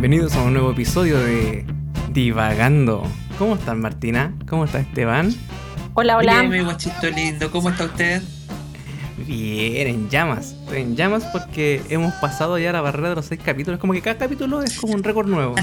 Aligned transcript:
bienvenidos 0.00 0.34
a 0.34 0.42
un 0.44 0.54
nuevo 0.54 0.70
episodio 0.70 1.18
de 1.18 1.66
Divagando. 2.10 3.02
¿Cómo 3.38 3.56
están 3.56 3.82
Martina? 3.82 4.32
¿Cómo 4.48 4.64
está 4.64 4.80
Esteban? 4.80 5.34
Hola, 5.92 6.16
hola. 6.16 6.40
Bien, 6.40 6.50
mi 6.50 6.60
guachito 6.60 7.10
lindo, 7.10 7.50
¿cómo 7.50 7.68
está 7.68 7.84
usted? 7.84 8.22
Bien, 9.26 9.88
en 9.88 10.08
llamas. 10.08 10.56
Estoy 10.62 10.80
en 10.80 10.96
llamas 10.96 11.24
porque 11.30 11.82
hemos 11.90 12.14
pasado 12.14 12.56
ya 12.58 12.72
la 12.72 12.80
barrera 12.80 13.10
de 13.10 13.16
los 13.16 13.26
seis 13.26 13.42
capítulos. 13.44 13.78
Como 13.78 13.92
que 13.92 14.00
cada 14.00 14.16
capítulo 14.16 14.62
es 14.62 14.80
como 14.80 14.94
un 14.94 15.02
récord 15.02 15.28
nuevo. 15.28 15.54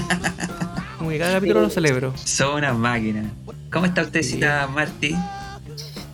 Como 0.98 1.10
que 1.10 1.18
cada 1.18 1.32
capítulo 1.32 1.60
lo 1.62 1.70
celebro. 1.70 2.12
Son 2.16 2.58
una 2.58 2.72
máquina. 2.72 3.24
¿Cómo 3.72 3.86
está 3.86 4.02
usted, 4.02 4.22
Marty? 4.72 5.16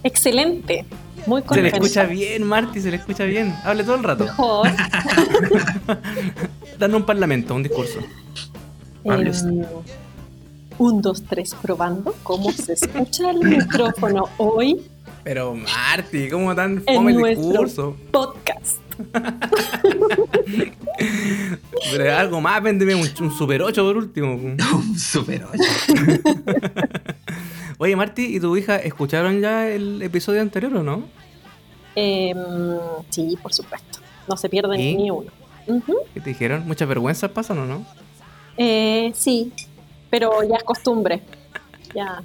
Excelente. 0.02 0.86
Muy 1.26 1.42
Se 1.42 1.44
le 1.44 1.48
contenta. 1.48 1.76
escucha 1.76 2.04
bien, 2.04 2.42
Marty, 2.44 2.80
se 2.80 2.90
le 2.90 2.96
escucha 2.96 3.24
bien. 3.24 3.54
Hable 3.64 3.84
todo 3.84 3.96
el 3.96 4.02
rato. 4.02 4.24
Mejor. 4.24 4.70
Dando 6.78 6.96
un 6.96 7.04
parlamento, 7.04 7.54
un 7.54 7.62
discurso. 7.62 8.00
Em, 9.04 9.30
un, 10.78 11.02
dos, 11.02 11.22
tres, 11.22 11.54
probando 11.60 12.14
cómo 12.22 12.50
se 12.52 12.72
escucha 12.72 13.30
el 13.30 13.38
micrófono 13.38 14.28
hoy 14.38 14.80
Pero 15.22 15.54
Marty, 15.54 16.28
¿cómo 16.30 16.54
tan 16.54 16.82
en 16.86 16.94
fome 16.96 17.12
el 17.12 17.36
discurso? 17.38 17.96
podcast. 18.10 18.78
Pero 21.90 22.16
algo 22.16 22.40
más, 22.40 22.62
véndeme 22.62 22.94
un, 22.94 23.08
un 23.20 23.30
Super 23.30 23.62
8 23.62 23.84
por 23.84 23.96
último. 23.96 24.34
Un 24.74 24.98
super 24.98 25.44
8. 25.52 25.62
Oye, 27.78 27.96
Marty, 27.96 28.36
¿y 28.36 28.40
tu 28.40 28.56
hija 28.56 28.76
escucharon 28.76 29.40
ya 29.40 29.68
el 29.68 30.00
episodio 30.02 30.40
anterior 30.40 30.76
o 30.76 30.82
no? 30.82 31.02
Em, 31.96 32.36
sí, 33.10 33.36
por 33.42 33.52
supuesto. 33.52 33.98
No 34.28 34.36
se 34.36 34.48
pierde 34.48 34.80
¿Y? 34.80 34.96
ni 34.96 35.10
uno. 35.10 35.30
¿Qué 36.14 36.20
te 36.20 36.30
dijeron? 36.30 36.66
¿Muchas 36.66 36.88
vergüenzas 36.88 37.30
pasan 37.30 37.58
o 37.58 37.66
no? 37.66 37.86
Eh, 38.56 39.12
sí, 39.14 39.52
pero 40.10 40.42
ya 40.48 40.56
es 40.56 40.62
costumbre. 40.64 41.22
Ya, 41.94 42.22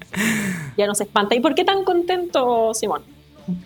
ya 0.78 0.88
no 0.88 0.96
se 0.96 1.04
espanta. 1.04 1.36
¿Y 1.36 1.40
por 1.40 1.54
qué 1.56 1.64
tan 1.64 1.84
contento, 1.84 2.74
Simón? 2.74 3.02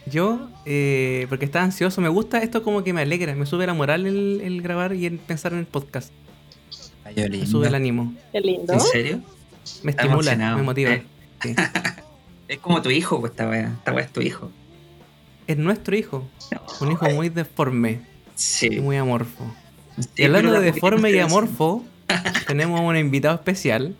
Yo, 0.05 0.49
eh, 0.65 1.25
porque 1.29 1.45
estaba 1.45 1.65
ansioso, 1.65 2.01
me 2.01 2.09
gusta 2.09 2.39
esto 2.39 2.61
como 2.63 2.83
que 2.83 2.93
me 2.93 3.01
alegra, 3.01 3.35
me 3.35 3.45
sube 3.45 3.65
la 3.67 3.73
moral 3.73 4.05
el, 4.05 4.41
el 4.41 4.61
grabar 4.61 4.93
y 4.93 5.05
el 5.05 5.17
pensar 5.17 5.53
en 5.53 5.59
el 5.59 5.65
podcast. 5.65 6.11
Me 7.15 7.45
sube 7.45 7.67
el 7.67 7.75
ánimo, 7.75 8.13
Qué 8.31 8.39
lindo. 8.41 8.73
¿En 8.73 8.79
serio? 8.79 9.17
me 9.83 9.91
Está 9.91 10.03
estimula, 10.03 10.31
emocionado. 10.33 10.57
me 10.57 10.63
motiva. 10.63 10.91
Eh. 10.91 11.05
Sí. 11.41 11.55
Es 12.47 12.59
como 12.59 12.81
tu 12.81 12.91
hijo, 12.91 13.19
pues 13.19 13.31
esta 13.31 13.47
wea. 13.49 13.73
Esta 13.79 13.93
wea 13.93 14.03
es 14.05 14.11
tu 14.13 14.21
hijo. 14.21 14.51
Es 15.47 15.57
nuestro 15.57 15.95
hijo, 15.95 16.27
un 16.81 16.91
hijo 16.91 17.09
muy 17.09 17.29
deforme 17.29 17.91
y 17.91 17.99
Sí. 18.35 18.69
muy 18.81 18.97
amorfo. 18.97 19.45
Sí, 19.99 20.07
Y 20.17 20.23
hablando 20.25 20.51
de 20.53 20.71
deforme 20.71 21.11
y 21.11 21.19
amorfo, 21.19 21.83
tenemos 22.47 22.81
un 22.81 22.95
invitado 22.97 23.35
especial. 23.35 23.95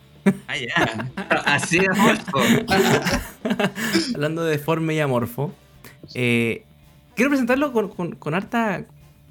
Ah, 0.48 0.56
ya. 0.56 1.10
Así 1.44 1.78
de 1.78 1.88
amorfo. 1.88 2.38
Hablando 4.14 4.44
de 4.44 4.52
deforme 4.52 4.94
y 4.94 5.00
amorfo, 5.00 5.52
eh, 6.14 6.64
quiero 7.14 7.30
presentarlo 7.30 7.72
con, 7.72 7.88
con- 7.88 8.12
con 8.16 8.34
harta, 8.34 8.84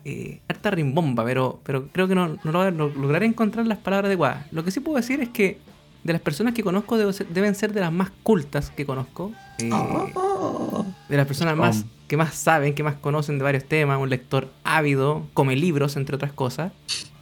eh, 0.06 0.40
harta 0.48 0.72
rimbomba, 0.72 1.24
pero, 1.26 1.60
pero 1.64 1.88
creo 1.92 2.08
que 2.08 2.16
no, 2.16 2.38
no 2.44 2.52
lo- 2.52 2.72
no 2.72 2.88
lograré 2.90 3.26
encontrar 3.26 3.66
las 3.68 3.80
palabras 3.80 4.08
adecuadas. 4.10 4.46
Lo 4.52 4.64
que 4.64 4.72
sí 4.72 4.80
puedo 4.80 4.98
decir 4.98 5.20
es 5.22 5.30
que 5.30 5.58
de 6.04 6.14
las 6.14 6.22
personas 6.22 6.54
que 6.54 6.64
conozco 6.64 6.98
debo 6.98 7.14
ser- 7.14 7.28
deben 7.28 7.56
ser 7.56 7.74
de 7.74 7.82
las 7.82 7.92
más 7.92 8.12
cultas 8.24 8.70
que 8.72 8.86
conozco. 8.86 9.32
eh, 9.60 9.70
Oh. 9.72 10.86
de 11.10 11.18
las 11.18 11.26
personas 11.28 11.56
más 11.56 11.78
Um. 11.78 11.84
Que 12.08 12.18
más 12.18 12.36
saben, 12.36 12.74
que 12.76 12.84
más 12.84 12.96
conocen 12.96 13.38
de 13.38 13.44
varios 13.44 13.64
temas, 13.66 14.00
un 14.00 14.10
lector 14.10 14.50
ávido, 14.64 15.28
come 15.34 15.56
libros, 15.56 15.96
entre 15.98 16.16
otras 16.16 16.32
cosas. 16.34 16.72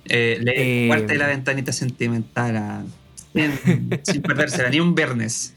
Eh, 0.06 0.38
lee 0.42 0.53
Eh. 0.56 0.86
Cuarta 0.88 1.14
de 1.14 1.19
la 1.19 1.28
ventanita 1.28 1.72
sentimental 1.72 2.58
a- 2.58 2.84
sin, 3.34 3.52
sin 4.03 4.22
perdérsela, 4.22 4.69
ni 4.69 4.80
un 4.80 4.96
viernes. 4.96 5.53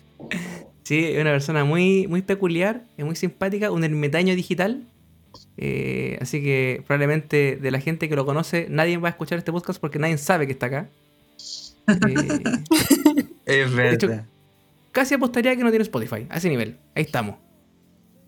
Sí, 0.84 1.04
es 1.04 1.20
una 1.20 1.30
persona 1.30 1.64
muy, 1.64 2.06
muy 2.06 2.22
peculiar, 2.22 2.82
es 2.98 3.04
muy 3.04 3.16
simpática, 3.16 3.70
un 3.70 3.84
ermitaño 3.84 4.34
digital. 4.36 4.82
Eh, 5.56 6.18
así 6.20 6.42
que 6.42 6.82
probablemente 6.86 7.56
de 7.56 7.70
la 7.70 7.80
gente 7.80 8.08
que 8.08 8.16
lo 8.16 8.26
conoce, 8.26 8.66
nadie 8.70 8.98
va 8.98 9.08
a 9.08 9.10
escuchar 9.12 9.38
este 9.38 9.50
podcast 9.52 9.80
porque 9.80 9.98
nadie 9.98 10.18
sabe 10.18 10.46
que 10.46 10.52
está 10.52 10.66
acá. 10.66 10.88
Eh, 13.46 13.62
Es 13.66 13.94
hecho- 13.94 14.08
verdad. 14.08 14.24
casi 14.92 15.14
apostaría 15.14 15.54
que 15.56 15.62
no 15.62 15.70
tiene 15.70 15.82
Spotify, 15.82 16.26
a 16.30 16.38
ese 16.38 16.48
nivel. 16.48 16.76
Ahí 16.94 17.02
estamos. 17.04 17.36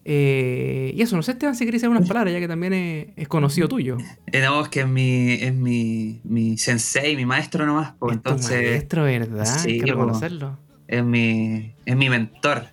Eh, 0.08 0.92
y 0.94 1.02
eso, 1.02 1.16
no 1.16 1.22
sé, 1.24 1.32
Esteban, 1.32 1.56
si 1.56 1.64
querés 1.64 1.82
decir 1.82 1.88
unas 1.90 2.06
palabras, 2.06 2.32
ya 2.32 2.38
que 2.38 2.46
también 2.46 2.72
es, 2.72 3.06
es 3.16 3.26
conocido 3.26 3.66
tuyo. 3.66 3.98
Eh, 4.30 4.40
no, 4.40 4.62
es 4.62 4.68
que 4.68 4.80
es 4.82 4.86
mi, 4.86 5.32
es 5.32 5.52
mi, 5.52 6.20
mi 6.22 6.56
sensei, 6.58 7.16
mi 7.16 7.26
maestro 7.26 7.66
nomás, 7.66 7.94
pues 7.98 8.14
Es 8.16 8.22
tu 8.22 8.28
entonces 8.30 8.70
maestro, 8.70 9.02
¿verdad? 9.02 9.44
sí, 9.44 9.70
Hay 9.70 9.80
que 9.80 9.86
po. 9.86 9.92
reconocerlo. 9.98 10.58
es 10.86 11.02
mi, 11.02 11.72
es 11.84 11.96
mi 11.96 12.08
mentor. 12.08 12.66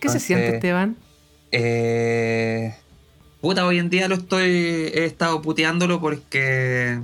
¿Qué 0.00 0.08
se 0.08 0.18
siente, 0.18 0.56
Esteban? 0.56 0.96
Eh, 1.52 2.74
puta, 3.40 3.64
hoy 3.64 3.78
en 3.78 3.88
día 3.88 4.08
lo 4.08 4.16
estoy, 4.16 4.50
he 4.50 5.04
estado 5.04 5.40
puteándolo 5.40 6.00
porque 6.00 6.98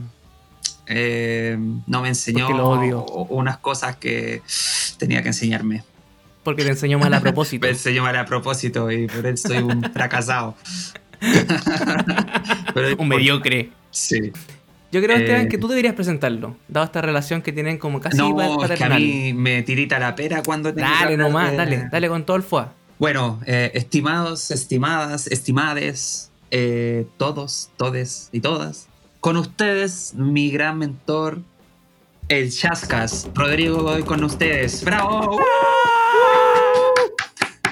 eh, 0.88 1.56
no 1.86 2.02
me 2.02 2.08
enseñó 2.08 2.48
unas 3.28 3.58
cosas 3.58 3.94
que 3.96 4.42
tenía 4.98 5.22
que 5.22 5.28
enseñarme. 5.28 5.84
Porque 6.48 6.64
te 6.64 6.70
enseñó 6.70 6.98
mal 6.98 7.12
a 7.12 7.20
propósito. 7.20 7.66
Me 7.66 7.72
enseñó 7.72 8.02
mal 8.02 8.16
a 8.16 8.24
propósito 8.24 8.90
y 8.90 9.06
por 9.06 9.26
eso 9.26 9.48
soy 9.48 9.58
un 9.58 9.82
fracasado. 9.92 10.54
Pero- 12.74 12.96
un 12.96 13.06
mediocre. 13.08 13.70
Sí. 13.90 14.32
Yo 14.90 15.02
creo, 15.02 15.18
Eh, 15.18 15.20
Esteban, 15.20 15.48
que 15.48 15.58
tú 15.58 15.68
deberías 15.68 15.94
presentarlo, 15.94 16.56
dado 16.68 16.86
esta 16.86 17.02
relación 17.02 17.42
que 17.42 17.52
tienen 17.52 17.76
como 17.76 18.00
casi 18.00 18.16
No, 18.16 18.34
pa- 18.34 18.64
es 18.66 18.78
que 18.78 18.84
a 18.84 18.88
mí 18.88 19.34
me 19.34 19.62
tirita 19.62 19.98
la 19.98 20.14
pera 20.14 20.42
cuando 20.42 20.72
tengo 20.72 20.88
Dale 20.88 21.18
nomás, 21.18 21.50
de- 21.50 21.56
dale, 21.58 21.88
dale 21.92 22.08
con 22.08 22.24
todo 22.24 22.38
el 22.38 22.42
fuá. 22.42 22.72
Bueno, 22.98 23.38
eh, 23.44 23.70
estimados, 23.74 24.50
estimadas, 24.50 25.26
estimades, 25.26 26.30
eh, 26.50 27.06
todos, 27.18 27.68
todes 27.76 28.30
y 28.32 28.40
todas, 28.40 28.88
con 29.20 29.36
ustedes, 29.36 30.14
mi 30.14 30.50
gran 30.50 30.78
mentor, 30.78 31.40
el 32.28 32.50
Chascas, 32.50 33.28
Rodrigo, 33.34 33.82
hoy 33.84 34.02
con 34.04 34.24
ustedes. 34.24 34.82
¡Bravo! 34.84 35.38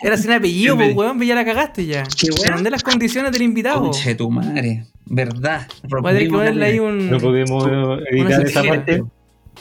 Era 0.06 0.16
sin 0.16 0.30
apellido, 0.30 0.76
pues, 0.76 0.94
weón, 0.94 1.20
ya 1.20 1.34
la 1.34 1.44
cagaste 1.44 1.84
ya. 1.84 2.04
Qué 2.04 2.28
weón. 2.30 2.62
las 2.70 2.84
condiciones 2.84 3.32
del 3.32 3.42
invitado. 3.42 3.80
Conche 3.80 4.14
tu 4.14 4.30
madre, 4.30 4.84
¿verdad? 5.04 5.66
A 5.82 6.12
tener 6.12 6.56
que 6.56 6.64
ahí 6.64 6.78
un. 6.78 7.10
No 7.10 7.18
podemos 7.18 7.66
editar 8.12 8.30
esa 8.30 8.40
sección. 8.42 8.68
parte. 8.68 9.02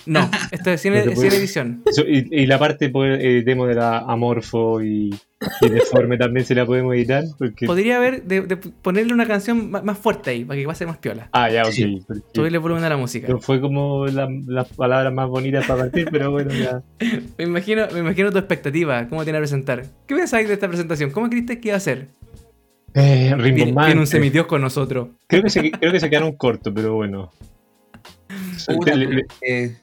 No, 0.05 0.29
esto 0.51 0.69
es 0.71 0.81
sin, 0.81 0.93
No 0.93 0.99
se 0.99 1.05
sin 1.05 1.15
puede. 1.15 1.37
edición. 1.37 1.81
Eso, 1.85 2.03
y, 2.07 2.27
y 2.31 2.45
la 2.45 2.59
parte 2.59 2.89
pues, 2.89 3.19
editemos 3.23 3.67
de 3.67 3.75
la 3.75 3.99
amorfo 3.99 4.81
y, 4.81 5.13
y 5.61 5.69
deforme 5.69 6.17
también 6.17 6.45
se 6.45 6.53
la 6.53 6.65
podemos 6.65 6.93
editar. 6.95 7.23
Porque... 7.37 7.65
Podría 7.65 7.97
haber 7.97 8.23
de, 8.23 8.41
de 8.41 8.57
ponerle 8.57 9.13
una 9.13 9.25
canción 9.25 9.71
más 9.71 9.97
fuerte 9.97 10.31
ahí, 10.31 10.45
para 10.45 10.59
que 10.59 10.65
pase 10.67 10.85
más 10.85 10.97
piola. 10.97 11.29
Ah, 11.31 11.49
ya, 11.49 11.63
ok. 11.63 11.71
Sí. 11.71 12.03
porque 12.07 12.21
Subirle 12.33 12.57
volumen 12.59 12.83
a 12.83 12.89
la 12.89 12.97
música. 12.97 13.27
No 13.27 13.39
fue 13.39 13.59
como 13.61 14.05
la- 14.07 14.29
las 14.47 14.67
palabras 14.69 15.13
más 15.13 15.27
bonitas 15.29 15.65
para 15.65 15.81
partir, 15.83 16.07
pero 16.11 16.31
bueno, 16.31 16.51
ya. 16.53 16.81
Me 17.37 17.43
imagino, 17.45 17.87
me 17.93 17.99
imagino 17.99 18.31
tu 18.31 18.37
expectativa, 18.37 19.07
cómo 19.07 19.23
te 19.23 19.29
iban 19.31 19.39
a 19.39 19.41
presentar. 19.41 19.85
¿Qué 20.07 20.15
pensáis 20.15 20.47
de 20.47 20.53
esta 20.53 20.67
presentación? 20.67 21.11
¿Cómo 21.11 21.29
creíste 21.29 21.59
que 21.59 21.69
iba 21.69 21.77
a 21.77 21.79
ser? 21.79 22.09
Eh, 22.93 23.33
Viene, 23.35 23.43
rimbombante. 23.43 23.87
viene 23.87 24.01
un 24.01 24.07
semidios 24.07 24.45
con 24.45 24.61
nosotros. 24.61 25.09
creo, 25.27 25.43
que 25.43 25.49
se, 25.49 25.71
creo 25.71 25.91
que 25.91 25.99
se 25.99 26.09
quedaron 26.09 26.31
cortos, 26.33 26.71
pero 26.75 26.93
bueno. 26.95 27.31
Puta, 28.67 28.95
le, 28.95 29.05
le- 29.07 29.25
eh, 29.41 29.75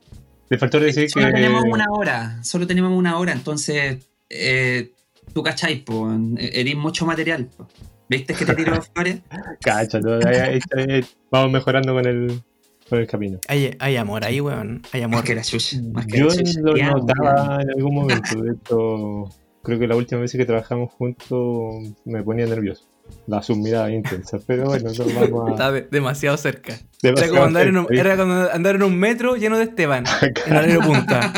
le 0.53 0.59
faltó 0.59 0.79
decir 0.79 1.09
solo 1.11 1.27
que. 1.29 1.33
tenemos 1.33 1.65
una 1.65 1.87
hora, 1.91 2.43
solo 2.45 2.67
tenemos 2.67 2.93
una 2.93 3.17
hora, 3.19 3.33
entonces 3.33 4.07
eh, 4.29 4.91
tú 5.33 5.43
cachai, 5.43 5.77
po, 5.83 6.11
eres 6.39 6.77
mucho 6.77 7.07
material. 7.07 7.49
po. 7.57 7.67
¿Viste 8.09 8.35
que 8.35 8.45
te 8.45 8.55
tiro 8.55 8.81
flores? 8.83 9.21
Cacha, 9.63 9.99
ahí- 10.27 10.61
ahí 10.77 11.05
vamos 11.31 11.51
mejorando 11.53 11.95
con 11.95 12.07
el, 12.07 12.43
con 12.91 12.99
el 12.99 13.07
camino. 13.07 13.39
Hay, 13.49 13.75
hay 13.79 13.97
amor 13.97 14.25
ahí, 14.27 14.41
weón. 14.43 14.83
Hay 14.93 15.01
amor. 15.01 15.21
Más 15.21 15.25
que 15.25 15.35
la 15.35 15.43
chucha. 15.43 15.79
Más 15.95 16.07
que 16.07 16.19
Yo 16.19 16.27
la 16.27 16.37
chucha. 16.37 16.61
lo 16.61 16.75
notaba 16.77 17.63
en 17.63 17.71
algún 17.71 17.95
momento. 17.95 18.43
De 18.43 18.53
hecho, 18.53 19.31
creo 19.63 19.79
que 19.79 19.87
la 19.87 19.97
última 19.97 20.21
vez 20.21 20.33
que 20.33 20.45
trabajamos 20.45 20.93
juntos 20.93 21.95
me 22.05 22.23
ponía 22.23 22.45
nervioso. 22.45 22.87
Las 23.27 23.47
sus 23.47 23.57
miradas 23.57 23.91
intensas. 23.93 24.43
Pero 24.47 24.65
bueno, 24.65 24.91
eso 24.91 25.05
vamos 25.15 25.49
a. 25.49 25.53
Estaba 25.53 25.73
de- 25.73 25.89
demasiado 25.91 26.37
cerca. 26.37 26.73
Era 26.73 27.15
demasiado 27.15 27.33
como 27.35 27.45
andar 27.45 27.67
en, 27.69 27.77
un, 27.77 27.87
cerca. 27.87 28.01
era 28.01 28.17
como 28.17 28.33
andar 28.33 28.75
en 28.77 28.83
un 28.83 28.99
metro 28.99 29.37
lleno 29.37 29.57
de 29.59 29.65
Esteban. 29.65 30.05
en 30.47 30.53
Alero 30.57 30.81
Punta. 30.81 31.33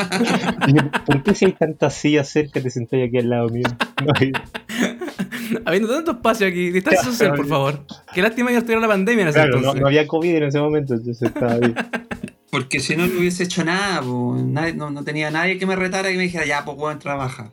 ¿Por 1.05 1.23
qué 1.23 1.35
si 1.35 1.45
hay 1.45 1.51
tantas 1.53 1.93
sillas 1.93 2.27
cerca 2.29 2.59
te 2.61 2.69
sentáis 2.69 3.07
aquí 3.07 3.17
al 3.17 3.29
lado 3.29 3.49
mío? 3.49 3.65
No 4.03 4.11
hay- 4.19 4.31
Habiendo 5.65 5.89
tanto 5.93 6.11
espacio 6.11 6.47
aquí, 6.47 6.71
distancia 6.71 7.01
Claro, 7.01 7.11
social, 7.15 7.35
por 7.35 7.47
favor. 7.47 7.85
Qué 8.13 8.21
lástima 8.21 8.49
que 8.49 8.57
estuviera 8.57 8.81
la 8.81 8.87
pandemia 8.87 9.23
en 9.23 9.27
ese 9.29 9.35
Claro, 9.39 9.51
no, 9.51 9.57
entonces. 9.57 9.81
no 9.81 9.87
había 9.87 10.07
COVID 10.07 10.35
en 10.35 10.43
ese 10.43 10.59
momento, 10.59 10.93
entonces 10.95 11.27
estaba 11.29 11.57
bien. 11.57 11.75
Porque 12.51 12.79
si 12.79 12.95
no, 12.95 13.05
no 13.05 13.19
hubiese 13.19 13.43
hecho 13.43 13.63
nada, 13.63 14.01
po. 14.01 14.35
Nadie- 14.39 14.73
no, 14.75 14.89
no 14.89 15.03
tenía 15.03 15.29
nadie 15.29 15.57
que 15.57 15.65
me 15.65 15.75
retara 15.75 16.09
y 16.11 16.17
me 16.17 16.23
dijera, 16.23 16.45
ya, 16.45 16.63
pues, 16.65 16.77
weón, 16.77 16.99
trabaja. 16.99 17.51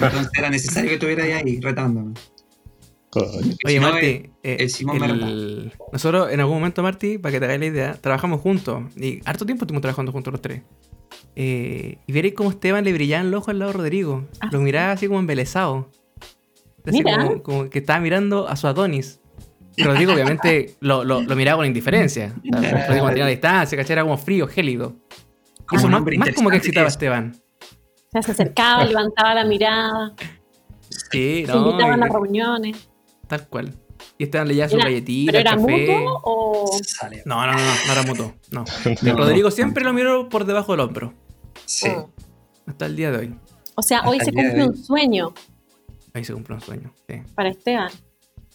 Entonces 0.00 0.30
era 0.36 0.50
necesario 0.50 0.88
que 0.88 0.94
estuviera 0.94 1.22
ahí 1.24 1.60
retándome. 1.60 2.14
Oye, 3.14 3.76
el- 3.76 4.30
eh, 4.42 4.56
el 4.60 5.72
nosotros 5.92 6.30
en 6.32 6.40
algún 6.40 6.56
momento, 6.56 6.82
Marty, 6.82 7.18
para 7.18 7.32
que 7.32 7.38
te 7.40 7.44
hagáis 7.44 7.60
la 7.60 7.66
idea, 7.66 7.94
trabajamos 8.00 8.40
juntos. 8.40 8.82
Y 8.96 9.20
harto 9.26 9.44
tiempo 9.44 9.64
estuvimos 9.64 9.82
trabajando 9.82 10.12
juntos 10.12 10.32
los 10.32 10.40
tres. 10.40 10.62
Eh, 11.36 11.98
y 12.06 12.12
veréis 12.12 12.34
cómo 12.34 12.50
Esteban 12.50 12.84
le 12.84 12.92
brillaban 12.92 13.30
los 13.30 13.38
ojos 13.38 13.50
al 13.50 13.58
lado 13.58 13.72
de 13.72 13.78
Rodrigo. 13.78 14.24
Ah. 14.40 14.48
Lo 14.50 14.60
miraba 14.60 14.92
así 14.92 15.06
como 15.08 15.18
embelesado. 15.20 15.90
Así 16.86 17.02
Mira. 17.02 17.18
como, 17.18 17.42
como 17.42 17.70
que 17.70 17.78
estaba 17.80 18.00
mirando 18.00 18.48
a 18.48 18.56
su 18.56 18.66
Adonis. 18.66 19.20
Rodrigo, 19.78 20.12
obviamente, 20.14 20.74
lo, 20.80 21.04
lo- 21.04 21.20
lo 21.22 21.36
miraba 21.36 21.58
con 21.58 21.66
indiferencia. 21.66 22.34
Rodrigo 22.44 23.04
mantenía 23.04 23.24
la 23.24 23.30
distancia, 23.30 23.76
¿cachai? 23.76 23.92
Era 23.92 24.02
como 24.02 24.16
frío, 24.18 24.46
gélido. 24.46 24.96
Y 25.70 25.76
eso 25.76 25.88
más, 25.88 26.02
como 26.34 26.50
que 26.50 26.56
excitaba 26.56 26.86
a. 26.86 26.88
Esteban. 26.88 27.34
O 27.34 28.08
sea, 28.12 28.22
se 28.22 28.32
acercaba, 28.32 28.84
levantaba 28.84 29.34
la 29.34 29.44
mirada, 29.44 30.14
Sí, 31.10 31.44
se 31.46 31.52
no. 31.52 31.70
invitaban 31.70 32.00
y- 32.00 32.02
a 32.02 32.06
reuniones. 32.08 32.88
Tal 33.38 33.48
cual. 33.48 33.74
Y 34.18 34.24
Esteban 34.24 34.48
leía 34.48 34.68
su 34.68 34.76
Era- 34.76 34.84
galletita, 34.84 35.32
¿Pero 35.32 35.40
era 35.40 35.56
café. 35.56 35.72
mutuo 35.96 36.20
o...? 36.24 36.78
No, 37.24 37.46
no, 37.46 37.52
no, 37.52 37.58
no, 37.58 37.64
no 37.86 37.92
era 37.92 38.02
mutuo. 38.02 38.34
No. 38.50 38.64
No. 39.02 39.16
Rodrigo 39.16 39.50
siempre 39.50 39.84
lo 39.84 39.92
miró 39.94 40.28
por 40.28 40.44
debajo 40.44 40.72
del 40.72 40.80
hombro. 40.80 41.14
Sí. 41.64 41.88
Mm. 41.88 42.04
Hasta 42.70 42.86
el 42.86 42.96
día 42.96 43.10
de 43.10 43.18
hoy. 43.18 43.34
O 43.74 43.82
sea, 43.82 43.98
Hasta 43.98 44.10
hoy 44.10 44.18
se 44.20 44.32
cumple 44.32 44.64
un 44.66 44.76
sueño 44.76 45.32
Ahí 46.14 46.24
se 46.24 46.34
cumple 46.34 46.56
un 46.56 46.60
sueño. 46.60 46.92
Sí. 47.08 47.22
para 47.34 47.48
Esteban. 47.48 47.90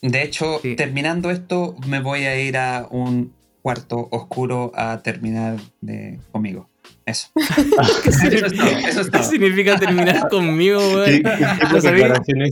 De 0.02 0.22
hecho, 0.22 0.60
Sí. 0.62 0.76
terminando 0.76 1.32
esto, 1.32 1.76
me 1.88 2.02
voy 2.02 2.26
a 2.26 2.40
ir 2.40 2.56
a 2.58 2.88
un 2.92 3.34
cuarto 3.64 4.08
oscuro 4.12 4.72
a 4.76 5.02
terminar 5.02 5.58
de 5.82 6.20
conmigo. 6.32 6.70
Eso. 7.08 7.30
eso 8.06 8.46
es 8.46 8.54
todo. 8.54 8.68
Eso 8.68 9.02
es 9.02 9.10
¿Qué 9.10 9.24
significa 9.24 9.80
terminar 9.80 10.28
conmigo, 10.30 11.04
esa? 11.04 11.94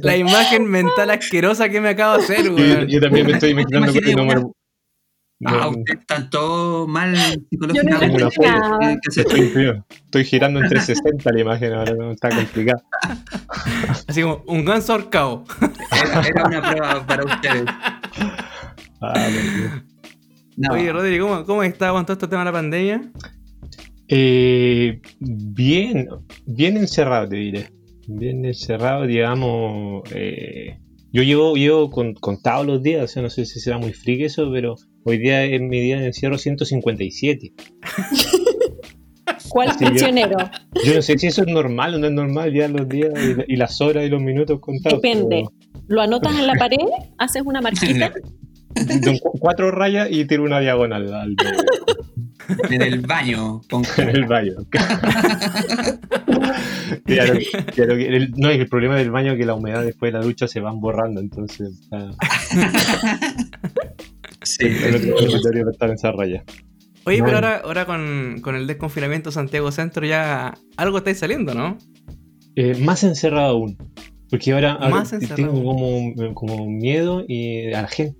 La 0.01 0.15
imagen 0.17 0.65
mental 0.65 1.09
asquerosa 1.11 1.67
que 1.69 1.81
me 1.81 1.89
acabo 1.89 2.17
de 2.17 2.23
hacer, 2.23 2.45
Yo, 2.45 2.55
weón. 2.55 2.87
yo 2.87 2.99
también 3.01 3.27
me 3.27 3.33
estoy 3.33 3.51
imaginando 3.51 3.91
que 3.93 4.15
no 4.15 4.23
me- 4.25 4.33
una- 4.33 4.41
no- 5.37 5.49
Ah, 5.61 5.67
usted 5.67 5.99
está 5.99 6.29
todo 6.29 6.87
mal 6.87 7.11
no 7.11 7.19
psicológicamente. 7.49 9.09
hacer- 9.09 9.25
estoy, 9.27 9.83
estoy 10.05 10.23
girando 10.23 10.61
en 10.61 10.69
360 10.69 11.31
la 11.33 11.41
imagen 11.41 11.73
ahora, 11.73 11.93
no 11.93 12.11
está 12.13 12.29
complicado. 12.29 12.81
Así 14.07 14.21
como 14.21 14.41
un 14.47 14.63
ganso 14.63 14.93
ahorcado. 14.93 15.43
Era, 15.91 16.21
era 16.25 16.45
una 16.45 16.61
prueba 16.71 17.05
para 17.05 17.25
ustedes. 17.25 17.65
Ah. 19.01 19.27
No, 20.55 20.73
Oye, 20.73 20.93
Rodrigo, 20.93 21.27
¿cómo, 21.27 21.45
¿cómo 21.45 21.63
está 21.63 21.91
con 21.91 22.05
todo 22.05 22.13
este 22.13 22.29
tema 22.29 22.39
de 22.43 22.45
la 22.45 22.51
pandemia? 22.53 23.01
Eh, 24.07 24.99
bien, 25.19 26.07
bien 26.45 26.77
encerrado, 26.77 27.29
te 27.29 27.37
diré. 27.37 27.69
Bien 28.07 28.45
encerrado, 28.45 29.05
digamos. 29.07 30.03
eh, 30.13 30.77
yo 31.11 31.23
llevo, 31.23 31.55
llevo 31.55 31.89
con, 31.89 32.13
contado 32.13 32.63
los 32.65 32.83
días, 32.83 33.03
o 33.03 33.07
sea, 33.07 33.21
no 33.23 33.29
sé 33.29 33.45
si 33.45 33.59
será 33.59 33.77
muy 33.77 33.93
friki 33.93 34.25
eso, 34.25 34.49
pero 34.51 34.75
hoy 35.05 35.17
día 35.17 35.43
es 35.45 35.61
mi 35.61 35.79
día 35.79 35.97
de 35.99 36.07
encierro 36.07 36.37
157. 36.37 37.53
¿Cuál 39.49 39.69
Sí, 39.71 39.85
yo- 39.85 39.89
prisionero? 39.91 40.37
Yo 40.83 40.93
no 40.95 41.01
sé 41.01 41.17
si 41.17 41.27
eso 41.27 41.41
es 41.43 41.47
normal 41.47 41.95
o 41.95 41.99
no 41.99 42.07
es 42.07 42.13
normal, 42.13 42.53
ya 42.53 42.67
los 42.67 42.87
días 42.89 43.11
y, 43.47 43.53
y 43.53 43.55
las 43.55 43.79
horas 43.79 44.05
y 44.05 44.09
los 44.09 44.21
minutos 44.21 44.59
contados. 44.59 45.01
Depende. 45.01 45.45
¿Lo 45.87 46.01
anotas 46.01 46.37
en 46.37 46.47
la 46.47 46.53
pared? 46.55 46.77
¿Haces 47.17 47.43
una 47.45 47.61
marquita? 47.61 48.11
cuatro 49.39 49.71
rayas 49.71 50.09
y 50.11 50.25
tiro 50.25 50.43
una 50.43 50.59
diagonal 50.59 51.13
al 51.13 51.35
en 52.69 52.81
el 52.81 52.99
baño. 53.01 53.61
Con... 53.69 53.83
en 53.97 54.09
el 54.09 54.25
baño. 54.25 54.53
Claro, 57.05 57.33
claro 57.73 57.95
que 57.97 58.07
el- 58.07 58.31
no, 58.37 58.49
el 58.49 58.67
problema 58.67 58.95
del 58.95 59.11
baño 59.11 59.33
es 59.33 59.37
que 59.39 59.45
la 59.45 59.53
humedad 59.55 59.83
después 59.83 60.11
de 60.13 60.19
la 60.19 60.25
ducha 60.25 60.47
se 60.47 60.59
van 60.59 60.79
borrando, 60.79 61.19
entonces 61.21 61.87
ah, 61.91 62.11
Sí, 64.43 64.65
es 64.67 65.05
lo 65.05 65.19
que 65.19 65.71
estar 65.71 65.89
en 65.89 65.95
esa 65.95 66.11
raya. 66.11 66.43
Oye, 67.05 67.19
No. 67.19 67.25
pero 67.25 67.37
ahora, 67.37 67.61
ahora 67.63 67.85
con, 67.85 68.39
con 68.41 68.55
el 68.55 68.67
desconfinamiento 68.67 69.31
Santiago 69.31 69.71
Centro 69.71 70.05
ya 70.05 70.53
algo 70.77 70.99
estáis 70.99 71.19
saliendo, 71.19 71.53
¿no? 71.53 71.77
Eh, 72.55 72.75
más 72.81 73.03
encerrado 73.03 73.49
aún. 73.49 73.77
Porque 74.29 74.51
ahora, 74.53 74.77
Más 74.89 75.13
tengo 75.35 75.63
como, 75.63 76.33
como 76.33 76.65
miedo 76.67 77.23
y 77.27 77.71
a 77.73 77.83
la 77.83 77.87
gente. 77.87 78.17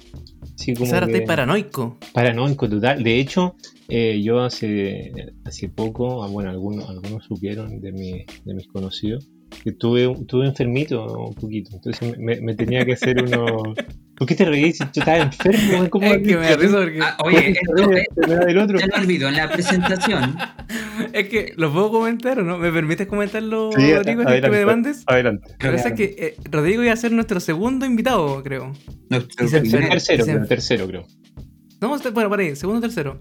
Así 0.58 0.72
O 0.74 0.76
como 0.76 0.94
ahora 0.94 1.08
paranoico. 1.26 1.98
paranoico 2.14 2.70
total. 2.70 3.04
De 3.04 3.20
hecho, 3.20 3.56
eh, 3.90 4.22
yo 4.24 4.42
hace, 4.42 5.12
hace 5.44 5.70
poco, 5.70 6.24
ah, 6.24 6.28
bueno, 6.28 6.50
algunos, 6.50 6.90
algunos 6.90 7.26
supieron 7.26 7.82
de, 7.82 7.92
mi, 7.92 8.26
de 8.46 8.54
mis 8.54 8.68
conocidos, 8.68 9.28
que 9.64 9.72
tuve, 9.72 10.16
tuve 10.28 10.48
enfermito 10.48 11.06
un 11.06 11.34
poquito. 11.34 11.72
Entonces 11.74 12.18
me, 12.18 12.40
me 12.42 12.56
tenía 12.56 12.86
que 12.86 12.94
hacer 12.94 13.24
uno... 13.24 13.46
¿Por 14.18 14.28
qué 14.28 14.36
te 14.36 14.46
reís? 14.46 14.80
Yo 14.80 14.86
estaba 14.94 15.18
enfermo. 15.18 15.90
¿Cómo 15.90 16.06
Es 16.06 16.26
que 16.26 16.38
me 16.38 16.46
da 16.50 16.56
risa 16.56 16.78
porque. 16.78 17.00
Ah, 17.02 17.18
¿Cómo 17.20 17.36
oye, 17.36 17.50
esto 17.52 18.46
del 18.46 18.58
otro? 18.60 18.80
se 18.80 18.88
me 18.88 18.96
olvidó 18.96 19.28
en 19.28 19.36
la 19.36 19.50
presentación. 19.52 20.38
Es 21.18 21.30
que 21.30 21.54
lo 21.56 21.72
puedo 21.72 21.92
comentar 21.92 22.40
o 22.40 22.44
no. 22.44 22.58
¿Me 22.58 22.72
permites 22.72 23.08
comentarlo, 23.08 23.70
Sí, 23.72 23.94
Rodrigo, 23.94 24.00
antes 24.00 24.16
que 24.16 24.22
adelante. 24.32 24.50
me 24.50 24.58
demandes? 24.58 25.04
Adelante. 25.08 25.48
Lo 25.52 25.58
que 25.58 25.72
pasa 25.78 25.88
es 25.90 25.94
que 25.96 26.16
eh, 26.18 26.36
Rodrigo 26.52 26.84
iba 26.84 26.92
a 26.92 26.98
ser 26.98 27.12
nuestro 27.14 27.40
segundo 27.40 27.86
invitado, 27.86 28.44
creo. 28.44 28.74
Nuestro 29.10 29.46
Y 29.46 29.50
se. 29.50 29.62
Tercero, 29.62 30.26
se- 30.26 30.32
creo, 30.34 30.46
tercero, 30.48 30.88
creo. 30.88 31.06
No, 31.80 31.98
bueno, 32.12 32.30
para 32.30 32.44
ahí, 32.44 32.56
segundo 32.56 32.80
o 32.80 32.82
tercero. 32.82 33.20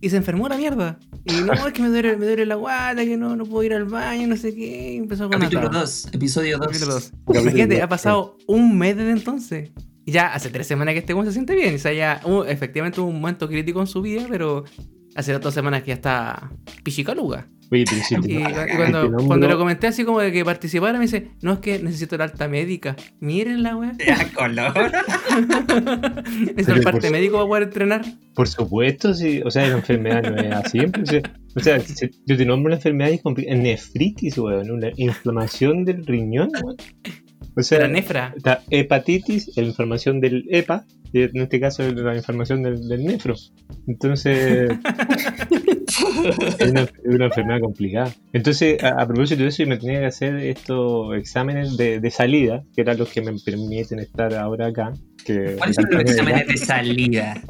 Y 0.00 0.10
se 0.10 0.16
enfermó 0.16 0.48
la 0.48 0.56
mierda. 0.56 0.98
Y 1.24 1.32
no, 1.42 1.52
es 1.54 1.72
que 1.72 1.82
me 1.82 1.88
duele, 1.88 2.16
me 2.16 2.24
duele 2.26 2.46
la 2.46 2.54
guata, 2.54 3.04
que 3.04 3.16
no, 3.16 3.34
no 3.34 3.44
puedo 3.46 3.64
ir 3.64 3.74
al 3.74 3.84
baño, 3.86 4.28
no 4.28 4.36
sé 4.36 4.54
qué. 4.54 4.92
Y 4.92 4.96
empezó 4.98 5.24
con 5.28 5.40
Capítulo 5.40 5.62
atado. 5.66 5.80
2, 5.80 6.10
episodio 6.12 6.58
2. 6.58 6.66
Capítulo 6.68 6.94
dos. 6.94 7.10
Capítulo 7.26 7.40
Imagínate, 7.40 7.82
ha 7.82 7.88
pasado 7.88 8.36
un 8.46 8.78
mes 8.78 8.96
desde 8.96 9.10
entonces. 9.10 9.72
Y 10.04 10.12
ya 10.12 10.32
hace 10.32 10.50
tres 10.50 10.68
semanas 10.68 10.92
que 10.94 11.00
este 11.00 11.14
weón 11.14 11.26
se 11.26 11.32
siente 11.32 11.56
bien. 11.56 11.74
O 11.74 11.78
sea, 11.78 11.92
ya 11.92 12.20
hubo- 12.24 12.44
efectivamente 12.46 13.00
hubo 13.00 13.08
un 13.10 13.20
momento 13.20 13.48
crítico 13.48 13.80
en 13.80 13.88
su 13.88 14.00
vida, 14.02 14.24
pero 14.28 14.64
hace 15.18 15.36
dos 15.38 15.52
semanas 15.52 15.82
que 15.82 15.88
ya 15.88 15.94
está 15.94 16.50
pichicaluga. 16.84 17.48
Oye, 17.70 17.84
Y, 18.26 18.42
cuando, 18.76 19.12
cuando 19.26 19.46
lo 19.46 19.58
comenté 19.58 19.88
así 19.88 20.04
como 20.04 20.20
de 20.20 20.32
que 20.32 20.42
participara, 20.42 20.94
me 20.98 21.04
dice, 21.04 21.32
no 21.42 21.52
es 21.54 21.58
que 21.58 21.78
necesito 21.80 22.16
la 22.16 22.24
alta 22.24 22.48
médica. 22.48 22.96
Miren 23.20 23.62
la 23.62 23.76
weá. 23.76 23.92
Ya, 23.98 24.32
color. 24.32 24.72
Necesito 26.56 26.72
el 26.72 26.82
parte 26.82 27.10
médico 27.10 27.34
para 27.36 27.46
poder 27.46 27.62
entrenar. 27.64 28.04
Por 28.34 28.48
supuesto, 28.48 29.12
sí. 29.12 29.42
O 29.44 29.50
sea, 29.50 29.68
la 29.68 29.74
enfermedad 29.76 30.22
no 30.22 30.36
es 30.40 30.54
así. 30.54 30.78
O 31.54 31.60
sea, 31.60 31.78
si- 31.80 32.10
yo 32.24 32.36
te 32.36 32.46
nombro 32.46 32.68
una 32.68 32.76
enfermedad 32.76 33.10
y 33.10 33.54
nefritis, 33.54 34.38
weón. 34.38 34.70
Una 34.70 34.90
inflamación 34.96 35.84
del 35.84 36.06
riñón, 36.06 36.48
weón. 36.62 36.76
O 37.58 37.62
sea, 37.62 37.80
la 37.80 37.88
nefra. 37.88 38.34
está 38.36 38.62
hepatitis, 38.70 39.56
la 39.56 39.64
inflamación 39.64 40.20
del 40.20 40.44
EPA, 40.48 40.84
y 41.12 41.22
en 41.22 41.36
este 41.38 41.58
caso 41.58 41.82
la 41.92 42.14
inflamación 42.14 42.62
del, 42.62 42.86
del 42.86 43.04
nefro. 43.04 43.34
Entonces, 43.88 44.70
es 46.58 46.70
una, 46.70 46.82
es 46.82 46.92
una 47.04 47.24
enfermedad 47.24 47.60
complicada. 47.60 48.14
Entonces, 48.32 48.80
a, 48.84 48.90
a 48.90 49.06
propósito 49.08 49.42
de 49.42 49.48
eso, 49.48 49.64
yo 49.64 49.68
me 49.68 49.76
tenía 49.76 49.98
que 49.98 50.06
hacer 50.06 50.36
estos 50.36 51.16
exámenes 51.16 51.76
de, 51.76 51.98
de 51.98 52.10
salida, 52.12 52.62
que 52.76 52.82
eran 52.82 52.96
los 52.96 53.08
que 53.08 53.22
me 53.22 53.32
permiten 53.44 53.98
estar 53.98 54.32
ahora 54.34 54.68
acá. 54.68 54.92
¿Cuáles 55.26 55.74
son 55.74 55.86
los 55.90 56.02
exámenes 56.02 56.46
de 56.46 56.56
salida? 56.58 57.42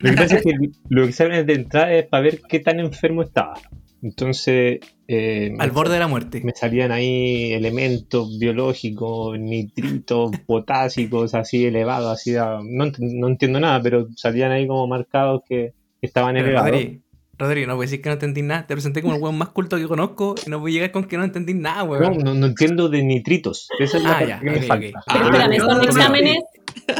Lo 0.00 0.10
que 0.10 0.16
pasa 0.16 0.36
es 0.36 0.42
que 0.42 0.54
los 0.88 1.08
exámenes 1.08 1.46
de 1.46 1.52
entrada 1.52 1.92
es 1.92 2.06
para 2.06 2.22
ver 2.22 2.40
qué 2.48 2.60
tan 2.60 2.80
enfermo 2.80 3.22
estaba. 3.22 3.54
Entonces, 4.02 4.80
eh, 5.08 5.52
Al 5.58 5.70
borde 5.70 5.94
de 5.94 5.98
la 6.00 6.06
muerte. 6.08 6.40
me 6.44 6.52
salían 6.54 6.92
ahí 6.92 7.52
elementos 7.52 8.38
biológicos, 8.38 9.38
nitritos, 9.38 10.30
potásicos, 10.46 11.34
así 11.34 11.66
elevados, 11.66 12.12
así, 12.12 12.36
a- 12.36 12.58
no, 12.62 12.84
ent- 12.86 12.98
no 12.98 13.28
entiendo 13.28 13.58
nada, 13.60 13.80
pero 13.82 14.06
salían 14.16 14.52
ahí 14.52 14.66
como 14.66 14.86
marcados 14.86 15.42
que 15.48 15.72
estaban 16.00 16.34
Pero, 16.34 16.46
elevados. 16.46 16.70
Rodri, 16.70 17.02
Rodri, 17.38 17.66
no 17.66 17.76
voy 17.76 17.84
a 17.84 17.86
decir 17.86 18.02
que 18.02 18.08
no 18.08 18.14
entendí 18.14 18.42
nada. 18.42 18.66
Te 18.66 18.74
presenté 18.74 19.00
como 19.02 19.14
el 19.14 19.22
weón 19.22 19.38
más 19.38 19.48
culto 19.50 19.76
que 19.76 19.86
conozco 19.86 20.34
y 20.44 20.50
no 20.50 20.58
voy 20.60 20.72
a 20.72 20.74
llegar 20.74 20.90
con 20.92 21.04
que 21.04 21.16
no 21.16 21.24
entendí 21.24 21.54
nada, 21.54 21.82
No, 21.84 21.90
weón. 21.90 22.18
no, 22.18 22.34
no 22.34 22.46
entiendo 22.46 22.88
de 22.88 23.02
nitritos. 23.02 23.68
Esa 23.78 23.98
es 23.98 24.02
la 24.04 24.18
Ah, 24.18 24.24
ya, 24.24 24.40
que 24.40 24.50
me 24.50 24.58
ok, 24.58 24.64
falta. 24.64 24.98
ok. 24.98 25.04
Pero 25.12 25.24
Ah, 25.24 25.30
espérame, 25.32 25.58
no, 25.58 25.64
¿son 25.64 25.68
no, 25.68 25.74
no. 25.78 25.84
exámenes, 25.84 26.38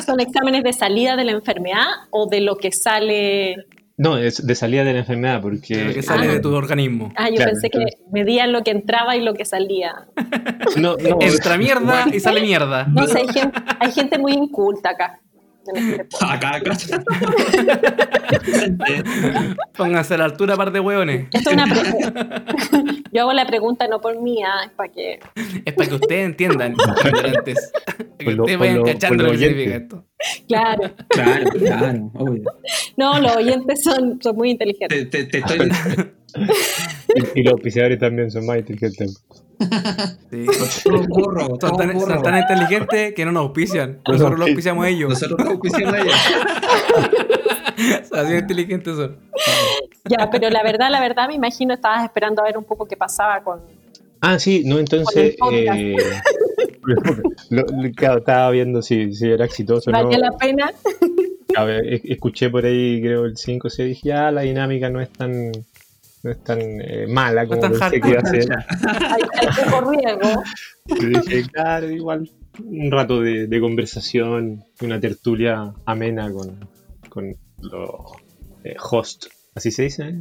¿son 0.07 0.21
exámenes 0.21 0.63
de 0.65 0.73
salida 0.73 1.17
de 1.17 1.25
la 1.25 1.33
enfermedad 1.33 1.87
o 2.11 2.29
de 2.29 2.41
lo 2.41 2.57
que 2.57 2.71
sale? 2.73 3.57
No, 3.99 4.17
es 4.17 4.47
de 4.47 4.55
salida 4.55 4.85
de 4.85 4.93
la 4.93 5.01
enfermedad, 5.01 5.43
porque 5.43 5.77
De 5.77 5.85
lo 5.87 5.93
que 5.95 6.03
sale 6.03 6.29
Ah. 6.29 6.33
de 6.35 6.41
tu 6.41 6.55
organismo. 6.55 7.13
Ah, 7.17 7.29
yo 7.31 7.35
Claro, 7.37 7.51
pensé 7.51 7.69
que 7.69 7.79
entonces- 7.79 8.01
medían 8.13 8.53
lo 8.53 8.63
que 8.63 8.71
entraba 8.71 9.17
y 9.17 9.23
lo 9.23 9.35
que 9.35 9.45
salía. 9.45 9.93
no, 10.77 10.97
no, 10.97 11.19
Entra 11.21 11.59
mierda 11.59 12.07
y 12.13 12.21
sale 12.21 12.41
mierda. 12.41 12.85
No 12.87 13.07
sé, 13.09 13.19
hay 13.19 13.29
gente, 13.29 13.61
hay 13.81 13.91
gente 13.93 14.19
muy 14.19 14.33
inculta 14.35 14.91
acá. 14.91 15.19
Acá, 16.21 16.55
acá. 16.57 16.73
Pónganse 19.77 20.15
a 20.15 20.19
la 20.19 20.25
altura, 20.25 20.57
par 20.57 20.73
de 20.73 20.81
hueones. 20.81 21.27
Esto 21.33 21.51
es 21.51 21.57
una 21.57 21.67
pre- 21.67 23.03
Yo 23.13 23.23
hago 23.23 23.33
la 23.33 23.47
pregunta 23.47 23.87
no 23.89 24.01
por 24.01 24.21
mí, 24.21 24.43
ah, 24.45 24.65
es 24.67 24.71
para 24.73 24.93
que. 24.93 25.19
Es 25.65 25.73
para 25.75 25.89
que 25.89 25.95
ustedes 25.95 26.27
entiendan, 26.27 26.75
ignorantes. 27.05 27.73
Para 27.97 28.09
que 28.19 28.25
Por 28.25 28.41
ustedes 28.41 28.59
vayan 28.59 28.83
cachando 28.85 29.23
lo 29.25 29.33
lo 29.33 29.39
que 29.39 29.45
significa 29.47 29.77
esto. 29.77 30.05
Claro. 30.49 30.91
Claro, 31.09 31.51
claro, 31.59 32.11
obvio. 32.15 32.43
No, 32.97 33.21
los 33.21 33.37
oyentes 33.37 33.83
son, 33.83 34.19
son 34.23 34.37
muy 34.37 34.51
inteligentes. 34.51 35.11
Te, 35.11 35.25
te- 35.25 35.27
te 35.27 35.39
estoy, 35.39 35.71
Y, 37.35 37.41
y 37.41 37.43
los 37.43 37.55
auspiciadores 37.55 37.99
también 37.99 38.31
son 38.31 38.45
más 38.47 38.59
inteligentes. 38.59 39.25
Sí. 40.31 40.47
Burro, 41.09 41.47
Son 41.47 41.59
todo 41.59 41.71
tan, 41.73 41.89
son 41.99 41.99
burro. 42.01 42.23
tan 42.23 42.39
inteligentes 42.39 43.15
que 43.15 43.25
no 43.25 43.33
nos 43.33 43.45
auspician. 43.45 44.01
No 44.07 44.13
nos 44.13 44.21
Nosotros 44.21 44.39
los 44.39 44.49
auspiciamos 44.49 44.85
a 44.85 44.89
ellos. 44.91 45.09
Nosotros 45.11 45.39
no 45.43 45.51
auspiciamos 45.53 45.95
a 45.95 45.99
ellos. 46.01 46.15
Así 48.13 48.33
de 48.33 48.39
inteligentes 48.39 48.97
son. 48.97 49.17
Ya, 50.09 50.29
pero 50.31 50.51
la 50.51 50.63
verdad, 50.63 50.91
la 50.91 51.01
verdad, 51.01 51.29
me 51.29 51.35
imagino 51.35 51.75
estabas 51.75 52.05
esperando 52.05 52.43
a 52.43 52.45
ver 52.45 52.59
un 52.59 52.65
poco 52.65 52.87
qué 52.87 52.97
pasaba 52.97 53.43
con. 53.43 53.61
Ah, 54.21 54.39
sí, 54.39 54.63
no, 54.65 54.79
entonces. 54.79 55.37
Eh, 55.53 55.95
lo- 57.51 57.65
lo- 57.71 58.17
estaba 58.19 58.51
viendo 58.51 58.83
si, 58.83 59.15
si 59.15 59.31
era 59.31 59.45
exitoso 59.45 59.91
o 59.91 59.93
no. 59.93 60.05
¿Valía 60.05 60.19
la 60.19 60.37
pena? 60.37 60.73
A 61.57 61.65
ver, 61.65 61.87
es- 61.87 62.05
escuché 62.05 62.51
por 62.51 62.65
ahí, 62.65 63.01
creo, 63.01 63.25
el 63.27 63.37
5 63.37 63.69
o 63.69 63.71
6, 63.71 63.89
dije, 63.89 64.13
ah, 64.13 64.31
la 64.31 64.43
dinámica 64.43 64.91
no 64.91 65.01
es 65.01 65.11
tan. 65.11 65.53
No 66.25 66.33
es 66.33 66.43
tan 66.43 66.59
eh, 66.61 67.07
mala 67.09 67.45
No 67.45 67.51
como 67.51 67.61
tan 67.61 67.73
pensé 67.79 68.01
que 68.01 68.09
iba 68.09 68.19
a 68.21 68.27
ser. 68.27 68.49
Hay, 69.09 69.23
hay 69.41 69.49
poco 69.71 69.91
riesgo. 69.93 70.43
Y 70.87 71.07
dije, 71.07 71.43
claro, 71.53 71.89
igual 71.89 72.29
un 72.65 72.91
rato 72.91 73.21
de, 73.21 73.47
de 73.47 73.61
conversación, 73.61 74.65
una 74.83 74.99
tertulia 74.99 75.73
amena 75.87 76.29
con, 76.33 76.59
con 77.09 77.37
los 77.61 77.91
eh, 78.65 78.77
host. 78.91 79.27
¿Así 79.55 79.71
se 79.71 79.85
dice? 79.85 80.15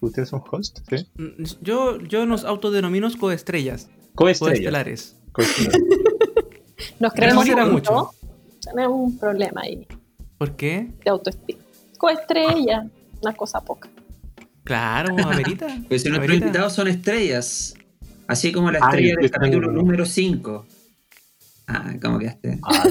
¿Ustedes 0.00 0.28
son 0.28 0.42
host? 0.50 0.78
¿Sí? 0.88 1.06
Mm, 1.16 1.42
Yo, 1.62 1.98
yo 2.00 2.26
nos 2.26 2.44
autodenomino 2.44 3.08
coestrellas. 3.18 3.88
Coestrellas. 4.14 4.58
Coestelares. 4.58 5.16
Coestrellas. 5.32 5.74
Nos 7.00 7.12
creemos 7.12 7.44
será 7.44 7.66
mucho. 7.66 7.92
mucho. 7.92 8.10
Tenemos 8.72 8.92
un 8.98 9.18
problema 9.18 9.62
ahí 9.62 9.86
¿Por 10.38 10.54
qué? 10.56 10.92
de 11.04 11.10
autoestima. 11.10 11.60
Coestrella, 11.98 12.86
una 13.22 13.34
cosa 13.34 13.60
poca. 13.60 13.88
Claro, 14.62 15.16
Amerita. 15.24 15.66
Pues 15.88 16.02
si 16.02 16.08
nuestros 16.10 16.36
invitados 16.36 16.72
son 16.74 16.88
estrellas. 16.88 17.74
Así 18.26 18.52
como 18.52 18.70
la 18.70 18.78
estrella 18.78 19.16
del 19.20 19.30
capítulo 19.30 19.70
número 19.72 20.04
5. 20.06 20.66
Ah, 21.66 21.94
¿cómo 22.00 22.18
quedaste? 22.18 22.58
Ah, 22.62 22.84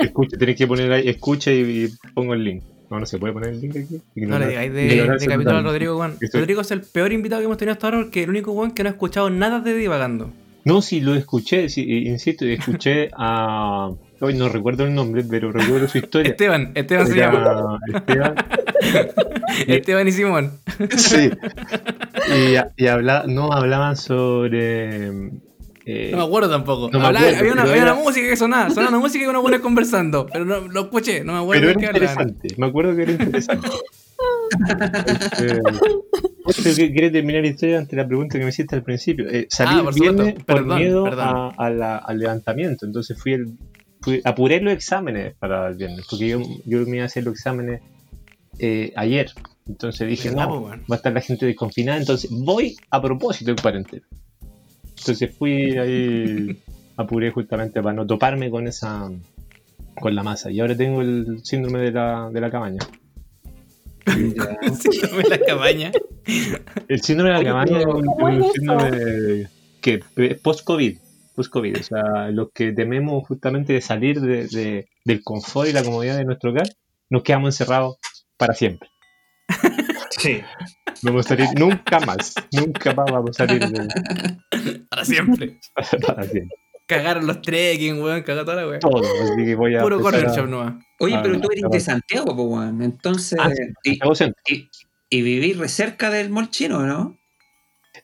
escucha, 0.00 0.36
tenés 0.36 0.56
que 0.56 0.66
poner 0.66 0.92
ahí, 0.92 1.08
escucha 1.08 1.50
y, 1.52 1.84
y 1.84 1.88
pongo 2.14 2.34
el 2.34 2.44
link. 2.44 2.62
No, 2.90 3.00
no 3.00 3.06
se 3.06 3.18
puede 3.18 3.32
poner 3.32 3.50
el 3.50 3.60
link 3.60 3.76
aquí. 3.76 4.00
No 4.16 4.38
le 4.38 4.46
digáis 4.48 4.72
de, 4.72 4.82
de 5.18 5.26
capítulo 5.26 5.56
a. 5.58 5.62
Rodrigo, 5.62 5.96
Juan. 5.96 6.14
Estoy- 6.20 6.40
Rodrigo 6.40 6.60
es 6.60 6.70
el 6.70 6.82
peor 6.82 7.12
invitado 7.12 7.40
que 7.40 7.46
hemos 7.46 7.56
tenido 7.56 7.72
hasta 7.72 7.86
ahora 7.88 7.98
porque 8.02 8.22
el 8.22 8.30
único 8.30 8.52
Juan 8.52 8.72
que 8.72 8.82
no 8.82 8.88
ha 8.90 8.92
escuchado 8.92 9.30
nada 9.30 9.60
de 9.60 9.74
divagando. 9.74 10.30
No, 10.64 10.80
sí, 10.80 11.00
lo 11.00 11.14
escuché, 11.14 11.68
sí, 11.68 11.82
insisto, 12.06 12.46
escuché 12.46 13.10
a... 13.18 13.90
Hoy 14.20 14.32
no 14.34 14.48
recuerdo 14.48 14.84
el 14.86 14.94
nombre, 14.94 15.22
pero 15.28 15.52
recuerdo 15.52 15.86
su 15.88 15.98
historia. 15.98 16.30
Esteban, 16.30 16.72
Esteban 16.74 17.06
se 17.06 17.18
Era 17.18 17.32
llama. 17.32 17.78
Esteban. 17.94 18.34
Esteban 19.68 20.08
y 20.08 20.12
Simón. 20.12 20.52
Sí. 20.96 21.30
Y, 22.34 22.82
y 22.82 22.86
habla, 22.86 23.24
no 23.26 23.52
hablaban 23.52 23.96
sobre. 23.96 25.10
Eh, 25.86 26.08
No 26.10 26.18
me 26.18 26.22
acuerdo 26.24 26.50
tampoco. 26.50 26.90
No 26.92 26.98
me 26.98 27.06
Hablaba- 27.06 27.26
acuerdo, 27.26 27.38
había 27.40 27.52
una, 27.52 27.62
había 27.62 27.82
era- 27.82 27.94
una 27.94 28.02
música 28.04 28.28
que 28.28 28.36
sonaba. 28.36 28.70
Sonaba 28.70 28.88
una 28.90 28.98
música 29.00 29.24
que 29.24 29.28
uno 29.30 29.42
pone 29.42 29.60
conversando. 29.60 30.26
Pero 30.32 30.44
no 30.44 30.60
lo 30.60 30.80
escuché, 30.82 31.22
no 31.24 31.32
me 31.34 31.38
acuerdo 31.40 31.60
pero 31.66 31.78
era 31.80 31.86
interesante. 31.92 32.48
Me 32.56 32.66
acuerdo 32.66 32.96
que 32.96 33.02
era 33.02 33.12
interesante. 33.12 33.68
Este, 35.06 35.60
¿usted 36.44 36.76
qué- 36.76 36.92
¿Quiere 36.92 37.10
terminar 37.10 37.42
la 37.42 37.48
historia 37.48 37.78
ante 37.78 37.96
la 37.96 38.06
pregunta 38.06 38.38
que 38.38 38.44
me 38.44 38.50
hiciste 38.50 38.76
al 38.76 38.82
principio? 38.82 39.28
Eh, 39.28 39.46
salí 39.50 39.76
Ah, 39.78 39.82
por 39.84 39.94
viernes 39.94 40.34
por 40.34 40.44
Perdón, 40.44 40.78
miedo 40.78 41.04
perdón. 41.04 41.28
a- 41.28 41.48
a 41.56 41.70
la- 41.70 41.96
al 41.98 42.18
levantamiento. 42.18 42.86
Entonces 42.86 43.18
fui 43.20 43.32
el. 43.32 43.52
Fui, 44.00 44.20
apuré 44.24 44.60
los 44.60 44.72
exámenes 44.74 45.34
para 45.38 45.68
el 45.68 45.76
viernes. 45.76 46.06
Porque 46.08 46.28
yo, 46.28 46.40
yo 46.66 46.80
me 46.86 46.96
iba 46.96 47.04
a 47.04 47.06
hacer 47.06 47.24
los 47.24 47.34
exámenes 47.34 47.80
eh, 48.58 48.92
ayer. 48.96 49.30
Entonces 49.66 50.06
dije, 50.08 50.28
¿Verdad, 50.28 50.48
po, 50.48 50.54
no, 50.56 50.60
weón? 50.66 50.80
va 50.90 50.94
a 50.94 50.96
estar 50.96 51.12
la 51.12 51.20
gente 51.22 51.46
desconfinada. 51.46 51.98
Entonces 51.98 52.30
voy 52.30 52.76
a 52.90 53.00
propósito 53.00 53.50
en 53.50 53.56
cuarentena. 53.56 54.06
Entonces 54.98 55.34
fui 55.36 55.76
ahí, 55.78 56.56
apuré 56.96 57.30
justamente 57.30 57.82
para 57.82 57.94
no 57.94 58.06
toparme 58.06 58.50
con 58.50 58.66
esa 58.66 59.10
con 60.00 60.14
la 60.14 60.22
masa. 60.22 60.50
Y 60.50 60.60
ahora 60.60 60.76
tengo 60.76 61.02
el 61.02 61.40
síndrome 61.44 61.78
de 61.80 61.92
la, 61.92 62.28
de 62.32 62.40
la 62.40 62.50
cabaña. 62.50 62.80
Síndrome 64.06 65.22
de 65.22 65.28
la 65.30 65.38
cabaña. 65.38 65.92
El 66.88 67.00
síndrome 67.02 67.32
de 67.32 67.38
la 67.38 67.44
cabaña 67.44 67.80
es 67.80 67.86
un, 67.86 68.04
¿cómo 68.06 68.26
un 68.26 68.42
es 68.44 68.52
síndrome 68.52 68.90
de- 68.90 69.48
que 69.80 70.00
es 70.16 70.40
post-COVID. 70.40 70.98
Post-COVID. 71.34 71.76
O 71.78 71.82
sea, 71.82 72.28
los 72.30 72.48
que 72.52 72.72
tememos 72.72 73.26
justamente 73.26 73.72
de 73.74 73.80
salir 73.80 74.20
de, 74.20 74.46
de- 74.48 74.88
del 75.04 75.22
confort 75.22 75.68
y 75.68 75.72
la 75.72 75.82
comodidad 75.84 76.16
de 76.16 76.24
nuestro 76.24 76.50
hogar, 76.50 76.68
nos 77.10 77.22
quedamos 77.22 77.48
encerrados 77.54 77.96
para 78.36 78.54
siempre. 78.54 78.88
Sí. 80.24 80.40
No 81.02 81.10
vamos 81.12 81.26
a 81.26 81.28
salir 81.30 81.48
nunca 81.58 82.00
más. 82.00 82.34
Nunca 82.52 82.94
más 82.94 83.10
vamos 83.10 83.30
a 83.30 83.46
salir 83.46 83.60
de, 83.68 83.88
Para 84.90 85.04
siempre. 85.04 85.58
para 86.06 86.22
siempre. 86.24 86.56
Cagaron 86.86 87.26
los 87.26 87.40
trekking, 87.40 88.00
weón. 88.02 88.22
Cagó 88.22 88.44
toda 88.44 88.56
la 88.62 88.68
weón. 88.68 88.80
Todo. 88.80 89.02
Así 89.22 89.44
que 89.44 89.54
voy 89.54 89.74
a. 89.76 89.82
Puro 89.82 90.00
corner 90.00 90.26
a- 90.26 90.34
shop. 90.34 90.78
Oye, 91.00 91.14
Ah, 91.16 91.20
pero 91.22 91.40
tú 91.40 91.48
eres 91.50 91.60
claro. 91.62 91.72
de 91.72 91.80
Santiago, 91.80 92.36
pues, 92.36 92.48
weón. 92.48 92.82
Entonces. 92.82 93.38
Ah, 93.40 93.50
sí. 93.82 93.98
y, 94.48 94.54
y, 94.54 94.70
y 95.10 95.22
vivís 95.22 95.56
re 95.58 95.68
cerca 95.68 96.10
del 96.10 96.30
mall 96.30 96.50
chino, 96.50 96.80
¿no? 96.86 97.18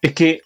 Es 0.00 0.12
que 0.14 0.40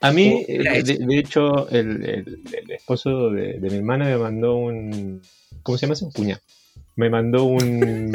a 0.00 0.10
mí, 0.12 0.44
Oh, 0.48 0.52
eh, 0.52 0.82
de, 0.82 1.18
hecho, 1.18 1.68
el, 1.70 2.04
el- 2.04 2.42
el 2.52 2.70
esposo 2.72 3.30
de, 3.30 3.58
de 3.60 3.70
mi 3.70 3.76
hermana 3.76 4.04
me 4.06 4.18
mandó 4.18 4.56
un. 4.56 5.22
¿Cómo 5.62 5.78
se 5.78 5.86
llama 5.86 5.94
eso? 5.94 6.06
Un 6.06 6.12
puñal. 6.12 6.40
Me 6.96 7.08
mandó 7.10 7.44
un. 7.44 8.12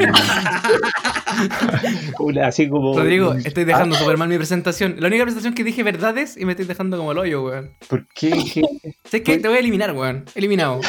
así 2.42 2.68
como. 2.68 2.96
Rodrigo, 2.98 3.30
un- 3.30 3.38
estoy 3.46 3.64
dejando 3.64 3.96
súper 3.96 4.16
mal 4.16 4.28
mi 4.28 4.36
presentación. 4.36 4.96
La 4.98 5.08
única 5.08 5.24
presentación 5.24 5.54
que 5.54 5.64
dije 5.64 5.82
verdades 5.82 6.36
y 6.36 6.44
me 6.44 6.52
estoy 6.52 6.66
dejando 6.66 6.96
como 6.96 7.12
el 7.12 7.18
hoyo, 7.18 7.44
weón. 7.44 7.70
¿Por 7.88 8.06
qué? 8.14 8.30
¿Qué? 8.52 8.62
¿Sabes 9.04 9.22
qué? 9.22 9.38
Te 9.38 9.48
voy 9.48 9.56
a 9.56 9.60
eliminar, 9.60 9.92
weón. 9.92 10.24
Eliminado. 10.34 10.80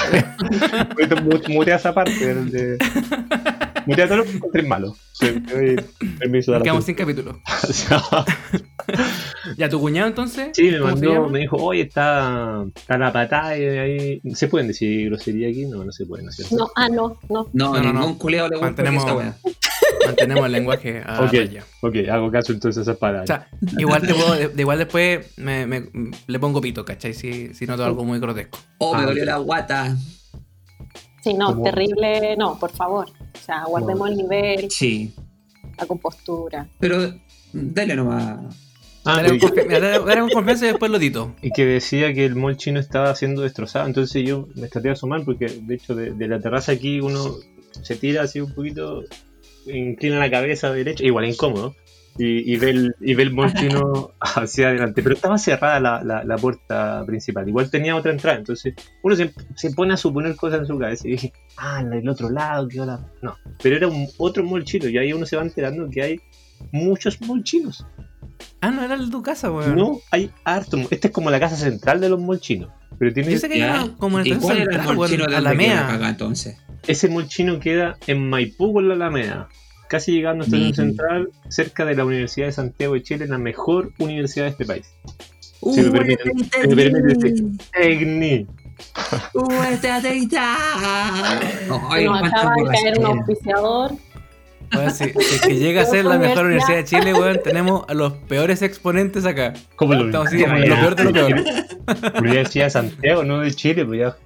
Mutea 1.50 1.75
esa 1.77 1.93
parte. 1.93 2.77
De... 3.79 3.83
Mutea 3.88 4.07
todo 4.07 4.17
lo 4.17 4.24
que 4.25 4.31
encontré 4.31 4.63
malo. 4.63 4.95
Te- 5.19 5.39
te 5.41 5.53
doy 5.53 5.86
permiso 6.17 6.53
Nos 6.53 6.63
quedamos 6.63 6.86
sin 6.86 6.95
capítulo. 6.95 7.39
Ya, 9.57 9.69
tu 9.69 9.79
cuñado 9.79 10.07
entonces. 10.07 10.50
Sí, 10.53 10.63
me 10.71 10.79
¿Cómo 10.79 10.98
se 10.98 11.05
mandó, 11.05 11.29
me 11.29 11.39
dijo, 11.39 11.57
oye, 11.57 11.81
está, 11.81 12.65
está 12.75 12.98
la 12.98 13.12
patada 13.12 13.57
y 13.57 13.63
ahí. 13.63 14.21
¿Se 14.33 14.48
pueden 14.48 14.67
decir 14.67 15.09
grosería 15.09 15.50
aquí? 15.50 15.65
No, 15.65 15.83
no 15.83 15.91
se 15.91 16.05
puede, 16.05 16.24
¿no 16.24 16.29
es 16.29 16.36
cierto? 16.38 16.55
No, 16.55 16.69
ah, 16.75 16.88
no, 16.89 17.17
no. 17.29 17.48
No, 17.53 17.74
No, 17.74 17.81
no, 17.81 17.93
ningún 17.93 18.15
culeado 18.17 18.50
le 18.50 18.57
gusta 18.57 18.83
Mantenemos-. 18.83 19.33
Mantenemos 20.05 20.45
el 20.45 20.51
lenguaje 20.51 21.03
a 21.05 21.21
Ok. 21.21 21.33
raya. 21.33 21.63
Ok, 21.81 21.95
hago 22.12 22.31
caso 22.31 22.51
entonces 22.53 22.79
a 22.79 22.81
esas 22.81 22.95
O 22.95 23.00
palabras. 23.00 23.27
sea, 23.27 23.48
igual 23.77 24.01
te 24.01 24.13
puedo, 24.13 24.33
de, 24.36 24.51
igual 24.62 24.77
después 24.77 25.38
me, 25.38 25.65
me- 25.67 25.89
le 26.27 26.39
pongo 26.39 26.62
pito, 26.62 26.86
¿cachai? 26.86 27.13
Si, 27.13 27.53
si 27.53 27.65
noto 27.65 27.83
algo 27.86 28.03
muy 28.03 28.19
grotesco. 28.19 28.59
Oh, 28.79 28.93
me 28.95 29.03
Ah, 29.03 29.05
dolió 29.07 29.25
la 29.25 29.38
guata. 29.38 29.95
Sí, 31.24 31.33
no, 31.33 31.48
¿Cómo? 31.48 31.63
terrible. 31.63 32.36
No, 32.38 32.57
por 32.59 32.71
favor. 32.71 33.09
O 33.41 33.46
sea, 33.46 33.63
guardemos 33.65 34.10
el 34.10 34.17
nivel, 34.17 34.69
Sí. 34.72 35.13
la 35.77 35.86
compostura. 35.86 36.67
Pero 36.79 37.13
dale 37.53 37.96
nomás. 37.96 38.55
Ah, 39.05 39.24
Dale, 39.24 39.36
y, 39.36 39.39
confianza 40.34 40.65
y 40.65 40.69
después 40.69 40.91
lo 40.91 41.00
dito. 41.00 41.34
y 41.41 41.51
que 41.51 41.65
decía 41.65 42.13
que 42.13 42.25
el 42.25 42.36
mall 42.36 42.58
chino 42.58 42.79
estaba 42.79 43.15
siendo 43.15 43.41
destrozado. 43.41 43.88
Entonces 43.88 44.24
yo 44.27 44.48
me 44.55 44.67
traté 44.67 44.89
de 44.89 44.93
asomar 44.93 45.24
porque, 45.24 45.48
de 45.48 45.75
hecho, 45.75 45.96
de, 45.96 46.12
de 46.12 46.27
la 46.27 46.39
terraza 46.39 46.74
aquí 46.74 47.00
uno 47.00 47.36
se 47.81 47.96
tira 47.96 48.24
así 48.24 48.41
un 48.41 48.53
poquito, 48.53 49.03
inclina 49.67 50.19
la 50.19 50.29
cabeza 50.29 50.72
derecha, 50.72 51.05
igual 51.05 51.25
incómodo. 51.25 51.75
Y, 52.20 52.54
y 52.54 52.58
ve 52.58 52.72
el, 52.72 52.96
y 53.00 53.14
ve 53.14 53.24
el 53.24 53.34
hacia 54.20 54.68
adelante. 54.68 55.02
Pero 55.02 55.16
estaba 55.16 55.38
cerrada 55.38 55.80
la, 55.80 56.04
la, 56.04 56.24
la 56.26 56.38
puerta 56.38 57.04
principal. 57.06 57.48
Igual 57.48 57.72
tenía 57.72 57.96
otra 57.96 58.12
entrada. 58.12 58.38
Entonces 58.38 58.74
uno 59.02 59.16
se, 59.16 59.34
se 59.56 59.72
pone 59.72 59.94
a 59.94 59.98
suponer 59.98 60.36
cosas 60.36 60.60
en 60.60 60.66
su 60.68 60.78
cabeza. 60.78 61.08
Y 61.08 61.12
dije, 61.12 61.34
ah, 61.58 61.80
en 61.80 61.94
el 61.94 62.08
otro 62.10 62.30
lado, 62.30 62.68
qué 62.68 62.82
hola. 62.82 63.00
No, 63.22 63.38
pero 63.64 63.78
era 63.78 63.88
un, 63.88 64.08
otro 64.18 64.44
mall 64.44 64.66
chino. 64.66 64.90
Y 64.90 64.98
ahí 64.98 65.14
uno 65.14 65.26
se 65.26 65.38
va 65.38 65.44
enterando 65.44 65.90
que 65.90 66.02
hay 66.04 66.20
muchos 66.74 67.22
mall 67.22 67.42
chinos. 67.44 67.86
Ah, 68.62 68.72
no 68.72 68.84
era 68.84 68.96
el 68.96 69.06
de 69.06 69.12
tu 69.12 69.24
casa, 69.24 69.50
weón. 69.50 69.76
No, 69.78 70.00
hay 70.12 70.30
harto. 70.44 70.78
Esta 70.90 71.08
es 71.08 71.14
como 71.14 71.32
la 71.32 71.40
casa 71.40 71.56
central 71.56 72.02
de 72.02 72.10
los 72.10 72.20
mall 72.20 72.42
chinos. 72.42 72.70
Pero 72.98 73.14
tiene 73.14 73.32
Yo 73.32 73.40
sé 73.40 73.48
que 73.48 73.64
una 73.64 73.96
como 73.98 74.20
en 74.20 74.28
¿Y 74.28 74.32
el 74.32 74.38
era 74.44 74.52
el 74.52 74.58
central, 74.58 74.96
mall 74.98 75.10
chino 75.10 75.24
weón, 75.24 75.36
de 75.36 75.42
la 75.42 75.50
la 75.52 75.56
mea. 75.56 75.88
caga, 75.88 76.10
entonces? 76.10 76.58
ese 76.88 77.08
mall 77.08 77.28
chino 77.28 77.60
queda 77.60 77.98
en 78.08 78.30
Maipú 78.30 78.74
con 78.74 78.88
la 78.88 78.96
Alameda. 78.96 79.48
Casi 79.89 80.12
llegando 80.12 80.43
a 80.43 80.46
Estación 80.46 80.72
Bien. 80.72 80.75
Central, 80.75 81.29
cerca 81.50 81.84
de 81.84 81.96
la 81.96 82.05
Universidad 82.05 82.46
de 82.46 82.51
Santiago 82.51 82.93
de 82.93 83.01
Chile, 83.01 83.27
la 83.27 83.39
mejor 83.39 83.91
universidad 83.98 84.46
de 84.46 84.51
este 84.51 84.65
país. 84.65 84.93
Uh, 85.62 85.74
Si 85.74 85.81
me 85.81 85.91
permiten, 85.91 86.39
este 86.39 86.62
si 86.62 86.67
me 86.67 86.75
permiten 86.75 87.08
decir, 87.08 87.43
Tecni. 87.74 88.48
Uh, 89.34 89.63
este. 89.63 89.89
Ay, 89.89 90.27
Nos 92.05 92.24
acaba 92.24 92.53
de 92.55 92.65
caer 92.65 93.00
un 93.00 93.05
auspiciador. 93.05 93.91
Weón, 94.75 94.91
si, 94.91 95.05
si 95.05 95.36
es 95.36 95.41
que 95.41 95.55
llega 95.60 95.81
a 95.81 95.86
ser 95.86 96.05
la 96.05 96.19
mejor 96.19 96.46
universidad 96.46 96.77
de 96.77 96.84
Chile, 96.86 97.13
weón, 97.15 97.39
tenemos 97.43 97.84
a 97.88 97.96
los 97.96 98.13
peores 98.13 98.62
exponentes 98.62 99.25
acá. 99.25 99.53
¿Cómo 99.75 99.96
lo 99.96 100.05
Estamos 100.05 100.27
así, 100.27 100.38
lo 100.38 100.75
peor 100.75 100.96
de 100.96 101.03
lo 101.05 101.13
peor. 101.13 101.43
Universidad 102.19 102.65
de 102.65 102.69
Santiago, 102.69 103.24
no 103.24 103.39
de 103.39 103.51
Chile, 103.51 103.86
pues 103.86 104.00
ya. 104.00 104.17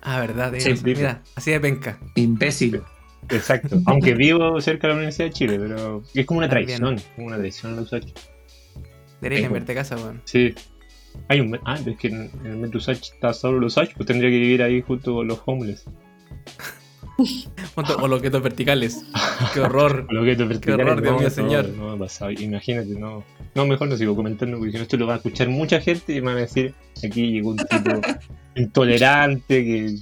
Ah, 0.00 0.20
verdad, 0.20 0.54
sí. 0.56 0.72
Mira, 0.82 1.22
así 1.34 1.50
de 1.50 1.60
penca. 1.60 1.98
Imbécil. 2.14 2.80
Exacto. 3.30 3.80
Aunque 3.86 4.14
vivo 4.14 4.60
cerca 4.60 4.86
de 4.86 4.92
la 4.92 4.96
Universidad 4.98 5.26
de 5.28 5.32
Chile, 5.32 5.58
pero 5.58 6.02
es 6.14 6.26
como 6.26 6.38
una 6.38 6.48
También. 6.48 6.78
traición. 6.78 7.10
Como 7.16 7.26
una 7.28 7.36
traición 7.38 7.72
a 7.72 7.76
la 7.76 7.82
USACH. 7.82 8.04
Deberías 9.20 9.40
Tengo. 9.40 9.42
cambiarte 9.54 9.72
de 9.72 9.74
casa, 9.78 9.96
weón. 9.96 10.22
Sí. 10.24 10.54
Hay 11.28 11.40
un. 11.40 11.58
Ah, 11.64 11.78
es 11.84 11.96
que 11.98 12.08
en 12.08 12.30
en 12.44 12.46
el 12.46 12.56
Metro 12.58 12.78
Usach 12.78 13.00
está 13.02 13.32
solo 13.32 13.58
los 13.58 13.76
Usach, 13.76 13.92
pues 13.96 14.06
tendría 14.06 14.30
que 14.30 14.38
vivir 14.38 14.62
ahí 14.62 14.80
junto 14.82 15.14
con 15.14 15.26
los 15.26 15.40
homeless. 15.46 15.84
Con 17.74 18.10
los 18.10 18.20
quietos 18.20 18.42
verticales. 18.42 19.04
Qué 19.52 19.60
horror. 19.60 20.06
Los 20.12 20.24
guetos 20.24 20.48
verticales, 20.48 20.86
horror, 20.86 21.02
Dios 21.02 21.12
no, 21.12 21.18
mío, 21.18 21.30
señor. 21.30 21.68
No, 21.70 21.98
pasado. 21.98 22.30
Imagínate, 22.30 22.90
no. 22.90 23.24
No, 23.54 23.66
mejor 23.66 23.88
no 23.88 23.96
sigo 23.96 24.14
comentando 24.14 24.56
porque 24.56 24.72
si 24.72 24.76
no, 24.78 24.82
esto 24.84 24.96
lo 24.96 25.06
va 25.06 25.14
a 25.14 25.16
escuchar 25.16 25.48
mucha 25.48 25.80
gente 25.80 26.12
y 26.14 26.20
me 26.20 26.28
van 26.28 26.36
a 26.36 26.40
decir: 26.40 26.74
aquí 27.04 27.32
llegó 27.32 27.50
un 27.50 27.56
tipo 27.56 28.00
intolerante 28.56 29.64
que 29.64 29.96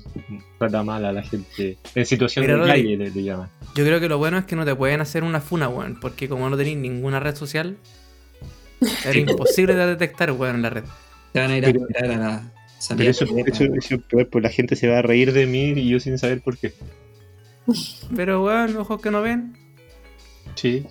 trata 0.59 0.83
mal 0.83 1.05
a 1.07 1.13
la 1.13 1.23
gente. 1.23 1.79
En 1.95 2.07
situación 2.07 2.45
Mira, 2.47 2.59
de 2.59 2.67
calle 2.69 2.97
le, 2.97 3.11
le 3.11 3.23
llaman. 3.23 3.49
Yo 3.75 3.85
creo 3.85 3.99
que 4.01 4.09
lo 4.09 4.19
bueno 4.19 4.37
es 4.39 4.45
que 4.45 4.57
no 4.57 4.65
te 4.65 4.75
pueden 4.75 5.01
hacer 5.01 5.25
una 5.25 5.41
funa, 5.41 5.69
weón. 5.69 5.99
Porque 6.01 6.29
como 6.29 6.49
no 6.51 6.57
tenéis 6.57 6.77
ninguna 6.77 7.19
red 7.21 7.35
social, 7.35 7.77
era 9.07 9.19
imposible 9.19 9.75
de 9.75 9.87
detectar, 9.87 10.33
weón, 10.33 10.57
en 10.57 10.63
la 10.63 10.71
red. 10.71 10.85
Te 11.33 11.41
van 11.41 11.51
a 11.51 11.57
ir 11.57 11.65
a 11.65 11.69
Pero- 11.73 11.81
mirar 11.87 12.05
a 12.05 12.09
la 12.09 12.41
Pero 12.41 12.53
salida. 12.79 13.11
eso, 13.11 13.25
eso, 13.25 13.65
eso 13.65 13.95
es 13.95 14.03
peor, 14.03 14.29
pues 14.29 14.43
la 14.45 14.51
gente 14.51 14.77
se 14.77 14.87
va 14.89 14.99
a 14.99 15.03
reír 15.03 15.33
de 15.33 15.47
mí 15.47 15.71
y 15.71 15.89
yo 15.89 15.99
sin 16.01 16.19
saber 16.19 16.41
por 16.43 16.59
qué. 16.59 16.73
Pero, 18.15 18.45
weón, 18.45 18.77
ojos 18.77 19.01
que 19.01 19.11
no 19.11 19.23
ven. 19.23 19.57
Sí, 20.55 20.87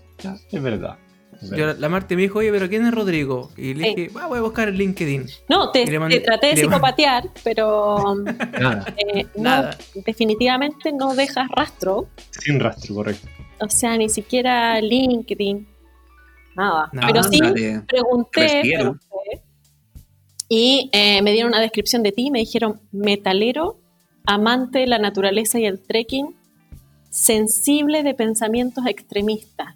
es 0.52 0.62
verdad. 0.62 0.98
es 1.42 1.50
Yo, 1.50 1.58
verdad. 1.58 1.78
la 1.80 1.90
Marti 1.90 2.16
me 2.16 2.24
dijo, 2.24 2.40
oye, 2.40 2.52
pero 2.52 2.70
¿quién 2.70 2.86
es 2.86 2.94
Rodrigo? 2.94 3.52
Y 3.58 3.74
le 3.74 3.84
Sí. 3.90 3.96
dije, 3.96 4.12
ah, 4.20 4.28
voy 4.28 4.40
a 4.40 4.42
buscar 4.42 4.68
el 4.70 4.78
LinkedIn. 4.78 5.26
No, 5.50 5.72
te, 5.72 5.86
mandé- 6.00 6.20
te 6.20 6.26
traté 6.26 6.48
de 6.48 6.58
psicopatear, 6.58 7.30
pero 7.44 8.16
Nada, 8.62 8.86
eh, 8.98 9.26
no, 9.36 9.44
Nada. 9.44 9.78
definitivamente 10.06 10.92
no 10.92 11.16
dejas 11.16 11.50
rastro. 11.50 12.08
sin 12.32 12.60
rastro, 12.60 12.96
correcto. 12.96 13.28
O 13.60 13.70
sea, 13.70 13.98
ni 13.98 14.10
siquiera 14.10 14.80
LinkedIn. 14.82 15.68
Nada. 16.56 16.90
Nada. 16.94 17.08
Pero 17.08 17.24
sí, 17.24 17.40
pregunté, 17.88 18.62
y 20.48 20.90
eh, 20.94 21.22
me 21.22 21.32
dieron 21.32 21.50
una 21.52 21.60
descripción 21.62 22.04
de 22.04 22.12
ti. 22.12 22.30
Me 22.32 22.40
dijeron 22.40 22.82
metalero, 22.92 23.80
amante 24.26 24.80
de 24.80 24.88
la 24.88 25.00
naturaleza 25.00 25.60
y 25.60 25.66
el 25.66 25.82
trekking, 25.82 26.36
sensible 27.16 28.04
de 28.04 28.14
pensamientos 28.14 28.86
extremistas. 28.88 29.74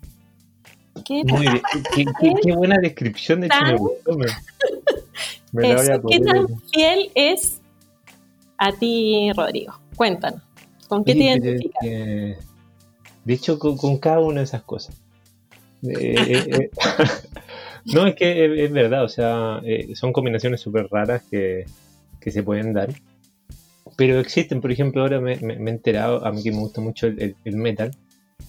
¿Qué 1.05 1.24
Muy 1.24 1.41
bien. 1.48 1.62
Qué, 1.96 2.05
qué- 2.19 2.34
qué 2.43 2.51
buena 2.53 2.77
descripción, 2.79 3.39
de 3.39 3.48
me 3.48 3.50
Tan- 3.50 3.77
gustó. 3.77 4.17
Me, 4.17 4.25
la 5.69 5.81
Eso, 5.81 6.01
¿Qué 6.10 6.19
tan 6.19 6.48
fiel 6.72 7.10
es 7.15 7.62
a 8.58 8.74
ti, 8.74 9.31
Rodrigo? 9.34 9.74
Cuéntanos. 9.96 10.41
¿Con 10.89 11.05
qué 11.05 11.13
te 11.13 11.19
pero 11.19 11.31
es 11.31 11.46
identificas? 11.46 11.81
de 13.24 13.34
hecho, 13.34 13.58
con, 13.58 13.77
con 13.77 13.98
cada 14.00 14.19
una 14.19 14.39
de 14.39 14.43
esas 14.43 14.63
cosas. 14.63 15.01
Eh, 15.84 16.15
eh, 16.17 16.46
eh, 16.50 16.69
no, 17.86 18.05
es 18.05 18.15
que 18.15 18.46
es, 18.46 18.60
es 18.65 18.72
verdad, 18.74 19.05
o 19.05 19.10
sea, 19.10 19.62
son 19.96 20.12
combinaciones 20.12 20.60
súper 20.60 20.88
raras 20.91 21.24
que, 21.31 21.63
que 22.19 22.31
se 22.31 22.43
pueden 22.43 22.74
dar. 22.74 22.89
Pero 24.00 24.20
existen, 24.20 24.62
por 24.62 24.72
ejemplo, 24.72 25.01
ahora 25.01 25.20
me, 25.20 25.36
me- 25.41 25.60
me 25.60 25.70
he 25.70 25.74
enterado, 25.74 26.25
a 26.25 26.32
mí 26.32 26.41
que 26.41 26.51
me 26.51 26.58
gusta 26.60 26.79
mucho 26.82 27.06
el, 27.08 27.22
el- 27.22 27.36
el 27.44 27.56
metal, 27.58 27.91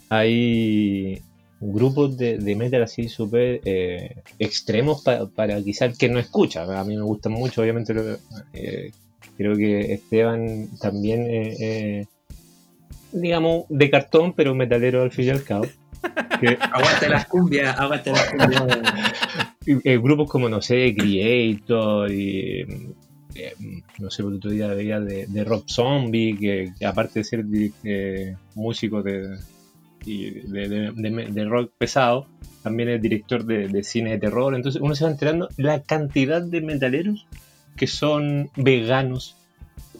hay 0.09 1.21
grupos 1.61 2.17
de, 2.17 2.39
de 2.39 2.57
metal 2.57 2.83
así 2.85 3.09
súper 3.09 3.61
eh, 3.65 4.23
extremos 4.39 5.03
pa- 5.03 5.27
para 5.29 5.61
quizá 5.63 5.85
el 5.87 5.99
que 5.99 6.09
no 6.09 6.19
escucha. 6.19 6.63
A 6.81 6.85
mí 6.85 6.97
me 6.97 7.03
gustan 7.03 7.33
mucho, 7.33 7.63
obviamente 7.63 7.93
lo- 7.93 8.17
eh, 8.55 8.93
creo 9.37 9.57
que 9.57 9.93
Esteban 9.93 10.69
también, 10.81 11.27
eh, 11.29 11.57
eh, 11.61 12.07
digamos, 13.13 13.65
de 13.69 13.91
cartón, 13.91 14.33
pero 14.35 14.55
metalero 14.55 15.03
al 15.03 15.11
fin 15.11 15.27
y 15.27 15.31
al 15.31 15.43
cabo. 15.45 15.67
Que, 16.41 16.57
Aguante 16.73 17.09
las 17.11 17.27
cumbias, 17.27 17.77
aguante 17.79 18.13
las 18.13 18.31
cumbias. 18.31 18.65
grupos 20.01 20.31
como, 20.31 20.49
no 20.49 20.63
sé, 20.63 20.95
Creator 20.97 22.11
y... 22.11 22.65
eh, 23.35 23.55
no 23.99 24.11
sé, 24.11 24.23
el 24.23 24.35
otro 24.35 24.51
día 24.51 24.69
veía 24.69 25.01
de, 25.01 25.27
de 25.27 25.45
Rob 25.45 25.65
Zombie, 25.69 26.37
que, 26.39 26.73
que 26.79 26.87
aparte 26.87 27.21
de 27.21 27.25
ser 27.25 27.45
eh, 27.85 28.37
músico 28.55 29.03
de, 29.03 29.39
y 30.05 30.31
de, 30.31 30.93
de- 30.95 31.45
rock 31.45 31.73
pesado, 31.79 32.27
también 32.63 32.89
es 32.91 33.03
director 33.03 33.45
de, 33.45 33.69
de 33.69 33.83
cine 33.83 34.11
de 34.13 34.19
terror. 34.19 34.55
Entonces 34.55 34.81
uno 34.81 34.95
se 34.95 35.05
va 35.05 35.11
enterando 35.11 35.49
la 35.57 35.83
cantidad 35.83 36.43
de 36.43 36.61
metaleros 36.61 37.27
que 37.77 37.87
son 37.87 38.51
veganos 38.57 39.37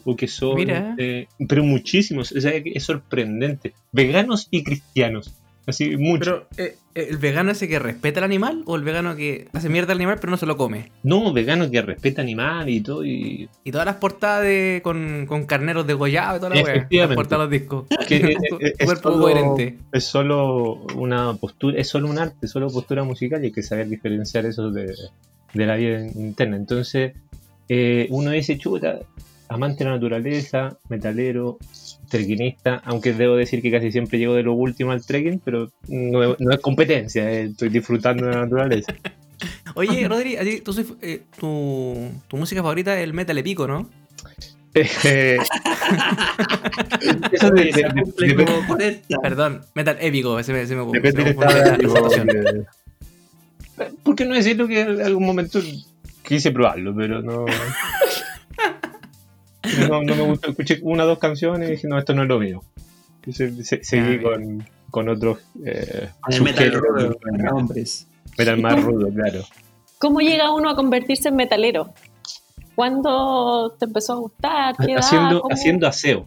o 0.03 0.15
que 0.15 0.27
son... 0.27 0.55
Eh, 0.97 1.27
pero 1.47 1.63
muchísimos, 1.63 2.31
o 2.31 2.41
sea, 2.41 2.51
es 2.53 2.83
sorprendente. 2.83 3.73
Veganos 3.91 4.47
y 4.51 4.63
cristianos. 4.63 5.33
Así, 5.67 5.95
mucho. 5.95 6.47
Pero, 6.55 6.69
eh, 6.69 6.75
¿el 6.95 7.17
vegano 7.17 7.51
ese 7.51 7.67
que 7.67 7.77
respeta 7.77 8.19
al 8.19 8.23
animal 8.23 8.63
o 8.65 8.75
el 8.75 8.83
vegano 8.83 9.15
que 9.15 9.47
hace 9.53 9.69
mierda 9.69 9.93
al 9.93 9.99
animal 9.99 10.17
pero 10.19 10.31
no 10.31 10.37
se 10.37 10.47
lo 10.47 10.57
come? 10.57 10.91
No, 11.03 11.31
veganos 11.33 11.69
que 11.69 11.81
respetan 11.83 12.25
animales 12.25 12.73
y 12.75 12.81
todo. 12.81 13.05
Y 13.05 13.47
Y 13.63 13.71
todas 13.71 13.85
las 13.85 13.97
portadas 13.97 14.43
de, 14.43 14.81
con, 14.83 15.25
con 15.27 15.45
carneros 15.45 15.85
degollados 15.85 16.37
y 16.37 16.39
toda 16.41 16.55
la. 16.55 16.87
Las 16.89 17.15
portadas 17.15 17.49
de 17.49 17.57
los 17.57 17.61
discos. 17.61 17.85
que 18.07 18.15
es, 18.17 18.23
es- 18.59 18.73
es 18.79 18.89
Súper 18.89 18.97
poco 19.01 19.11
solo, 19.13 19.21
coherente. 19.21 19.77
es 19.91 20.03
solo 20.03 20.73
una 20.95 21.33
postura, 21.35 21.77
es 21.79 21.87
solo 21.87 22.09
un 22.09 22.17
arte, 22.17 22.47
solo 22.47 22.67
postura 22.69 23.03
musical 23.03 23.41
y 23.43 23.47
hay 23.47 23.51
que 23.51 23.61
saber 23.63 23.87
diferenciar 23.87 24.45
eso 24.47 24.71
de, 24.71 24.95
de 25.53 25.65
la 25.65 25.75
vida 25.75 25.99
interna. 26.15 26.55
Entonces, 26.57 27.13
eh, 27.69 28.07
uno 28.09 28.31
dice, 28.31 28.57
chuta, 28.57 28.99
amante 29.47 29.83
de 29.83 29.89
la 29.91 29.95
naturaleza, 29.97 30.77
metalero, 30.89 31.57
trekkinista, 32.11 32.81
aunque 32.85 33.13
debo 33.13 33.35
decir 33.35 33.61
que 33.61 33.71
casi 33.71 33.91
siempre 33.91 34.19
llego 34.19 34.35
de 34.35 34.43
lo 34.43 34.53
último 34.53 34.91
al 34.91 35.03
trekking, 35.05 35.39
pero 35.43 35.71
no, 35.87 36.35
no 36.37 36.51
es 36.53 36.59
competencia, 36.59 37.31
eh, 37.31 37.45
estoy 37.45 37.69
disfrutando 37.69 38.25
de 38.27 38.31
la 38.33 38.41
naturaleza. 38.41 38.93
Oye, 39.75 40.07
Rodri, 40.07 40.35
a 40.35 40.41
ti, 40.43 40.61
tú 40.61 40.73
soy- 40.73 40.85
eh, 41.01 41.21
tu, 41.39 42.11
tu 42.27 42.37
música 42.37 42.61
favorita 42.61 42.95
es 42.97 43.03
el 43.03 43.13
metal 43.13 43.37
épico, 43.37 43.65
¿no? 43.67 43.89
Eh, 44.73 45.37
eso 47.31 47.49
de- 47.51 47.63
de- 47.65 47.71
de- 47.71 48.01
Cumple 48.03 48.27
depende- 48.27 48.45
como 48.45 48.67
40. 48.67 49.17
Perdón, 49.21 49.61
metal 49.73 49.97
épico, 49.99 50.39
ese 50.39 50.53
me, 50.53 50.61
ese 50.61 50.75
me, 50.75 50.85
Depende 50.91 51.23
se 51.33 52.25
me 52.25 52.31
que- 52.31 52.63
¿Por 54.03 54.15
qué 54.15 54.25
no 54.25 54.35
decirlo 54.35 54.67
que 54.67 54.81
en 54.81 55.01
algún 55.01 55.25
momento 55.25 55.59
quise 56.23 56.51
probarlo, 56.51 56.95
pero 56.95 57.21
no. 57.21 57.45
No, 59.89 60.01
no 60.03 60.15
me 60.15 60.21
gustó. 60.23 60.49
Escuché 60.51 60.79
una 60.81 61.03
o 61.03 61.07
dos 61.07 61.19
canciones 61.19 61.67
y 61.69 61.71
dije, 61.73 61.87
no, 61.87 61.97
esto 61.97 62.13
no 62.13 62.23
es 62.23 62.27
lo 62.27 62.39
mío. 62.39 62.63
Y 63.25 63.33
se- 63.33 63.63
se- 63.63 63.83
seguí 63.83 64.17
Ah, 64.19 64.23
con, 64.23 64.67
con 64.89 65.09
otros. 65.09 65.39
Eh, 65.65 66.09
Con 66.21 66.33
el 66.33 66.41
metal 66.41 66.71
rudo, 66.73 67.17
hombres. 67.53 68.07
metal 68.37 68.59
más 68.61 68.81
rudo, 68.83 69.09
claro. 69.13 69.41
¿Cómo 69.99 70.19
llega 70.19 70.51
uno 70.53 70.69
a 70.69 70.75
convertirse 70.75 71.29
en 71.29 71.35
metalero? 71.35 71.93
¿Cuándo 72.75 73.75
te 73.77 73.85
empezó 73.85 74.13
a 74.13 74.15
gustar? 74.17 74.75
Haciendo, 74.97 75.43
haciendo 75.51 75.87
aseo. 75.87 76.25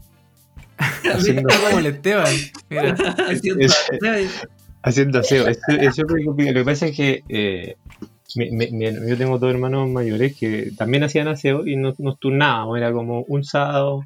Haciendo, 1.13 1.49
como 1.65 1.79
el 1.79 1.87
Esteban. 1.87 2.33
Mira. 2.69 2.95
Haciendo- 4.83 5.19
aseo. 5.21 5.49
Es, 5.49 5.59
es 5.69 5.95
súper 5.97 6.25
complicado. 6.25 6.59
Lo 6.59 6.61
que 6.61 6.65
pasa 6.71 6.87
es 6.87 6.97
que 6.97 7.25
eh, 7.29 7.77
mi- 8.37 8.51
mi- 8.51 8.71
mi- 8.71 9.09
yo 9.09 9.17
tengo 9.17 9.39
dos 9.39 9.51
hermanos 9.51 9.89
mayores 9.89 10.37
que 10.37 10.73
también 10.77 11.03
hacían 11.05 11.29
aseo 11.29 11.67
y 11.67 11.77
nos, 11.77 11.99
nos 12.01 12.19
turnábamos. 12.19 12.77
Era 12.79 12.93
como 12.93 13.23
un 13.29 13.45
sábado. 13.45 14.05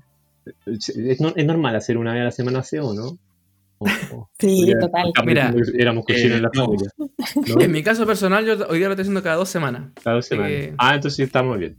Es, 0.66 1.20
no- 1.20 1.32
es 1.36 1.44
normal 1.46 1.76
hacer 1.76 1.98
una 1.98 2.12
vez 2.12 2.22
a 2.22 2.24
la 2.24 2.30
semana 2.30 2.60
aseo, 2.60 2.94
¿no? 2.94 3.18
O- 3.78 3.86
o- 4.12 4.30
Sí, 4.38 4.70
era- 4.70 4.80
total. 4.80 5.12
Mira, 5.24 5.54
éramos 5.78 6.04
cocineros 6.06 6.36
en 6.38 6.42
la 6.42 6.48
eh, 6.48 6.58
familia. 6.58 6.90
¿no? 6.98 7.08
En 7.60 7.72
mi 7.72 7.82
caso 7.82 8.06
personal, 8.06 8.44
yo 8.46 8.66
hoy 8.68 8.78
día 8.78 8.88
lo 8.88 8.92
estoy 8.94 9.02
haciendo 9.02 9.22
cada 9.22 9.36
dos 9.36 9.48
semanas. 9.48 9.92
Cada 10.02 10.16
dos 10.16 10.26
semanas. 10.26 10.52
Eh, 10.52 10.74
Ah, 10.78 10.94
entonces 10.94 11.20
estamos 11.26 11.58
bien. 11.58 11.76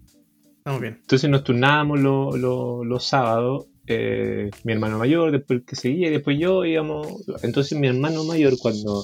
Estamos 0.58 0.82
bien. 0.82 0.98
Entonces 1.02 1.30
nos 1.30 1.44
turnábamos 1.44 2.00
lo- 2.00 2.36
lo- 2.38 2.84
los 2.84 3.06
sábados, 3.06 3.66
eh, 3.88 4.52
mi 4.66 4.74
hermano 4.74 5.00
mayor, 5.00 5.32
después 5.32 5.60
el 5.62 5.66
que 5.66 5.76
seguía, 5.76 6.10
y 6.10 6.12
después 6.12 6.38
yo 6.40 6.64
íbamos. 6.64 7.08
Entonces 7.42 7.78
mi 7.80 7.88
hermano 7.88 8.24
mayor, 8.24 8.54
cuando, 8.60 9.04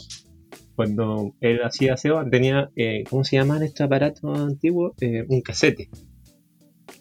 cuando 0.76 1.34
él 1.42 1.62
hacía 1.64 1.94
aseo, 1.94 2.24
tenía, 2.30 2.70
eh, 2.76 3.04
¿cómo 3.10 3.24
se 3.24 3.38
llaman 3.38 3.64
estos 3.64 3.86
aparatos 3.86 4.38
antiguos? 4.40 4.94
Eh, 5.02 5.26
un 5.28 5.42
casete. 5.42 5.90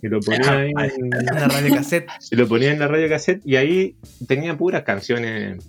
Y 0.02 0.08
lo 0.08 0.20
ponía 0.20 0.58
ahí 0.58 0.70
en, 0.70 1.06
Una 1.06 1.48
radio 1.48 1.74
cassette. 1.74 2.08
y 2.30 2.36
lo 2.36 2.46
ponía 2.46 2.72
en 2.72 2.78
la 2.78 2.88
radio 2.88 3.08
cassette 3.08 3.42
y 3.44 3.56
ahí 3.56 3.96
tenía 4.26 4.56
puras 4.56 4.82
canciones 4.82 5.68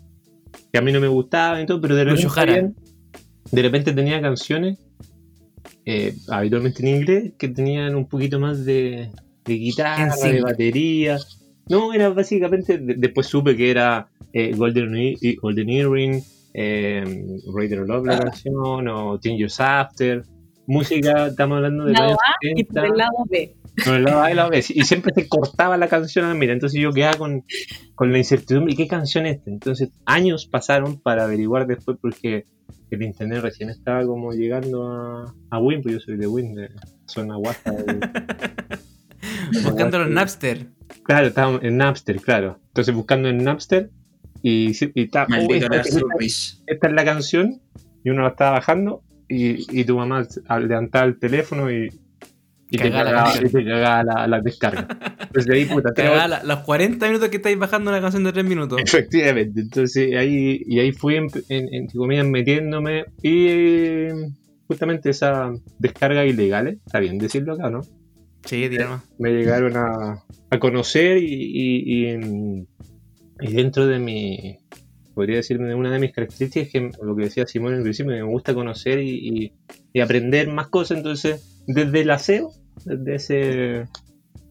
que 0.72 0.78
a 0.78 0.82
mí 0.82 0.92
no 0.92 1.00
me 1.00 1.08
gustaban 1.08 1.64
y 1.64 1.66
todo, 1.66 1.80
pero 1.82 1.96
de 1.96 2.04
repente, 2.06 2.40
habían- 2.40 2.76
de 3.52 3.62
repente 3.62 3.94
tenía 3.94 4.22
canciones, 4.22 4.78
eh, 5.86 6.14
habitualmente 6.30 6.82
en 6.82 6.96
inglés, 6.96 7.34
que 7.38 7.48
tenían 7.50 7.96
un 7.96 8.08
poquito 8.08 8.40
más 8.40 8.66
de, 8.66 9.10
de 9.46 9.54
guitarra, 9.54 10.14
En 10.24 10.32
de 10.36 10.42
batería. 10.42 11.18
No, 11.70 11.94
era 11.94 12.10
básicamente, 12.10 12.78
de- 12.78 12.96
después 12.96 13.28
supe 13.28 13.56
que 13.56 13.72
era 13.72 14.08
eh, 14.34 14.54
Golden, 14.56 14.96
E- 14.98 15.36
Golden 15.42 15.70
Earring, 15.70 16.22
eh, 16.58 17.04
Raider 17.54 17.80
Love 17.80 18.06
la 18.06 18.20
canción, 18.20 18.88
o 18.88 19.20
Ten 19.20 19.38
Years 19.38 19.60
After. 19.60 20.24
Música, 20.68 21.28
estamos 21.28 21.58
hablando 21.58 21.86
de 21.86 21.94
Lado 21.94 22.06
años 22.06 22.18
A 22.24 22.34
y 22.42 22.50
70. 22.60 22.74
por 22.74 22.90
el 22.90 22.98
lado 22.98 23.26
B. 23.30 23.56
No, 23.86 23.96
el 23.96 24.04
lado 24.04 24.22
A 24.22 24.28
y 24.30 24.32
el 24.32 24.38
lado 24.38 24.50
B. 24.50 24.58
Y 24.58 24.84
siempre 24.84 25.14
se 25.14 25.28
cortaba 25.28 25.78
la 25.78 25.90
canción 25.90 26.26
a 26.26 26.30
la 26.30 26.34
mira. 26.34 26.54
Entonces 26.54 26.80
yo 26.82 26.92
quedaba 26.92 27.18
con, 27.18 27.44
con 27.94 28.12
la 28.12 28.18
incertidumbre. 28.18 28.74
¿Y 28.74 28.78
qué 28.78 28.88
canción 28.88 29.26
es 29.26 29.38
esta? 29.38 29.52
Entonces 29.52 29.90
años 30.06 30.48
pasaron 30.48 31.00
para 31.00 31.26
averiguar 31.26 31.68
después 31.68 31.98
porque 32.02 32.46
el 32.90 33.04
internet 33.04 33.42
recién 33.42 33.70
estaba 33.70 34.06
como 34.06 34.32
llegando 34.32 34.88
a, 34.88 35.36
a 35.50 35.60
Win, 35.60 35.82
pues 35.82 35.96
yo 35.96 36.00
soy 36.00 36.18
de 36.18 36.28
Win, 36.28 36.56
de 36.56 36.70
zona 37.06 37.36
guasta. 37.36 37.74
Buscando 39.64 40.00
los 40.00 40.10
Napster. 40.10 40.68
Claro, 41.04 41.28
estaba 41.28 41.60
en 41.62 41.78
Napster, 41.78 42.22
claro. 42.22 42.60
Entonces 42.68 42.96
buscando 42.96 43.28
en 43.28 43.44
Napster 43.44 43.92
y, 44.48 44.72
y 44.94 45.04
está, 45.04 45.24
oh, 45.26 45.30
Maldito 45.30 45.56
esta, 45.56 45.78
esta- 45.78 46.00
esta 46.68 46.88
es 46.88 46.94
la 46.94 47.06
canción 47.06 47.62
y 48.04 48.10
uno 48.12 48.22
la 48.24 48.30
estaba 48.30 48.52
bajando 48.52 49.02
y, 49.28 49.80
y 49.82 49.84
tu 49.86 49.98
mamá 49.98 50.26
levantaba 50.60 51.06
el 51.06 51.18
teléfono 51.20 51.72
y, 51.72 51.90
y 52.70 52.78
te 52.78 52.90
Cagaba 52.92 53.04
la 53.04 53.12
cagaba, 53.12 53.46
y 53.46 53.50
te 53.52 53.66
cagaba 53.66 54.04
la, 54.04 54.28
la 54.28 54.42
descarga. 54.42 54.88
Entonces 55.20 55.52
ahí, 55.54 55.66
puta, 55.66 55.90
da 55.96 56.28
la- 56.28 56.44
los 56.44 56.60
40 56.60 57.08
minutos 57.08 57.30
que 57.30 57.38
estáis 57.38 57.58
bajando 57.58 57.90
una 57.92 58.02
canción 58.02 58.24
de 58.24 58.34
3 58.34 58.46
minutos. 58.46 58.80
Efectivamente, 58.82 59.62
entonces 59.62 60.16
ahí, 60.16 60.62
y 60.66 60.80
ahí 60.80 60.92
fui, 60.92 61.16
en, 61.16 61.28
en, 61.50 61.74
entre 61.74 61.98
comillas, 61.98 62.26
metiéndome 62.28 63.06
y 63.22 63.48
eh, 63.50 64.14
justamente 64.68 65.10
esa 65.10 65.52
descarga 65.80 66.26
ilegales, 66.26 66.78
está 66.86 67.00
bien 67.00 67.18
decirlo 67.18 67.54
acá, 67.54 67.70
¿no? 67.70 67.82
Sí, 68.46 68.68
tira 68.70 68.90
más. 68.90 69.04
Me 69.18 69.32
llegaron 69.32 69.76
a, 69.78 70.24
a 70.52 70.60
conocer 70.60 71.18
y, 71.18 71.26
y, 71.28 72.10
y, 72.12 72.18
mm, 72.18 72.66
y 73.42 73.54
dentro 73.54 73.86
de 73.88 74.00
mi, 74.00 74.58
podría 75.14 75.38
decir, 75.38 75.58
de 75.60 75.76
una 75.76 75.92
de 75.92 76.00
mis 76.00 76.12
características 76.14 76.70
que 76.72 76.92
lo 77.04 77.16
que 77.16 77.24
decía 77.26 77.46
Simón 77.48 77.72
en 77.74 77.78
el 77.80 77.84
principio, 77.84 78.12
me 78.14 78.22
gusta 78.24 78.54
conocer 78.54 79.00
y, 79.02 79.10
y- 79.46 79.52
y 79.94 80.00
aprender 80.02 80.48
más 80.50 80.68
cosas, 80.68 80.98
entonces 80.98 81.64
desde 81.68 82.02
el 82.02 82.10
aseo, 82.12 82.52
desde 82.86 83.16
ese 83.16 83.36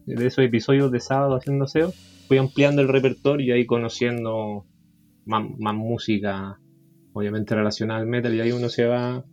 de 0.07 0.27
esos 0.27 0.45
episodios 0.45 0.91
de 0.91 0.99
sábado 0.99 1.35
haciendo 1.35 1.65
aseo, 1.65 1.91
fui 2.27 2.37
ampliando 2.37 2.81
el 2.81 2.87
repertorio 2.87 3.47
y 3.55 3.57
ahí 3.59 3.65
conociendo 3.65 4.65
más, 5.25 5.43
más 5.57 5.73
música, 5.75 6.59
obviamente 7.13 7.55
relacionada 7.55 8.01
al 8.01 8.05
metal, 8.07 8.33
y 8.35 8.39
ahí 8.41 8.51
uno 8.51 8.69
se 8.69 8.85
va 8.85 9.25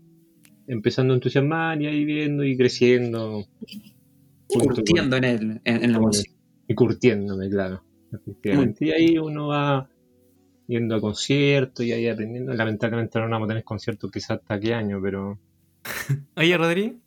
empezando 0.67 1.13
a 1.13 1.17
entusiasmar 1.17 1.81
y 1.83 1.87
ahí 1.89 2.05
viendo 2.07 2.43
y 2.45 2.57
creciendo. 2.57 3.45
con- 4.49 4.67
Curtiendo 4.67 5.17
en, 5.17 5.25
el, 5.25 5.61
en, 5.65 5.85
en 5.85 5.93
la 5.93 5.99
música. 6.01 6.31
Y 6.69 6.75
curtiéndome, 6.75 7.51
claro. 7.51 7.83
Efectivamente. 8.13 8.85
Y 8.87 8.91
ahí 8.93 9.19
uno 9.19 9.49
va 9.49 9.89
yendo 10.67 10.97
a 10.97 11.01
conciertos 11.01 11.85
y 11.85 11.93
ahí 11.93 12.09
aprendiendo. 12.09 12.53
Lamentablemente 12.55 13.19
no 13.19 13.29
vamos 13.29 13.47
a 13.47 13.49
tener 13.49 13.65
conciertos 13.65 14.11
quizás 14.11 14.39
hasta 14.41 14.61
qué 14.61 14.75
año, 14.75 15.01
pero 15.03 15.39
Oye, 16.37 16.57
Rodri, 16.57 16.99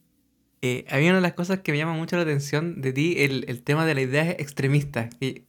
eh, 0.61 0.85
había 0.89 1.09
una 1.09 1.17
de 1.17 1.21
las 1.21 1.33
cosas 1.33 1.59
que 1.59 1.71
me 1.71 1.77
llama 1.77 1.93
mucho 1.93 2.15
la 2.15 2.23
atención 2.23 2.81
de 2.81 2.93
ti, 2.93 3.15
el, 3.19 3.45
el 3.47 3.63
tema 3.63 3.85
de 3.85 3.95
la 3.95 4.01
idea 4.01 4.31
extremista. 4.31 5.09
que- 5.19 5.45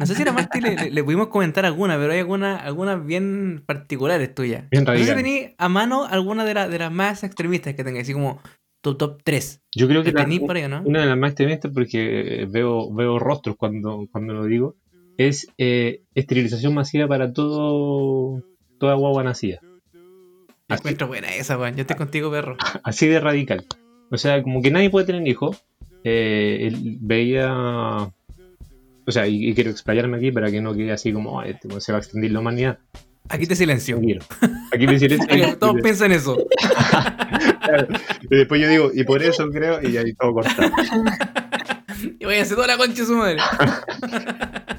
no 0.00 0.06
sé 0.06 0.14
si 0.14 0.22
a 0.22 0.30
Marty 0.32 0.60
le, 0.60 0.76
le- 0.76 0.90
le 0.92 1.02
pudimos 1.04 1.26
comentar 1.26 1.66
alguna, 1.66 1.96
pero 1.98 2.12
hay 2.12 2.20
algunas 2.20 2.62
algunas 2.62 3.04
bien 3.04 3.64
particulares 3.66 4.32
tuyas. 4.32 4.70
Bien 4.70 4.84
no 4.84 4.92
sé 4.94 5.04
si 5.04 5.14
tenéis 5.14 5.50
a 5.58 5.68
mano 5.68 6.04
alguna 6.04 6.44
de, 6.44 6.54
la- 6.54 6.68
de 6.68 6.78
las 6.78 6.92
más 6.92 7.24
extremistas 7.24 7.74
que 7.74 7.82
tengáis, 7.82 8.04
así 8.04 8.12
como 8.12 8.40
tu 8.80 8.96
top 8.96 9.20
3. 9.24 9.60
yo 9.74 9.88
creo 9.88 10.04
que 10.04 10.12
la- 10.12 10.22
¿Tenéis 10.22 10.42
por 10.42 10.54
ahí 10.54 10.68
no? 10.68 10.82
una 10.84 11.00
de 11.00 11.06
las 11.06 11.18
más 11.18 11.30
extremistas, 11.30 11.72
porque 11.74 12.42
eh, 12.42 12.46
veo, 12.48 12.94
veo 12.94 13.18
rostros 13.18 13.56
cuando, 13.56 14.06
cuando 14.12 14.34
lo 14.34 14.44
digo, 14.44 14.76
es 15.18 15.48
eh, 15.58 16.02
esterilización 16.14 16.72
masiva 16.72 17.06
para 17.06 17.32
todo 17.32 18.42
toda 18.78 18.94
guagua 18.94 19.24
nacida. 19.24 19.60
Así, 20.68 20.80
Encuentro 20.80 21.08
buena 21.08 21.34
esa, 21.34 21.58
weón. 21.58 21.74
Yo 21.74 21.82
estoy 21.82 21.96
contigo, 21.96 22.30
perro. 22.30 22.56
así 22.84 23.06
de 23.06 23.20
radical. 23.20 23.66
O 24.10 24.16
sea, 24.16 24.42
como 24.42 24.62
que 24.62 24.70
nadie 24.70 24.90
puede 24.90 25.06
tener 25.06 25.26
hijos. 25.26 25.62
Eh, 26.04 26.68
él 26.68 26.98
veía. 27.00 27.52
O 27.52 29.10
sea, 29.10 29.26
y, 29.26 29.48
y 29.48 29.54
quiero 29.54 29.70
explayarme 29.70 30.18
aquí 30.18 30.30
para 30.30 30.50
que 30.50 30.60
no 30.60 30.74
quede 30.74 30.92
así 30.92 31.12
como 31.12 31.40
"Ay, 31.40 31.52
este, 31.52 31.80
se 31.80 31.92
va 31.92 31.98
a 31.98 32.00
extinguir 32.00 32.32
la 32.32 32.40
humanidad. 32.40 32.78
Aquí 33.30 33.46
te 33.46 33.56
silencio. 33.56 33.98
Aquí 34.72 34.86
me 34.86 34.98
silencio. 34.98 35.58
Todos 35.58 35.76
piensan 35.82 36.12
eso. 36.12 36.36
Claro. 37.68 37.86
Y 38.22 38.36
después 38.36 38.60
yo 38.62 38.68
digo, 38.68 38.90
y 38.94 39.04
por 39.04 39.22
eso 39.22 39.46
creo, 39.50 39.78
y 39.86 39.94
ahí 39.98 40.14
todo 40.14 40.32
cortado. 40.32 40.70
Y 42.20 42.24
voy 42.24 42.36
a 42.36 42.42
hacer 42.42 42.56
toda 42.56 42.68
la 42.68 42.76
concha 42.76 43.02
de 43.02 43.06
su 43.06 43.16
madre. 43.16 43.38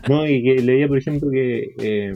No, 0.08 0.28
y 0.28 0.42
que 0.42 0.56
leía, 0.64 0.88
por 0.88 0.98
ejemplo, 0.98 1.30
que 1.30 1.76
eh, 1.78 2.16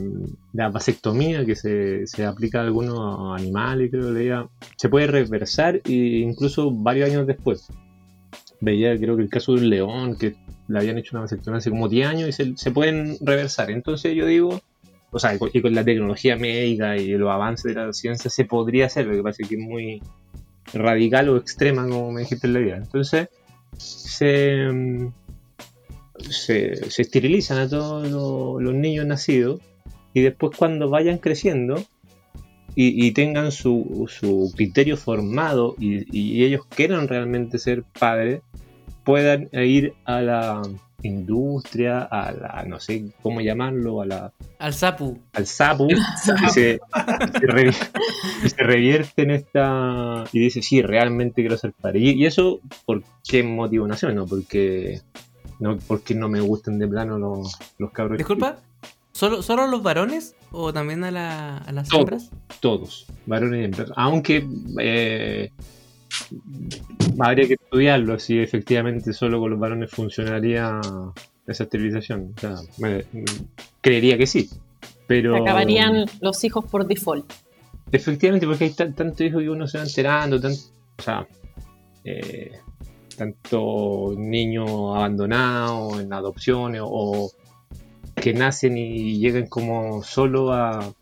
la 0.52 0.68
vasectomía 0.68 1.44
que 1.44 1.54
se, 1.54 2.08
se 2.08 2.24
aplica 2.24 2.58
a 2.58 2.64
algunos 2.64 3.40
animales, 3.40 3.88
creo 3.92 4.10
leía, 4.10 4.48
se 4.76 4.88
puede 4.88 5.06
reversar 5.06 5.80
e 5.84 5.92
incluso 5.92 6.72
varios 6.72 7.08
años 7.08 7.24
después. 7.24 7.68
Veía, 8.60 8.98
creo 8.98 9.16
que 9.16 9.22
el 9.22 9.28
caso 9.28 9.54
de 9.54 9.60
un 9.60 9.70
león 9.70 10.18
que 10.18 10.34
le 10.66 10.78
habían 10.78 10.98
hecho 10.98 11.10
una 11.12 11.20
vasectomía 11.20 11.58
hace 11.58 11.70
como 11.70 11.88
10 11.88 12.08
años 12.08 12.28
y 12.28 12.32
se, 12.32 12.56
se 12.56 12.72
pueden 12.72 13.16
reversar. 13.20 13.70
Entonces 13.70 14.12
yo 14.16 14.26
digo, 14.26 14.60
o 15.14 15.18
sea, 15.20 15.32
y 15.32 15.38
con, 15.38 15.74
la 15.74 15.84
tecnología 15.84 16.36
médica 16.36 16.96
y 16.96 17.12
los 17.12 17.30
avances 17.30 17.72
de 17.72 17.80
la 17.80 17.92
ciencia 17.92 18.28
se 18.28 18.44
podría 18.44 18.86
hacer, 18.86 19.06
lo 19.06 19.14
que 19.14 19.22
pasa 19.22 19.42
es 19.42 19.48
que 19.48 19.54
es 19.54 19.60
muy 19.60 20.02
radical 20.72 21.28
o 21.28 21.36
extrema, 21.36 21.86
como 21.86 22.10
me 22.10 22.22
dijiste 22.22 22.48
en 22.48 22.52
la 22.52 22.60
idea. 22.60 22.76
Entonces, 22.78 23.28
se, 23.76 24.68
se, 26.30 26.90
se 26.90 27.02
esterilizan 27.02 27.58
a 27.58 27.68
todos 27.68 28.08
los, 28.60 28.74
niños 28.74 29.06
nacidos 29.06 29.60
y 30.12 30.22
después 30.22 30.56
cuando 30.56 30.88
vayan 30.88 31.18
creciendo 31.18 31.76
y, 32.74 33.06
y 33.06 33.12
tengan 33.12 33.52
su, 33.52 34.06
su 34.08 34.52
criterio 34.54 34.96
formado 34.96 35.74
y, 35.78 36.06
y 36.16 36.44
ellos 36.44 36.66
quieran 36.66 37.08
realmente 37.08 37.58
ser 37.58 37.84
padres, 37.98 38.42
puedan 39.04 39.48
ir 39.52 39.94
a 40.04 40.20
la 40.20 40.62
industria, 41.08 42.02
a 42.02 42.32
la, 42.32 42.64
no 42.66 42.80
sé 42.80 43.04
cómo 43.22 43.40
llamarlo, 43.40 44.00
a 44.02 44.06
la, 44.06 44.32
Al 44.58 44.74
Sapu. 44.74 45.18
al 45.32 45.46
SAPU 45.46 45.88
y 45.90 46.48
se, 46.50 46.78
se 46.78 47.46
revi- 47.46 47.90
y 48.44 48.48
se 48.48 48.62
revierte 48.62 49.22
en 49.22 49.30
esta 49.32 50.24
y 50.32 50.38
dice 50.40 50.62
sí 50.62 50.82
realmente 50.82 51.42
quiero 51.42 51.56
ser 51.56 51.72
padre 51.72 52.00
y, 52.00 52.10
y 52.10 52.26
eso 52.26 52.60
por 52.86 53.02
qué 53.28 53.42
motivo 53.42 53.86
nació 53.86 54.12
no 54.12 54.26
porque 54.26 55.00
no 55.60 55.78
porque 55.86 56.14
no 56.14 56.28
me 56.28 56.40
gustan 56.40 56.78
de 56.78 56.88
plano 56.88 57.18
los, 57.18 57.56
los 57.78 57.90
cabros 57.92 58.18
Disculpa, 58.18 58.56
¿solo, 59.12 59.42
¿solo 59.42 59.62
a 59.62 59.66
los 59.66 59.82
varones 59.82 60.34
o 60.50 60.72
también 60.72 61.04
a, 61.04 61.10
la- 61.10 61.58
a 61.58 61.72
las 61.72 61.88
Todos. 61.88 62.00
hembras? 62.00 62.30
todos 62.60 63.06
varones 63.26 63.60
y 63.60 63.64
hembras 63.64 63.92
aunque 63.96 64.46
eh, 64.80 65.50
habría 67.18 67.46
que 67.48 67.54
estudiarlo 67.54 68.18
si 68.18 68.38
efectivamente 68.38 69.12
solo 69.12 69.40
con 69.40 69.50
los 69.50 69.58
varones 69.60 69.90
funcionaría 69.90 70.80
esa 71.46 71.64
esterilización 71.64 72.32
o 72.36 72.40
sea, 72.40 72.54
me- 72.78 73.04
creería 73.80 74.16
que 74.18 74.26
sí 74.26 74.48
pero 75.06 75.36
Acabarían 75.36 76.06
los 76.22 76.42
hijos 76.44 76.64
por 76.64 76.86
default. 76.86 77.30
Efectivamente, 77.92 78.46
porque 78.46 78.64
hay 78.64 78.70
tan- 78.70 78.94
tanto 78.94 79.22
hijo 79.22 79.38
que 79.38 79.50
uno 79.50 79.68
se 79.68 79.76
va 79.76 79.84
enterando, 79.84 80.40
tan, 80.40 80.52
o 80.52 81.02
sea, 81.02 81.28
eh, 82.04 82.52
tanto 83.16 84.14
niños 84.16 84.70
abandonados 84.96 86.00
en 86.00 86.10
adopciones 86.12 86.80
o 86.82 87.30
que 88.14 88.32
nacen 88.32 88.78
y 88.78 89.18
llegan 89.18 89.46
como 89.46 90.02
solo 90.02 90.52
a, 90.54 90.92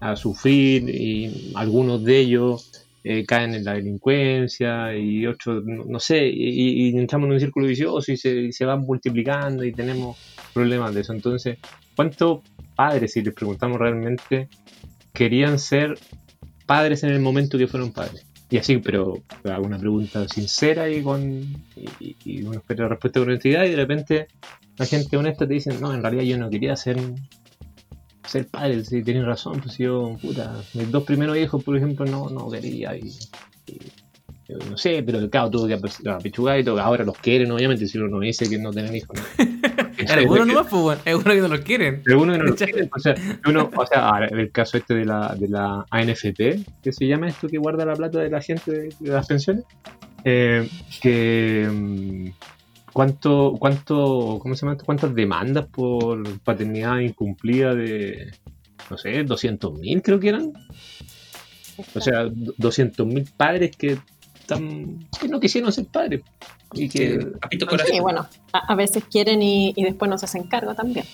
a 0.00 0.16
sufrir 0.16 0.88
y 0.90 1.52
algunos 1.54 2.04
de 2.04 2.18
ellos 2.18 2.86
eh, 3.10 3.24
caen 3.24 3.54
en 3.54 3.64
la 3.64 3.72
delincuencia 3.72 4.94
y 4.94 5.26
otros, 5.26 5.64
no, 5.64 5.98
sé, 5.98 6.28
y, 6.28 6.94
entramos 6.94 7.28
en 7.28 7.32
un 7.32 7.40
círculo 7.40 7.66
vicioso 7.66 8.12
y 8.12 8.18
se, 8.18 8.28
y 8.28 8.52
se 8.52 8.66
van 8.66 8.82
multiplicando 8.82 9.64
y 9.64 9.72
tenemos 9.72 10.18
problemas 10.52 10.94
de 10.94 11.00
eso. 11.00 11.14
Entonces, 11.14 11.56
¿cuántos 11.96 12.40
padres, 12.76 13.14
si 13.14 13.22
les 13.22 13.32
preguntamos 13.32 13.78
realmente, 13.78 14.50
querían 15.14 15.58
ser 15.58 15.98
padres 16.66 17.02
en 17.02 17.08
el 17.08 17.20
momento 17.20 17.56
que 17.56 17.66
fueron 17.66 17.92
padres? 17.92 18.26
Y 18.50 18.58
así, 18.58 18.76
pero 18.76 19.22
hago 19.44 19.64
una 19.64 19.78
pregunta 19.78 20.28
sincera 20.28 20.90
y 20.90 21.02
con 21.02 21.40
y, 22.00 22.14
y 22.26 22.42
respuesta 22.42 22.98
con 22.98 23.22
honestidad 23.22 23.64
y 23.64 23.70
de 23.70 23.76
repente 23.76 24.26
la 24.76 24.84
gente 24.84 25.16
honesta 25.16 25.48
te 25.48 25.54
dice, 25.54 25.72
no, 25.80 25.94
en 25.94 26.02
realidad 26.02 26.24
yo 26.24 26.36
no 26.36 26.50
quería 26.50 26.76
ser 26.76 26.98
ser 28.28 28.46
padre, 28.46 28.84
si 28.84 29.02
tienes 29.02 29.24
razón, 29.24 29.60
pues 29.60 29.78
yo, 29.78 30.16
puta, 30.20 30.54
mis 30.74 30.90
dos 30.90 31.04
primeros 31.04 31.36
hijos, 31.36 31.62
por 31.64 31.76
ejemplo, 31.76 32.04
no, 32.06 32.28
no 32.28 32.50
quería 32.50 32.96
y, 32.96 33.08
y- 33.66 33.78
yo 34.48 34.56
no 34.70 34.78
sé, 34.78 35.02
pero 35.04 35.18
el 35.18 35.28
cabo 35.28 35.50
tuvo 35.50 35.66
que 35.66 35.76
ape- 35.76 36.10
apechugar 36.10 36.58
y 36.58 36.64
todo, 36.64 36.80
ahora 36.80 37.04
los 37.04 37.18
quieren, 37.18 37.50
obviamente, 37.50 37.86
si 37.86 37.98
uno 37.98 38.08
no 38.08 38.20
dice 38.20 38.48
que 38.48 38.56
no 38.58 38.70
tienen 38.70 38.96
hijos. 38.96 39.18
¿no? 39.38 39.44
Algunos 40.14 40.46
nomás, 40.46 40.66
pues, 40.70 40.82
bueno, 40.82 41.02
algunos 41.04 41.34
que 41.34 41.40
no 41.42 41.48
los 41.48 41.60
quieren. 41.60 42.02
Uno 42.06 42.32
que 42.32 42.38
no 42.38 42.44
lo 42.44 42.54
quiere, 42.56 42.88
o 42.96 42.98
sea, 42.98 43.14
uno, 43.46 43.68
o 43.76 43.86
sea, 43.86 44.08
ahora, 44.08 44.26
el 44.28 44.50
caso 44.50 44.78
este 44.78 44.94
de 44.94 45.04
la, 45.04 45.34
de 45.38 45.48
la 45.48 45.84
ANFP, 45.90 46.60
que 46.82 46.92
se 46.92 47.06
llama 47.06 47.28
esto 47.28 47.46
que 47.46 47.58
guarda 47.58 47.84
la 47.84 47.94
plata 47.94 48.20
de 48.20 48.30
la 48.30 48.40
gente 48.40 48.70
de, 48.70 48.94
de 49.00 49.10
las 49.10 49.26
pensiones, 49.26 49.64
eh, 50.24 50.66
que 51.02 51.68
mm, 51.70 52.28
cuánto, 52.98 53.54
cuánto, 53.60 54.40
¿cómo 54.42 54.56
se 54.56 54.62
llama? 54.62 54.72
esto? 54.72 54.84
¿Cuántas 54.84 55.14
demandas 55.14 55.66
por 55.66 56.40
paternidad 56.40 56.98
incumplida 56.98 57.72
de, 57.72 58.32
no 58.90 58.98
sé, 58.98 59.24
200.000 59.24 60.02
creo 60.02 60.18
que 60.18 60.30
eran? 60.30 60.52
O 61.94 62.00
sea, 62.00 62.24
200.000 62.24 63.30
padres 63.36 63.76
que, 63.76 64.00
están, 64.40 65.08
que 65.20 65.28
no 65.28 65.38
quisieron 65.38 65.72
ser 65.72 65.86
padres. 65.86 66.22
Y 66.72 66.88
que, 66.88 67.24
corazón. 67.70 67.94
Y 67.94 68.00
bueno, 68.00 68.26
a, 68.52 68.72
a 68.72 68.74
veces 68.74 69.04
quieren 69.04 69.42
y, 69.42 69.74
y 69.76 69.84
después 69.84 70.10
no 70.10 70.18
se 70.18 70.24
hacen 70.24 70.48
cargo 70.48 70.74
también. 70.74 71.06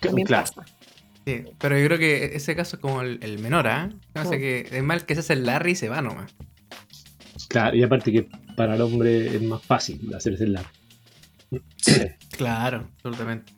También 0.00 0.26
claro, 0.26 0.44
pasa. 0.56 0.64
Sí, 1.24 1.44
pero 1.58 1.78
yo 1.78 1.86
creo 1.86 1.98
que 1.98 2.34
ese 2.34 2.56
caso 2.56 2.74
es 2.74 2.82
como 2.82 3.02
el, 3.02 3.20
el 3.22 3.38
menor, 3.38 3.68
¿ah? 3.68 3.90
O 4.16 4.24
sea 4.24 4.38
que 4.38 4.66
es 4.72 4.82
mal 4.82 5.06
que 5.06 5.14
se 5.14 5.20
hace 5.20 5.34
el 5.34 5.46
Larry 5.46 5.70
y 5.70 5.76
se 5.76 5.88
va 5.88 6.02
nomás. 6.02 6.34
Claro, 7.48 7.76
y 7.76 7.82
aparte 7.82 8.12
que 8.12 8.28
para 8.56 8.74
el 8.74 8.80
hombre 8.82 9.26
es 9.36 9.42
más 9.42 9.62
fácil 9.62 10.12
hacerse 10.14 10.44
el 10.44 10.52
largo. 10.54 10.70
Claro, 12.30 12.86
absolutamente. 12.96 13.52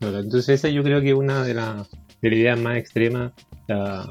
Entonces 0.00 0.48
esa 0.48 0.68
yo 0.68 0.82
creo 0.82 1.00
que 1.00 1.08
es 1.10 1.14
una 1.14 1.42
de, 1.44 1.54
las 1.54 1.88
de 2.22 2.30
las 2.30 2.38
ideas 2.38 2.58
más 2.58 2.76
extremas. 2.76 3.32
Sea, 3.66 4.04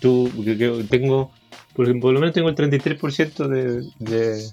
tú, 0.00 0.30
yo 0.42 0.56
creo- 0.56 0.84
tengo, 0.84 1.30
por 1.74 1.84
ejemplo, 1.86 2.08
por 2.08 2.14
lo 2.14 2.20
menos 2.20 2.34
tengo 2.34 2.48
el 2.48 2.56
33% 2.56 3.46
de, 3.48 3.82
de, 3.98 4.50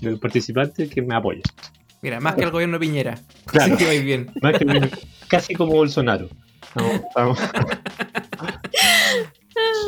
de 0.00 0.10
los 0.10 0.20
participantes 0.20 0.90
que 0.90 1.00
me 1.02 1.14
apoyan. 1.14 1.42
Mira, 2.02 2.18
más 2.20 2.34
que 2.34 2.42
el 2.42 2.50
gobierno 2.50 2.78
de 2.78 2.86
Piñera. 2.86 3.18
Claro. 3.46 3.74
Así 3.74 3.84
que 3.84 3.88
vais 3.88 4.04
bien. 4.04 4.30
Más 4.42 4.58
que 4.58 4.90
casi 5.28 5.54
como 5.54 5.72
Bolsonaro. 5.72 6.28
Vamos, 6.74 7.00
vamos. 7.14 7.38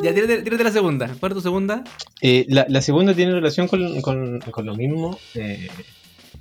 Ya, 0.02 0.12
tírate, 0.14 0.42
tírate 0.42 0.64
la 0.64 0.70
segunda. 0.72 1.08
¿Cuál 1.20 1.32
es 1.32 1.36
tu 1.36 1.42
segunda? 1.42 1.84
Eh, 2.20 2.44
la, 2.48 2.66
la 2.68 2.80
segunda 2.82 3.14
tiene 3.14 3.32
relación 3.32 3.68
con, 3.68 4.00
con, 4.02 4.40
con 4.40 4.66
lo 4.66 4.74
mismo. 4.74 5.18
eh, 5.34 5.68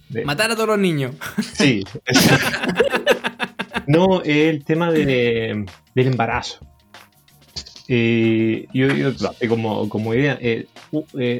de- 0.09 0.25
Matar 0.25 0.51
a 0.51 0.55
todos 0.55 0.67
los 0.69 0.79
niños. 0.79 1.15
Sí. 1.53 1.83
no, 3.87 4.21
es 4.21 4.27
el 4.49 4.63
tema 4.63 4.91
de, 4.91 5.65
del 5.95 6.07
embarazo. 6.07 6.59
Eh, 7.87 8.65
yo, 8.73 8.87
eh, 8.87 9.47
como, 9.47 9.89
como 9.89 10.13
idea, 10.13 10.39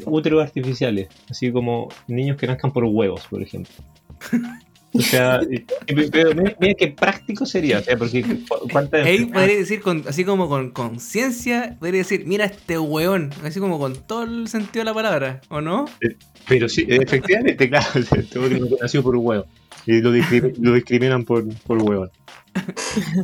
úteros 0.06 0.43
artificiales, 0.43 1.08
así 1.30 1.52
como 1.52 1.89
niños 2.08 2.38
que 2.38 2.48
nazcan 2.48 2.72
por 2.72 2.84
huevos, 2.86 3.22
por 3.30 3.41
ejemplo. 3.41 3.74
O 4.95 5.01
sea, 5.01 5.41
eh, 5.49 5.65
eh, 5.88 6.10
pero 6.12 6.36
mira, 6.36 6.56
mira 6.60 6.73
qué 6.77 6.88
práctico 6.89 7.45
sería, 7.45 7.79
o 7.79 7.82
sea, 7.82 7.97
porque 7.97 8.21
cu- 8.23 8.67
cuántas 8.71 9.06
Ahí 9.06 9.25
podría 9.25 9.56
decir, 9.58 9.82
con, 9.82 10.03
así 10.08 10.23
como 10.23 10.47
con 10.47 10.69
conciencia, 10.69 11.77
podría 11.79 11.99
decir, 11.99 12.25
mira 12.27 12.45
este 12.45 12.77
weón. 12.77 13.32
Así 13.43 13.60
como 13.60 13.79
con 13.79 13.95
todo 13.95 14.23
el 14.23 14.47
sentido 14.47 14.82
de 14.82 14.86
la 14.86 14.93
palabra, 14.93 15.41
¿o 15.49 15.62
no? 15.62 15.86
Pero 16.47 16.69
sí, 16.69 16.86
efectivamente, 16.88 17.67
claro, 17.69 17.88
tengo 18.32 18.49
que 18.49 18.60
no 18.60 18.67
nació 18.82 19.01
por 19.01 19.15
un 19.15 19.25
huevo. 19.25 19.45
Y 19.86 19.99
lo, 20.01 20.13
discrimi- 20.15 20.53
lo 20.60 20.73
discriminan 20.73 21.25
por, 21.25 21.43
por 21.63 21.82
huevo. 21.82 22.10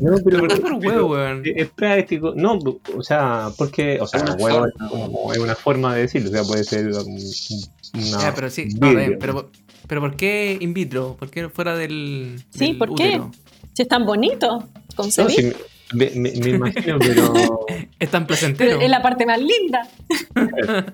No, 0.01 0.17
¿Pero 0.25 0.39
por 0.39 0.47
qué 0.49 0.55
por 0.61 0.73
huevo, 0.73 1.11
weón? 1.11 1.43
Es 1.45 1.69
práctico, 1.69 2.33
no, 2.35 2.57
o 2.95 3.03
sea, 3.03 3.49
porque, 3.57 3.99
o 4.01 4.07
sea, 4.07 4.35
huevo 4.39 4.65
es, 4.65 4.73
como- 4.73 5.33
es 5.33 5.37
una 5.39 5.55
forma 5.55 5.93
de 5.95 6.01
decirlo, 6.01 6.29
o 6.29 6.33
sea, 6.33 6.43
puede 6.43 6.63
ser 6.63 6.87
un- 6.87 6.95
un- 6.97 7.63
una. 7.93 8.21
Ya, 8.21 8.33
pero 8.33 8.49
sí, 8.49 8.69
no, 8.79 8.89
bien, 8.89 9.17
pero, 9.19 9.51
pero 9.89 9.99
¿por 9.99 10.15
qué 10.15 10.57
in 10.61 10.73
vitro? 10.73 11.17
¿Por 11.19 11.29
qué 11.29 11.49
fuera 11.49 11.75
del. 11.75 12.41
Sí, 12.51 12.67
del 12.67 12.77
¿por 12.77 12.95
qué? 12.95 13.07
útero? 13.09 13.31
Si 13.73 13.81
es 13.81 13.87
tan 13.89 14.05
bonito, 14.05 14.59
No, 14.59 14.69
concebir. 14.95 15.31
sí, 15.31 15.51
me, 15.93 16.09
me- 16.11 16.31
me 16.31 16.49
imagino, 16.51 16.97
pero. 16.99 17.33
Es 17.99 18.09
tan 18.11 18.23
Pero 18.25 18.27
placentero. 18.27 18.79
es 18.79 18.89
la 18.89 19.01
parte 19.01 19.25
más 19.25 19.39
linda. 19.41 19.85
Lo 20.33 20.45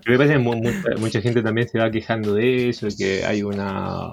que 0.01 0.17
pasa 0.17 0.23
es 0.23 0.31
que 0.31 0.37
mu- 0.39 0.59
mucha, 0.99 1.21
gente 1.21 1.43
también 1.43 1.69
se 1.69 1.77
va 1.77 1.91
quejando 1.91 2.33
de 2.33 2.69
eso, 2.69 2.87
que 2.97 3.23
hay 3.23 3.43
una. 3.43 4.09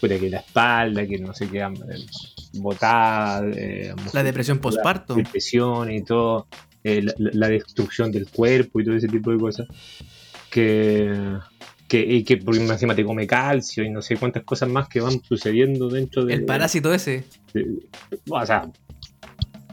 Puta, 0.00 0.16
que 0.20 0.30
la 0.30 0.38
espalda, 0.38 1.04
que 1.04 1.18
no 1.18 1.34
sé 1.34 1.48
qué, 1.48 1.58
eh, 1.58 2.06
botada. 2.54 3.44
eh, 3.56 3.92
La 4.12 4.22
depresión 4.22 4.58
postparto. 4.60 5.14
depresión 5.16 5.90
y 5.90 6.02
todo, 6.04 6.46
eh, 6.84 7.02
la, 7.02 7.12
la- 7.18 7.30
la 7.34 7.48
destrucción 7.48 8.12
del 8.12 8.28
cuerpo 8.28 8.78
y 8.80 8.84
todo 8.84 8.94
ese 8.94 9.08
tipo 9.08 9.32
de 9.32 9.38
cosas. 9.38 9.66
Que, 10.48 11.12
que, 11.88 11.98
y 12.00 12.22
que 12.22 12.36
porque 12.36 12.60
encima 12.64 12.94
te 12.94 13.04
come 13.04 13.26
calcio 13.26 13.82
y 13.82 13.90
no 13.90 14.02
sé 14.02 14.16
cuántas 14.16 14.44
cosas 14.44 14.68
más 14.68 14.88
que 14.88 15.00
van 15.00 15.20
sucediendo 15.22 15.88
dentro 15.88 16.24
de. 16.24 16.34
El 16.34 16.44
parásito 16.44 16.92
ese. 16.94 17.24
de- 17.54 17.66
o 18.30 18.46
sea, 18.46 18.70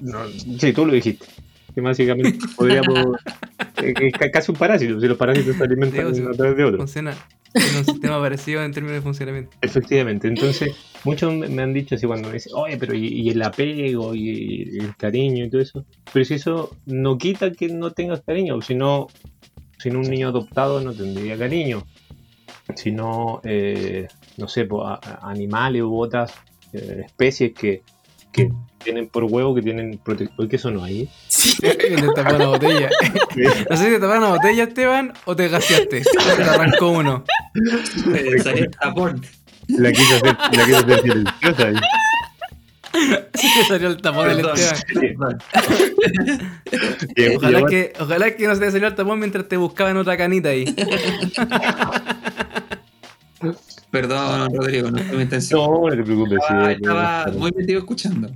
no, 0.01 0.19
sí, 0.59 0.73
tú 0.73 0.85
lo 0.85 0.93
dijiste. 0.93 1.25
Que 1.73 1.81
básicamente 1.81 2.39
podríamos. 2.55 3.17
eh, 3.81 3.93
es 3.99 4.13
ca- 4.13 4.31
casi 4.31 4.51
un 4.51 4.57
parásito, 4.57 4.99
si 4.99 5.07
los 5.07 5.17
parásitos 5.17 5.55
se 5.57 5.63
alimentan 5.63 6.15
sea, 6.15 6.29
a 6.29 6.31
través 6.31 6.57
de 6.57 6.63
otros. 6.63 6.79
Funciona. 6.79 7.13
Tiene 7.53 7.77
un 7.79 7.85
sistema 7.85 8.19
parecido 8.19 8.63
en 8.63 8.71
términos 8.73 8.97
de 8.97 9.01
funcionamiento. 9.01 9.51
Efectivamente, 9.61 10.27
entonces 10.27 10.75
muchos 11.05 11.33
me 11.33 11.61
han 11.61 11.73
dicho 11.73 11.95
así 11.95 12.05
cuando 12.05 12.27
me 12.27 12.33
dicen, 12.35 12.51
oye, 12.53 12.75
pero 12.77 12.93
y, 12.93 13.07
y 13.07 13.29
el 13.29 13.41
apego 13.41 14.13
y, 14.13 14.69
y 14.73 14.77
el 14.79 14.93
cariño 14.97 15.45
y 15.45 15.49
todo 15.49 15.61
eso, 15.61 15.85
pero 16.11 16.25
si 16.25 16.33
eso 16.33 16.75
no 16.85 17.17
quita 17.17 17.51
que 17.51 17.69
no 17.69 17.91
tengas 17.91 18.21
cariño, 18.21 18.61
si 18.61 18.75
no, 18.75 19.07
si 19.77 19.89
no 19.89 19.99
un 19.99 20.09
niño 20.09 20.27
adoptado 20.29 20.81
no 20.81 20.91
tendría 20.93 21.37
cariño, 21.37 21.85
si 22.75 22.91
no, 22.91 23.41
eh, 23.43 24.07
no 24.37 24.47
sé, 24.47 24.67
a- 24.85 24.93
a- 25.01 25.29
animales 25.29 25.81
u 25.83 25.99
otras 25.99 26.33
eh, 26.73 27.03
especies 27.05 27.53
que, 27.53 27.83
que 28.31 28.51
tienen 28.83 29.07
por 29.07 29.23
huevo, 29.23 29.53
que 29.55 29.61
tienen 29.61 29.97
protección, 30.03 30.47
que 30.49 30.55
eso 30.55 30.71
no 30.71 30.83
hay. 30.83 31.09
Te 31.61 31.75
tapó 32.15 32.35
una 32.35 32.47
botella. 32.47 32.89
No 33.69 33.75
sé 33.77 33.83
si 33.85 33.89
te 33.91 33.99
taparon 33.99 34.23
una 34.23 34.33
botella, 34.35 34.63
Esteban, 34.63 35.13
o 35.25 35.35
te 35.35 35.49
gaseaste. 35.49 36.01
O 36.01 36.35
te 36.35 36.43
arrancó 36.43 36.89
uno. 36.89 37.23
Salió 38.43 38.63
el 38.65 38.71
tapón. 38.71 39.21
La 39.67 39.91
quiso 39.91 40.15
hacer, 40.15 40.37
la 40.53 40.65
quiso 40.65 40.77
hacer 40.77 41.01
silenciosa. 41.01 41.67
ahí. 41.67 41.75
Te 43.33 43.63
salió 43.67 43.87
el 43.89 43.97
tapón 44.01 44.29
del 44.29 44.39
Esteban. 44.39 45.37
Ojalá 47.35 47.65
que, 47.65 47.93
ojalá 47.99 48.35
que 48.35 48.47
no 48.47 48.55
se 48.55 48.61
te 48.61 48.71
salió 48.71 48.87
el 48.87 48.95
tapón 48.95 49.19
mientras 49.19 49.47
te 49.49 49.57
buscaban 49.57 49.97
otra 49.97 50.15
canita 50.17 50.49
ahí. 50.49 50.63
Perdón, 53.91 54.53
Rodrigo, 54.53 54.91
no 54.91 54.97
fue 55.03 55.17
mi 55.17 55.23
intención. 55.23 55.59
No, 55.59 55.89
no 55.89 55.95
te 55.95 56.03
preocupes. 56.03 56.39
sí, 56.47 56.53
Ah, 56.53 56.65
sí, 56.67 56.73
estaba 56.81 57.25
muy 57.37 57.51
metido 57.51 57.79
escuchando. 57.79 58.29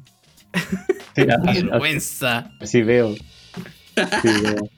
sí, 1.15 1.21
así- 1.47 1.63
Vergüenza. 1.63 2.51
Así 2.59 2.81
veo. 2.83 3.15
Sí, 3.15 4.29
veo. 4.43 4.69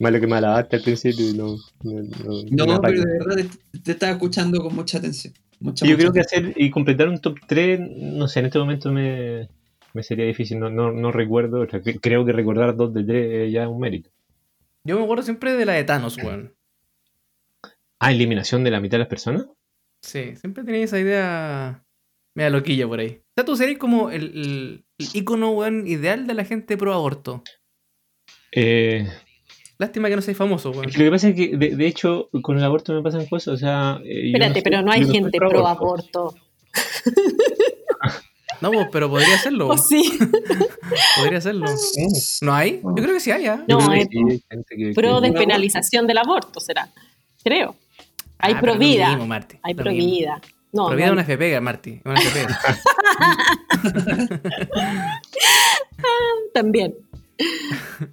Malo 0.00 0.20
que 0.20 0.26
me 0.28 0.36
alabaste 0.36 0.76
al 0.76 0.82
principio 0.82 1.28
y 1.28 1.32
no. 1.36 1.56
No, 1.82 2.02
no- 2.02 2.66
No, 2.66 2.80
me 2.80 2.88
pero 2.88 3.02
de 3.02 3.18
verdad 3.18 3.36
te, 3.72 3.78
te 3.80 3.92
estaba 3.92 4.12
escuchando 4.12 4.60
con 4.62 4.74
mucha 4.74 4.98
atención. 4.98 5.34
Mucha, 5.60 5.84
Yo 5.86 5.92
mucha 5.92 5.98
creo 6.02 6.12
que 6.12 6.20
hacer 6.20 6.52
y 6.56 6.70
completar 6.70 7.08
un 7.08 7.18
top 7.20 7.36
3, 7.48 7.80
no 7.80 8.28
sé, 8.28 8.38
en 8.40 8.46
este 8.46 8.60
momento 8.60 8.92
me, 8.92 9.48
me 9.92 10.02
sería 10.04 10.24
difícil. 10.26 10.60
No, 10.60 10.70
no, 10.70 10.92
no 10.92 11.10
recuerdo. 11.10 11.62
otra. 11.62 11.80
Creo 11.82 12.24
que 12.24 12.32
recordar 12.32 12.76
dos 12.76 12.94
de 12.94 13.02
tres 13.02 13.52
ya 13.52 13.62
es 13.64 13.68
un 13.68 13.80
mérito. 13.80 14.08
Yo 14.84 14.96
me 14.98 15.02
acuerdo 15.02 15.24
siempre 15.24 15.54
de 15.54 15.66
la 15.66 15.72
de 15.72 15.82
Thanos, 15.84 16.16
weón. 16.18 16.54
Ah, 17.98 18.12
eliminación 18.12 18.62
de 18.62 18.70
la 18.70 18.80
mitad 18.80 18.92
de 18.92 18.98
las 19.00 19.08
personas. 19.08 19.46
Sí, 20.02 20.36
siempre 20.36 20.64
tenía 20.64 20.82
esa 20.84 20.98
idea 20.98 21.84
media 22.34 22.50
loquilla 22.50 22.86
por 22.86 23.00
ahí. 23.00 23.20
O 23.20 23.32
sea, 23.36 23.44
tú 23.44 23.56
serías 23.56 23.78
como 23.78 24.10
el, 24.10 24.24
el, 24.24 24.84
el 24.98 25.08
ícono, 25.14 25.50
weón, 25.50 25.86
ideal 25.86 26.26
de 26.26 26.34
la 26.34 26.44
gente 26.44 26.76
pro 26.76 26.92
aborto. 26.94 27.42
Eh, 28.52 29.06
Lástima 29.80 30.08
que 30.08 30.16
no 30.16 30.22
seas 30.22 30.36
famoso, 30.36 30.70
weón. 30.70 30.86
lo 30.86 30.92
que 30.92 31.10
pasa 31.10 31.28
es 31.28 31.34
que, 31.36 31.56
de, 31.56 31.76
de 31.76 31.86
hecho, 31.86 32.28
con 32.42 32.58
el 32.58 32.64
aborto 32.64 32.92
me 32.94 33.02
pasan 33.02 33.26
cosas. 33.26 33.54
O 33.54 33.56
sea, 33.56 34.00
eh, 34.04 34.28
Espérate, 34.28 34.62
pero 34.62 34.82
no 34.82 34.90
hay 34.92 35.04
gente 35.06 35.38
pro 35.38 35.66
aborto. 35.66 36.34
No, 38.60 38.72
pero 38.90 39.08
podría 39.08 39.36
hacerlo. 39.36 39.68
¿O 39.68 39.78
sí? 39.78 40.18
Podría 41.16 41.38
hacerlo. 41.38 41.66
Mm. 41.70 42.44
¿No 42.44 42.52
hay? 42.54 42.80
Yo 42.82 42.94
creo 42.94 43.12
que 43.14 43.20
sí 43.20 43.30
hay, 43.30 43.46
¿ah? 43.46 43.64
No, 43.68 43.80
sí, 43.80 43.86
hay 43.92 44.00
gente 44.50 44.76
que- 44.76 44.92
Pro 44.94 45.20
que- 45.20 45.28
despenalización 45.30 46.08
del 46.08 46.18
aborto, 46.18 46.58
será. 46.58 46.88
Creo. 47.44 47.76
Hay 48.38 48.52
Ah, 48.54 48.60
pro 48.60 48.62
pero 48.72 48.74
lo 48.74 48.80
vida. 48.80 49.08
mismo, 49.10 49.26
Marti, 49.26 49.58
Hay 49.62 49.74
lo 49.74 49.82
pro 49.82 49.92
mismo. 49.92 50.10
vida. 50.10 50.40
No, 50.72 50.86
Pro 50.86 50.96
vida 50.96 51.06
no 51.06 51.12
es 51.12 51.14
una 51.14 51.22
FP, 51.22 51.60
Marti. 51.60 51.90
es 51.92 52.00
Una 52.04 52.20
FP. 52.20 52.54
también. 56.54 56.94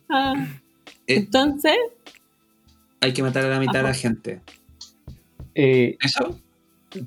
Ah, 0.09 0.33
Eh, 1.07 1.15
entonces, 1.17 1.75
hay 3.01 3.13
que 3.13 3.23
matar 3.23 3.45
a 3.45 3.49
la 3.49 3.59
mitad 3.59 3.79
de 3.79 3.83
la 3.83 3.93
gente. 3.93 4.41
Eh, 5.53 5.97
¿Eso? 6.01 6.39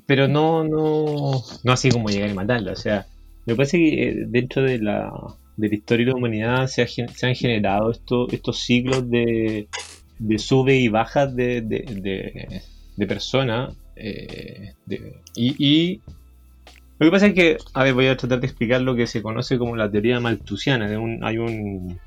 pero 0.05 0.27
no, 0.27 0.63
no, 0.63 1.41
no 1.63 1.71
así 1.71 1.89
como 1.89 2.09
llegar 2.09 2.29
y 2.29 2.33
matarla. 2.33 2.73
O 2.73 2.75
sea, 2.75 3.07
me 3.45 3.55
parece 3.55 3.77
que 3.77 4.09
eh, 4.09 4.15
dentro 4.27 4.61
de 4.61 4.79
la, 4.79 5.11
de 5.57 5.69
la 5.69 5.75
historia 5.75 6.05
de 6.05 6.11
la 6.11 6.17
humanidad 6.17 6.67
se, 6.67 6.83
ha 6.83 6.85
gen- 6.85 7.09
se 7.09 7.27
han 7.27 7.35
generado 7.35 7.91
esto- 7.91 8.27
estos 8.31 8.59
ciclos 8.59 9.09
de, 9.09 9.67
de 10.19 10.39
sube 10.39 10.75
y 10.75 10.87
bajas 10.89 11.35
de, 11.35 11.61
de, 11.61 11.79
de- 11.79 12.61
de 12.99 13.07
personas. 13.07 13.73
eh, 13.95 14.73
de- 14.85 15.15
y, 15.35 15.55
y 15.57 16.01
lo 16.99 17.07
que 17.07 17.11
pasa 17.11 17.27
es 17.27 17.33
que, 17.33 17.57
a 17.73 17.83
ver, 17.83 17.93
voy 17.93 18.07
a 18.07 18.17
tratar 18.17 18.39
de 18.41 18.47
explicar 18.47 18.81
lo 18.81 18.95
que 18.95 19.07
se 19.07 19.21
conoce 19.21 19.57
como 19.57 19.75
la 19.75 19.89
teoría 19.89 20.19
malthusiana. 20.19 20.87
De 20.89 20.97
un, 20.97 21.23
hay 21.23 21.37
un 21.37 21.99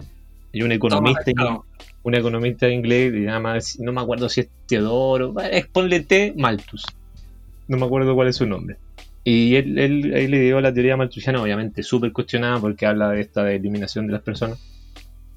hay 0.54 0.62
un 0.62 0.72
economista 0.72 1.24
Toma, 1.34 1.62
un 2.02 2.14
economista 2.14 2.68
inglés, 2.68 3.10
que 3.12 3.20
llama, 3.22 3.56
no 3.78 3.92
me 3.92 4.00
acuerdo 4.02 4.28
si 4.28 4.40
es 4.42 4.48
Teodoro, 4.66 5.34
es- 5.40 5.66
ponle 5.68 6.00
T 6.00 6.34
Malthus, 6.36 6.84
no 7.68 7.78
me 7.78 7.86
acuerdo 7.86 8.14
cuál 8.14 8.28
es 8.28 8.36
su 8.36 8.46
nombre. 8.46 8.76
Y 9.24 9.54
él, 9.54 9.78
él, 9.78 10.12
él 10.14 10.30
le 10.30 10.40
dio 10.40 10.60
la 10.60 10.74
teoría 10.74 10.96
malthusiana, 10.96 11.40
obviamente 11.40 11.82
súper 11.82 12.12
cuestionada 12.12 12.58
porque 12.58 12.86
habla 12.86 13.10
de 13.10 13.20
esta 13.20 13.44
de 13.44 13.56
eliminación 13.56 14.06
de 14.06 14.12
las 14.14 14.22
personas, 14.22 14.58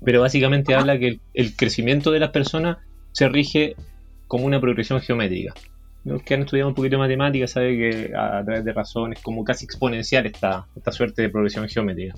pero 0.03 0.19
básicamente 0.21 0.73
habla 0.75 0.97
que 0.99 1.07
el, 1.07 1.21
el 1.33 1.55
crecimiento 1.55 2.11
de 2.11 2.19
las 2.19 2.31
personas 2.31 2.77
se 3.13 3.29
rige 3.29 3.75
como 4.27 4.45
una 4.45 4.59
progresión 4.59 5.01
geométrica. 5.01 5.53
Los 6.03 6.21
que 6.21 6.35
han 6.35 6.41
estudiado 6.41 6.69
un 6.69 6.75
poquito 6.75 6.95
de 6.95 6.99
matemáticas 6.99 7.51
saben 7.51 7.77
que 7.77 8.11
a, 8.15 8.43
través 8.43 8.63
de 8.63 8.73
razones 8.73 9.21
como 9.21 9.43
casi 9.43 9.65
exponencial 9.65 10.25
esta, 10.25 10.67
esta 10.75 10.91
suerte 10.91 11.23
de 11.23 11.29
progresión 11.29 11.67
geométrica. 11.67 12.15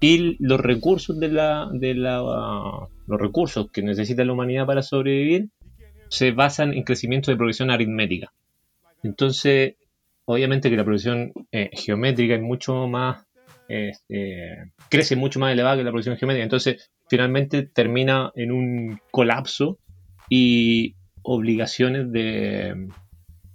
y 0.00 0.36
los 0.44 0.60
recursos 0.60 1.18
de 1.18 1.28
la, 1.28 1.68
de 1.72 1.94
la 1.94 2.20
los 3.06 3.20
recursos 3.20 3.70
que 3.70 3.82
necesita 3.82 4.24
la 4.24 4.32
humanidad 4.32 4.66
para 4.66 4.82
sobrevivir 4.82 5.48
se 6.08 6.32
basan 6.32 6.74
en 6.74 6.82
crecimiento 6.82 7.30
de 7.30 7.38
progresión 7.38 7.70
aritmética. 7.70 8.32
Entonces, 9.02 9.76
obviamente 10.26 10.68
que 10.68 10.76
la 10.76 10.84
progresión 10.84 11.32
eh, 11.52 11.70
geométrica 11.72 12.34
es 12.34 12.42
mucho 12.42 12.86
más 12.86 13.24
este, 13.68 14.70
crece 14.90 15.16
mucho 15.16 15.40
más 15.40 15.52
elevada 15.52 15.78
que 15.78 15.84
la 15.84 15.90
progresión 15.90 16.18
geométrica. 16.18 16.44
Entonces, 16.44 16.90
finalmente 17.08 17.62
termina 17.62 18.30
en 18.34 18.52
un 18.52 19.00
colapso 19.10 19.78
y 20.28 20.94
obligaciones 21.22 22.10
de 22.12 22.88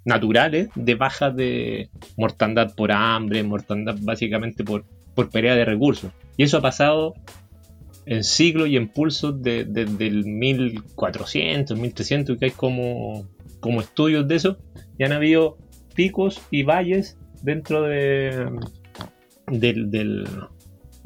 naturales 0.07 0.69
de 0.75 0.95
baja 0.95 1.31
de 1.31 1.89
mortandad 2.15 2.73
por 2.75 2.93
hambre, 2.93 3.43
mortandad 3.43 3.97
básicamente 4.01 4.63
por, 4.63 4.85
por 5.13 5.29
pelea 5.29 5.55
de 5.55 5.65
recursos. 5.65 6.11
Y 6.37 6.43
eso 6.43 6.57
ha 6.57 6.61
pasado 6.61 7.13
en 8.05 8.23
siglos 8.23 8.69
y 8.69 8.77
en 8.77 8.87
pulsos 8.87 9.41
de, 9.41 9.65
desde 9.65 10.07
el 10.07 10.25
1400, 10.25 11.77
1300, 11.77 12.37
que 12.37 12.45
hay 12.45 12.51
como, 12.51 13.27
como 13.59 13.81
estudios 13.81 14.25
de 14.29 14.35
eso, 14.37 14.57
y 14.97 15.03
han 15.03 15.11
habido 15.11 15.57
picos 15.93 16.41
y 16.51 16.63
valles 16.63 17.17
dentro 17.43 17.83
de, 17.83 18.49
del, 19.47 19.91
del 19.91 20.25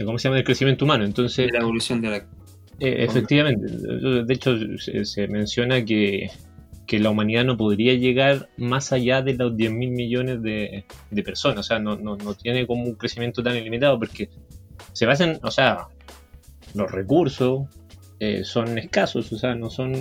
¿cómo 0.06 0.19
se 0.19 0.26
llama? 0.28 0.36
del 0.36 0.45
crecimiento 0.45 0.86
humano. 0.86 1.06
Entonces, 1.06 1.47
De 1.47 1.54
la 1.54 1.60
evolución 1.62 2.02
de 2.02 2.10
la. 2.10 2.17
eh, 2.17 3.04
efectivamente, 3.04 3.65
de 3.67 4.34
hecho 4.34 4.56
se, 4.78 5.06
se 5.06 5.28
menciona 5.28 5.84
que, 5.84 6.30
que 6.86 7.00
la 7.00 7.10
humanidad 7.10 7.46
no 7.46 7.58
podría 7.58 7.94
llegar 7.94 8.50
más 8.58 8.91
allá 8.91 9.22
de 9.22 9.34
los 9.36 9.56
10 9.56 9.72
mil 9.72 9.91
millones 9.91 10.41
de, 10.41 10.86
personas, 11.24 11.60
o 11.60 11.63
sea, 11.63 11.80
no, 11.80 11.96
no, 11.96 12.17
no 12.17 12.34
tiene 12.34 12.67
como 12.67 12.84
un 12.84 12.96
crecimiento 12.96 13.41
tan 13.44 13.56
ilimitado 13.56 13.98
porque 13.98 14.30
se 14.94 15.06
basan, 15.06 15.39
o 15.44 15.52
sea, 15.52 15.88
los 16.74 16.91
recursos 16.91 17.67
eh, 18.20 18.44
son 18.44 18.78
escasos, 18.78 19.32
o 19.32 19.38
sea, 19.38 19.56
no 19.56 19.70
son, 19.70 19.94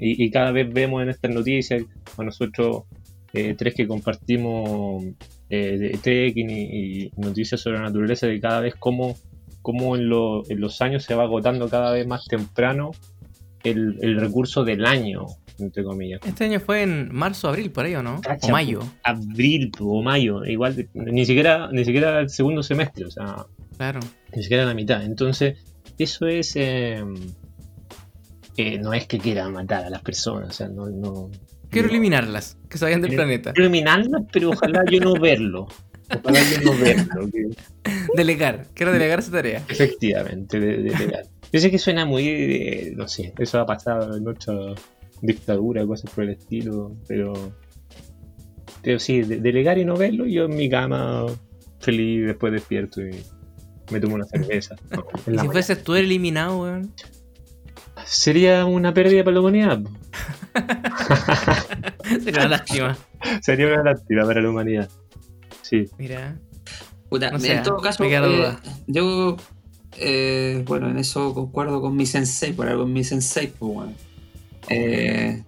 y, 0.00 0.30
cada 0.30 0.52
vez 0.52 0.72
vemos 0.72 1.02
en 1.02 1.08
estas 1.08 1.30
noticias, 1.30 1.82
a 2.16 2.22
nosotros 2.22 2.84
eh, 3.32 3.54
tres 3.56 3.74
que 3.74 3.86
compartimos 3.86 5.04
eh, 5.50 5.98
y 6.36 7.10
noticias 7.16 7.60
sobre 7.60 7.78
la 7.78 7.84
naturaleza, 7.84 8.26
de 8.26 8.40
cada 8.40 8.60
vez 8.60 8.74
cómo, 8.78 9.16
cómo 9.62 9.96
en, 9.96 10.08
lo- 10.08 10.48
en 10.48 10.60
los 10.60 10.80
años 10.82 11.04
se 11.04 11.14
va 11.14 11.24
agotando 11.24 11.68
cada 11.68 11.92
vez 11.92 12.06
más 12.06 12.26
temprano 12.26 12.92
el, 13.64 13.98
el 14.02 14.20
recurso 14.20 14.62
del 14.62 14.84
año, 14.84 15.26
entre 15.58 15.84
comillas. 15.84 16.20
Este 16.26 16.44
año 16.44 16.60
fue 16.60 16.82
en 16.82 17.14
marzo, 17.14 17.48
abril, 17.48 17.70
por 17.70 17.84
ahí, 17.84 17.94
¿o 17.94 18.02
no? 18.02 18.20
Cacha, 18.20 18.48
O 18.48 18.50
mayo. 18.50 18.80
Abril 19.02 19.70
o 19.80 20.02
mayo, 20.02 20.44
igual, 20.44 20.88
ni 20.94 21.24
siquiera, 21.26 21.68
ni 21.72 21.84
siquiera 21.84 22.20
el 22.20 22.30
segundo 22.30 22.62
semestre, 22.62 23.04
o 23.06 23.10
sea, 23.10 23.46
Claro. 23.76 24.00
ni 24.34 24.42
siquiera 24.42 24.64
la 24.64 24.74
mitad. 24.74 25.04
Entonces, 25.04 25.58
eso 25.98 26.26
es. 26.26 26.56
eh, 26.56 27.02
eh, 28.56 28.78
no 28.78 28.92
es 28.94 29.06
que 29.06 29.18
quiera 29.18 29.48
matar 29.48 29.84
a 29.84 29.90
las 29.90 30.02
personas, 30.02 30.50
o 30.50 30.52
sea, 30.52 30.68
no. 30.68 30.86
no 30.88 31.30
Quiero 31.70 31.88
no- 31.88 31.92
eliminarlas, 31.94 32.56
que 32.68 32.78
se 32.78 32.84
vayan 32.84 33.00
del 33.02 33.12
Eh, 33.12 33.16
planeta. 33.16 33.52
Quiero 33.52 33.68
eliminarlas, 33.68 34.22
pero 34.32 34.50
ojalá 34.50 34.84
yo 34.90 35.00
no 35.00 35.14
verlo. 35.14 35.66
Ojalá 36.22 36.38
yo 36.50 36.60
no 36.72 36.78
verlo. 36.78 37.30
que- 37.32 37.48
Delegar. 38.16 38.66
Quiero 38.74 38.92
delegar 38.92 39.18
esa 39.18 39.32
tarea. 39.32 39.62
efectivamente, 39.68 40.60
de, 40.60 40.76
de 40.82 40.90
legal. 40.98 41.28
Yo 41.52 41.60
sé 41.60 41.70
que 41.70 41.78
suena 41.78 42.04
muy. 42.04 42.28
eh, 42.28 42.92
no 42.96 43.08
sé, 43.08 43.32
eso 43.38 43.58
ha 43.60 43.66
pasado 43.66 44.16
en 44.16 44.28
otra 44.28 44.54
dictadura, 45.26 45.86
cosas 45.86 46.10
por 46.10 46.24
el 46.24 46.30
estilo, 46.30 46.96
pero. 47.08 47.32
Pero 48.82 48.98
sí, 48.98 49.22
de- 49.22 49.38
delegar 49.40 49.78
y 49.78 49.84
no 49.84 49.96
verlo, 49.96 50.26
yo 50.26 50.44
en 50.44 50.56
mi 50.56 50.68
cama, 50.68 51.24
feliz, 51.80 52.26
después 52.26 52.52
despierto 52.52 53.00
y 53.00 53.10
me 53.90 54.00
tomo 54.00 54.14
una 54.16 54.26
cerveza. 54.26 54.76
No, 54.90 55.04
si 55.24 55.30
mañana. 55.30 55.52
fueses 55.52 55.82
tú 55.84 55.94
el 55.94 56.04
eliminado, 56.06 56.62
weón. 56.62 56.92
Sería 58.04 58.66
una 58.66 58.92
pérdida 58.92 59.24
para 59.24 59.34
la 59.34 59.40
humanidad. 59.40 59.80
Sería 62.22 62.40
una 62.40 62.48
lástima. 62.48 62.98
Sería 63.40 63.66
una 63.66 63.82
lástima 63.82 64.24
para 64.26 64.40
la 64.42 64.50
humanidad. 64.50 64.88
Sí. 65.62 65.86
Mira. 65.98 66.36
Puta, 67.08 67.30
No 67.30 67.38
en 67.44 67.62
todo 67.62 67.78
caso, 67.78 68.02
me 68.02 68.08
queda 68.08 68.20
la 68.22 68.26
eh, 68.26 68.36
duda. 68.36 68.60
yo, 68.86 69.36
eh, 69.98 70.62
bueno, 70.66 70.90
en 70.90 70.98
eso 70.98 71.32
concuerdo 71.32 71.80
con 71.80 71.96
mi 71.96 72.06
sensei, 72.06 72.52
por 72.52 72.68
algo 72.68 72.82
en 72.84 72.92
mi 72.92 73.04
sensei, 73.04 73.46
pues, 73.48 73.72
bueno. 73.72 73.92
Eh, 74.68 75.42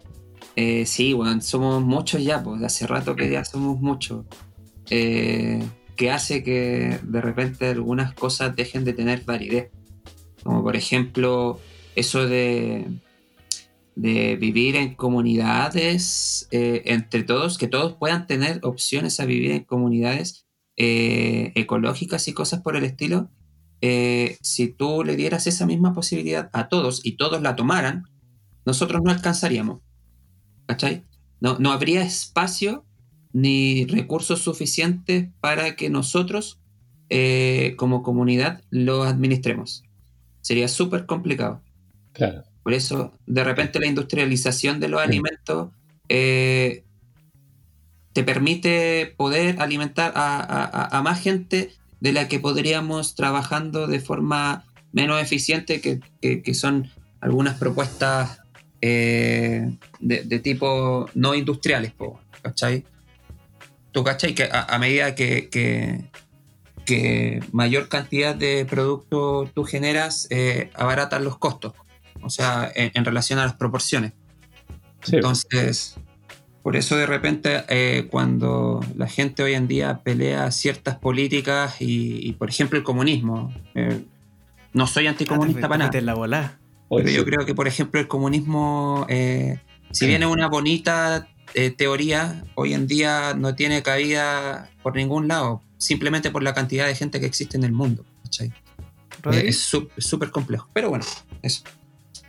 eh, 0.57 0.87
sí, 0.87 1.12
bueno, 1.12 1.40
somos 1.42 1.83
muchos 1.83 2.24
ya, 2.24 2.42
pues, 2.42 2.62
hace 2.62 2.87
rato 2.87 3.14
que 3.14 3.31
ya 3.31 3.44
somos 3.44 3.79
muchos. 3.79 4.24
Eh, 4.90 5.62
que 5.96 6.11
hace 6.11 6.42
que 6.42 6.98
de 7.02 7.20
repente 7.20 7.66
algunas 7.68 8.14
cosas 8.14 8.55
dejen 8.55 8.85
de 8.85 8.92
tener 8.92 9.24
validez. 9.24 9.70
Como 10.42 10.62
por 10.62 10.76
ejemplo, 10.76 11.61
eso 11.94 12.26
de, 12.26 12.87
vivir 13.94 14.76
en 14.76 14.94
comunidades 14.94 16.48
eh, 16.50 16.83
entre 16.87 17.22
todos, 17.22 17.59
que 17.59 17.66
todos 17.66 17.94
puedan 17.94 18.26
tener 18.26 18.61
opciones 18.62 19.20
a 19.20 19.24
vivir 19.24 19.52
en 19.52 19.64
comunidades 19.64 20.46
eh, 20.76 21.52
ecológicas 21.55 22.29
y 22.29 22.35
cosas 22.35 22.61
por 22.61 22.76
el 22.76 22.85
estilo, 22.85 23.31
si 24.42 24.68
tú 24.68 25.05
le 25.05 25.16
dieras 25.16 25.46
esa 25.46 25.64
misma 25.64 25.94
posibilidad 25.94 26.50
a 26.52 26.68
todos 26.68 27.00
y 27.05 27.16
todos 27.16 27.40
la 27.40 27.57
tomaran, 27.57 28.05
nosotros 28.66 29.00
no 29.02 29.11
alcanzaríamos. 29.11 29.81
¿Cachai? 30.66 31.05
No, 31.40 31.59
no 31.59 31.72
habría 31.72 32.02
espacio 32.02 32.85
ni 33.33 33.85
recursos 33.87 34.40
suficientes 34.42 35.29
para 35.40 35.76
que 35.76 35.88
nosotros, 35.90 36.59
eh, 37.09 37.74
como 37.76 38.02
comunidad, 38.02 38.62
lo 38.70 39.05
administremos. 39.05 39.85
Sería 40.40 40.68
súper 40.68 41.07
complicado. 41.07 41.61
Claro. 42.12 42.42
Por 42.62 42.72
eso, 42.72 43.12
de 43.26 43.44
repente, 43.44 43.79
la 43.79 43.87
industrialización 43.87 44.81
de 44.81 44.88
los 44.88 45.00
alimentos 45.00 45.70
eh, 46.09 46.85
te 48.12 48.24
permite 48.24 49.14
poder 49.16 49.61
alimentar 49.61 50.12
a, 50.16 50.37
a- 50.38 50.64
a- 50.64 50.98
a 50.98 51.02
más 51.02 51.20
gente 51.20 51.72
de 52.00 52.12
la 52.12 52.29
que 52.29 52.40
podríamos 52.40 53.14
trabajando 53.14 53.87
de 53.87 54.00
forma 54.00 54.64
menos 54.92 55.20
eficiente, 55.20 55.81
que, 55.81 56.00
que- 56.22 56.42
que 56.42 56.55
son 56.55 56.90
algunas 57.20 57.57
propuestas 57.59 58.40
eh, 58.81 59.71
de, 60.01 60.23
de 60.25 60.39
tipo 60.39 61.09
no 61.15 61.35
industriales, 61.35 61.93
po, 61.93 62.21
¿cachai? 62.43 62.85
¿Tú 63.93 64.05
cachai? 64.05 64.35
Que 64.35 64.45
a, 64.45 64.62
a 64.65 64.79
medida 64.79 65.15
que, 65.15 65.49
que- 65.49 66.11
que 66.85 67.41
mayor 67.51 67.89
cantidad 67.89 68.35
de 68.37 68.65
producto 68.65 69.51
tú 69.53 69.65
generas, 69.65 70.29
eh, 70.31 70.71
abaratan 70.75 71.25
los 71.25 71.37
costos. 71.37 71.73
O 72.23 72.31
sea, 72.31 72.71
en, 72.77 72.93
en 72.95 73.05
relación 73.05 73.41
a 73.41 73.45
las 73.45 73.55
proporciones. 73.55 74.12
Sí. 75.03 75.17
Entonces, 75.17 75.97
por 76.62 76.77
eso 76.77 76.97
de 76.97 77.07
repente 77.07 77.65
eh, 77.69 78.07
cuando 78.09 78.81
la 78.97 79.09
gente 79.09 79.43
hoy 79.43 79.55
en 79.55 79.67
día 79.67 79.99
pelea 80.05 80.51
ciertas 80.53 80.97
políticas 80.97 81.81
y, 81.81 82.25
y, 82.29 82.33
por 82.35 82.49
ejemplo, 82.51 82.79
el 82.79 82.85
comunismo, 82.85 83.53
no 84.73 84.87
soy 84.87 85.09
anticomunista 85.09 85.69
para 85.69 85.87
nada. 85.87 86.01
la 86.03 86.15
bola. 86.15 86.61
Pero 86.88 87.11
yo 87.11 87.25
creo 87.25 87.44
que, 87.46 87.55
por 87.55 87.66
ejemplo, 87.66 88.01
el 88.01 88.09
comunismo, 88.09 89.07
eh, 89.09 89.59
si 89.90 90.07
bien 90.07 90.22
es 90.22 90.29
una 90.29 90.49
bonita 90.49 91.29
eh, 91.55 91.70
teoría, 91.70 92.44
hoy 92.55 92.75
en 92.75 92.87
día 92.87 93.35
no 93.35 93.55
tiene 93.55 93.83
cabida 93.83 94.70
por 94.83 94.94
ningún 94.94 95.27
lado, 95.27 95.62
simplemente 95.79 96.31
por 96.31 96.42
la 96.42 96.55
cantidad 96.55 96.87
de 96.87 96.94
gente 96.94 97.18
que 97.20 97.27
existe 97.27 97.57
en 97.57 97.64
el 97.64 97.72
mundo. 97.72 98.05
Eh, 99.33 99.49
es 99.49 99.59
súper 99.99 100.31
complejo. 100.31 100.68
Pero 100.72 100.90
bueno, 100.90 101.05
eso. 101.42 101.62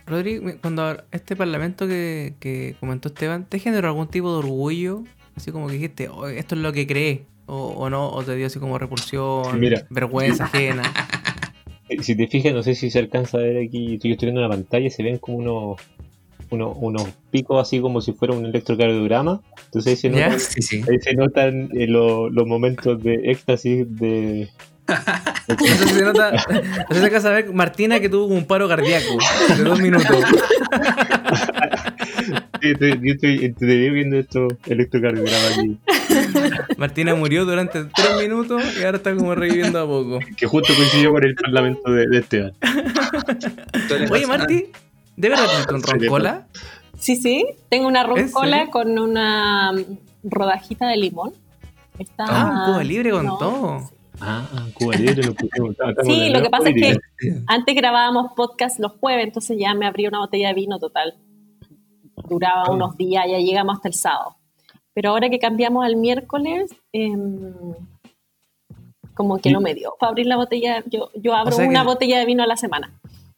Rodri, 0.06 0.40
cuando 0.60 1.04
este 1.12 1.36
parlamento 1.36 1.86
que, 1.86 2.34
que 2.40 2.76
comentó 2.80 3.08
Esteban, 3.08 3.44
¿te 3.44 3.58
generó 3.58 3.88
algún 3.88 4.08
tipo 4.08 4.32
de 4.32 4.38
orgullo? 4.38 5.04
Así 5.36 5.52
como 5.52 5.66
que 5.68 5.74
dijiste, 5.74 6.08
"Oh, 6.08 6.26
esto 6.26 6.54
es 6.54 6.62
lo 6.62 6.72
que 6.72 6.86
creé. 6.86 7.26
O, 7.46 7.68
o 7.68 7.90
no, 7.90 8.10
o 8.10 8.22
te 8.24 8.34
dio 8.34 8.46
así 8.46 8.58
como 8.58 8.78
repulsión, 8.78 9.58
Mira. 9.58 9.86
vergüenza 9.90 10.44
ajena. 10.44 10.82
Eh, 11.88 12.02
Si 12.02 12.14
te 12.14 12.26
fijas, 12.26 12.52
no 12.52 12.62
sé 12.62 12.74
si 12.74 12.90
se 12.90 12.98
alcanza 12.98 13.38
a 13.38 13.40
ver 13.42 13.56
aquí, 13.66 13.94
estoy, 13.94 14.12
estoy 14.12 14.26
viendo 14.26 14.40
una 14.40 14.48
pantalla, 14.48 14.88
se 14.90 15.02
ven 15.02 15.18
como 15.18 15.38
unos, 15.38 15.80
unos, 16.50 16.76
unos 16.80 17.04
picos 17.30 17.60
así 17.60 17.80
como 17.80 18.00
si 18.00 18.12
fuera 18.12 18.34
un 18.34 18.46
electrocardiograma. 18.46 19.40
Entonces 19.66 19.90
ahí 19.92 19.96
se 19.96 20.08
notan, 20.10 20.40
Sí, 20.40 20.62
sí. 20.62 20.82
ahí 20.88 20.98
se 21.00 21.14
notan 21.14 21.68
eh, 21.74 21.86
lo- 21.86 22.30
los 22.30 22.46
momentos 22.46 23.02
de 23.02 23.14
éxtasis 23.30 23.86
de... 23.98 24.48
Si 25.58 25.66
se 25.94 26.02
nota, 26.02 26.34
se 26.90 26.98
alcanza 27.04 27.28
a 27.30 27.32
ver 27.32 27.52
Martina 27.54 28.00
que 28.00 28.08
tuvo 28.10 28.26
un 28.26 28.44
paro 28.44 28.68
cardíaco 28.68 29.16
de 29.56 29.64
dos 29.64 29.80
minutos. 29.80 30.06
Sí, 32.60 32.70
estoy, 32.70 33.00
yo 33.02 33.12
estoy, 33.14 33.44
estoy 33.44 33.90
viendo 33.90 34.16
estos 34.16 34.52
electrocardiogramas 34.66 35.58
aquí, 35.58 35.78
Martina 36.76 37.14
murió 37.14 37.44
durante 37.44 37.84
tres 37.84 38.16
minutos 38.18 38.62
y 38.78 38.84
ahora 38.84 38.96
está 38.96 39.14
como 39.14 39.34
reviviendo 39.34 39.80
a 39.80 39.86
poco. 39.86 40.18
que 40.36 40.46
justo 40.46 40.72
coincidió 40.74 41.12
con 41.12 41.24
el 41.24 41.34
parlamento 41.34 41.90
de, 41.90 42.06
de 42.08 42.18
Esteban. 42.18 42.52
Oye, 44.10 44.26
Marti, 44.26 44.66
¿de 45.16 45.28
verdad 45.28 45.46
tienes 45.46 45.66
un 45.68 45.82
roncola? 45.82 46.46
Sí, 46.98 47.16
sí. 47.16 47.46
Tengo 47.68 47.86
una 47.86 48.02
¿En 48.02 48.08
roncola 48.08 48.68
con 48.70 48.98
una 48.98 49.72
mm, 49.72 49.84
rodajita 50.24 50.88
de 50.88 50.96
limón. 50.96 51.32
Está, 51.98 52.24
Ah, 52.28 52.64
un 52.66 52.72
Cuba 52.72 52.84
libre 52.84 53.10
con 53.10 53.26
no, 53.26 53.38
todo. 53.38 53.90
Ah, 54.20 54.46
Cuba 54.74 54.96
Libre 54.96 55.22
lo 55.22 55.34
pusimos. 55.34 55.76
Sí, 56.04 56.30
lo 56.30 56.42
que 56.42 56.50
pasa 56.50 56.70
es 56.70 56.74
que 56.74 56.96
antes 57.46 57.74
grabábamos 57.74 58.32
podcast 58.34 58.80
los 58.80 58.92
jueves, 58.92 59.24
entonces 59.24 59.56
ya 59.60 59.74
me 59.74 59.86
abrí 59.86 60.06
una 60.06 60.18
botella 60.18 60.48
de 60.48 60.54
vino 60.54 60.78
total. 60.78 61.14
Duraba 62.28 62.64
Oh. 62.68 62.74
unos 62.74 62.96
días, 62.96 63.24
ya 63.28 63.38
llegamos 63.38 63.76
hasta 63.76 63.88
el 63.88 63.94
sábado. 63.94 64.36
Pero 64.94 65.10
ahora 65.10 65.30
que 65.30 65.38
cambiamos 65.38 65.84
al 65.84 65.96
miércoles, 65.96 66.74
em, 66.92 67.52
como 69.14 69.38
que 69.38 69.50
Y- 69.50 69.52
no 69.52 69.60
me 69.60 69.74
dio 69.74 69.94
para 69.98 70.10
abrir 70.10 70.26
la 70.26 70.36
botella. 70.36 70.82
Yo, 70.86 71.10
yo 71.14 71.34
abro 71.34 71.52
O 71.52 71.56
sea 71.56 71.64
que- 71.64 71.70
una 71.70 71.84
botella 71.84 72.18
de 72.18 72.26
vino 72.26 72.42
a 72.42 72.46
la 72.46 72.56
semana. 72.56 72.92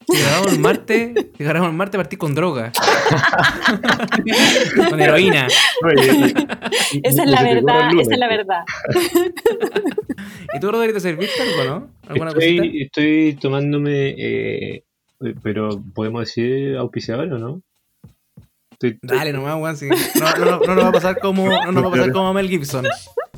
Grabamos 0.08 0.52
el 0.54 0.58
martes, 0.58 1.14
grabamos 1.38 1.68
el 1.70 1.76
martes 1.76 1.98
partí 1.98 2.16
con 2.16 2.34
droga. 2.34 2.72
con 4.90 5.00
heroína. 5.00 5.46
Esa 7.02 7.22
es 7.24 7.30
la 7.30 7.42
verdad, 7.42 7.90
esa 8.00 8.12
es 8.14 8.18
la 8.18 8.28
verdad. 8.28 8.64
¿Y 10.54 10.60
tú, 10.60 10.70
Rodri, 10.72 10.92
te 10.92 11.00
serviste 11.00 11.42
algo, 11.42 11.64
no? 11.64 11.90
¿Alguna 12.08 12.32
cosita? 12.34 12.64
Estoy, 12.64 12.82
estoy 12.82 13.34
tomándome, 13.40 14.14
eh, 14.18 14.84
pero 15.42 15.80
podemos 15.94 16.20
decir 16.22 16.76
auspiciador 16.76 17.32
o 17.32 17.38
no? 17.38 17.62
Estoy, 18.82 18.98
estoy- 19.02 19.18
Dale 19.18 19.32
nomás, 19.34 19.56
weón. 19.60 19.76
sí. 19.76 19.88
No, 20.18 20.36
no, 20.38 20.44
no, 20.46 20.60
no 20.66 20.74
nos 20.74 20.84
va 20.84 20.88
a 20.88 20.92
pasar 20.92 21.18
como, 21.18 21.46
no 21.48 21.70
nos 21.72 21.84
va 21.84 21.88
a 21.88 21.90
pasar 21.90 22.12
como 22.12 22.32
Mel 22.32 22.48
Gibson. 22.48 22.86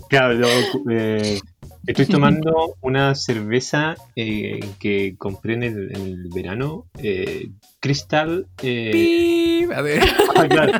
Claro, 0.09 0.35
yo, 0.35 0.47
eh, 0.91 1.41
estoy 1.87 2.07
tomando 2.07 2.77
una 2.81 3.15
cerveza 3.17 3.97
eh, 4.15 4.61
que 4.79 5.17
compré 5.19 5.55
en 5.55 5.63
el, 5.65 5.97
en 5.97 6.03
el 6.07 6.29
verano, 6.33 6.87
eh, 7.03 7.49
Crystal. 7.81 8.47
eh. 8.63 9.67
A 9.75 9.83
ver. 9.83 10.03
ah, 10.37 10.47
claro, 10.49 10.73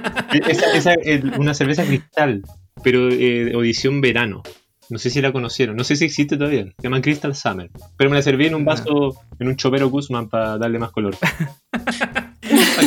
esa, 0.49 0.67
esa 0.77 0.95
es 1.03 1.25
una 1.39 1.55
cerveza 1.55 1.85
cristal, 1.85 2.43
pero 2.85 3.09
eh, 3.09 3.45
de 3.47 3.51
edición 3.59 4.01
verano. 4.01 4.43
No 4.91 4.99
sé 4.99 5.11
si 5.11 5.21
la 5.23 5.33
conocieron, 5.33 5.75
no 5.75 5.83
sé 5.85 5.97
si 5.97 6.05
existe 6.05 6.37
todavía. 6.37 6.67
Se 6.67 6.83
llama 6.83 7.01
Crystal 7.01 7.35
Summer. 7.35 7.71
Pero 7.97 8.11
me 8.11 8.17
la 8.17 8.23
serví 8.23 8.47
en 8.47 8.55
un 8.55 8.65
vaso, 8.65 9.17
en 9.41 9.49
un 9.49 9.57
chopero 9.57 9.89
Guzmán 9.89 10.29
para 10.29 10.59
darle 10.59 10.79
más 10.79 10.93
color. 10.93 11.17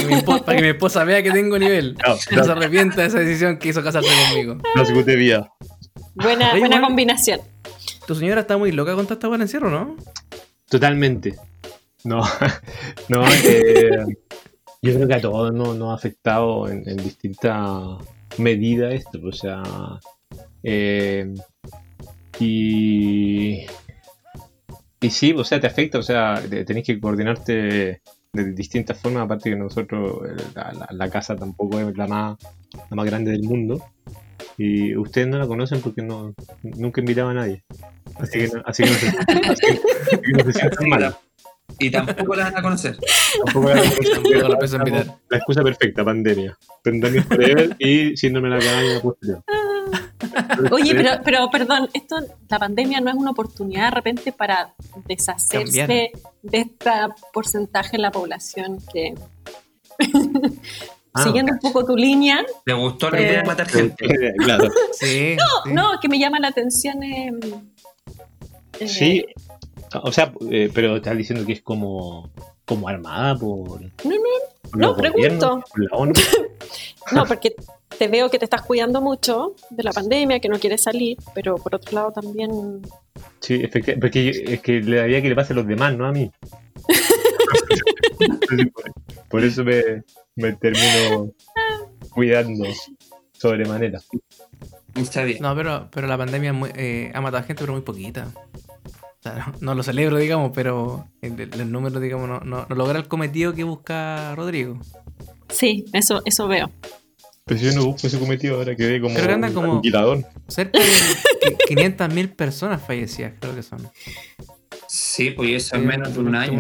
Para 0.06 0.10
que, 0.10 0.14
mi 0.14 0.18
esposa, 0.20 0.46
para 0.46 0.56
que 0.58 0.62
mi 0.64 0.70
esposa 0.70 1.04
vea 1.04 1.24
que 1.24 1.32
tengo 1.32 1.58
nivel. 1.60 1.96
No, 2.06 2.16
No 2.38 2.44
se 2.44 2.52
arrepienta 2.52 3.02
de 3.02 3.08
esa 3.08 3.20
decisión 3.20 3.58
que 3.58 3.70
hizo 3.70 3.84
casarse 3.84 4.10
conmigo. 4.30 4.58
Las 4.76 5.06
de 5.06 5.16
vida. 5.16 5.52
Buena, 6.16 6.52
Oye, 6.52 6.60
buena 6.62 6.82
combinación. 6.82 7.42
Tu 8.08 8.16
señora 8.16 8.42
está 8.42 8.58
muy 8.58 8.72
loca 8.72 8.94
con 8.96 9.08
esta 9.10 9.28
buena 9.28 9.44
encierro, 9.46 9.70
¿no? 9.70 9.96
Totalmente. 10.70 11.36
No, 12.04 12.22
no, 13.10 13.26
eh, 13.44 13.90
yo 14.82 14.94
creo 14.94 15.08
que 15.08 15.14
a 15.16 15.22
todos 15.22 15.52
nos, 15.54 15.76
nos 15.76 15.92
ha 15.92 15.96
afectado 15.96 16.70
en, 16.70 16.88
en 16.88 16.98
distintas 16.98 17.98
medidas 18.38 18.94
esto, 18.94 19.20
o 19.28 19.32
sea, 19.32 19.64
eh, 20.62 21.34
y, 22.40 23.66
y 25.02 25.10
sí, 25.10 25.34
o 25.34 25.44
sea, 25.44 25.60
te 25.60 25.68
afecta, 25.68 25.98
o 26.00 26.04
sea, 26.04 26.42
te- 26.48 26.66
tenés 26.66 26.86
que 26.86 27.00
coordinarte 27.00 28.02
de 28.36 28.52
distintas 28.54 29.00
formas, 29.00 29.24
aparte 29.24 29.50
que 29.50 29.56
nosotros, 29.56 30.20
la, 30.56 30.72
la- 30.74 30.88
la 30.92 31.10
casa 31.10 31.36
tampoco 31.36 31.80
es 31.80 31.96
la 31.98 32.08
más, 32.08 32.38
la 32.90 32.96
más 32.96 33.06
grande 33.06 33.32
del 33.32 33.44
mundo, 33.44 33.84
y 34.58 34.96
ustedes 34.96 35.28
no 35.28 35.38
la 35.40 35.48
conocen 35.48 35.82
porque 35.82 36.02
no, 36.02 36.34
nunca 36.64 37.02
invitaba 37.02 37.32
a 37.32 37.36
nadie, 37.36 37.64
así 38.20 38.40
que 38.40 38.48
no, 38.50 38.62
así 38.66 38.84
que 38.84 38.90
no 38.90 38.96
se, 38.96 39.08
así 39.08 39.66
que 40.22 40.32
no 40.32 40.44
se 40.46 40.54
sientan 40.54 40.90
mal. 40.90 41.16
Y 41.80 41.90
tampoco 41.90 42.36
la 42.36 42.44
van 42.46 42.58
a 42.58 42.62
conocer. 42.62 42.96
Tampoco 43.44 43.70
era 43.70 43.82
Tampoco 44.14 44.48
la 44.50 44.58
pienso 44.60 44.78
invitar. 44.78 45.18
la 45.30 45.38
excusa 45.38 45.64
perfecta, 45.64 46.06
pandemia. 46.06 46.58
Pandemia 46.84 47.24
forever 47.24 47.76
y 47.80 48.16
síndrome 48.16 48.50
de 48.50 48.56
la 48.56 48.62
cabaña 48.64 49.00
posterior. 49.02 49.44
Oye, 50.72 50.94
pero, 50.96 51.10
pero 51.24 51.50
perdón, 51.50 51.90
esto, 51.94 52.18
la 52.50 52.60
pandemia 52.60 53.00
no 53.02 53.10
es 53.10 53.16
una 53.16 53.32
oportunidad 53.32 53.86
de 53.86 53.92
repente 53.92 54.32
para 54.32 54.74
deshacerse 55.08 55.64
Cambiar. 55.64 55.88
de 55.88 56.12
este 56.52 56.92
porcentaje 57.34 57.92
de 57.94 58.00
la 58.00 58.12
población 58.12 58.80
que, 58.94 59.14
Ah. 61.18 61.24
siguiendo 61.24 61.54
un 61.54 61.60
poco 61.60 61.86
tu 61.86 61.96
línea, 61.96 62.44
¿Le 62.66 62.74
gustó 62.74 63.10
la 63.10 63.20
Eh, 63.20 63.24
idea 63.24 63.40
de 63.42 63.48
matar 63.48 63.70
gente? 63.70 64.06
claro. 64.38 64.66
Sí. 64.92 65.38
sí. 65.64 65.72
no, 65.72 65.98
que 66.02 66.10
me 66.10 66.20
llama 66.20 66.42
la 66.42 66.50
atención. 66.50 67.02
eh, 67.04 67.32
eh, 68.82 68.88
Sí, 68.90 69.26
o 70.04 70.12
sea, 70.12 70.34
eh, 70.52 70.70
pero 70.74 70.98
estás 70.98 71.16
diciendo 71.16 71.46
que 71.46 71.54
es 71.54 71.62
como, 71.62 72.30
como 72.66 72.90
armada 72.90 73.34
por. 73.38 73.80
No, 73.82 73.90
no, 74.74 74.88
los 74.90 74.98
pregunto. 74.98 75.64
por 75.70 75.84
la 75.90 75.98
ONU. 75.98 76.14
No, 77.12 77.26
porque 77.26 77.56
te 77.98 78.08
veo 78.08 78.30
que 78.30 78.40
te 78.40 78.46
estás 78.46 78.62
cuidando 78.64 79.02
mucho 79.02 79.56
de 79.70 79.84
la 79.84 79.92
pandemia, 79.92 80.40
que 80.40 80.50
no 80.50 80.60
quieres 80.60 80.84
salir, 80.84 81.18
pero 81.34 81.56
por 81.56 81.76
otro 81.76 81.92
lado 81.94 82.12
también. 82.12 82.82
Sí, 83.40 83.64
porque 84.02 84.26
yo- 84.26 84.52
es 84.52 84.62
que 84.62 84.82
le 84.82 84.98
daría 84.98 85.22
que 85.22 85.30
le 85.30 85.36
pase 85.36 85.54
a 85.54 85.56
los 85.56 85.68
demás, 85.68 85.96
no 85.96 86.06
a 86.08 86.12
mí. 86.12 86.32
Por, 89.30 89.44
eso 89.44 89.64
me, 89.64 90.04
me 90.36 90.54
termino 90.54 91.32
cuidando 92.10 92.66
sobremanera. 93.34 94.00
Está 94.96 95.24
bien. 95.24 95.40
No, 95.42 95.56
pero, 95.56 95.90
pero 95.92 96.08
la 96.08 96.18
pandemia 96.18 96.54
muy- 96.54 96.72
eh, 96.76 97.12
ha 97.14 97.22
matado 97.22 97.44
gente, 97.44 97.62
pero 97.64 97.74
muy 97.74 97.82
poquita. 97.82 98.28
O 98.36 99.24
sea, 99.24 99.36
no, 99.36 99.54
no 99.60 99.76
lo 99.76 99.84
celebro, 99.84 100.18
digamos, 100.18 100.52
pero 100.54 101.08
el, 101.22 101.40
el 101.40 101.72
número, 101.72 102.00
digamos, 102.00 102.30
no, 102.30 102.40
no, 102.42 102.66
no 102.70 102.76
logra 102.76 103.00
el 103.00 103.08
cometido 103.08 103.54
que 103.54 103.64
busca 103.64 104.34
Rodrigo. 104.36 104.80
Sí, 105.56 105.86
eso, 105.94 106.22
eso 106.26 106.48
veo. 106.48 106.70
Pero 107.46 107.60
si 107.60 107.66
yo 107.68 107.74
no 107.74 107.86
busco 107.86 108.08
ese 108.08 108.20
cometido, 108.20 108.58
ahora 108.58 108.76
quedé 108.76 109.00
como, 109.00 109.14
Creo 109.16 109.28
que 109.28 109.34
andan 109.34 109.54
como- 109.54 109.74
aniquilador. 109.74 110.26
Cerca 110.48 110.80
de 110.80 110.86
500.000 111.70 112.36
personas 112.36 112.82
fallecidas, 112.86 113.34
creo 113.40 113.56
que 113.56 113.64
son. 113.64 113.88
Sí, 114.88 115.32
pues 115.32 115.50
y 115.50 115.56
eso 115.56 115.76
es 115.76 115.84
menos 115.84 116.14
de 116.14 116.20
un 116.20 116.36
año. 116.36 116.54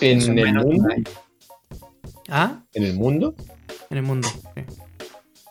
En 0.00 0.20
el 0.20 0.54
mundo, 0.54 0.88
año. 0.92 1.04
¿Ah? 2.28 2.62
en 2.72 2.84
el 2.84 2.94
mundo, 2.94 3.34
En 3.90 3.96
el 3.98 4.02
mundo. 4.04 4.28
sí. 4.28 4.62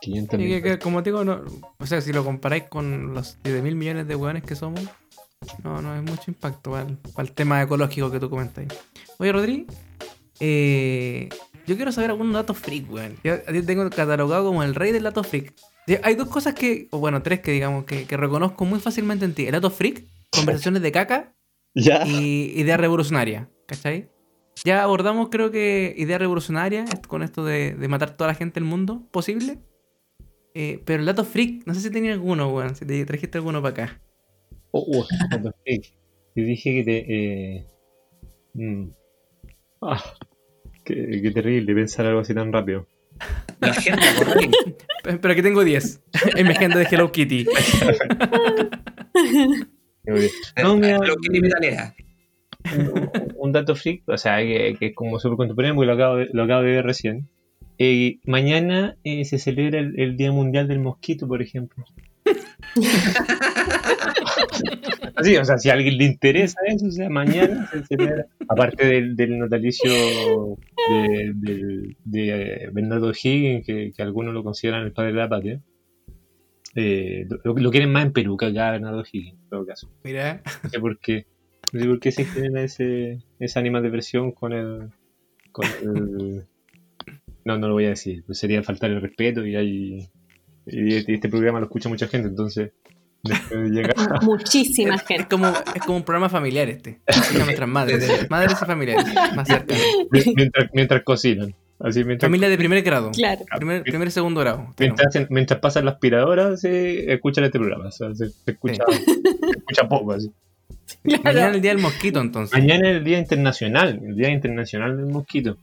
500 0.01 0.39
Y 0.39 0.47
que- 0.47 0.61
que, 0.63 0.79
como 0.79 1.03
te 1.03 1.11
digo, 1.11 1.23
no, 1.23 1.41
o 1.77 1.85
sea, 1.85 2.01
si 2.01 2.11
lo 2.11 2.23
comparáis 2.23 2.63
con 2.63 3.13
los 3.13 3.37
7 3.43 3.61
mil 3.61 3.75
millones 3.75 4.07
de 4.07 4.15
hueones 4.15 4.41
que 4.43 4.55
somos, 4.55 4.81
no, 5.63 5.81
no 5.81 5.95
es 5.95 6.01
mucho 6.01 6.23
impacto 6.27 6.71
para 6.71 6.87
el, 6.87 6.97
para 6.97 7.27
el 7.27 7.33
tema 7.35 7.61
ecológico 7.61 8.09
que 8.09 8.19
tú 8.19 8.29
comentáis. 8.29 8.69
Oye, 9.19 9.31
Rodri, 9.31 9.67
eh, 10.39 11.29
yo 11.65 11.75
quiero 11.75 11.91
saber 11.91 12.11
algunos 12.11 12.33
datos 12.33 12.57
freak, 12.57 12.91
weón. 12.91 13.17
Yo 13.23 13.33
a 13.33 13.37
ti 13.37 13.53
te 13.53 13.63
tengo 13.63 13.89
catalogado 13.89 14.45
como 14.45 14.63
el 14.63 14.75
rey 14.75 14.91
del 14.91 15.03
dato 15.03 15.23
freak. 15.23 15.53
Hay 16.03 16.15
dos 16.15 16.29
cosas 16.29 16.53
que, 16.53 16.87
o 16.91 16.99
bueno, 16.99 17.21
tres 17.21 17.41
que 17.41 17.51
digamos, 17.51 17.85
que, 17.85 18.05
que 18.05 18.17
reconozco 18.17 18.65
muy 18.65 18.79
fácilmente 18.79 19.25
en 19.25 19.33
ti. 19.33 19.45
El 19.45 19.53
dato 19.53 19.69
freak, 19.69 20.05
conversaciones 20.31 20.81
de 20.81 20.91
caca 20.91 21.33
Ya. 21.73 22.05
y 22.05 22.51
idea 22.55 22.75
revolucionaria, 22.75 23.49
¿cachai? 23.65 24.09
Ya 24.65 24.83
abordamos, 24.83 25.29
creo 25.29 25.51
que, 25.51 25.93
idea 25.97 26.17
revolucionaria 26.17 26.85
con 27.07 27.23
esto 27.23 27.45
de, 27.45 27.73
de 27.73 27.87
matar 27.87 28.15
toda 28.17 28.29
la 28.29 28.35
gente 28.35 28.59
del 28.59 28.67
mundo 28.69 29.07
posible. 29.11 29.59
Eh, 30.53 30.81
pero 30.85 30.99
el 30.99 31.05
dato 31.05 31.23
freak, 31.23 31.65
no 31.65 31.73
sé 31.73 31.79
si 31.81 31.89
tenía 31.89 32.11
alguno, 32.11 32.49
weón, 32.49 32.75
si 32.75 32.85
te 32.85 33.05
trajiste 33.05 33.37
alguno 33.37 33.61
para 33.61 33.85
acá. 33.85 34.01
Oh, 34.71 34.85
oh, 34.99 35.07
dato 35.29 35.53
freak. 35.63 35.93
Y 36.35 36.41
dije 36.43 36.75
que 36.75 36.83
te. 36.83 37.05
Eh... 37.07 37.67
mm. 38.53 38.89
Ah, 39.81 40.03
qué, 40.83 41.19
qué 41.21 41.31
terrible 41.31 41.73
pensar 41.75 42.05
algo 42.05 42.19
así 42.21 42.33
tan 42.33 42.51
rápido. 42.51 42.87
La 43.59 43.69
agenda. 43.71 44.01
Pe- 45.03 45.17
Pero 45.17 45.31
aquí 45.33 45.41
tengo 45.41 45.63
10. 45.63 46.01
en 46.35 46.47
mi 46.47 46.53
agenda 46.53 46.77
de 46.79 46.87
Hello 46.89 47.11
Kitty. 47.11 47.45
No, 50.63 50.75
mira, 50.77 50.97
Lo 50.99 51.15
que 51.15 51.29
limita 51.31 51.57
la 51.59 51.95
un, 52.77 53.09
un 53.37 53.51
dato 53.51 53.75
freak, 53.75 54.03
o 54.07 54.17
sea, 54.17 54.37
que, 54.37 54.75
que 54.79 54.87
es 54.87 54.95
como 54.95 55.19
súper 55.19 55.37
contemporáneo, 55.37 55.75
porque 55.75 55.87
lo 55.87 55.93
acabo 55.93 56.15
de, 56.17 56.27
lo 56.31 56.43
acabo 56.43 56.61
de 56.61 56.71
ver 56.71 56.85
recién. 56.85 57.27
Eh, 57.79 58.19
mañana 58.25 58.97
eh, 59.03 59.25
se 59.25 59.39
celebra 59.39 59.79
el, 59.79 59.99
el 59.99 60.15
Día 60.17 60.31
Mundial 60.31 60.67
del 60.67 60.79
Mosquito, 60.79 61.27
por 61.27 61.41
ejemplo. 61.41 61.83
Sí, 65.23 65.35
o 65.37 65.45
sea, 65.45 65.57
si 65.57 65.69
a 65.69 65.73
alguien 65.73 65.97
le 65.97 66.05
interesa 66.05 66.59
eso, 66.65 66.87
o 66.87 66.91
sea, 66.91 67.09
mañana 67.09 67.69
se 67.71 67.83
celebra, 67.85 68.25
aparte 68.47 68.85
del, 68.87 69.15
del 69.15 69.37
natalicio 69.39 69.91
de, 70.89 71.31
del- 71.35 71.97
de 72.03 72.69
Bernardo 72.71 73.11
Higgins, 73.11 73.65
que, 73.65 73.91
que 73.95 74.01
algunos 74.01 74.33
lo 74.33 74.43
consideran 74.43 74.83
el 74.83 74.93
padre 74.93 75.11
de 75.11 75.17
la 75.17 75.29
patria, 75.29 75.61
eh, 76.75 77.27
lo, 77.43 77.53
lo 77.55 77.71
quieren 77.71 77.91
más 77.91 78.05
en 78.05 78.13
Perú 78.13 78.37
que 78.37 78.45
acá 78.47 78.71
Bernardo 78.71 79.03
Higgins, 79.11 79.37
en 79.43 79.49
todo 79.49 79.65
caso. 79.65 79.91
Mira, 80.03 80.41
No 80.63 80.69
sé 80.69 80.79
por 80.79 80.97
qué. 80.99 81.25
No 81.73 81.79
sé 81.81 81.85
por 81.87 81.99
qué 81.99 82.11
se 82.11 82.25
genera 82.25 82.63
ese, 82.63 83.19
esa 83.39 83.59
anima 83.59 83.81
de 83.81 83.89
presión 83.91 84.31
con 84.31 84.53
el, 84.53 84.89
con 85.51 85.65
el. 85.83 86.45
No, 87.45 87.57
no 87.57 87.67
lo 87.67 87.73
voy 87.73 87.85
a 87.85 87.89
decir. 87.89 88.23
Pues 88.25 88.39
sería 88.39 88.63
faltar 88.63 88.89
el 88.91 89.01
respeto 89.01 89.45
y 89.45 89.55
hay. 89.55 90.09
Y 90.65 90.93
este 90.95 91.13
este 91.15 91.29
programa 91.29 91.59
lo 91.59 91.65
escucha 91.65 91.89
mucha 91.89 92.07
gente, 92.07 92.27
entonces. 92.29 92.71
Muchísima 94.21 94.95
es, 94.95 95.01
es 95.01 95.07
gente. 95.07 95.27
como, 95.29 95.47
es 95.47 95.81
como 95.85 95.97
un 95.97 96.03
programa 96.03 96.29
familiar 96.29 96.69
este. 96.69 96.99
Nuestras 97.35 97.69
madres, 97.69 98.29
madres 98.29 98.57
y 98.61 98.65
familiares, 98.65 99.05
más 99.35 99.47
cerca. 99.47 99.75
mientras, 100.35 100.69
mientras 100.73 101.03
cocinan. 101.03 101.53
Así 101.79 102.03
mientras, 102.03 102.27
Familia 102.27 102.47
de 102.47 102.57
primer 102.57 102.83
grado. 102.83 103.11
Claro. 103.11 103.41
Primer, 103.57 103.83
primer 103.83 104.07
y 104.07 104.11
segundo 104.11 104.41
grado. 104.41 104.73
mientras, 104.77 105.29
mientras 105.29 105.59
pasan 105.59 105.85
la 105.85 105.91
aspiradora, 105.91 106.55
se 106.57 107.11
escuchan 107.11 107.43
este 107.45 107.57
programa. 107.57 107.87
O 107.87 107.91
sea, 107.91 108.13
se, 108.13 108.29
se 108.29 108.51
escucha, 108.51 108.83
se 108.87 109.49
escucha 109.57 109.89
poco 109.89 110.13
así. 110.13 110.31
Claro. 111.03 111.23
Mañana 111.23 111.49
es 111.49 111.55
el 111.55 111.61
día 111.61 111.71
del 111.71 111.81
mosquito, 111.81 112.21
entonces. 112.21 112.59
Mañana 112.59 112.89
es 112.89 112.97
el 112.97 113.03
Día 113.03 113.17
Internacional, 113.17 113.99
el 114.05 114.15
Día 114.15 114.29
Internacional 114.29 114.97
del 114.97 115.07
Mosquito. 115.07 115.57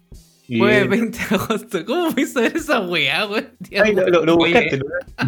Y, 0.49 0.59
Jueves 0.59 0.89
20 0.89 1.19
de 1.19 1.25
agosto. 1.37 1.85
¿Cómo 1.85 2.11
fue 2.11 2.27
saber 2.27 2.57
esa 2.57 2.81
weá, 2.81 3.27
weón? 3.29 3.49
Lo, 4.11 4.25
lo-. 4.25 4.37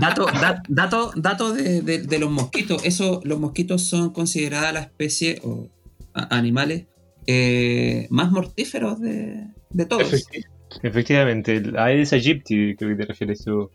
Dato, 0.00 0.24
da- 0.26 0.62
dato, 0.68 1.12
dato 1.14 1.52
de, 1.52 1.82
de- 1.82 2.02
de 2.02 2.18
los 2.18 2.30
mosquitos. 2.30 2.84
Eso, 2.84 3.20
los 3.24 3.38
mosquitos 3.38 3.82
son 3.82 4.12
consideradas 4.12 4.72
la 4.72 4.80
especie 4.80 5.40
o 5.44 5.68
a- 6.14 6.34
animales 6.36 6.86
eh, 7.26 8.06
más 8.10 8.30
mortíferos 8.32 8.98
de, 9.00 9.46
de 9.70 9.86
todos. 9.86 10.10
Efecti- 10.12 10.44
Efectivamente, 10.82 11.56
el 11.56 11.76
Aedes 11.76 12.12
aegypti, 12.12 12.76
creo 12.76 12.90
que 12.90 13.02
te 13.02 13.06
refieres 13.06 13.44
tú, 13.44 13.70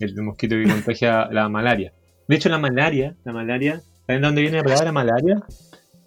el 0.00 0.14
mosquito 0.22 0.56
que 0.56 0.64
contagia 0.64 1.28
la 1.30 1.48
malaria. 1.48 1.92
De 2.28 2.36
hecho, 2.36 2.48
la 2.48 2.58
malaria, 2.58 3.16
la 3.24 3.32
malaria, 3.32 3.80
¿saben 4.06 4.20
de 4.22 4.26
dónde 4.26 4.42
viene 4.42 4.56
la 4.58 4.64
palabra 4.64 4.92
malaria? 4.92 5.42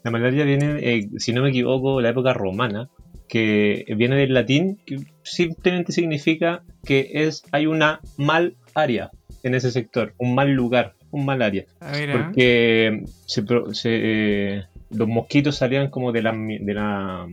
La 0.04 0.12
malaria 0.12 0.44
viene, 0.44 0.80
eh, 0.82 1.10
si 1.18 1.32
no 1.32 1.42
me 1.44 1.50
equivoco, 1.50 1.98
de 1.98 2.04
la 2.04 2.10
época 2.10 2.34
romana, 2.34 2.90
que 3.34 3.84
viene 3.98 4.16
del 4.16 4.32
latín, 4.36 4.78
que 4.86 4.98
simplemente 5.24 5.92
significa 5.92 6.62
que 6.86 7.10
es 7.14 7.42
hay 7.52 7.66
una 7.66 8.00
mal 8.16 8.56
área 8.76 9.10
en 9.42 9.56
ese 9.56 9.72
sector, 9.72 10.14
un 10.20 10.36
mal 10.36 10.52
lugar, 10.52 10.94
un 11.10 11.26
mal 11.26 11.42
área. 11.42 11.66
¿ah? 11.82 11.94
Porque 12.16 13.02
se 13.26 13.44
se, 13.72 13.90
eh, 13.92 14.64
los 14.92 15.08
mosquitos 15.08 15.56
salían 15.56 15.90
como 15.90 16.12
de, 16.12 16.22
la, 16.22 16.32
mi- 16.32 16.60
de, 16.60 16.74
la, 16.76 17.26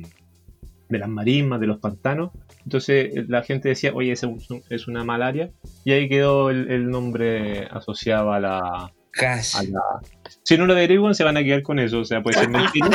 de 0.88 0.98
las 0.98 1.08
marismas, 1.10 1.60
de 1.60 1.66
los 1.66 1.78
pantanos. 1.80 2.30
Entonces 2.64 3.14
eh, 3.14 3.24
la 3.28 3.42
gente 3.42 3.68
decía, 3.68 3.92
oye, 3.94 4.12
es 4.12 4.22
un- 4.22 4.40
es 4.70 4.88
una 4.88 5.04
malaria. 5.04 5.50
Y 5.84 5.92
ahí 5.92 6.08
quedó 6.08 6.48
el, 6.48 6.70
el 6.70 6.88
nombre 6.88 7.66
asociado 7.70 8.32
a 8.32 8.40
la, 8.40 8.90
Cash. 9.12 9.54
a 9.56 9.62
la... 9.64 9.80
Si 10.42 10.56
no 10.56 10.66
lo 10.66 10.72
averiguan, 10.72 11.14
se 11.14 11.24
van 11.24 11.36
a 11.36 11.42
quedar 11.44 11.62
con 11.62 11.78
eso. 11.78 12.00
O 12.00 12.04
sea, 12.04 12.22
puede 12.22 12.38
ser 12.38 12.48
mentira. 12.48 12.88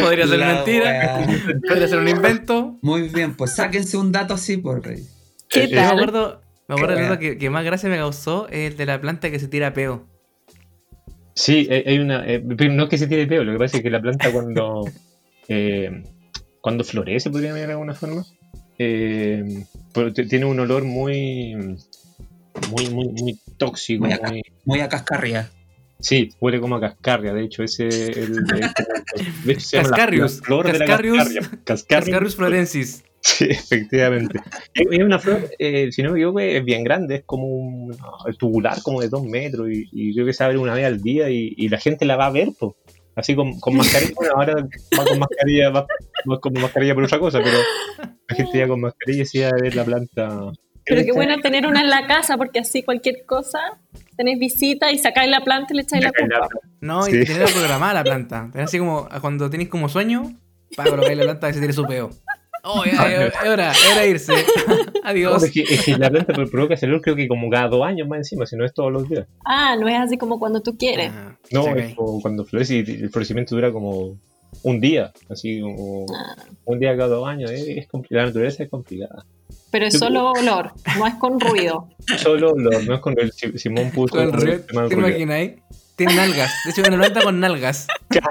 Podría 0.00 0.26
ser 0.26 0.38
La 0.38 0.54
mentira, 0.54 1.26
podría 1.68 1.88
ser 1.88 1.98
un 1.98 2.08
invento. 2.08 2.76
Muy 2.82 3.08
bien, 3.08 3.34
pues 3.36 3.54
sáquense 3.54 3.96
un 3.96 4.12
dato 4.12 4.34
así 4.34 4.56
por 4.56 4.84
rey. 4.84 5.02
¿Qué 5.48 5.64
Eh, 5.64 5.68
me 5.70 5.76
tal? 5.76 5.90
acuerdo, 5.94 6.40
me 6.68 6.74
acuerdo 6.74 6.94
wea. 6.96 7.08
dato 7.08 7.18
que, 7.20 7.38
que 7.38 7.50
más 7.50 7.64
gracia 7.64 7.88
me 7.88 7.96
causó 7.96 8.48
es 8.48 8.72
el 8.72 8.76
de 8.76 8.86
la 8.86 9.00
planta 9.00 9.30
que 9.30 9.38
se 9.38 9.48
tira 9.48 9.72
peo. 9.72 10.04
Sí, 11.34 11.68
hay 11.70 11.82
hay 11.86 11.98
una. 11.98 12.24
eh, 12.26 12.40
no 12.42 12.84
es 12.84 12.88
que 12.88 12.98
se 12.98 13.06
tire 13.06 13.26
peo, 13.26 13.44
lo 13.44 13.52
que 13.52 13.58
pasa 13.58 13.76
es 13.76 13.82
que 13.82 13.90
la 13.90 14.00
planta 14.00 14.30
cuando. 14.32 14.84
eh, 15.48 16.02
cuando 16.60 16.82
florece, 16.82 17.30
podría 17.30 17.50
llamar 17.50 17.66
de 17.66 17.72
alguna 17.72 17.94
forma. 17.94 18.24
eh, 18.78 19.64
pero 19.92 20.12
tiene 20.12 20.44
un 20.46 20.58
olor 20.60 20.84
muy. 20.84 21.54
Muy, 22.70 22.88
muy, 22.88 23.08
muy 23.08 23.38
tóxico. 23.58 24.06
Muy 24.06 24.18
muy- 24.28 24.42
Muy 24.64 24.80
a 24.80 24.88
cascarria. 24.88 25.50
Sí, 25.98 26.30
huele 26.40 26.60
como 26.60 26.76
a 26.76 26.80
cascarria. 26.80 27.32
De 27.32 27.42
hecho, 27.44 27.62
ese. 27.62 27.86
El, 27.88 28.16
el- 28.16 28.36
de 29.44 29.52
hecho, 29.52 29.60
se 29.60 29.76
llama 29.76 29.88
la- 29.90 29.96
Cascarius. 29.96 30.42
la 30.48 30.72
de 30.72 30.78
cascarria. 30.86 31.50
Cascarrius. 31.64 32.36
Florensis. 32.36 33.04
Sí, 33.20 33.46
efectivamente. 33.50 34.38
Es 34.74 35.02
una 35.02 35.18
flor, 35.18 35.50
eh, 35.58 35.90
si 35.90 36.02
no 36.02 36.12
me 36.12 36.18
equivoco, 36.18 36.38
es 36.40 36.64
bien 36.64 36.84
grande, 36.84 37.16
es 37.16 37.22
como 37.26 37.48
un 37.48 37.96
tubular, 38.38 38.80
como 38.82 39.00
de 39.00 39.08
dos 39.08 39.24
metros, 39.24 39.68
y, 39.68 39.88
y 39.90 40.14
creo 40.14 40.26
que 40.26 40.32
se 40.32 40.44
abre 40.44 40.58
una 40.58 40.74
vez 40.74 40.84
al 40.86 41.00
día 41.02 41.28
y, 41.28 41.52
y 41.56 41.68
la 41.68 41.78
gente 41.78 42.04
la 42.04 42.14
va 42.16 42.26
a 42.26 42.30
ver, 42.30 42.50
po. 42.56 42.76
así 43.16 43.34
con, 43.34 43.58
con 43.58 43.74
mascarilla. 43.76 44.12
Bueno, 44.14 44.32
ahora 44.36 44.54
va 44.96 45.04
con 45.04 45.18
mascarilla, 45.18 45.70
va, 45.70 45.86
va 46.30 46.40
con 46.40 46.52
mascarilla 46.52 46.94
por 46.94 47.02
otra 47.04 47.18
cosa, 47.18 47.40
pero 47.42 47.58
la 48.28 48.36
gente 48.36 48.58
ya 48.58 48.68
con 48.68 48.80
mascarilla 48.80 49.24
sí 49.24 49.40
va 49.40 49.48
a 49.48 49.60
ver 49.60 49.74
la 49.74 49.84
planta. 49.84 50.52
Pero 50.86 51.04
qué 51.04 51.12
bueno 51.12 51.36
tener 51.40 51.66
una 51.66 51.80
en 51.80 51.90
la 51.90 52.06
casa, 52.06 52.36
porque 52.36 52.60
así 52.60 52.82
cualquier 52.82 53.24
cosa, 53.26 53.58
tenés 54.16 54.38
visita 54.38 54.90
y 54.92 54.98
sacáis 54.98 55.30
la 55.30 55.40
planta 55.42 55.72
y 55.72 55.76
le 55.76 55.82
echáis 55.82 56.04
la 56.04 56.12
culpa. 56.12 56.48
No, 56.80 57.02
Sí. 57.02 57.16
y 57.20 57.24
tener 57.24 57.48
programada 57.52 57.94
la 57.94 58.04
planta. 58.04 58.48
Pero 58.52 58.64
así 58.64 58.78
como 58.78 59.08
cuando 59.20 59.50
tenéis 59.50 59.68
como 59.68 59.88
sueño, 59.88 60.32
para 60.76 60.90
colocar 60.90 61.16
la 61.16 61.24
planta 61.24 61.50
y 61.50 61.54
se 61.54 61.60
tire 61.60 61.72
su 61.72 61.84
peo. 61.84 62.10
Oh, 62.68 62.84
ya, 62.84 63.30
hora, 63.48 63.72
hora 63.92 64.06
irse. 64.06 64.32
No, 65.06 65.10
Adiós. 65.10 65.40
es, 65.44 65.52
que, 65.52 65.60
es 65.62 65.84
que 65.84 65.96
la 65.96 66.10
planta 66.10 66.32
provoca 66.34 66.74
olor 66.82 67.00
creo 67.00 67.14
que 67.14 67.28
como 67.28 67.48
cada 67.48 67.68
dos 67.68 67.86
años 67.86 68.08
más 68.08 68.18
encima, 68.18 68.44
si 68.44 68.56
no 68.56 68.64
es 68.64 68.74
todos 68.74 68.92
los 68.92 69.08
días. 69.08 69.24
Ah, 69.44 69.76
no 69.78 69.86
es 69.88 69.94
así 70.00 70.18
como 70.18 70.40
cuando 70.40 70.60
tú 70.62 70.76
quieres. 70.76 71.12
Ah, 71.14 71.36
No, 71.52 71.64
es 71.76 71.94
como 71.94 72.20
cuando 72.20 72.44
florece 72.44 72.74
y 72.74 72.78
el 72.80 73.10
florecimiento 73.10 73.54
dura 73.54 73.70
como 73.70 74.18
un 74.64 74.80
día, 74.80 75.12
así 75.30 75.60
como 75.60 76.06
Ah. 76.12 76.34
un 76.64 76.80
día 76.80 76.96
cada 76.96 77.14
dos 77.14 77.28
años. 77.28 77.52
Es, 77.52 77.86
la 78.10 78.24
naturaleza 78.24 78.64
es 78.64 78.68
complicada. 78.68 79.24
Pero 79.76 79.88
es 79.88 79.98
solo 79.98 80.32
olor, 80.32 80.72
no 80.98 81.06
es 81.06 81.14
con 81.16 81.38
ruido. 81.38 81.86
Solo 82.16 82.54
lo, 82.56 82.80
no 82.80 82.94
es 82.94 83.00
con 83.00 83.14
el 83.20 83.30
Si- 83.30 83.58
Simón 83.58 83.90
puso 83.90 84.14
Con 84.16 84.30
¿te 84.30 84.36
ruido. 84.38 84.64
imaginas 84.90 85.36
ahí? 85.36 85.56
Tiene 85.96 86.14
nalgas. 86.14 86.50
De 86.64 86.70
hecho, 86.70 86.80
una 86.88 86.96
planta 86.96 87.20
con 87.22 87.38
nalgas. 87.40 87.86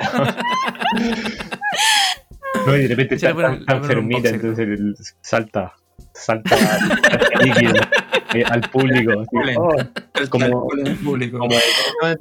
No, 2.65 2.75
y 2.75 2.81
de 2.81 2.87
repente 2.87 3.15
está 3.15 3.35
tan, 3.35 3.63
entonces 3.67 4.57
el- 4.59 4.95
salta, 5.21 5.73
salta 6.13 6.57
líquido 7.43 7.73
eh, 8.33 8.43
al 8.49 8.61
público. 8.71 9.11
así, 9.21 9.55
oh, 9.57 9.75
El 10.19 10.29
Como- 10.29 10.67
público. 11.03 11.37
como 11.37 11.53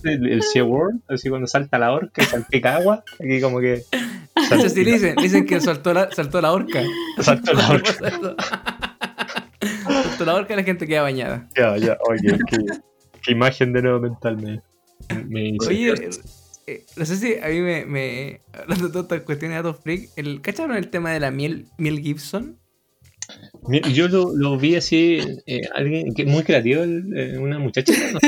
el, 0.05 0.27
el, 0.33 0.43
Sea 0.43 0.65
World, 0.65 1.01
así 1.09 1.31
cuando 1.31 1.47
salta 1.47 1.79
la 1.79 1.93
orca 1.93 2.23
y 2.23 2.27
salpica 2.27 2.77
agua, 2.77 3.03
aquí 3.19 3.41
como 3.41 3.59
que 3.61 3.85
si 4.69 4.85
le 4.85 4.93
dicen, 4.93 5.15
dicen 5.17 5.47
que 5.47 5.61
saltó 5.63 5.95
la, 5.95 6.11
saltó 6.13 6.43
la 6.43 6.53
horca. 6.53 6.83
salta 7.21 7.53
la 7.55 7.69
orca. 7.71 8.74
La 10.25 10.35
horca 10.35 10.57
la 10.57 10.63
gente 10.65 10.87
queda 10.87 11.03
bañada. 11.03 11.49
Ya, 11.57 11.77
ya, 11.77 11.97
oye, 12.09 12.39
qué, 12.51 12.57
qué 13.23 13.33
imagen 13.33 13.73
de 13.73 13.83
nuevo 13.83 14.01
mental 14.01 14.37
me, 14.39 14.61
me 15.29 15.49
hizo. 15.51 15.69
Oye, 15.71 16.11
eh, 16.67 16.85
no 16.97 17.05
sé 17.05 17.17
si 17.17 17.35
a 17.35 17.49
mí 17.49 17.61
me, 17.61 17.85
me 17.87 18.41
hablando 18.53 18.87
de 18.87 18.93
todas 18.93 19.05
estas 19.05 19.21
cuestiones 19.23 19.57
de 19.59 19.63
datos 19.63 19.83
freak, 19.83 20.11
el, 20.17 20.41
¿cacharon 20.41 20.77
el 20.77 20.89
tema 20.91 21.13
de 21.13 21.21
la 21.21 21.31
miel, 21.31 21.67
miel 21.79 22.01
Gibson? 22.01 22.59
Yo 23.95 24.09
lo, 24.09 24.35
lo 24.37 24.59
vi 24.59 24.77
así, 24.77 25.19
eh, 25.47 25.63
alguien 25.75 26.13
que 26.15 26.25
muy 26.27 26.43
creativo, 26.43 26.83
el- 26.83 27.17
eh, 27.17 27.39
una 27.39 27.59
muchacha, 27.59 27.93
¿no? 28.13 28.19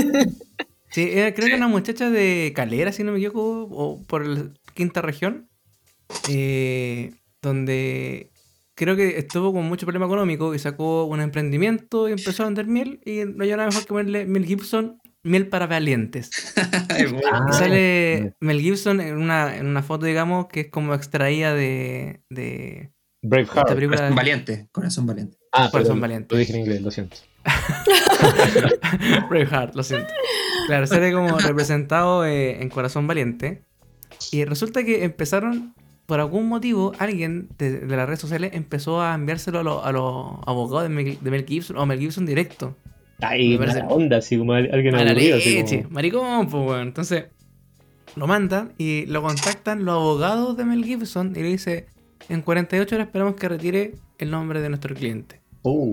Sí, 0.90 1.11
era, 1.12 1.34
creo 1.34 1.49
que 1.49 1.57
una 1.57 1.68
muchacha 1.68 2.09
de 2.11 2.53
Calera, 2.55 2.92
si 2.92 3.05
no 3.05 3.12
me 3.12 3.18
equivoco, 3.18 3.64
o 3.70 4.03
por 4.07 4.26
la 4.26 4.49
quinta 4.74 5.03
región, 5.03 5.49
eh, 6.30 7.12
donde 7.42 8.30
creo 8.77 8.95
que 8.95 9.18
estuvo 9.18 9.53
con 9.53 9.64
mucho 9.64 9.87
problema 9.87 10.07
económico 10.07 10.55
y 10.55 10.61
sacó 10.61 11.07
un 11.07 11.20
emprendimiento 11.20 12.09
y 12.09 12.12
empezó 12.12 12.45
a 12.45 12.47
vender 12.47 12.66
miel 12.66 13.01
y 13.05 13.24
no 13.24 13.43
hay 13.43 13.51
nada 13.51 13.66
mejor 13.66 13.83
que 13.83 13.89
ponerle 13.89 14.27
miel 14.27 14.47
Gibson, 14.47 15.01
miel 15.24 15.49
para 15.49 15.66
valientes. 15.66 16.31
Ah, 16.89 17.47
Y 17.51 17.53
sale 17.53 18.35
Mel 18.41 18.61
Gibson 18.61 19.01
en 19.01 19.16
una, 19.16 19.57
en 19.57 19.66
una 19.66 19.83
foto, 19.83 20.07
digamos, 20.07 20.47
que 20.47 20.61
es 20.61 20.70
como 20.70 20.95
extraída 20.95 21.53
de, 21.53 22.22
de 22.31 22.93
Braveheart. 23.22 23.68
Corazón 23.68 24.14
valiente. 24.14 24.68
Corazón 24.72 25.07
valiente. 25.07 25.37
Ah, 25.53 25.68
Corazón 25.70 26.01
Valiente. 26.01 26.35
Lo 26.35 26.39
dije 26.39 26.53
en 26.53 26.61
inglés, 26.61 26.83
lo 26.83 26.91
siento. 26.91 27.16
Braveheart, 29.31 29.74
lo 29.74 29.83
siento. 29.83 30.12
Claro, 30.66 30.87
sale 30.87 31.12
como 31.12 31.39
representado 31.39 32.24
eh, 32.27 32.62
en 32.62 32.68
Corazón 32.68 33.07
Valiente. 33.07 33.62
Y 34.33 34.45
resulta 34.45 34.85
que 34.85 35.05
empezaron, 35.05 35.74
por 36.07 36.21
algún 36.21 36.49
motivo, 36.49 36.93
alguien 36.99 37.49
de, 37.59 37.81
de 37.81 37.97
las 37.97 38.07
redes 38.07 38.21
sociales 38.21 38.53
empezó 38.55 39.03
a 39.03 39.15
enviárselo 39.15 39.59
a, 39.59 39.63
los- 39.63 39.85
a 39.85 39.93
los 39.93 40.35
abogados 40.47 40.85
de 40.85 40.89
Mel, 40.89 41.19
de 41.21 41.31
Mel 41.31 41.45
Gibson 41.47 41.77
o 41.79 41.85
Mel 41.87 41.99
Gibson 41.99 42.25
directo. 42.27 42.77
Ay, 43.21 43.51
Me 43.51 43.59
parece- 43.59 43.83
mala 43.83 43.95
onda, 43.95 44.17
así 44.19 44.37
como 44.39 44.53
al- 44.53 44.71
alguien 44.73 44.95
A 44.95 45.05
la 45.05 45.11
aburrido, 45.11 45.39
así 45.39 45.55
leche, 45.55 45.83
como... 45.83 45.95
maricón, 45.95 46.49
pues, 46.49 46.67
weón. 46.69 46.83
Entonces, 46.89 47.25
lo 48.15 48.27
mandan 48.27 48.73
y 48.79 49.07
lo 49.07 49.23
contactan 49.23 49.85
los 49.85 49.95
abogados 49.95 50.57
de 50.57 50.65
Mel 50.65 50.85
Gibson 50.85 51.33
y 51.37 51.41
le 51.43 51.49
dice, 51.49 51.87
en 52.29 52.41
48 52.43 52.95
horas 52.95 53.07
esperamos 53.09 53.35
que 53.37 53.49
retire 53.49 53.95
el 54.19 54.31
nombre 54.31 54.61
de 54.61 54.69
nuestro 54.69 54.95
cliente. 54.95 55.41
Oh, 55.63 55.93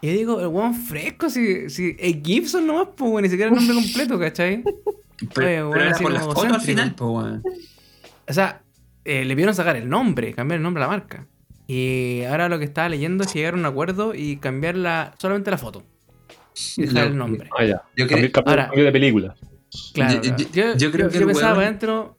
Y 0.00 0.06
yo 0.06 0.12
digo, 0.12 0.40
el 0.40 0.46
weón 0.48 0.74
fresco, 0.74 1.28
si, 1.30 1.68
si 1.70 1.96
es 1.98 2.16
Gibson 2.22 2.66
nomás, 2.66 2.88
pues, 2.96 3.10
weón, 3.10 3.22
ni 3.24 3.28
siquiera 3.30 3.50
el 3.50 3.56
nombre 3.56 3.74
completo, 3.74 4.18
¿cachai? 4.18 4.62
Pero, 5.34 5.46
Oye, 5.48 5.56
pero 5.56 5.68
bueno, 5.68 5.82
era 5.82 5.90
así 5.90 6.02
por 6.04 6.12
las 6.12 6.24
fotos 6.24 6.44
al 6.44 6.60
final, 6.60 6.94
pues, 6.94 7.10
weón. 7.10 7.42
O 8.28 8.32
sea, 8.32 8.62
eh, 9.04 9.24
le 9.24 9.34
vieron 9.34 9.54
sacar 9.54 9.76
el 9.76 9.88
nombre, 9.88 10.34
cambiar 10.34 10.56
el 10.58 10.62
nombre 10.62 10.82
a 10.82 10.86
la 10.86 10.92
marca. 10.92 11.26
Y 11.66 12.22
ahora 12.24 12.48
lo 12.48 12.58
que 12.58 12.64
estaba 12.64 12.88
leyendo 12.88 13.24
es 13.24 13.34
llegar 13.34 13.54
a 13.54 13.56
un 13.56 13.66
acuerdo 13.66 14.14
y 14.14 14.36
cambiar 14.38 14.76
la, 14.76 15.14
solamente 15.18 15.50
la 15.50 15.58
foto. 15.58 15.82
Y 16.76 16.82
dejar 16.82 17.04
Yo- 17.04 17.10
el 17.10 17.16
nombre. 17.16 17.48
ah, 17.58 17.64
ya. 17.64 17.82
Yo 17.96 18.06
Cambio, 18.06 18.16
creo, 18.18 18.32
cambio- 18.32 18.50
Ahora- 18.50 18.66
cambio 18.68 18.84
de 18.84 18.92
película. 18.92 19.36
Claro, 19.92 20.22
yo- 20.22 20.36
yo- 20.36 20.46
Yo, 20.52 20.76
yo 20.76 20.90
creo 20.92 21.06
yo- 21.06 21.12
que 21.12 21.14
yo 21.18 21.20
el 21.20 21.26
pensaba 21.26 21.54
para 21.54 21.66
adentro. 21.66 22.18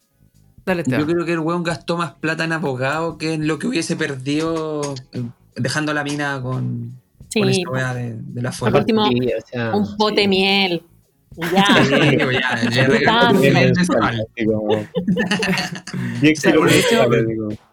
Dale, 0.66 0.84
yo 0.88 1.06
creo 1.08 1.26
que 1.26 1.34
el 1.34 1.40
weón 1.40 1.64
gastó 1.64 1.98
más 1.98 2.14
plata 2.14 2.44
en 2.44 2.52
abogado 2.52 3.18
que 3.18 3.34
en 3.34 3.48
lo 3.48 3.58
que 3.58 3.66
hubiese 3.68 3.96
perdido 3.96 4.94
eh, 5.14 5.24
dejando 5.56 5.94
la 5.94 6.04
mina 6.04 6.40
con, 6.44 6.92
Sí, 7.30 7.40
con 7.40 7.50
esa 7.50 7.70
weá 7.72 7.94
de, 7.96 8.16
de 8.18 8.42
la 8.42 8.52
foto. 8.52 8.78
último, 8.78 9.08
Sí, 9.08 9.18
o 9.36 9.42
sea, 9.48 9.76
un 9.76 9.98
pote 9.98 10.28
miel. 10.28 10.84
Ya. 11.54 11.66
Sí, 11.86 12.18
ya, 12.34 12.70
ya 12.70 12.88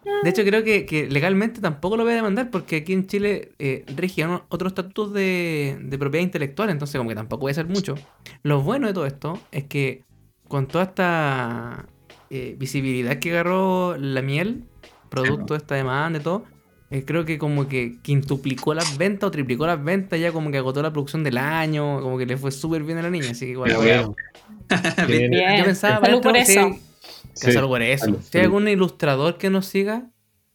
de 0.23 0.29
hecho- 0.29 0.43
creo 0.45 0.63
que, 0.63 0.85
que 0.85 1.07
legalmente 1.09 1.61
tampoco 1.61 1.97
lo 1.97 2.03
voy 2.03 2.13
a 2.13 2.15
demandar 2.15 2.49
porque 2.49 2.77
aquí 2.77 2.93
en 2.93 3.07
Chile 3.07 3.51
eh, 3.59 3.83
regían 3.95 4.41
otros 4.49 4.71
estatutos 4.71 5.13
de, 5.13 5.77
de 5.81 5.97
propiedad 5.97 6.23
intelectual, 6.23 6.69
entonces 6.69 6.97
como 6.97 7.09
que 7.09 7.15
tampoco 7.15 7.41
voy 7.41 7.49
a 7.49 7.51
hacer 7.51 7.67
mucho. 7.67 7.95
Lo 8.43 8.61
bueno 8.61 8.87
de 8.87 8.93
todo 8.93 9.05
esto 9.05 9.39
es 9.51 9.65
que 9.65 10.03
con 10.47 10.67
toda 10.67 10.85
esta 10.85 11.85
eh, 12.29 12.55
visibilidad 12.57 13.19
que 13.19 13.31
agarró 13.31 13.97
la 13.97 14.21
miel, 14.21 14.63
producto 15.09 15.53
de 15.53 15.57
esta 15.59 15.75
demanda 15.75 16.19
y 16.19 16.21
todo, 16.21 16.45
eh, 16.89 17.03
creo 17.05 17.25
que 17.25 17.37
como 17.37 17.67
que 17.67 17.97
quintuplicó 18.01 18.73
las 18.73 18.97
ventas 18.97 19.27
o 19.27 19.31
triplicó 19.31 19.65
las 19.67 19.83
ventas, 19.83 20.19
ya 20.19 20.31
como 20.31 20.51
que 20.51 20.57
agotó 20.57 20.81
la 20.81 20.91
producción 20.93 21.23
del 21.23 21.37
año, 21.37 22.01
como 22.01 22.17
que 22.17 22.25
le 22.25 22.37
fue 22.37 22.51
súper 22.51 22.83
bien 22.83 22.97
a 22.97 23.01
la 23.01 23.09
niña, 23.09 23.31
así 23.31 23.45
que 23.45 23.51
igual. 23.51 23.73
Bueno. 23.75 24.15
Bien. 25.07 25.31
Yo 25.59 25.65
pensaba, 25.65 26.05
Salud 26.05 26.21
por 26.21 26.35
si- 26.37 26.53
eso. 26.53 26.69
que 26.69 27.47
Sí. 27.47 27.51
salud 27.51 27.67
por 27.67 27.81
eso. 27.81 28.05
Salud, 28.05 28.19
Si 28.21 28.37
hay 28.37 28.43
algún 28.45 28.67
ilustrador 28.67 29.37
que 29.37 29.49
nos 29.49 29.65
siga, 29.67 30.09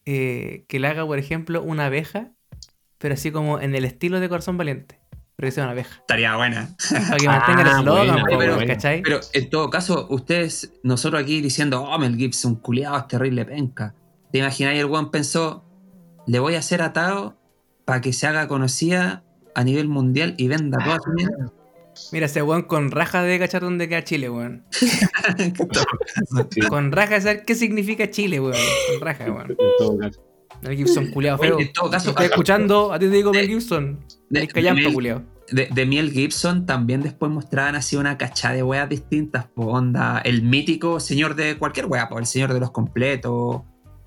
eh, 0.05 0.65
que 0.67 0.79
le 0.79 0.87
haga, 0.87 1.05
por 1.05 1.17
ejemplo, 1.19 1.61
una 1.63 1.85
abeja, 1.85 2.31
pero 2.97 3.13
así 3.13 3.31
como 3.31 3.59
en 3.59 3.73
el 3.75 3.85
estilo 3.85 4.19
de 4.19 4.27
Corazón 4.29 4.57
Valiente, 4.57 4.99
pero 5.35 5.47
que 5.47 5.51
sea 5.51 5.63
una 5.63 5.71
abeja. 5.71 5.97
Estaría 5.99 6.35
buena. 6.35 6.75
Para 6.89 7.17
que 7.17 7.27
mantenga 7.27 7.61
el 7.61 7.67
Ah, 7.67 7.77
eslogan, 7.79 8.23
pero-. 8.27 8.57
Pero 9.03 9.19
en 9.33 9.49
todo 9.49 9.69
caso, 9.69 10.07
ustedes, 10.09 10.73
nosotros 10.83 11.21
aquí 11.21 11.41
diciendo, 11.41 11.83
oh, 11.83 11.97
Mel 11.99 12.15
Gibson, 12.17 12.55
culiado, 12.55 12.97
es 12.97 13.07
terrible 13.07 13.45
penca. 13.45 13.93
¿Te 14.31 14.39
imagináis? 14.39 14.79
El 14.79 14.85
one 14.85 15.09
pensó, 15.11 15.63
le 16.27 16.39
voy 16.39 16.55
a 16.55 16.59
hacer 16.59 16.81
atado 16.81 17.37
para 17.85 18.01
que 18.01 18.13
se 18.13 18.27
haga 18.27 18.47
conocida 18.47 19.23
a 19.55 19.63
nivel 19.63 19.87
mundial 19.87 20.35
y 20.37 20.47
venda 20.47 20.77
toda 20.83 20.99
su 21.03 21.11
mierda. 21.11 21.51
Mira, 22.11 22.25
ese 22.25 22.41
weón 22.41 22.63
con 22.63 22.89
raja 22.91 23.21
de 23.21 23.37
cachar 23.37 23.61
dónde 23.61 23.87
queda 23.87 24.03
Chile, 24.03 24.27
weón. 24.29 24.65
Con 26.69 26.91
raja 26.91 27.15
de 27.15 27.21
saber 27.21 27.45
qué 27.45 27.55
significa 27.55 28.09
Chile, 28.09 28.39
weón. 28.39 28.55
Con 28.91 29.01
raja, 29.05 29.25
weón. 29.31 29.51
en 29.51 29.57
todo 29.77 29.97
caso. 29.97 30.21
Mel 30.61 30.77
Gibson, 30.77 31.07
culiado 31.11 31.37
feo. 31.39 31.59
en 31.59 31.73
todo 31.73 31.89
caso, 31.89 32.09
Estoy 32.11 32.25
escuchando, 32.27 32.93
a 32.93 32.99
ti 32.99 33.05
te 33.07 33.11
digo 33.11 33.31
Mel 33.33 33.47
Gibson. 33.47 33.99
de, 34.29 34.47
callampa, 34.47 34.79
de 34.79 34.85
Mel- 34.87 34.93
culiado. 34.93 35.21
de- 35.51 35.67
de 35.73 35.85
Miel 35.85 36.11
Gibson 36.11 36.65
también 36.65 37.01
después 37.01 37.31
mostraban 37.31 37.75
así 37.75 37.95
una 37.97 38.17
cachada 38.17 38.55
de 38.55 38.63
weas 38.63 38.87
distintas. 38.87 39.45
Po, 39.53 39.65
onda, 39.65 40.19
el 40.23 40.41
mítico 40.43 40.99
señor 40.99 41.35
de 41.35 41.57
cualquier 41.57 41.87
wea, 41.87 42.07
po, 42.07 42.17
el 42.17 42.25
señor 42.25 42.53
de 42.53 42.59
los 42.61 42.71
completos, 42.71 43.61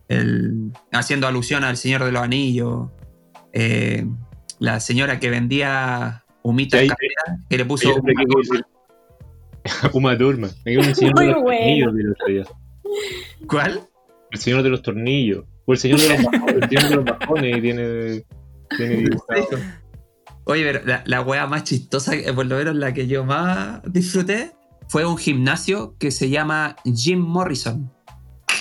el, 0.08 0.72
haciendo 0.92 1.26
alusión 1.26 1.64
al 1.64 1.76
señor 1.76 2.04
de 2.04 2.12
los 2.12 2.22
anillos, 2.22 2.90
eh, 3.52 4.06
la 4.58 4.80
señora 4.80 5.18
que 5.18 5.30
vendía 5.30 6.24
humitas 6.42 6.80
Sí, 6.82 6.88
que 7.48 7.58
le 7.58 7.64
puso 7.64 7.88
Uma. 9.92 10.12
Me 10.16 10.18
quedo 10.18 10.88
un 10.88 10.94
señor 10.94 11.14
Muy 11.16 11.26
de 11.26 11.32
los 11.32 11.42
bueno. 11.42 11.60
tornillos 11.60 11.94
del 11.94 12.10
otro 12.10 12.26
día. 12.26 12.44
¿Cuál? 13.48 13.80
El 14.30 14.38
señor 14.38 14.62
de 14.62 14.68
los 14.70 14.82
tornillos. 14.82 15.44
O 15.64 15.72
el 15.72 15.78
señor 15.78 16.00
de 16.00 16.08
los 16.08 16.22
bajones. 16.24 16.54
El 16.54 16.68
señor 16.68 16.88
de 16.88 16.96
los 16.96 17.04
bajones 17.04 17.62
tiene. 17.62 18.24
tiene 18.76 18.96
dibujado. 18.96 19.58
Oye, 20.44 20.62
pero 20.62 20.86
la, 20.86 21.02
la 21.06 21.22
wea 21.22 21.46
más 21.48 21.64
chistosa, 21.64 22.14
eh, 22.14 22.32
por 22.32 22.46
lo 22.46 22.56
menos 22.56 22.76
la 22.76 22.94
que 22.94 23.08
yo 23.08 23.24
más 23.24 23.80
disfruté, 23.84 24.52
fue 24.88 25.04
un 25.04 25.18
gimnasio 25.18 25.96
que 25.98 26.12
se 26.12 26.30
llama 26.30 26.76
Jim 26.84 27.18
Morrison. 27.18 27.92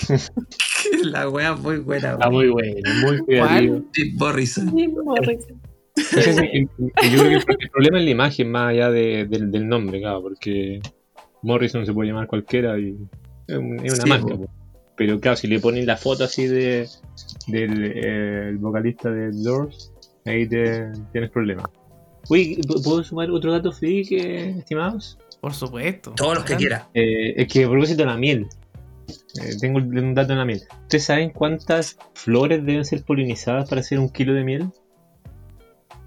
la 1.04 1.30
wea 1.30 1.56
muy 1.56 1.78
buena. 1.78 2.14
Está 2.14 2.28
wea. 2.30 2.38
muy 2.38 2.50
bueno, 2.50 2.76
muy 3.02 3.26
creativo. 3.26 3.82
Jim 3.94 4.16
Morrison. 4.18 4.70
Sí, 4.76 4.88
Morrison. 4.88 5.62
Es 5.96 6.36
yo 6.36 7.20
creo 7.24 7.40
que 7.46 7.54
el, 7.60 7.70
problema 7.72 8.00
es 8.00 8.06
la 8.06 8.12
imagen 8.12 8.52
más 8.52 8.70
allá 8.72 8.90
de- 8.92 9.26
del, 9.30 9.50
del 9.52 9.68
nombre, 9.68 10.00
claro, 10.02 10.22
porque 10.24 10.82
Morrison 11.42 11.86
se 11.86 11.94
puede 11.94 12.10
llamar 12.10 12.28
cualquiera 12.28 12.78
y 12.78 12.98
es, 13.48 13.58
un- 13.58 13.80
es 13.86 13.94
una 13.94 14.04
Sí, 14.04 14.10
marca. 14.10 14.36
Pero 14.98 15.20
claro, 15.20 15.38
si 15.38 15.48
le 15.48 15.60
ponen 15.60 15.86
la 15.86 15.98
foto 15.98 16.24
así 16.24 16.48
de 16.48 16.88
del 17.48 17.84
eh, 17.86 18.50
el 18.50 18.58
vocalista 18.58 19.10
de 19.10 19.32
Doors, 19.32 19.92
ahí 20.26 20.48
te, 20.48 20.90
tienes 21.12 21.30
problemas. 21.32 21.66
Uy, 22.30 22.60
¿puedo 22.84 23.04
sumar 23.04 23.30
otro 23.30 23.52
dato 23.52 23.72
freak, 23.72 24.12
eh, 24.12 24.50
estimados? 24.58 25.18
Por 25.42 25.54
supuesto. 25.54 26.12
Todos 26.16 26.36
los 26.36 26.44
que 26.44 26.56
quiera. 26.56 26.88
Eh, 26.94 27.34
es 27.38 27.48
que 27.48 27.66
a 27.66 27.70
propósito 27.70 28.00
de 28.00 28.06
la 28.08 28.18
miel, 28.18 28.48
eh, 29.42 29.56
tengo 29.60 29.78
un 29.80 30.14
dato 30.14 30.34
en 30.34 30.40
la 30.40 30.46
miel. 30.46 30.62
¿Ustedes 30.84 31.06
saben 31.06 31.30
cuántas 31.32 31.98
flores 32.14 32.66
deben 32.66 32.86
ser 32.86 33.04
polinizadas 33.04 33.70
para 33.70 33.82
hacer 33.82 34.00
un 34.00 34.10
kilo 34.10 34.34
de 34.34 34.44
miel? 34.44 34.70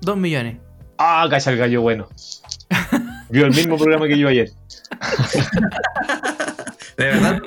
Dos 0.00 0.16
millones. 0.16 0.58
Ah, 0.98 1.26
cacha 1.30 1.50
el 1.52 1.58
gallo 1.58 1.82
bueno. 1.82 2.08
Vio 3.30 3.44
el 3.46 3.54
mismo 3.54 3.76
programa 3.76 4.06
que 4.08 4.18
yo 4.18 4.28
ayer. 4.28 4.50
De 6.96 7.04
verdad. 7.04 7.40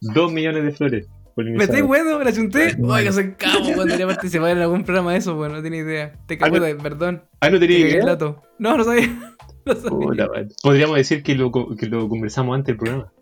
Dos 0.00 0.32
millones 0.32 0.64
de 0.64 0.72
flores 0.72 1.06
¿Me 1.36 1.64
estoy 1.64 1.80
bueno? 1.80 2.18
¿Me 2.18 2.24
la 2.26 2.32
chunté? 2.32 2.76
Oiga, 2.82 3.10
soy 3.10 3.32
cabo 3.32 3.72
cuando 3.74 4.06
participar 4.06 4.50
en 4.50 4.58
algún 4.58 4.84
programa 4.84 5.12
de 5.12 5.18
eso, 5.18 5.34
bueno, 5.34 5.54
no 5.56 5.62
tiene 5.62 5.78
idea. 5.78 6.12
Te 6.26 6.36
cago, 6.36 6.58
no. 6.58 6.64
de- 6.64 6.74
perdón. 6.74 7.22
Ah, 7.40 7.48
no 7.48 7.58
Te 7.58 7.66
tenía 7.66 7.78
idea. 7.88 8.04
dato. 8.04 8.42
No, 8.58 8.76
no 8.76 8.84
sabía. 8.84 9.08
No 9.64 9.74
sabía. 9.76 10.28
Podríamos 10.60 10.96
decir 10.96 11.22
que 11.22 11.36
lo, 11.36 11.52
co- 11.52 11.76
que 11.76 11.86
lo 11.86 12.08
conversamos 12.08 12.56
antes 12.56 12.66
del 12.66 12.76
programa. 12.78 13.12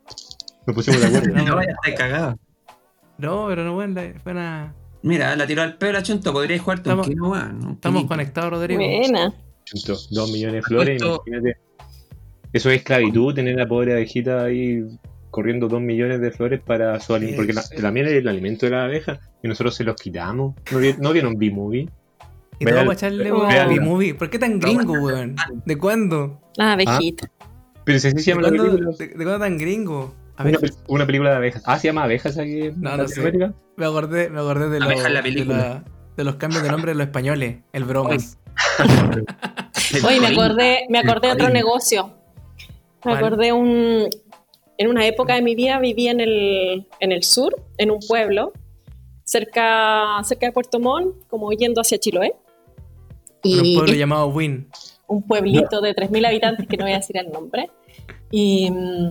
Nos 0.71 0.75
pusimos 0.87 1.01
de 1.01 1.07
acuerdo. 1.19 1.35
No, 1.37 1.45
No 1.45 1.57
vaya 1.57 1.71
a 1.71 1.89
estar 1.91 1.95
cagado. 2.09 2.39
No, 3.19 3.47
pero 3.49 3.65
no, 3.65 3.75
bueno, 3.75 4.01
fue 4.23 4.33
una... 4.33 4.75
Mira, 5.03 5.35
la 5.37 5.47
tiró 5.47 5.63
al 5.63 5.77
pelo 5.79 5.99
a 5.99 6.03
Chunto. 6.03 6.33
Podríais 6.33 6.61
jugarte 6.63 6.91
un 6.93 7.01
Estamos- 7.75 8.05
conectados, 8.07 8.51
Rodrigo. 8.51 8.81
Buena. 8.83 9.33
Chunto, 9.65 9.97
Dos 10.11 10.31
millones 10.33 10.55
de 10.57 10.63
flores, 10.63 11.03
imagínate. 11.03 11.57
Eso 12.53 12.71
es 12.71 12.79
esclavitud, 12.79 13.35
tener 13.35 13.55
a 13.57 13.63
la 13.65 13.69
pobre 13.69 13.93
abejita 13.93 14.43
ahí 14.45 14.83
corriendo 15.31 15.69
dos 15.69 15.81
millones 15.81 16.21
de 16.21 16.31
flores 16.33 16.61
para 16.61 16.99
su 17.01 17.15
alimento. 17.15 17.37
Porque 17.39 17.53
la, 17.53 17.63
la 17.79 17.91
miel 17.93 18.09
es 18.09 18.15
el 18.15 18.29
alimento 18.29 18.67
de 18.67 18.73
la 18.73 18.85
abeja 18.85 19.21
y 19.43 19.49
nosotros 19.49 19.75
se 19.77 19.85
los 19.85 19.97
quitamos. 19.97 20.55
¿No, 20.73 20.79
vi- 20.79 20.97
no 20.99 21.13
vieron 21.13 21.37
B-Movie? 21.39 21.89
Y 22.59 22.65
todo 22.65 22.75
Vean- 22.75 22.87
para 22.87 22.93
echarle, 22.99 23.31
B-Movie. 23.33 24.15
¿Por 24.15 24.29
qué 24.29 24.39
tan 24.39 24.59
gringo, 24.59 24.93
weón? 24.95 25.37
¿De 25.65 25.79
cuándo? 25.79 26.41
La 26.57 26.73
abejita. 26.73 27.31
Pero 27.85 27.99
si 27.99 28.09
así 28.09 28.19
se 28.19 28.35
¿De 28.35 28.37
llama 28.37 28.43
la 28.43 28.63
película. 28.63 28.91
de, 28.99 29.07
de 29.09 29.15
cuándo 29.15 29.39
tan 29.39 29.57
gringo? 29.57 30.15
Una, 30.89 31.07
película 31.07 31.31
de 31.31 31.37
abejas. 31.37 31.63
Ah, 31.67 31.79
se 31.79 31.89
llama 31.89 32.05
Abejas 32.05 32.39
aquí 32.39 32.63
en 32.63 32.81
No, 32.81 32.97
no 32.97 33.09
sé. 33.09 33.33
Me 33.77 33.87
acordé, 33.87 34.31
me 34.31 34.41
acordé 34.41 34.69
de, 34.69 34.77
en 34.79 34.83
la 34.83 34.89
de, 34.89 35.23
película. 35.23 35.57
la- 35.57 35.85
de 36.17 36.25
los 36.25 36.35
cambios 36.37 36.63
de 36.63 36.71
nombre 36.71 36.93
de 36.93 36.97
los 36.99 37.07
españoles. 37.07 37.59
El 37.73 37.85
bromas. 37.85 38.39
El 39.95 40.05
Oye, 40.07 40.21
me 40.21 40.27
acordé, 40.29 40.87
me 40.89 40.99
acordé 40.99 41.29
de 41.29 41.35
otro 41.35 41.49
negocio. 41.51 42.07
Me 43.05 43.13
¿Cuál? 43.13 43.17
acordé 43.17 43.53
un. 43.53 44.09
En 44.79 44.89
una 44.89 45.07
época 45.07 45.35
de 45.35 45.43
mi 45.43 45.55
vida 45.55 45.79
vivía 45.79 46.11
en 46.11 46.21
el, 46.21 46.87
en 47.01 47.13
el 47.13 47.23
sur, 47.23 47.55
en 47.77 47.91
un 47.91 47.99
pueblo, 48.01 48.53
cerca, 49.25 50.19
cerca 50.25 50.47
de 50.47 50.53
Puerto 50.53 50.81
Montt, 50.81 51.27
como 51.29 51.53
yendo 51.53 51.81
hacia 51.83 51.99
Chiloé. 51.99 52.35
En 53.45 53.59
un 53.61 53.65
Y 53.67 53.77
pueblo 53.77 53.95
llamado 53.95 54.27
Win. 54.29 54.69
un 55.07 55.23
pueblito 55.23 55.81
de 55.81 55.95
3.000 55.95 56.27
habitantes 56.27 56.67
que 56.67 56.77
no 56.77 56.85
voy 56.85 56.93
a 56.93 56.97
decir 56.97 57.17
el 57.19 57.31
nombre. 57.31 57.71
Y 58.31 58.71
mm, 58.71 59.11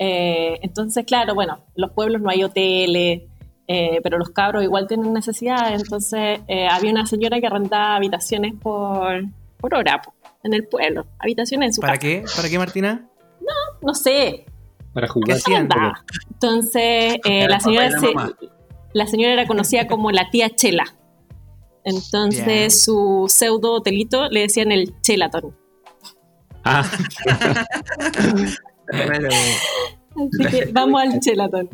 eh, 0.00 0.58
entonces, 0.62 1.04
claro, 1.04 1.34
bueno, 1.34 1.58
en 1.76 1.82
los 1.82 1.92
pueblos 1.92 2.20
no 2.22 2.30
hay 2.30 2.42
hoteles, 2.42 3.22
eh, 3.68 4.00
pero 4.02 4.18
los 4.18 4.30
cabros 4.30 4.64
igual 4.64 4.88
tienen 4.88 5.12
necesidades. 5.12 5.80
Entonces, 5.80 6.40
eh, 6.48 6.66
había 6.68 6.90
una 6.90 7.06
señora 7.06 7.38
que 7.40 7.46
arrendaba 7.46 7.94
habitaciones 7.96 8.54
por, 8.60 9.22
por 9.58 9.74
hora 9.74 10.00
po, 10.02 10.12
en 10.42 10.54
el 10.54 10.66
pueblo, 10.66 11.06
habitaciones 11.18 11.66
en 11.68 11.74
su 11.74 11.80
¿Para 11.82 11.92
casa. 11.92 12.00
qué? 12.00 12.24
¿Para 12.34 12.48
qué, 12.48 12.58
Martina? 12.58 13.06
No 13.82 13.94
sé, 13.94 14.46
Para 14.92 15.06
¿Qué 15.06 15.12
jugar. 15.12 15.38
Entonces, 16.32 17.18
eh, 17.24 17.46
la, 17.48 17.60
señora 17.60 17.90
la 17.90 18.00
se- 18.00 18.14
la 18.92 19.06
señora 19.06 19.32
era 19.34 19.46
conocida 19.46 19.86
como 19.86 20.10
la 20.10 20.30
tía 20.30 20.50
Chela. 20.50 20.84
Entonces, 21.84 22.82
su 22.84 23.26
pseudo 23.28 23.72
hotelito 23.74 24.28
le 24.30 24.40
decían 24.40 24.72
el 24.72 24.94
Chelaton. 25.02 25.54
Ah, 26.64 26.84
Así 28.92 30.44
que 30.50 30.72
vamos 30.72 31.02
al 31.02 31.20
chelatón. 31.20 31.68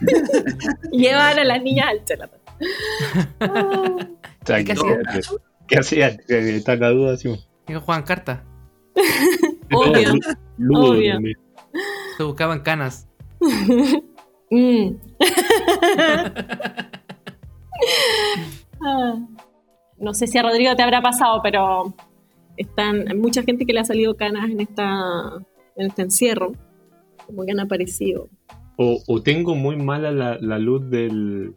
Llevar 0.92 1.38
a 1.38 1.44
las 1.44 1.62
niñas 1.62 1.88
al 1.88 2.04
chelatón. 2.04 2.40
Ah, 3.40 4.62
¿Qué 4.64 4.72
hacían? 4.72 5.02
¿Qué 5.66 5.78
hacían? 5.78 6.20
Está 6.28 6.76
la 6.76 6.90
duda, 6.90 7.16
sí. 7.16 7.34
Que 7.66 7.76
jugaban 7.76 8.02
cartas. 8.04 8.40
Obvio. 9.72 10.14
Ludo 10.58 10.92
Obvio. 10.92 11.14
también. 11.14 11.38
Se 12.16 12.22
buscaban 12.24 12.60
canas. 12.60 13.06
Mm. 14.52 14.96
Ah. 18.84 19.14
No 19.98 20.12
sé 20.12 20.26
si 20.26 20.38
a 20.38 20.42
Rodrigo 20.42 20.74
te 20.74 20.82
habrá 20.82 21.00
pasado, 21.00 21.40
pero 21.40 21.94
están 22.56 23.06
hay 23.06 23.16
mucha 23.16 23.44
gente 23.44 23.64
que 23.64 23.72
le 23.72 23.78
ha 23.78 23.84
salido 23.84 24.16
canas 24.16 24.50
en 24.50 24.60
esta 24.60 25.38
en 25.80 25.88
este 25.88 26.02
encierro, 26.02 26.52
como 27.26 27.44
que 27.44 27.52
han 27.52 27.60
aparecido. 27.60 28.28
O, 28.76 29.02
o 29.06 29.22
tengo 29.22 29.54
muy 29.54 29.76
mala 29.76 30.10
la, 30.10 30.38
la 30.40 30.58
luz 30.58 30.88
del, 30.90 31.54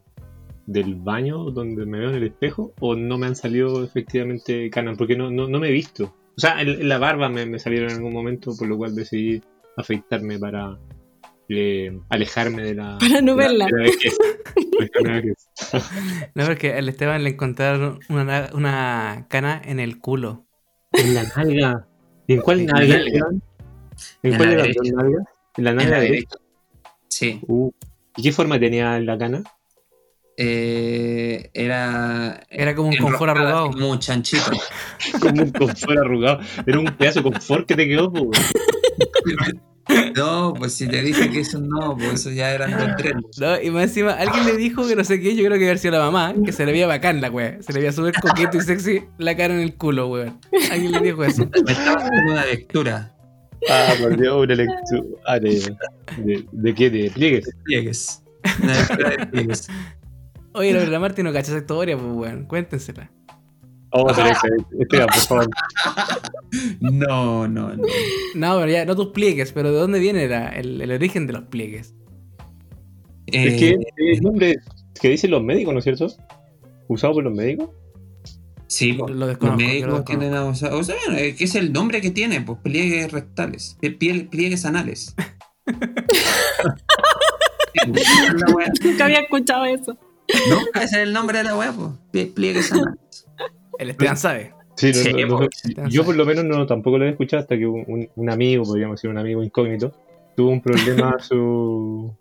del 0.65 0.95
baño 0.95 1.51
donde 1.51 1.85
me 1.85 1.99
veo 1.99 2.09
en 2.09 2.15
el 2.15 2.23
espejo, 2.23 2.73
o 2.79 2.95
no 2.95 3.17
me 3.17 3.27
han 3.27 3.35
salido 3.35 3.83
efectivamente 3.83 4.69
canas, 4.69 4.97
porque 4.97 5.15
no, 5.15 5.31
no, 5.31 5.47
no 5.47 5.59
me 5.59 5.69
he 5.69 5.71
visto. 5.71 6.15
O 6.35 6.39
sea, 6.39 6.61
en, 6.61 6.87
la 6.89 6.97
barba 6.97 7.29
me, 7.29 7.45
me 7.45 7.59
salieron 7.59 7.89
en 7.91 7.97
algún 7.97 8.13
momento, 8.13 8.51
por 8.57 8.67
lo 8.67 8.77
cual 8.77 8.95
decidí 8.95 9.41
afeitarme 9.77 10.37
para 10.39 10.77
eh, 11.49 11.97
alejarme 12.09 12.63
de 12.63 12.75
la. 12.75 12.97
Para 12.99 13.21
no 13.21 13.35
verla. 13.35 13.67
la 13.69 13.83
la. 15.01 15.23
No, 16.35 16.45
porque 16.45 16.73
al 16.73 16.89
Esteban 16.89 17.23
le 17.23 17.31
encontraron 17.31 17.99
una, 18.09 18.23
na- 18.23 18.49
una 18.53 19.27
cana 19.29 19.61
en 19.63 19.79
el 19.79 19.99
culo. 19.99 20.45
En 20.91 21.13
la 21.13 21.23
nalga. 21.35 21.87
¿Y 22.27 22.33
en 22.33 22.41
cuál 22.41 22.65
nalga? 22.65 22.95
nalga. 22.97 23.05
Esteban? 23.05 23.43
¿En 24.23 24.31
En 24.33 24.37
cuál 24.37 24.49
la 24.49 24.55
derecha. 24.63 24.79
dos 24.83 24.91
nalgas? 24.93 25.25
En 25.57 25.63
la 25.63 25.69
en 25.71 25.75
nalga 25.77 25.91
la 25.91 25.99
derecha. 26.01 26.29
derecha. 26.29 26.37
Sí. 27.09 27.39
Uh, 27.47 27.71
¿Y 28.17 28.23
qué 28.23 28.31
forma 28.31 28.59
tenía 28.59 28.99
la 28.99 29.17
cana? 29.17 29.43
Eh, 30.37 31.49
era. 31.53 32.41
Era 32.49 32.73
como 32.75 32.89
un 32.89 32.97
confort 32.97 33.29
arrugado. 33.31 33.71
Como 33.71 33.91
un 33.91 33.99
chanchito. 33.99 34.51
Como 35.21 35.43
un 35.43 35.51
confort 35.51 35.97
arrugado. 35.99 36.39
Era 36.65 36.79
un 36.79 36.85
pedazo 36.97 37.19
de 37.21 37.31
confort 37.31 37.67
que 37.67 37.75
te 37.75 37.87
quedó, 37.87 38.11
po, 38.11 38.21
weón. 38.21 39.61
No, 40.15 40.53
pues 40.57 40.73
si 40.73 40.87
te 40.87 41.01
dije 41.01 41.29
que 41.29 41.41
eso 41.41 41.59
no, 41.59 41.95
pues 41.97 42.13
eso 42.13 42.31
ya 42.31 42.51
eran 42.53 42.71
dos 42.71 42.89
tres. 42.97 43.13
No, 43.37 43.61
y 43.61 43.69
más 43.69 43.83
encima, 43.83 44.13
alguien 44.13 44.45
le 44.45 44.55
dijo 44.55 44.87
que 44.87 44.95
no 44.95 45.03
sé 45.03 45.19
qué, 45.19 45.35
yo 45.35 45.43
creo 45.45 45.57
que 45.59 45.69
había 45.69 45.77
sido 45.77 45.97
la 45.97 46.09
mamá, 46.09 46.33
que 46.45 46.51
se 46.53 46.65
le 46.65 46.71
veía 46.71 46.87
bacán 46.87 47.19
la 47.19 47.29
wea. 47.29 47.61
Se 47.61 47.73
le 47.73 47.79
veía 47.79 47.91
súper 47.91 48.13
coqueto 48.19 48.57
y 48.57 48.61
sexy 48.61 49.03
la 49.17 49.35
cara 49.35 49.53
en 49.53 49.59
el 49.59 49.75
culo, 49.75 50.07
weón. 50.07 50.39
Alguien 50.71 50.93
le 50.93 50.99
dijo 51.01 51.23
eso. 51.23 51.47
Me 51.65 51.71
estaba 51.73 52.01
haciendo 52.05 52.31
una 52.31 52.45
lectura. 52.45 53.13
Ah, 53.69 53.93
por 54.01 54.17
Dios, 54.19 54.43
una 54.43 54.55
lectura. 54.55 55.03
Ah, 55.25 55.39
de, 55.39 55.75
de, 56.17 56.45
¿de 56.51 56.73
qué? 56.75 56.89
¿De 56.89 57.09
pliegues? 57.11 57.49
Pliegues. 57.63 58.23
Una 58.61 58.73
lectura 58.79 59.09
de 59.09 59.25
pliegues. 59.27 59.67
Oye, 60.53 60.73
la 60.73 60.79
verdad, 60.79 60.99
Martín, 60.99 61.25
no 61.25 61.33
cacha 61.33 61.51
esa 61.51 61.59
historia, 61.59 61.97
pues, 61.97 62.11
weón. 62.13 62.45
Cuéntensela. 62.45 63.09
Vamos 63.91 64.17
a 64.17 64.21
hacer 64.23 64.27
esa. 64.33 64.47
Espera, 64.79 65.05
por 65.07 65.15
favor. 65.15 65.49
No, 66.81 67.47
no, 67.47 67.75
no. 67.75 67.83
No, 68.35 68.59
pero 68.59 68.67
ya, 68.71 68.85
no 68.85 68.95
tus 68.95 69.07
pliegues, 69.09 69.51
pero 69.51 69.71
¿de 69.71 69.77
dónde 69.79 69.99
viene 69.99 70.27
la- 70.27 70.49
el, 70.49 70.81
el 70.81 70.91
origen 70.91 71.25
de 71.27 71.33
los 71.33 71.43
pliegues? 71.43 71.95
Es 73.27 73.53
Eh, 73.53 73.57
que 73.57 73.69
es 74.11 74.17
el 74.17 74.23
nombre 74.23 74.55
que 74.99 75.09
dicen 75.09 75.31
los 75.31 75.41
médicos, 75.43 75.73
¿no 75.73 75.79
es 75.79 75.83
cierto? 75.85 76.07
¿Usado 76.87 77.13
por 77.13 77.23
los 77.23 77.33
médicos? 77.33 77.69
Sí, 78.75 78.93
pues, 78.93 79.13
Lo 79.13 79.27
los 79.27 79.39
lo 79.39 79.55
médicos 79.55 80.03
tienen 80.05 80.33
a 80.33 80.45
usar- 80.45 80.73
O 80.73 80.83
sea, 80.83 80.95
es 81.17 81.35
que 81.35 81.43
es 81.43 81.53
el 81.55 81.71
nombre 81.73 82.01
que 82.01 82.09
tiene, 82.11 82.41
pues 82.41 82.57
pliegues 82.63 83.11
rectales, 83.11 83.77
piel- 83.81 84.29
pliegues 84.29 84.65
anales. 84.65 85.15
Nunca 88.83 89.05
había 89.05 89.19
escuchado 89.21 89.65
eso. 89.65 89.97
No, 90.49 90.59
ese 90.81 90.85
es 90.85 90.93
el 90.93 91.13
nombre 91.13 91.39
de 91.39 91.43
la 91.45 91.57
wea, 91.57 91.73
pues. 91.73 92.27
Pliegues 92.29 92.71
anales. 92.71 93.27
El 93.77 93.89
Esteban 93.91 94.17
sabe. 94.17 94.53
Sí, 94.75 94.87
no, 94.87 94.93
Sí, 94.93 95.13
no, 95.13 95.39
no, 95.83 95.89
yo 95.89 96.03
por 96.03 96.15
lo 96.15 96.25
menos 96.25 96.45
no 96.45 96.65
tampoco 96.65 96.97
lo 96.97 97.05
he 97.05 97.09
escuchado 97.09 97.41
hasta 97.43 97.55
que 97.57 97.67
un, 97.67 97.83
un- 97.87 98.09
un 98.15 98.29
amigo, 98.31 98.63
podríamos 98.63 98.95
decir 98.97 99.09
un 99.09 99.19
amigo 99.19 99.43
incógnito, 99.43 99.91
tuvo 100.35 100.49
un 100.49 100.61
problema 100.61 101.11
a 101.11 101.19
su 101.19 102.15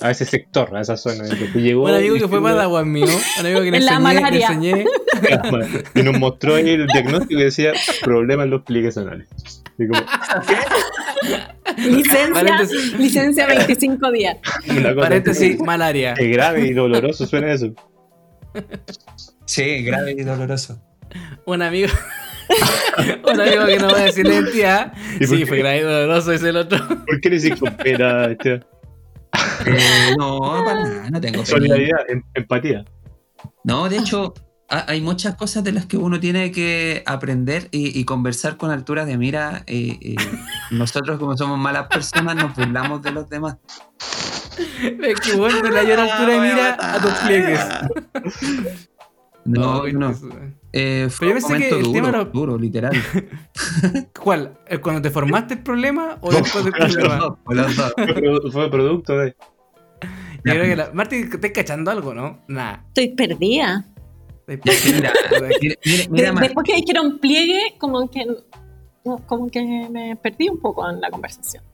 a 0.00 0.10
ese 0.10 0.24
sector, 0.24 0.74
a 0.76 0.80
esa 0.80 0.96
zona. 0.96 1.24
Entonces 1.24 1.54
llegó 1.54 1.84
Un 1.84 1.94
amigo 1.94 2.16
que 2.16 2.28
fue 2.28 2.42
Padawan 2.42 2.90
mío, 2.90 3.06
un 3.06 3.46
amigo 3.46 3.60
que 3.62 3.70
le 3.70 3.76
enseñé, 3.78 3.94
le 3.96 4.00
malaria. 4.00 4.48
enseñé. 4.48 4.84
y 5.94 6.02
nos 6.02 6.18
mostró 6.18 6.54
ahí 6.56 6.70
el 6.70 6.86
diagnóstico 6.86 7.40
y 7.40 7.44
decía 7.44 7.72
problema 8.02 8.44
en 8.44 8.50
los 8.50 8.62
pliegues 8.62 8.96
anales. 8.98 9.28
Y 9.78 9.86
como, 9.88 10.00
Licencia, 11.76 12.32
Paréntesis. 12.32 12.98
licencia 12.98 13.46
25 13.46 14.12
días. 14.12 14.36
Paréntesis, 14.96 15.58
malaria. 15.60 16.14
Qué 16.14 16.28
grave 16.28 16.66
y 16.66 16.72
doloroso 16.72 17.26
suena 17.26 17.52
eso. 17.52 17.74
Sí, 19.44 19.82
grave 19.84 20.12
y 20.12 20.22
doloroso. 20.22 20.80
Un 21.44 21.62
amigo. 21.62 21.88
un 23.32 23.40
amigo 23.40 23.66
que 23.66 23.78
no 23.78 23.88
voy 23.90 24.00
a 24.00 24.04
decir 24.04 24.26
la 24.26 24.34
identidad. 24.34 24.92
¿Y 25.20 25.26
por 25.26 25.28
Sí, 25.28 25.38
qué? 25.40 25.46
fue 25.46 25.58
grave 25.58 25.78
y 25.78 25.82
doloroso, 25.82 26.32
es 26.32 26.42
el 26.42 26.56
otro. 26.56 26.78
¿Por 27.06 27.20
qué 27.20 27.30
le 27.30 27.38
decís 27.40 27.60
con 27.60 27.76
pena? 27.76 28.26
Este, 28.26 28.60
Eh, 29.66 30.14
no, 30.18 30.40
para 30.64 30.82
nada, 30.82 31.10
no 31.10 31.20
tengo 31.20 31.44
solidaridad, 31.46 32.00
em- 32.08 32.22
empatía. 32.34 32.84
No, 33.64 33.88
de 33.88 33.98
hecho, 33.98 34.34
ha- 34.68 34.84
hay 34.90 35.00
muchas 35.00 35.34
cosas 35.36 35.62
de 35.64 35.72
las 35.72 35.86
que 35.86 35.96
uno 35.96 36.18
tiene 36.20 36.50
que 36.52 37.02
aprender 37.06 37.68
y, 37.70 37.98
y 37.98 38.04
conversar 38.04 38.56
con 38.56 38.70
altura 38.70 39.04
de 39.04 39.16
mira. 39.18 39.62
eh, 39.66 39.98
eh, 40.00 40.14
nosotros, 40.70 41.18
como 41.18 41.36
somos 41.36 41.58
malas 41.58 41.86
personas, 41.88 42.34
nos 42.36 42.54
burlamos 42.54 43.02
de 43.02 43.10
los 43.12 43.28
demás. 43.28 43.56
Es 45.02 45.20
que 45.20 45.34
bueno, 45.36 45.60
de 45.60 45.70
la 45.70 45.82
mayor 45.82 46.00
altura 46.00 46.32
de 46.32 46.40
mira 46.40 46.76
a 46.80 46.98
tus 47.00 47.12
pliegues. 47.12 47.60
No, 49.46 49.86
no. 49.86 50.14
Eh, 50.72 51.08
fue 51.10 51.28
Pero 51.28 51.40
yo 51.40 51.46
un 51.46 51.52
pensé 51.52 51.68
que 51.68 51.74
momento 51.74 51.76
el 51.76 51.92
tema 51.92 52.08
duro, 52.08 52.20
era- 52.20 52.30
duro, 52.30 52.58
literal. 52.58 52.92
¿Cuál? 54.22 54.58
¿El 54.66 54.80
¿Cuando 54.80 55.02
te 55.02 55.10
formaste 55.10 55.54
el 55.54 55.62
problema 55.62 56.18
o 56.20 56.30
después 56.32 56.64
del 56.64 56.72
problema? 56.74 57.16
Dos. 57.16 57.38
Fue, 57.94 58.06
produ- 58.14 58.52
fue 58.52 58.70
producto 58.70 59.16
de. 59.18 59.34
Yo 60.44 60.52
creo 60.52 60.62
que 60.64 60.76
la... 60.76 60.90
Martín, 60.92 61.28
¿te 61.28 61.36
estás 61.36 61.50
cachando 61.50 61.90
algo, 61.90 62.14
no? 62.14 62.44
Nada. 62.46 62.84
Estoy 62.88 63.08
perdida. 63.16 63.84
Ya, 64.48 64.72
sí, 64.74 64.92
mira, 64.92 65.12
mira, 66.08 66.32
después 66.40 66.64
que 66.64 66.76
dijeron 66.76 67.18
pliegue, 67.18 67.74
como 67.80 68.08
que, 68.08 68.24
no, 69.04 69.18
como 69.26 69.48
que 69.50 69.88
me 69.90 70.14
perdí 70.14 70.48
un 70.48 70.60
poco 70.60 70.88
en 70.88 71.00
la 71.00 71.10
conversación. 71.10 71.64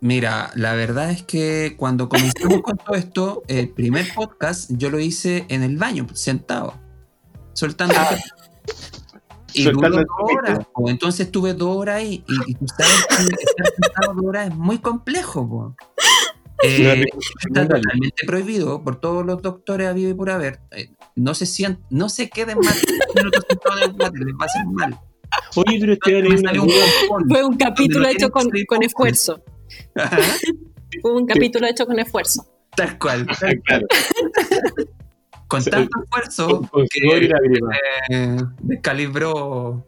Mira, 0.00 0.50
la 0.54 0.74
verdad 0.74 1.10
es 1.10 1.24
que 1.24 1.74
cuando 1.76 2.08
comenzamos 2.08 2.62
con 2.62 2.76
todo 2.76 2.94
esto, 2.94 3.42
el 3.48 3.70
primer 3.70 4.06
podcast 4.14 4.70
yo 4.72 4.90
lo 4.90 5.00
hice 5.00 5.46
en 5.48 5.64
el 5.64 5.76
baño, 5.76 6.06
sentado, 6.12 6.74
soltando. 7.52 7.94
pelo. 7.94 8.20
Y 9.54 9.64
Soltando 9.64 9.98
duró 9.98 10.08
dos 10.18 10.30
horas. 10.36 10.66
po. 10.72 10.88
Entonces 10.88 11.26
estuve 11.26 11.54
dos 11.54 11.76
horas 11.76 11.96
ahí 11.96 12.24
y, 12.26 12.50
y 12.50 12.54
tú 12.54 12.66
sabes 12.68 13.06
que 13.08 13.22
estar 13.24 13.66
sentado 13.66 14.14
dos 14.14 14.24
horas 14.24 14.48
es 14.48 14.54
muy 14.56 14.78
complejo. 14.78 15.48
po. 15.48 15.76
Eh, 16.64 17.04
está 17.48 17.66
totalmente 17.66 18.24
prohibido 18.24 18.84
por 18.84 19.00
todos 19.00 19.26
los 19.26 19.42
doctores 19.42 19.88
habido 19.88 20.10
y 20.10 20.14
por 20.14 20.30
haber. 20.30 20.60
Eh, 20.70 20.90
no 21.16 21.34
se 21.34 21.44
sient, 21.44 21.80
no 21.90 22.08
se 22.08 22.30
queden 22.30 22.58
más 22.58 22.80
de 22.80 22.92
10 22.92 23.00
minutos 23.16 23.44
les 23.50 24.34
va 24.34 24.42
a 24.42 24.44
hacer 24.44 24.64
mal. 24.66 25.00
Oye, 25.56 25.78
pero 25.80 25.92
este 25.94 26.18
era 26.18 26.38
salió 26.38 26.62
un. 26.62 26.70
Fue 27.28 27.44
un 27.44 27.56
capítulo 27.56 28.04
lo 28.04 28.10
hecho 28.10 28.30
con, 28.30 28.48
con 28.68 28.82
esfuerzo. 28.84 29.42
Fue 31.00 31.12
un 31.12 31.26
capítulo 31.26 31.66
hecho 31.66 31.84
con 31.84 31.98
esfuerzo. 31.98 32.46
Tal 32.76 32.96
cual. 32.98 33.26
Claro, 33.64 33.86
Con 35.52 35.64
tanto 35.64 36.02
esfuerzo 36.04 36.68
con, 36.70 36.86
sudor 36.88 37.22
y 37.22 37.28
que 37.28 37.34
eh, 38.10 38.36
descalibró. 38.62 39.84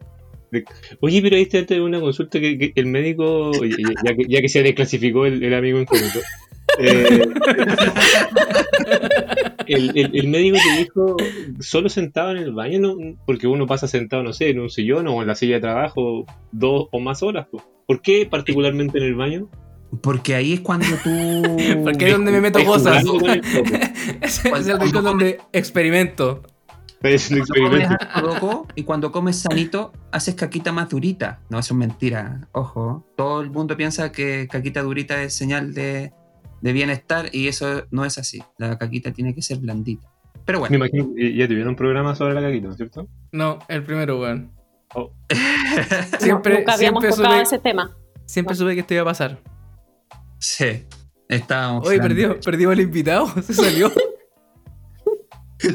Oye, 1.01 1.21
pero 1.21 1.35
ahí 1.35 1.47
está 1.51 1.81
una 1.81 1.99
consulta 1.99 2.39
que, 2.39 2.57
que 2.57 2.71
el 2.75 2.85
médico, 2.85 3.51
ya, 4.05 4.15
que, 4.15 4.23
ya 4.29 4.41
que 4.41 4.47
se 4.49 4.63
desclasificó 4.63 5.25
el, 5.25 5.43
el 5.43 5.53
amigo 5.53 5.79
incógnito, 5.81 6.19
eh, 6.79 7.21
el, 9.67 9.91
el- 9.97 10.11
el 10.13 10.27
médico 10.27 10.57
te 10.63 10.77
dijo 10.83 11.17
solo 11.59 11.89
sentado 11.89 12.31
en 12.31 12.37
el 12.37 12.53
baño, 12.53 12.79
¿no? 12.79 12.95
porque 13.25 13.47
uno 13.47 13.65
pasa 13.67 13.87
sentado, 13.87 14.23
no 14.23 14.33
sé, 14.33 14.49
en 14.49 14.59
un 14.59 14.69
sillón 14.69 15.07
o 15.07 15.21
en 15.21 15.27
la 15.27 15.35
silla 15.35 15.55
de 15.55 15.61
trabajo 15.61 16.25
dos 16.51 16.87
o 16.91 16.99
más 16.99 17.23
horas. 17.23 17.47
po. 17.51 17.61
¿Por 17.87 18.01
qué 18.01 18.25
particularmente 18.29 18.97
en 18.97 19.03
el 19.03 19.15
baño? 19.15 19.49
Porque 20.01 20.35
ahí 20.35 20.53
es 20.53 20.59
cuando 20.61 20.87
tú. 21.03 21.09
Porque 21.83 22.07
es 22.07 22.13
donde 22.13 22.31
me 22.31 22.41
meto 22.41 22.63
cosas. 22.65 23.03
es 24.21 24.43
el 24.45 24.79
rincón 24.79 25.03
donde 25.03 25.39
experimento. 25.51 26.43
Es 27.01 27.29
un 27.29 27.37
experimento. 27.37 27.95
loco 28.21 28.67
y 28.73 28.83
cuando 28.83 29.11
comes 29.11 29.37
sanito, 29.37 29.91
haces 30.11 30.33
caquita 30.33 30.71
más 30.71 30.89
durita. 30.89 31.39
No, 31.49 31.59
eso 31.59 31.73
es 31.75 31.77
mentira. 31.77 32.47
Ojo. 32.53 33.05
Todo 33.15 33.41
el 33.41 33.51
mundo 33.51 33.77
piensa 33.77 34.11
que 34.11 34.47
caquita 34.49 34.81
durita 34.81 35.21
es 35.21 35.33
señal 35.35 35.73
de, 35.75 36.13
de 36.61 36.73
bienestar 36.73 37.29
y 37.31 37.47
eso 37.47 37.83
no 37.91 38.05
es 38.05 38.17
así. 38.17 38.41
La 38.57 38.77
caquita 38.79 39.11
tiene 39.11 39.35
que 39.35 39.43
ser 39.43 39.59
blandita. 39.59 40.07
Pero 40.45 40.59
Me 40.59 40.67
bueno, 40.67 40.75
imagino 40.77 41.09
que 41.15 41.33
ya 41.35 41.47
tuvieron 41.47 41.69
un 41.69 41.75
programa 41.75 42.15
sobre 42.15 42.33
la 42.33 42.41
caquita, 42.41 42.65
¿no 42.67 42.71
es 42.71 42.77
cierto? 42.77 43.07
No, 43.31 43.59
el 43.67 43.83
primero, 43.83 44.19
weón. 44.21 44.51
Oh, 44.95 45.11
Siempre, 46.19 46.53
No, 46.53 46.59
nunca 46.59 46.73
habíamos 46.73 47.03
siempre 47.03 47.09
tocado 47.09 47.33
supe, 47.35 47.41
ese 47.41 47.59
tema. 47.59 47.95
siempre 48.25 48.55
supe 48.55 48.73
que 48.75 48.79
esto 48.81 48.93
iba 48.93 49.03
a 49.03 49.05
pasar. 49.05 49.39
Sí. 50.45 50.85
Estábamos. 51.27 51.87
Oye, 51.87 51.99
perdió, 51.99 52.39
perdimos 52.39 52.73
al 52.73 52.81
invitado, 52.81 53.27
se 53.41 53.53
salió. 53.53 53.91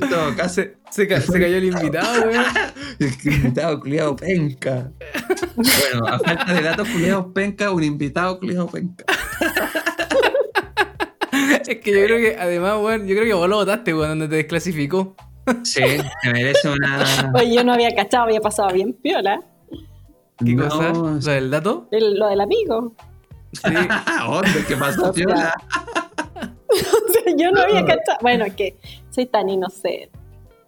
Todo 0.08 0.36
caso, 0.36 0.54
Se, 0.62 0.76
se, 0.90 1.08
ca- 1.08 1.20
se 1.20 1.32
cayó 1.40 1.56
el 1.56 1.64
invitado, 1.64 2.28
weón. 2.28 2.44
el 3.00 3.32
invitado 3.34 3.80
culiado 3.80 4.14
penca. 4.16 4.92
Bueno, 5.56 6.06
a 6.06 6.18
falta 6.20 6.54
de 6.54 6.62
datos 6.62 6.88
culiados 6.88 7.26
penca, 7.34 7.70
un 7.72 7.82
invitado 7.82 8.38
culiado 8.38 8.68
penca. 8.68 9.04
Es 11.32 11.78
que 11.80 11.92
yo 11.92 12.04
creo 12.06 12.18
que, 12.18 12.36
además, 12.38 12.78
weón, 12.82 13.06
yo 13.06 13.14
creo 13.14 13.24
que 13.26 13.34
vos 13.34 13.48
lo 13.48 13.56
votaste, 13.56 13.94
weón, 13.94 14.10
donde 14.10 14.28
te 14.28 14.36
desclasificó. 14.36 15.14
Sí, 15.62 15.80
se 16.22 16.32
merece 16.32 16.68
una. 16.68 17.32
Oye, 17.34 17.54
yo 17.54 17.64
no 17.64 17.72
había 17.72 17.90
cachado, 17.94 18.24
había 18.24 18.40
pasado 18.40 18.72
bien 18.72 18.92
piola. 18.92 19.40
¿Qué 20.44 20.54
No, 20.54 20.68
cosa? 20.68 20.92
¿Lo 20.92 21.14
del 21.18 21.50
dato? 21.50 21.88
El- 21.92 22.18
lo 22.18 22.28
del 22.28 22.40
amigo. 22.40 22.94
Sí. 23.52 23.62
¿Dónde? 24.26 24.64
¿Qué 24.68 24.76
pasó, 24.76 25.12
Fiola? 25.12 25.54
O 26.72 27.12
sea, 27.12 27.34
yo 27.36 27.50
no 27.50 27.62
había 27.62 27.84
cachado. 27.84 28.18
Bueno, 28.22 28.44
que 28.56 28.76
soy 29.10 29.26
tan 29.26 29.48
inocente. 29.48 30.08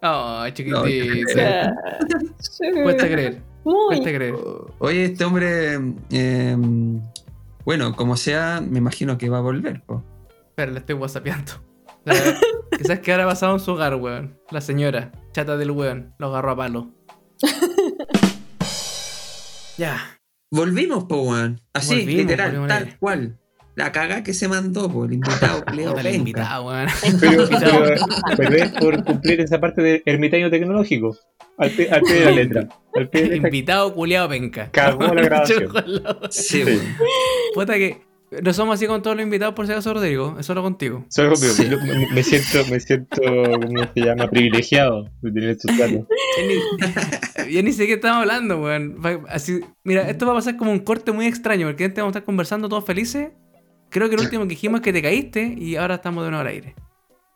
Ay, 0.01 0.51
No, 0.65 0.83
chiquitito. 0.83 1.33
Cuesta 2.83 3.07
creer, 3.07 3.41
Muy. 3.63 3.87
cuesta 3.87 4.11
creer. 4.13 4.35
Oye, 4.79 5.05
este 5.05 5.23
hombre. 5.23 5.79
eh, 6.11 6.57
bueno, 7.63 7.95
como 7.95 8.17
sea, 8.17 8.59
me 8.61 8.79
imagino 8.79 9.17
que 9.17 9.29
va 9.29 9.37
a 9.37 9.41
volver. 9.41 9.81
po. 9.85 10.03
Espera, 10.49 10.73
le 10.73 10.79
estoy 10.79 10.95
whatsappeando. 10.95 11.53
La- 12.03 12.15
Quizás 12.77 12.99
que 12.99 13.11
ahora 13.13 13.25
pasado 13.25 13.53
en 13.53 13.59
su 13.61 13.71
hogar, 13.71 13.95
weón. 13.95 14.37
La 14.51 14.59
señora, 14.59 15.13
chata 15.31 15.55
del 15.55 15.71
weón, 15.71 16.13
lo 16.17 16.27
agarró 16.27 16.51
a 16.51 16.55
palo. 16.57 16.89
ya. 19.77 20.19
Volvimos, 20.53 21.05
po, 21.05 21.21
weón. 21.23 21.59
Así, 21.73 21.95
Volvimos, 21.95 22.13
literal, 22.21 22.51
volvimos 22.51 22.67
tal 22.69 22.97
cual. 22.99 23.37
la 23.75 23.91
caga 23.91 24.23
que 24.23 24.33
se 24.35 24.47
mandó, 24.47 24.87
por 24.91 25.07
el 25.07 25.13
invitado 25.15 25.65
Puta, 25.65 26.01
el 26.01 26.15
invitado, 26.15 26.67
weón. 26.67 26.87
Pero, 27.19 27.47
pero, 27.49 27.95
pero 28.37 28.55
es 28.55 28.69
por 28.73 29.03
cumplir 29.03 29.41
esa 29.41 29.59
parte 29.59 29.81
de 29.81 30.03
ermitaño 30.05 30.49
tecnológico. 30.51 31.17
Al 31.57 31.71
pie, 31.71 31.89
al 31.89 32.01
pie 32.01 32.13
de 32.13 32.25
la 32.25 32.31
letra. 32.43 32.67
Al 32.95 33.09
pie 33.09 33.21
de 33.21 33.27
la 33.29 33.33
letra. 33.35 33.47
Invitado 33.49 33.93
culiado 33.95 34.29
penca. 34.29 34.69
Cagó 34.71 35.13
la 35.13 35.21
grabación. 35.23 35.71
Sí, 36.29 36.61
Sí. 36.61 36.63
weón. 36.63 36.81
Puta 37.55 37.73
que 37.75 38.01
no 38.41 38.53
somos 38.53 38.75
así 38.75 38.87
con 38.87 39.01
todos 39.01 39.15
los 39.17 39.23
invitados 39.23 39.53
por 39.53 39.65
si 39.67 39.71
acaso, 39.73 39.93
Rodrigo. 39.93 40.35
Es 40.39 40.45
solo 40.45 40.61
contigo. 40.61 41.05
Solo 41.09 41.33
conmigo, 41.33 41.53
yo 41.69 41.77
me, 41.81 42.07
me 42.11 42.23
siento, 42.23 42.69
me 42.71 42.79
siento, 42.79 43.21
¿cómo 43.21 43.83
se 43.93 43.99
llama? 44.01 44.29
Privilegiado 44.29 45.09
de 45.21 45.31
tener 45.31 45.49
estos 45.49 45.77
datos. 45.77 46.07
Ya 47.49 47.61
ni, 47.61 47.73
sé 47.73 47.85
qué 47.87 47.93
estamos 47.93 48.19
hablando, 48.21 48.61
weón. 48.61 48.97
Así, 49.27 49.59
mira, 49.83 50.09
esto 50.09 50.25
va 50.25 50.31
a 50.31 50.35
pasar 50.35 50.55
como 50.55 50.71
un 50.71 50.79
corte 50.79 51.11
muy 51.11 51.25
extraño, 51.25 51.67
porque 51.67 51.83
antes 51.83 51.97
vamos 52.01 52.15
a 52.15 52.19
estar 52.19 52.25
conversando 52.25 52.69
todos 52.69 52.85
felices. 52.85 53.31
Creo 53.89 54.07
que 54.07 54.15
el 54.15 54.21
último 54.21 54.43
que 54.43 54.49
dijimos 54.49 54.79
es 54.79 54.83
que 54.83 54.93
te 54.93 55.01
caíste 55.01 55.53
y 55.57 55.75
ahora 55.75 55.95
estamos 55.95 56.23
de 56.23 56.29
nuevo 56.31 56.41
al 56.41 56.47
aire. 56.47 56.75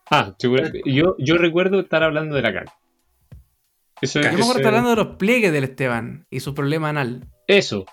Ah, 0.09 0.33
yo, 0.39 1.15
yo 1.19 1.37
recuerdo 1.37 1.79
estar 1.81 2.03
hablando 2.03 2.35
de 2.35 2.41
la 2.41 2.53
caca. 2.53 2.73
Eso, 4.01 4.21
Yo 4.21 4.29
me 4.29 4.35
eso- 4.35 4.43
acuerdo 4.43 4.59
estar 4.61 4.67
hablando 4.75 4.89
de 4.91 4.95
los 4.95 5.15
pliegues 5.17 5.51
del 5.51 5.65
Esteban 5.65 6.25
y 6.29 6.39
su 6.39 6.53
problema 6.53 6.89
anal. 6.89 7.27
Eso. 7.47 7.85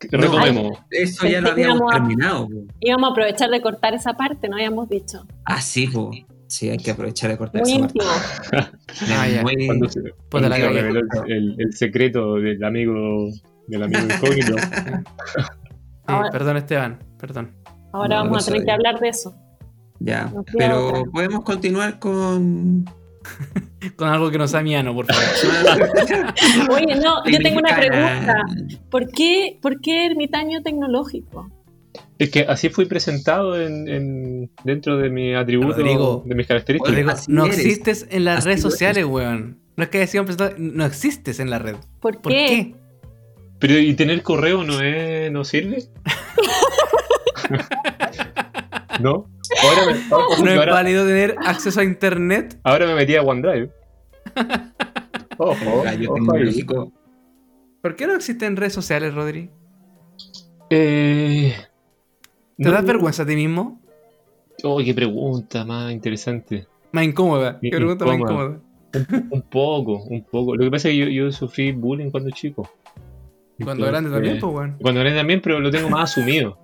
Retomemos. 0.00 0.78
Eso 0.90 1.26
ya 1.26 1.40
lo 1.40 1.48
Pensé 1.54 1.62
habíamos 1.70 1.92
a- 1.92 1.94
terminado. 1.96 2.48
Íbamos 2.80 3.08
a 3.08 3.12
aprovechar 3.12 3.50
de 3.50 3.60
cortar 3.62 3.94
esa 3.94 4.14
parte, 4.14 4.48
no 4.48 4.56
habíamos 4.56 4.88
dicho. 4.88 5.26
Ah, 5.44 5.60
sí, 5.60 5.86
po. 5.86 6.10
Sí, 6.46 6.68
hay 6.68 6.76
que 6.78 6.90
aprovechar 6.90 7.30
de 7.30 7.38
cortar 7.38 7.62
Muy 7.62 7.72
esa 7.72 7.80
parte. 7.80 7.98
íntimo. 7.98 8.70
Ah, 9.18 9.28
ya. 9.28 9.42
Muy- 9.42 9.66
Cuando 9.66 9.88
se, 9.88 10.00
la 10.02 10.10
cuando 10.30 10.48
reveló 10.50 11.00
el, 11.00 11.32
el- 11.32 11.54
el 11.58 11.72
secreto 11.72 12.34
del 12.34 12.62
amigo 12.62 13.28
del 13.66 13.82
amigo 13.82 14.00
incógnito. 14.02 14.56
Sí, 16.06 16.12
Ahora- 16.12 16.30
perdón, 16.30 16.56
Esteban, 16.58 16.98
perdón. 17.18 17.54
Ahora 17.94 18.16
No, 18.16 18.24
vamos 18.24 18.30
no 18.32 18.36
a 18.36 18.44
tener 18.44 18.60
sabía. 18.60 18.64
que 18.66 18.72
hablar 18.72 19.00
de 19.00 19.08
eso. 19.08 19.34
Ya, 20.00 20.30
pero 20.58 20.88
otra. 20.88 21.10
podemos 21.10 21.44
continuar 21.44 21.98
con... 21.98 22.84
Con 23.96 24.08
algo 24.08 24.30
que 24.30 24.38
no 24.38 24.48
sea 24.48 24.62
miano, 24.62 24.94
por 24.94 25.06
favor. 25.06 26.34
Oye, 26.70 26.94
no, 26.96 27.24
yo 27.26 27.38
tengo 27.38 27.58
una 27.58 27.76
pregunta. 27.76 28.42
¿Por 28.90 29.08
qué, 29.10 29.58
¿Por 29.60 29.80
qué 29.80 30.06
ermitaño 30.06 30.62
tecnológico? 30.62 31.50
Es 32.18 32.30
que 32.30 32.40
así 32.40 32.68
fui 32.70 32.86
presentado 32.86 33.60
en, 33.60 33.88
en- 33.88 34.50
dentro 34.64 34.96
de 34.96 35.10
mi 35.10 35.34
atributo, 35.34 35.76
Rodrigo. 35.76 36.22
de 36.26 36.34
mis 36.34 36.46
características. 36.46 36.94
Rodrigo, 36.94 37.12
no 37.28 37.46
eres. 37.46 37.58
existes 37.58 38.06
en 38.10 38.24
las 38.24 38.38
Así 38.38 38.48
redes 38.48 38.62
sociales, 38.62 39.04
weón. 39.04 39.58
No 39.76 39.84
es 39.84 39.90
que 39.90 39.98
decían 39.98 40.24
presentado, 40.24 40.54
no 40.58 40.84
existes 40.84 41.40
en 41.40 41.50
la 41.50 41.58
red. 41.58 41.76
¿Por, 42.00 42.20
¿Por 42.20 42.32
qué? 42.32 42.46
qué? 42.46 42.74
Pero 43.58 43.78
¿y 43.78 43.94
tener 43.94 44.22
correo 44.22 44.62
no 44.64 44.80
es 44.80 45.30
no 45.32 45.44
sirve? 45.44 45.84
¿No? 49.00 49.28
Ahora 49.62 49.86
me, 49.86 50.14
ahora- 50.14 50.38
No 50.42 50.50
es 50.50 50.58
ahora- 50.58 50.72
válido 50.72 51.06
tener 51.06 51.36
acceso 51.44 51.80
a 51.80 51.84
internet. 51.84 52.58
ahora 52.64 52.86
me 52.86 52.94
metí 52.94 53.14
a 53.16 53.22
OneDrive. 53.22 53.70
Ojo, 55.38 55.82
tecnológico. 55.84 56.92
¿Por 57.82 57.96
qué 57.96 58.06
no 58.06 58.14
existen 58.14 58.56
redes 58.56 58.72
sociales, 58.72 59.14
Rodri? 59.14 59.50
Eh, 60.70 61.54
¿Te 62.56 62.64
no- 62.64 62.70
das 62.72 62.84
vergüenza 62.84 63.24
a 63.24 63.26
ti 63.26 63.34
mismo? 63.36 63.80
Oh, 64.62 64.78
qué 64.82 64.94
pregunta 64.94 65.64
más 65.64 65.92
interesante. 65.92 66.66
Más 66.92 67.04
incómoda. 67.04 67.58
Qué 67.60 67.70
pregunta 67.70 68.04
más 68.06 68.18
incómoda. 68.18 68.60
Un 69.30 69.42
poco, 69.42 70.04
un 70.04 70.22
poco. 70.24 70.54
Lo 70.56 70.64
que 70.64 70.70
pasa 70.70 70.88
es 70.88 70.94
que 70.94 70.98
yo, 70.98 71.06
yo 71.26 71.32
sufrí 71.32 71.72
bullying 71.72 72.10
cuando 72.10 72.30
chico. 72.30 72.70
Y 73.58 73.64
cuando 73.64 73.84
Entonces, 73.86 73.90
grande 73.92 74.10
también, 74.10 74.38
pues, 74.40 74.52
weón. 74.54 74.76
Cuando 74.80 75.00
grande 75.00 75.18
también, 75.18 75.40
pero 75.42 75.58
lo 75.60 75.70
tengo 75.70 75.90
más 75.90 76.10
asumido. 76.12 76.56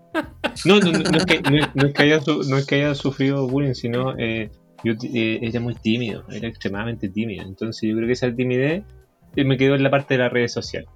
No, 0.65 0.79
no, 0.81 0.93
no, 0.93 0.99
no 0.99 1.19
es, 1.19 1.25
que, 1.27 1.41
no, 1.43 1.87
es- 1.87 1.95
que 1.95 2.03
haya, 2.03 2.21
no 2.49 2.57
es 2.59 2.67
que 2.67 2.75
haya 2.77 2.95
sufrido 2.95 3.47
bullying, 3.49 3.75
sino 3.75 4.15
eh, 4.19 4.51
yo 4.85 4.93
eh, 5.15 5.39
era 5.43 5.61
muy 5.61 5.75
tímido, 5.75 6.25
era 6.31 6.49
extremadamente 6.49 7.09
tímido. 7.09 7.45
Entonces 7.47 7.89
yo 7.89 7.95
creo 7.97 8.07
que 8.07 8.13
esa 8.15 8.35
timidez 8.35 8.83
eh, 9.37 9.45
me 9.45 9.57
quedó 9.57 9.75
en 9.77 9.83
la 9.83 9.91
parte 9.91 10.15
de 10.15 10.19
las 10.25 10.33
redes 10.33 10.53
sociales. 10.53 10.89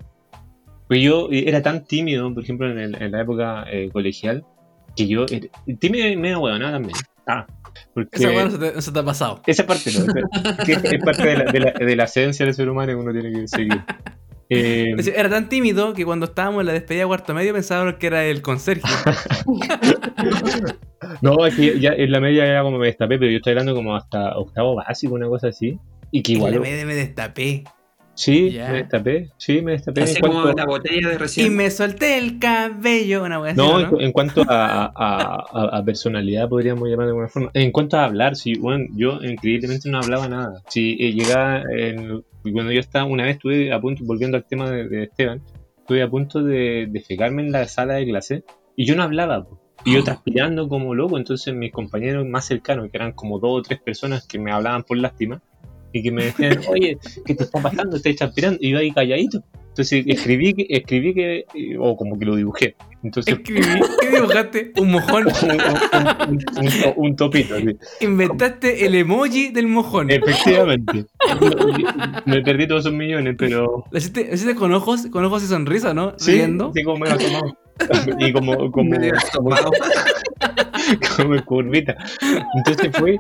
Pues 0.89 1.01
yo 1.03 1.29
eh, 1.31 1.45
era 1.49 1.63
tan 1.63 1.85
tímido, 1.85 2.33
por 2.35 2.43
ejemplo, 2.43 2.71
en, 2.71 2.79
el- 2.79 3.03
en 3.03 3.13
la 3.13 3.23
época 3.23 3.65
eh, 3.71 3.89
colegial, 3.93 4.45
que 4.97 5.07
yo 5.09 5.25
era 5.31 5.47
tímido 5.79 6.09
y 6.09 6.17
medio 6.17 6.41
huevonado 6.41 6.73
también. 6.73 6.97
Ah, 7.27 7.47
porque 7.95 8.11
Esa 8.13 8.29
weón 8.29 8.45
no 8.45 8.51
se 8.51 8.59
te, 8.59 8.83
se 8.83 8.93
te 8.93 8.99
ha 8.99 9.05
pasado. 9.05 9.41
esa 9.47 9.67
parte 9.67 9.91
no, 9.93 10.65
que 10.65 10.73
es 10.73 11.03
parte 11.05 11.27
de 11.27 11.37
la, 11.39 11.45
de, 11.51 11.61
la, 11.61 11.73
de 11.73 11.97
la 11.97 12.05
esencia 12.05 12.45
del 12.45 12.55
ser 12.55 12.69
humano 12.69 12.89
que 12.93 12.97
uno 12.97 13.13
tiene 13.13 13.33
que 13.33 13.49
seguir. 13.49 13.81
Eh, 14.51 14.95
Era 15.17 15.29
tan 15.31 15.49
tímido 15.49 15.95
que 15.95 16.05
cuando 16.05 16.27
estábamos 16.27 16.61
en 16.61 16.67
la 16.67 16.73
despedida 16.75 17.03
de 17.03 17.07
cuarto 17.09 17.33
medio 17.35 17.53
pensábamos 17.55 17.95
que 17.95 18.07
era 18.09 18.25
el 18.25 18.43
conserje. 18.43 18.83
No, 21.21 21.45
es 21.47 21.55
que 21.55 21.79
ya 21.81 21.91
en 21.93 22.11
la 22.11 22.21
media 22.21 22.47
ya 22.47 22.63
como 22.63 22.79
me 22.79 22.87
destapé, 22.87 23.19
pero 23.19 23.31
yo 23.31 23.37
estoy 23.37 23.53
hablando 23.53 23.75
como 23.75 23.95
hasta 23.95 24.37
octavo 24.39 24.75
básico, 24.75 25.15
una 25.15 25.29
cosa 25.29 25.49
así. 25.49 25.79
Y 26.11 26.23
que 26.23 26.33
Y 26.33 26.35
igual. 26.37 26.61
me, 26.61 26.85
me 26.85 26.95
destapé. 26.95 27.65
Sí, 28.15 28.55
me 28.57 28.73
destapé. 28.75 29.31
Sí, 29.37 29.61
me 29.61 29.73
destapé. 29.73 30.03
En 30.03 30.17
como 30.21 30.43
cuanto, 30.43 30.53
la 30.59 30.65
botella 30.67 31.09
de 31.09 31.15
Y 31.15 31.19
recién. 31.19 31.57
me 31.57 31.71
solté 31.71 32.17
el 32.19 32.39
cabello. 32.39 33.25
Una 33.25 33.37
así, 33.45 33.57
no, 33.57 33.75
¿o 33.75 33.81
en, 33.81 33.87
cu- 33.91 34.01
en 34.01 34.13
cuanto 34.13 34.43
a, 34.49 34.85
a- 34.87 35.45
a- 35.53 35.79
a 35.79 35.85
personalidad, 35.85 36.49
podríamos 36.49 36.89
llamar 36.89 37.07
de 37.07 37.11
alguna 37.11 37.29
forma. 37.29 37.51
En 37.55 37.71
cuanto 37.73 37.97
a 37.97 38.05
hablar, 38.05 38.37
sí, 38.37 38.55
bueno, 38.59 38.87
yo 38.97 39.19
increíblemente 39.23 39.91
no 39.91 39.99
hablaba 39.99 40.29
nada. 40.29 40.63
Sí, 40.69 40.97
eh, 41.01 41.13
llegaba 41.13 41.63
en- 41.77 42.25
cuando 42.53 42.73
yo 42.73 42.81
estaba, 42.81 43.05
una 43.05 43.25
vez 43.25 43.37
estuve 43.37 43.73
a 43.73 43.81
punto, 43.81 44.05
volviendo 44.05 44.37
al 44.37 44.45
tema 44.45 44.71
de, 44.71 44.89
de 44.89 45.05
Esteban, 45.05 45.43
estuve 45.79 46.03
a 46.03 46.09
punto 46.09 46.43
de, 46.43 46.87
de 46.91 47.01
fecarme 47.01 47.43
en 47.43 47.53
la 47.53 47.67
sala 47.67 47.95
de 47.95 48.07
clase 48.07 48.45
y 48.77 48.87
yo 48.87 48.97
no 48.97 49.03
hablaba. 49.03 49.45
po. 49.45 49.61
Y 49.85 49.95
yo 49.95 50.05
transpirando 50.05 50.69
como 50.69 50.95
loco, 50.95 51.19
entonces 51.19 51.55
mis 51.55 51.73
compañeros 51.73 52.27
más 52.27 52.47
cercanos, 52.47 52.91
que 52.91 52.97
eran 52.97 53.13
como 53.13 53.39
dos 53.39 53.59
o 53.59 53.63
tres 53.63 53.81
personas 53.81 54.27
que 54.27 54.39
me 54.39 54.51
hablaban 54.51 54.83
por 54.83 54.97
lástima, 54.97 55.43
y 55.93 56.03
que 56.03 56.11
me 56.11 56.25
decían, 56.25 56.59
oye, 56.69 56.99
¿qué 57.25 57.35
te 57.35 57.45
está 57.45 57.63
pasando? 57.63 57.97
¿Estás 57.97 58.17
transpirando? 58.17 58.59
Y 58.61 58.71
yo 58.71 58.79
ahí 58.79 58.91
calladito. 58.93 59.43
Entonces 59.75 60.05
escribí 60.07 60.55
que, 60.55 60.67
escribí 60.71 61.15
que, 61.15 61.45
o 61.81 61.97
como 61.97 62.17
que 62.17 62.25
lo 62.25 62.37
dibujé. 62.37 62.77
Entonces 63.03 63.35
Escribí, 63.35 63.61
¿qué 64.01 64.09
dibujaste? 64.09 64.73
Un 64.79 64.93
mojón. 64.93 65.27
un, 65.43 65.51
un- 65.51 66.37
un- 66.59 66.67
un- 66.67 66.93
un 66.97 67.17
topito, 67.17 67.57
así. 67.57 67.77
Inventaste 68.01 68.87
el 68.87 68.95
emoji 68.95 69.49
del 69.51 69.67
mojón. 69.67 70.11
Efectivamente. 70.13 71.07
Me 72.25 72.41
perdí 72.43 72.69
todos 72.69 72.83
esos 72.87 72.93
millones, 72.97 73.35
pero. 73.37 73.85
¿Lo 73.91 73.99
hiciste, 73.99 74.29
lo 74.29 74.35
hiciste 74.35 74.55
con 74.55 74.73
ojos, 74.73 75.07
con 75.09 75.25
ojos 75.25 75.43
y 75.43 75.47
sonrisa, 75.49 75.93
¿no? 75.93 76.15
Sí, 76.19 76.33
Riendo. 76.33 76.71
sí, 76.73 76.85
como 76.85 76.99
medio 76.99 77.17
asomado. 77.17 77.59
Y 78.21 78.33
como, 78.33 78.71
como, 78.71 78.91
medio 78.91 79.13
asomado. 79.17 79.71
como 81.17 81.35
en 81.35 81.43
curvita. 81.43 81.97
Entonces 82.57 82.91
fue. 82.97 83.19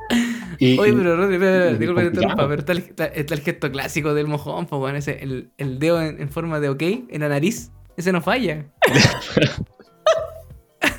Y, 0.59 0.79
Oye, 0.79 0.93
pero 0.93 1.17
Rodri, 1.17 1.39
disculpa 1.79 2.03
que 2.03 2.11
te 2.11 2.17
interrumpa, 2.17 2.49
pero 2.49 2.61
está 2.61 2.73
el, 2.73 2.79
está- 2.79 3.07
está 3.07 3.35
el 3.35 3.41
gesto 3.41 3.71
clásico 3.73 4.15
del 4.15 4.27
mojón, 4.29 4.67
pues, 4.67 4.95
ese, 4.95 5.23
el, 5.23 5.51
el 5.59 5.79
dedo 5.79 6.01
en, 6.03 6.21
en 6.21 6.29
forma 6.29 6.61
de 6.61 6.69
ok 6.69 6.83
en 6.83 7.21
la 7.21 7.29
nariz, 7.29 7.71
ese 7.97 8.13
no 8.13 8.21
falla. 8.21 8.67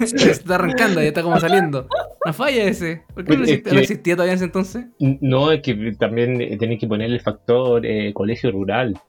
Se 0.05 0.32
está 0.32 0.55
arrancando, 0.55 1.01
ya 1.01 1.07
está 1.07 1.21
como 1.23 1.39
saliendo. 1.39 1.88
No 2.26 2.34
falla 2.34 2.63
ese. 2.65 3.03
¿Por 3.13 3.23
qué 3.23 3.38
no, 3.38 3.43
es 3.45 3.61
que- 3.61 3.71
no 3.71 3.80
existía 3.80 4.15
todavía 4.15 4.34
en 4.34 4.38
ese 4.38 4.45
entonces? 4.45 4.86
No, 4.99 5.51
es 5.51 5.61
que 5.61 5.93
también 5.97 6.41
eh, 6.41 6.57
tenéis 6.57 6.82
que 6.82 6.88
poner 6.88 7.11
el 7.11 7.21
factor 7.21 7.86
eh, 7.86 8.11
colegio 8.13 8.51
rural. 8.51 8.99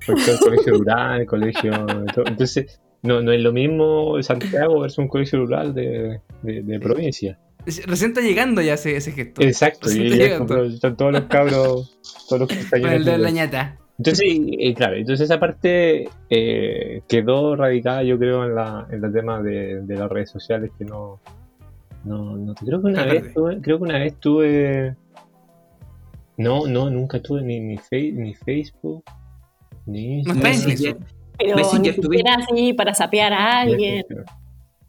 Factor 0.00 0.38
colegio 0.38 0.74
rural, 0.74 1.26
colegio. 1.26 1.72
todo. 2.14 2.26
Entonces, 2.26 2.80
no, 3.02 3.22
no 3.22 3.32
es 3.32 3.40
lo 3.40 3.52
mismo 3.52 4.22
Santiago 4.22 4.80
versus 4.80 4.98
un 4.98 5.08
colegio 5.08 5.40
rural 5.40 5.74
de, 5.74 6.20
de, 6.44 6.62
de 6.62 6.80
provincia. 6.80 7.38
Recién 7.66 8.10
está 8.10 8.20
llegando 8.20 8.60
ya 8.60 8.74
ese, 8.74 8.96
ese 8.96 9.12
gesto. 9.12 9.40
Exacto, 9.42 9.90
y 9.90 10.06
está 10.12 10.16
ya 10.16 10.74
están 10.74 10.96
todos 10.96 11.12
los 11.12 11.22
cabros, 11.24 11.98
todos 12.28 12.40
los 12.42 12.72
en 12.72 13.04
la 13.04 13.16
de- 13.18 13.32
ñata. 13.32 13.78
Entonces, 13.96 14.26
eh, 14.28 14.74
claro, 14.74 14.96
entonces 14.96 15.24
esa 15.30 15.38
parte 15.38 16.08
eh, 16.28 17.00
quedó 17.08 17.54
radicada, 17.56 18.02
yo 18.02 18.18
creo, 18.18 18.44
en 18.44 18.54
la, 18.56 18.86
en 18.90 19.04
el 19.04 19.12
tema 19.12 19.40
de, 19.40 19.80
de 19.82 19.94
las 19.96 20.10
redes 20.10 20.30
sociales 20.30 20.72
que 20.76 20.84
no, 20.84 21.20
no, 22.04 22.36
no 22.36 22.54
creo 22.56 22.80
que 22.82 22.88
una 22.88 23.02
Ah, 23.02 23.06
vez 23.06 23.32
tuve, 23.32 23.60
creo 23.60 23.78
que 23.78 23.84
una 23.84 23.98
vez 23.98 24.14
tuve, 24.18 24.96
no, 26.36 26.66
no, 26.66 26.90
nunca 26.90 27.22
tuve 27.22 27.42
ni 27.42 27.60
ni, 27.60 27.78
Fe- 27.78 28.12
ni 28.12 28.34
Facebook, 28.34 29.04
ni 29.86 30.22
No 30.22 30.34
Messenger. 30.34 30.96
Facebook. 30.96 31.06
Pero 31.38 31.56
ni 31.56 31.92
siquiera 31.92 32.34
así 32.34 32.72
para 32.74 32.94
sapear 32.94 33.32
a 33.32 33.60
alguien. 33.60 34.04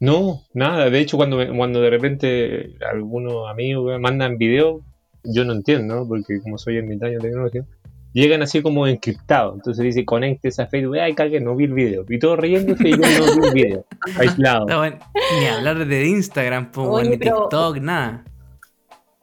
No, 0.00 0.42
nada. 0.54 0.90
De 0.90 1.00
hecho, 1.00 1.16
cuando, 1.16 1.36
me- 1.38 1.56
cuando 1.56 1.80
de 1.80 1.90
repente 1.90 2.74
algunos 2.90 3.48
amigos 3.48 3.86
me 3.86 3.98
mandan 3.98 4.36
videos, 4.38 4.82
yo 5.24 5.44
no 5.44 5.52
entiendo, 5.54 5.94
¿no? 5.96 6.06
Porque 6.08 6.40
como 6.42 6.58
soy 6.58 6.76
ermitaño 6.76 7.18
tecnológico, 7.18 7.66
llegan 8.12 8.42
así 8.42 8.60
como 8.62 8.86
encriptados. 8.86 9.54
Entonces 9.56 9.84
dice, 9.84 10.04
conectes 10.04 10.58
a 10.60 10.66
Facebook. 10.66 10.98
Ay, 10.98 11.14
cague, 11.14 11.40
no 11.40 11.56
vi 11.56 11.64
el 11.64 11.72
video. 11.72 12.04
Y 12.08 12.18
todos 12.18 12.38
riéndose 12.38 12.88
y 12.88 12.92
yo 12.92 12.96
no 12.98 13.40
vi 13.40 13.46
el 13.48 13.54
video. 13.54 13.86
Aislado. 14.18 14.66
Bueno. 14.66 14.98
Ni 15.40 15.46
hablar 15.46 15.86
de 15.86 16.06
Instagram, 16.06 16.70
po, 16.70 16.82
Oye, 16.82 17.10
ni 17.10 17.16
pero- 17.16 17.42
TikTok, 17.42 17.78
nada. 17.78 18.24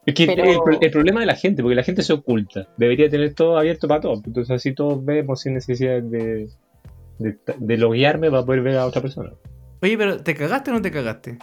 Es 0.06 0.14
que 0.14 0.26
Pero- 0.26 0.44
el, 0.44 0.58
pro- 0.62 0.78
el 0.80 0.90
problema 0.90 1.20
de 1.20 1.26
la 1.26 1.34
gente, 1.34 1.62
porque 1.62 1.76
la 1.76 1.82
gente 1.82 2.02
se 2.02 2.12
oculta. 2.12 2.68
Debería 2.76 3.08
tener 3.08 3.32
todo 3.32 3.56
abierto 3.56 3.88
para 3.88 4.00
todos. 4.02 4.20
Entonces 4.26 4.50
así 4.54 4.74
todos 4.74 5.02
vemos 5.02 5.40
sin 5.40 5.54
necesidad 5.54 6.02
de, 6.02 6.48
de, 7.18 7.38
de 7.58 7.76
loguearme 7.78 8.30
para 8.30 8.44
poder 8.44 8.60
ver 8.60 8.76
a 8.76 8.84
otra 8.86 9.00
persona. 9.00 9.30
Oye, 9.84 9.98
pero 9.98 10.22
¿te 10.22 10.34
cagaste 10.34 10.70
o 10.70 10.74
no 10.74 10.80
te 10.80 10.90
cagaste? 10.90 11.36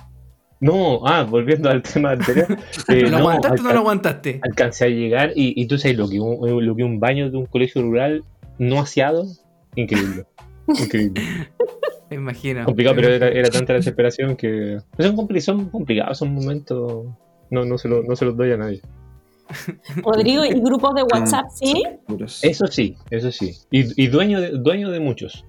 No, 0.61 1.05
ah, 1.05 1.23
volviendo 1.23 1.69
al 1.69 1.83
tema 1.83 2.11
anterior. 2.11 2.47
eh, 2.89 3.01
¿Lo 3.01 3.11
no, 3.11 3.17
aguantaste 3.17 3.61
o 3.61 3.63
no 3.63 3.73
lo 3.73 3.79
aguantaste? 3.81 4.39
alcancé 4.43 4.85
a 4.85 4.87
llegar 4.87 5.31
y, 5.35 5.53
y 5.61 5.67
tú 5.67 5.77
sabes 5.77 5.95
lo 5.95 6.09
que, 6.09 6.19
un, 6.19 6.65
lo 6.65 6.75
que 6.75 6.83
un 6.83 6.99
baño 6.99 7.29
de 7.29 7.37
un 7.37 7.45
colegio 7.45 7.83
rural 7.83 8.23
no 8.57 8.79
aseado, 8.79 9.25
increíble. 9.75 10.25
Increíble. 10.67 11.21
Me 12.09 12.15
imagino. 12.15 12.65
complicado, 12.65 12.95
pero 12.95 13.09
era, 13.09 13.49
tanta 13.51 13.73
la 13.73 13.77
desesperación 13.77 14.35
que. 14.35 14.79
Son, 14.97 15.15
compli- 15.15 15.39
son 15.39 15.69
complicados, 15.69 16.17
son 16.17 16.33
momentos. 16.33 17.05
No, 17.51 17.63
no, 17.63 17.77
se 17.77 17.89
lo- 17.89 18.01
no 18.01 18.15
se 18.15 18.25
los 18.25 18.35
doy 18.35 18.53
a 18.53 18.57
nadie. 18.57 18.81
Rodrigo, 20.03 20.45
¿y 20.45 20.59
grupos 20.61 20.95
de 20.95 21.03
WhatsApp 21.03 21.45
sí? 21.53 21.83
Eso 22.41 22.65
sí, 22.65 22.95
eso 23.11 23.31
sí. 23.31 23.53
Y, 23.69 24.03
y 24.03 24.07
dueño, 24.07 24.41
de, 24.41 24.49
dueño 24.51 24.89
de 24.89 24.99
muchos. 24.99 25.45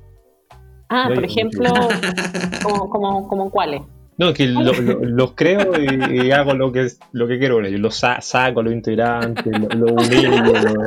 Ah, 0.94 1.10
por 1.14 1.24
ejemplo, 1.24 1.70
como, 2.62 2.90
como, 2.90 3.28
como 3.28 3.50
cuáles. 3.50 3.82
No, 4.18 4.32
que 4.34 4.46
lo- 4.46 4.72
lo- 4.74 5.00
los 5.04 5.32
creo 5.32 5.72
y, 5.80 6.26
y 6.26 6.30
hago 6.32 6.54
lo 6.54 6.70
que, 6.70 6.88
lo 7.12 7.26
que 7.26 7.38
quiero 7.38 7.56
con 7.56 7.66
ellos. 7.66 7.80
Los 7.80 7.96
sa- 7.96 8.20
saco, 8.20 8.62
los 8.62 8.72
integrantes, 8.72 9.46
los 9.58 9.74
lo 9.74 9.86
humillo. 9.94 10.30
lo- 10.30 10.52
lo- 10.52 10.84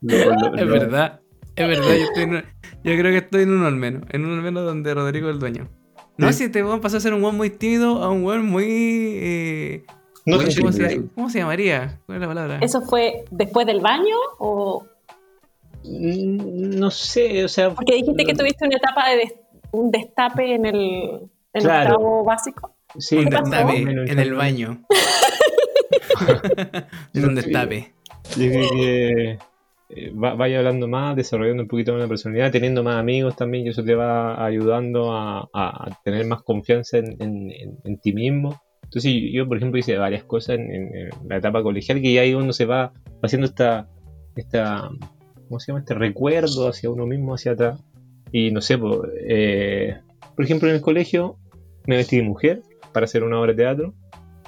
lo- 0.00 0.54
Es 0.54 0.66
lo- 0.66 0.72
verdad, 0.72 1.20
es 1.56 1.66
verdad. 1.66 1.84
Yo, 1.96 2.04
estoy 2.04 2.22
en- 2.24 2.44
yo 2.84 2.96
creo 2.98 3.10
que 3.10 3.16
estoy 3.18 3.42
en 3.44 3.50
uno 3.52 3.66
al 3.66 3.76
menos. 3.76 4.02
En 4.10 4.24
uno 4.24 4.34
al 4.34 4.42
menos 4.42 4.64
donde 4.64 4.92
Rodrigo 4.94 5.28
es 5.28 5.34
el 5.34 5.40
dueño. 5.40 5.68
No, 6.18 6.28
Sí. 6.32 6.44
si 6.44 6.52
te 6.52 6.62
weón 6.62 6.80
pasó 6.80 6.98
a 6.98 7.00
ser 7.00 7.14
un 7.14 7.22
weón 7.22 7.36
muy 7.36 7.48
tímido 7.50 8.02
a 8.02 8.10
un 8.10 8.22
weón 8.24 8.44
muy. 8.46 8.66
eh, 8.68 9.84
No 10.26 10.36
Muy 10.36 10.50
sé 10.52 10.60
¿cómo, 10.60 10.72
se, 10.72 11.02
cómo 11.14 11.30
se 11.30 11.38
llamaría? 11.38 12.00
¿Cuál 12.04 12.16
es 12.16 12.20
la 12.22 12.28
palabra? 12.28 12.58
¿Eso 12.60 12.82
fue 12.82 13.24
después 13.30 13.66
del 13.66 13.80
baño? 13.80 14.14
o 14.38 14.84
No 15.84 16.90
sé, 16.90 17.44
o 17.44 17.48
sea. 17.48 17.70
Porque 17.70 17.94
dijiste 17.94 18.24
que 18.24 18.34
tuviste 18.34 18.66
una 18.66 18.76
etapa 18.76 19.08
de 19.10 19.16
des- 19.16 19.34
un 19.72 19.90
destape 19.90 20.54
en 20.54 20.66
el 20.66 21.20
en 21.54 21.62
Claro. 21.62 21.94
octavo 21.96 22.24
básico. 22.24 22.74
Sí, 22.98 23.16
un 23.16 23.24
¿Qué 23.26 23.30
pasó? 23.30 23.50
destape 23.50 23.78
en 24.12 24.18
el 24.18 24.34
baño. 24.34 24.84
es 27.14 27.24
un 27.24 27.34
destape. 27.34 27.92
Yo 28.36 28.50
creo 28.50 28.70
que 28.70 29.38
eh, 29.90 30.10
va- 30.12 30.34
vaya 30.34 30.58
hablando 30.58 30.86
más, 30.88 31.16
desarrollando 31.16 31.62
un 31.62 31.68
poquito 31.68 31.92
más 31.92 32.02
la 32.02 32.08
personalidad, 32.08 32.50
teniendo 32.52 32.82
más 32.82 32.96
amigos 32.96 33.36
también, 33.36 33.66
y 33.66 33.70
eso 33.70 33.82
te 33.84 33.94
va 33.94 34.44
ayudando 34.44 35.12
a, 35.14 35.48
tener 36.04 36.26
más 36.26 36.42
confianza 36.42 36.98
en, 36.98 37.16
en- 37.22 37.50
en- 37.50 37.78
en 37.84 37.98
ti 37.98 38.12
mismo. 38.12 38.60
Entonces 38.82 39.12
yo, 39.32 39.46
por 39.46 39.56
ejemplo, 39.58 39.78
hice 39.78 39.96
varias 39.96 40.24
cosas 40.24 40.56
en, 40.56 40.70
en- 40.72 40.96
en 40.96 41.10
la 41.28 41.36
etapa 41.36 41.62
colegial 41.62 42.00
que 42.02 42.12
ya 42.12 42.22
ahí 42.22 42.34
uno 42.34 42.52
se 42.52 42.64
va 42.66 42.92
haciendo 43.22 43.46
esta, 43.46 43.88
esta, 44.36 44.90
¿cómo 45.48 45.60
se 45.60 45.68
llama? 45.68 45.80
Este 45.80 45.94
recuerdo 45.94 46.68
hacia 46.68 46.90
uno 46.90 47.06
mismo, 47.06 47.34
hacia 47.34 47.52
atrás. 47.52 47.80
Y 48.30 48.50
no 48.50 48.60
sé, 48.60 48.78
po, 48.78 49.04
eh, 49.16 49.98
por 50.36 50.44
ejemplo, 50.44 50.68
en 50.68 50.76
el 50.76 50.80
colegio 50.80 51.36
me 51.86 51.96
vestí 51.96 52.16
de 52.16 52.22
mujer 52.22 52.62
para 52.92 53.04
hacer 53.04 53.22
una 53.24 53.40
obra 53.40 53.52
de 53.52 53.56
teatro. 53.56 53.94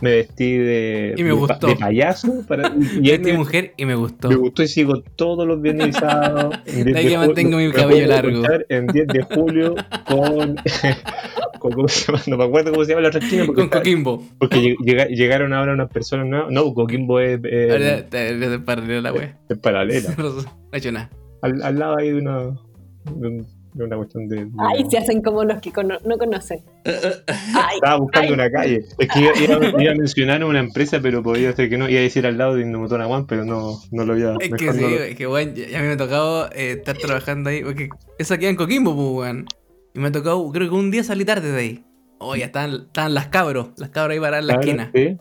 Me 0.00 0.10
vestí 0.12 0.56
de, 0.56 1.14
Y 1.16 1.22
me 1.24 1.32
gustó. 1.32 1.66
de 1.66 1.76
payaso 1.76 2.42
para, 2.48 2.72
y 3.02 3.10
ahí 3.10 3.18
me- 3.18 3.34
mujer 3.34 3.74
y 3.76 3.84
me 3.84 3.94
gustó. 3.94 4.28
me 4.28 4.36
gustó 4.36 4.62
y 4.62 4.68
sigo 4.68 5.02
todos 5.16 5.46
los 5.46 5.60
viernes 5.60 5.88
y 5.88 5.92
sábados. 5.92 6.54
En 6.66 6.84
10 6.84 6.84
De 6.94 6.98
aquí 6.98 7.08
ju- 7.08 7.18
mantengo 7.18 7.56
mi 7.58 7.70
cabello 7.70 8.06
largo. 8.06 8.42
En 8.68 8.86
10 8.86 9.06
de 9.08 9.22
julio 9.22 9.74
con. 10.06 10.56
con- 11.60 11.72
¿Cómo 11.72 11.88
se 11.88 12.06
llama? 12.06 12.22
No 12.26 12.36
me 12.38 12.44
acuerdo 12.44 12.70
cómo 12.72 12.84
se 12.84 12.90
llama 12.92 13.02
la 13.02 13.08
otra. 13.08 13.20
Porque, 13.20 13.52
Con 13.54 13.68
Coquimbo. 13.68 14.22
porque 14.38 14.56
lleg- 14.60 14.76
llega- 14.82 15.06
llegaron 15.08 15.52
ahora 15.52 15.74
unas 15.74 15.90
personas 15.90 16.26
nuevas. 16.26 16.50
No, 16.50 16.72
Coquimbo 16.72 17.20
es, 17.20 17.38
es- 17.44 17.70
Ahora 17.70 17.96
te- 18.08 18.38
te- 18.38 18.48
te 18.48 18.58
paré 18.60 19.02
la 19.02 19.12
wea. 19.12 19.38
es 19.48 19.58
paralela. 19.58 20.14
No 20.16 20.32
he 20.72 20.78
hecho 20.78 20.90
nada. 20.92 21.10
Al, 21.42 21.62
al 21.62 21.78
lado 21.78 21.98
hay 21.98 22.10
de 22.12 22.18
una. 22.18 22.38
de, 22.40 23.28
un- 23.28 23.46
de 23.74 23.84
una 23.84 23.96
cuestión 23.96 24.26
de. 24.28 24.44
de- 24.46 24.50
Ay, 24.58 24.84
se 24.90 24.98
hacen 24.98 25.22
como 25.22 25.44
los 25.44 25.60
que 25.60 25.70
cono- 25.72 25.98
no 26.04 26.18
conocen. 26.18 26.60
Ay, 26.84 27.74
Estaba 27.74 27.96
buscando 27.98 28.28
ay. 28.28 28.34
una 28.34 28.50
calle. 28.50 28.84
Es 28.98 29.08
que 29.08 29.20
iba, 29.20 29.32
iba- 29.38 29.82
iba 29.82 29.92
a 29.92 29.94
mencionar 29.94 30.44
una 30.44 30.60
empresa, 30.60 31.00
pero 31.00 31.22
podía 31.22 31.52
ser 31.52 31.68
que 31.68 31.78
no. 31.78 31.88
Iba 31.88 32.00
a 32.00 32.02
decir 32.02 32.26
al 32.26 32.38
lado 32.38 32.54
de 32.56 32.62
Indomotora 32.62 33.06
One, 33.06 33.26
pero 33.28 33.44
no, 33.44 33.78
no 33.92 34.04
lo 34.04 34.12
había. 34.14 34.34
Es 34.40 34.50
que 34.50 34.72
sí, 34.72 34.80
no 34.80 34.88
lo- 34.88 35.02
es 35.02 35.14
que 35.16 35.26
weón, 35.26 35.54
ya, 35.54 35.68
ya 35.68 35.78
a 35.78 35.82
mí 35.82 35.88
me 35.88 35.94
ha 35.94 35.96
tocado 35.96 36.46
eh, 36.52 36.72
estar 36.78 36.96
trabajando 36.96 37.50
ahí, 37.50 37.62
porque 37.62 37.88
esa 38.18 38.38
queda 38.38 38.50
en 38.50 38.56
Coquimbo, 38.56 38.94
pues, 38.94 39.26
weón. 39.28 39.46
Y 39.94 39.98
me 40.00 40.08
ha 40.08 40.12
tocado, 40.12 40.50
creo 40.52 40.68
que 40.68 40.74
un 40.74 40.90
día 40.90 41.02
salí 41.04 41.24
tarde 41.24 41.50
de 41.52 41.58
ahí. 41.60 41.84
Oh, 42.18 42.36
ya 42.36 42.46
estaban, 42.46 42.82
estaban 42.86 43.14
las 43.14 43.28
cabros, 43.28 43.68
las 43.76 43.90
cabros 43.90 44.12
ahí 44.14 44.20
paradas 44.20 44.42
en 44.42 44.46
la 44.48 44.54
esquina. 44.54 44.90
¿sí? 44.94 45.16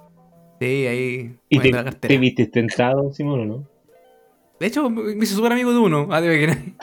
Sí, 0.59 0.85
ahí, 0.87 1.35
¿Y 1.47 1.59
te, 1.59 1.71
la 1.71 1.85
te 1.89 2.17
viste 2.17 2.45
tentado, 2.47 3.13
Simón, 3.13 3.39
o 3.39 3.45
no? 3.45 3.68
De 4.59 4.67
hecho, 4.67 4.89
me 4.89 5.23
hice 5.23 5.35
súper 5.35 5.53
amigo 5.53 5.71
de 5.71 5.77
uno. 5.79 6.07
Ah, 6.11 6.21
debe 6.21 6.39
que 6.39 6.47
nadie. 6.47 6.73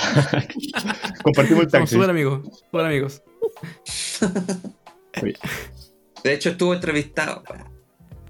Compartimos 1.23 1.65
el 1.65 1.71
Somos 1.71 1.73
taxi. 1.73 1.95
súper 1.95 2.11
amigos, 2.11 2.41
súper 2.71 2.87
amigos. 2.87 3.23
De 6.25 6.33
hecho, 6.35 6.51
estuvo 6.51 6.75
entrevistado. 6.75 7.43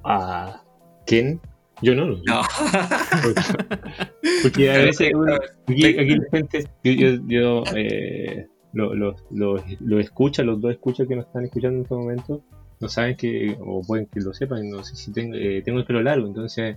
Ah, 0.04 0.62
¿quién? 1.06 1.40
Yo 1.82 1.94
no. 1.94 2.06
no. 2.06 2.16
No. 2.24 2.42
Porque 4.42 4.70
a 4.70 4.78
veces 4.78 5.12
uno- 5.14 5.34
aquí, 5.68 5.84
aquí 5.86 6.16
la 6.16 6.24
gente, 6.32 6.68
yo, 6.84 6.92
yo, 6.92 7.18
yo, 7.26 7.62
eh, 7.76 8.46
lo, 8.72 8.94
lo, 8.94 9.16
lo, 9.30 9.62
lo 9.80 10.00
escucha, 10.00 10.42
los 10.42 10.60
dos 10.60 10.72
escuchas 10.72 11.06
que 11.06 11.16
nos 11.16 11.26
están 11.26 11.44
escuchando 11.44 11.76
en 11.78 11.82
este 11.82 11.94
momento, 11.94 12.42
no 12.80 12.88
saben 12.88 13.16
que, 13.16 13.56
o 13.60 13.82
pueden 13.82 14.06
que 14.06 14.20
lo 14.20 14.32
sepan, 14.32 14.68
no 14.70 14.82
sé 14.84 14.96
si 14.96 15.12
tengo, 15.12 15.34
eh, 15.36 15.62
tengo 15.64 15.78
el 15.78 15.84
pelo 15.86 16.02
largo, 16.02 16.26
entonces 16.26 16.76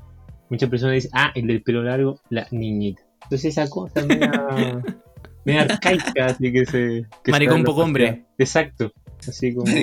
muchas 0.49 0.69
personas 0.69 0.95
dicen, 0.95 1.11
ah, 1.13 1.31
el 1.35 1.47
del 1.47 1.61
pelo 1.63 1.83
largo, 1.83 2.19
la 2.29 2.47
niñita. 2.51 3.01
Entonces 3.23 3.45
esa 3.57 3.69
cosa 3.69 4.03
media, 4.05 4.81
media 5.45 5.61
arcaica, 5.61 6.25
así 6.25 6.51
que 6.51 6.65
se... 6.65 7.05
Que 7.23 7.31
Maricón 7.31 7.63
poco 7.63 7.81
hombre. 7.81 8.25
Exacto. 8.37 8.91
Así 9.27 9.53
como... 9.53 9.71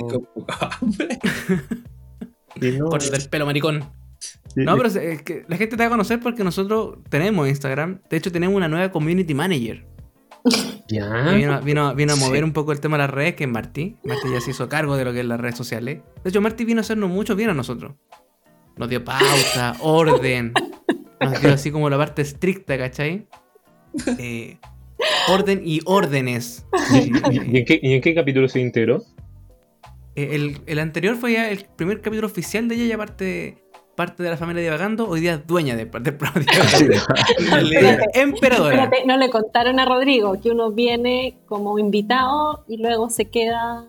y 2.61 2.71
no, 2.71 2.85
Córtate 2.89 3.15
el 3.17 3.29
pelo, 3.29 3.45
maricón. 3.45 3.83
No, 4.55 4.75
pero 4.75 4.89
es 4.89 5.21
que 5.21 5.45
la 5.47 5.57
gente 5.57 5.77
te 5.77 5.83
va 5.83 5.87
a 5.87 5.91
conocer 5.91 6.19
porque 6.19 6.43
nosotros 6.43 6.97
tenemos 7.09 7.47
Instagram. 7.47 8.01
De 8.09 8.17
hecho, 8.17 8.31
tenemos 8.31 8.55
una 8.55 8.67
nueva 8.67 8.91
community 8.91 9.33
manager. 9.35 9.85
Ya. 10.87 11.25
que 11.29 11.35
vino, 11.35 11.61
vino- 11.61 11.93
vino 11.93 12.13
a 12.13 12.15
Sí. 12.15 12.23
mover 12.23 12.43
un 12.43 12.53
poco 12.53 12.71
el 12.71 12.79
tema 12.79 12.97
de 12.97 13.03
las 13.03 13.09
redes, 13.11 13.35
que 13.35 13.43
es 13.43 13.49
Martí. 13.49 13.97
Martí 14.03 14.29
ya 14.31 14.41
se 14.41 14.51
hizo 14.51 14.67
cargo 14.69 14.95
de 14.97 15.05
lo 15.05 15.13
que 15.13 15.19
es 15.19 15.25
las 15.25 15.39
redes 15.39 15.55
sociales. 15.57 15.99
De 16.23 16.29
hecho, 16.29 16.41
Martí 16.41 16.65
vino 16.65 16.79
a 16.79 16.81
hacernos 16.81 17.09
mucho 17.09 17.35
bien 17.35 17.49
a 17.51 17.53
nosotros. 17.53 17.93
Nos 18.77 18.89
dio 18.89 19.03
pauta, 19.03 19.75
orden. 19.81 20.53
Nos 21.19 21.41
dio 21.41 21.53
así 21.53 21.71
como 21.71 21.89
la 21.89 21.97
parte 21.97 22.21
estricta, 22.21 22.77
¿cachai? 22.77 23.27
Eh, 24.19 24.57
orden 25.29 25.61
y 25.65 25.79
órdenes. 25.85 26.65
¿Y, 26.93 26.97
y- 27.35 27.53
y 27.53 27.57
en 27.57 27.65
qué, 27.65 27.79
y 27.81 27.93
en 27.93 28.01
qué 28.01 28.13
capítulo 28.13 28.47
se 28.47 28.59
integró? 28.59 29.01
Eh, 30.15 30.29
El, 30.35 30.61
el 30.67 30.79
anterior 30.79 31.15
fue 31.15 31.33
ya 31.33 31.49
el 31.49 31.65
primer 31.75 32.01
capítulo 32.01 32.27
oficial 32.27 32.67
de 32.67 32.75
ella, 32.75 32.85
ya 32.85 32.97
parte, 32.97 33.57
parte 33.95 34.21
de 34.23 34.29
la 34.29 34.37
familia 34.37 34.61
divagando. 34.63 35.07
Hoy 35.09 35.21
día 35.21 35.33
es 35.35 35.47
dueña 35.47 35.75
de, 35.75 35.85
de, 35.85 36.17
Espérate, 37.39 38.19
emperadora. 38.19 38.83
espérate, 38.83 39.05
no 39.05 39.17
le 39.17 39.29
contaron 39.29 39.79
a 39.79 39.85
Rodrigo 39.85 40.39
que 40.41 40.49
uno 40.51 40.71
viene 40.71 41.37
como 41.47 41.79
invitado 41.79 42.63
y 42.67 42.77
luego 42.77 43.09
se 43.09 43.25
queda. 43.25 43.85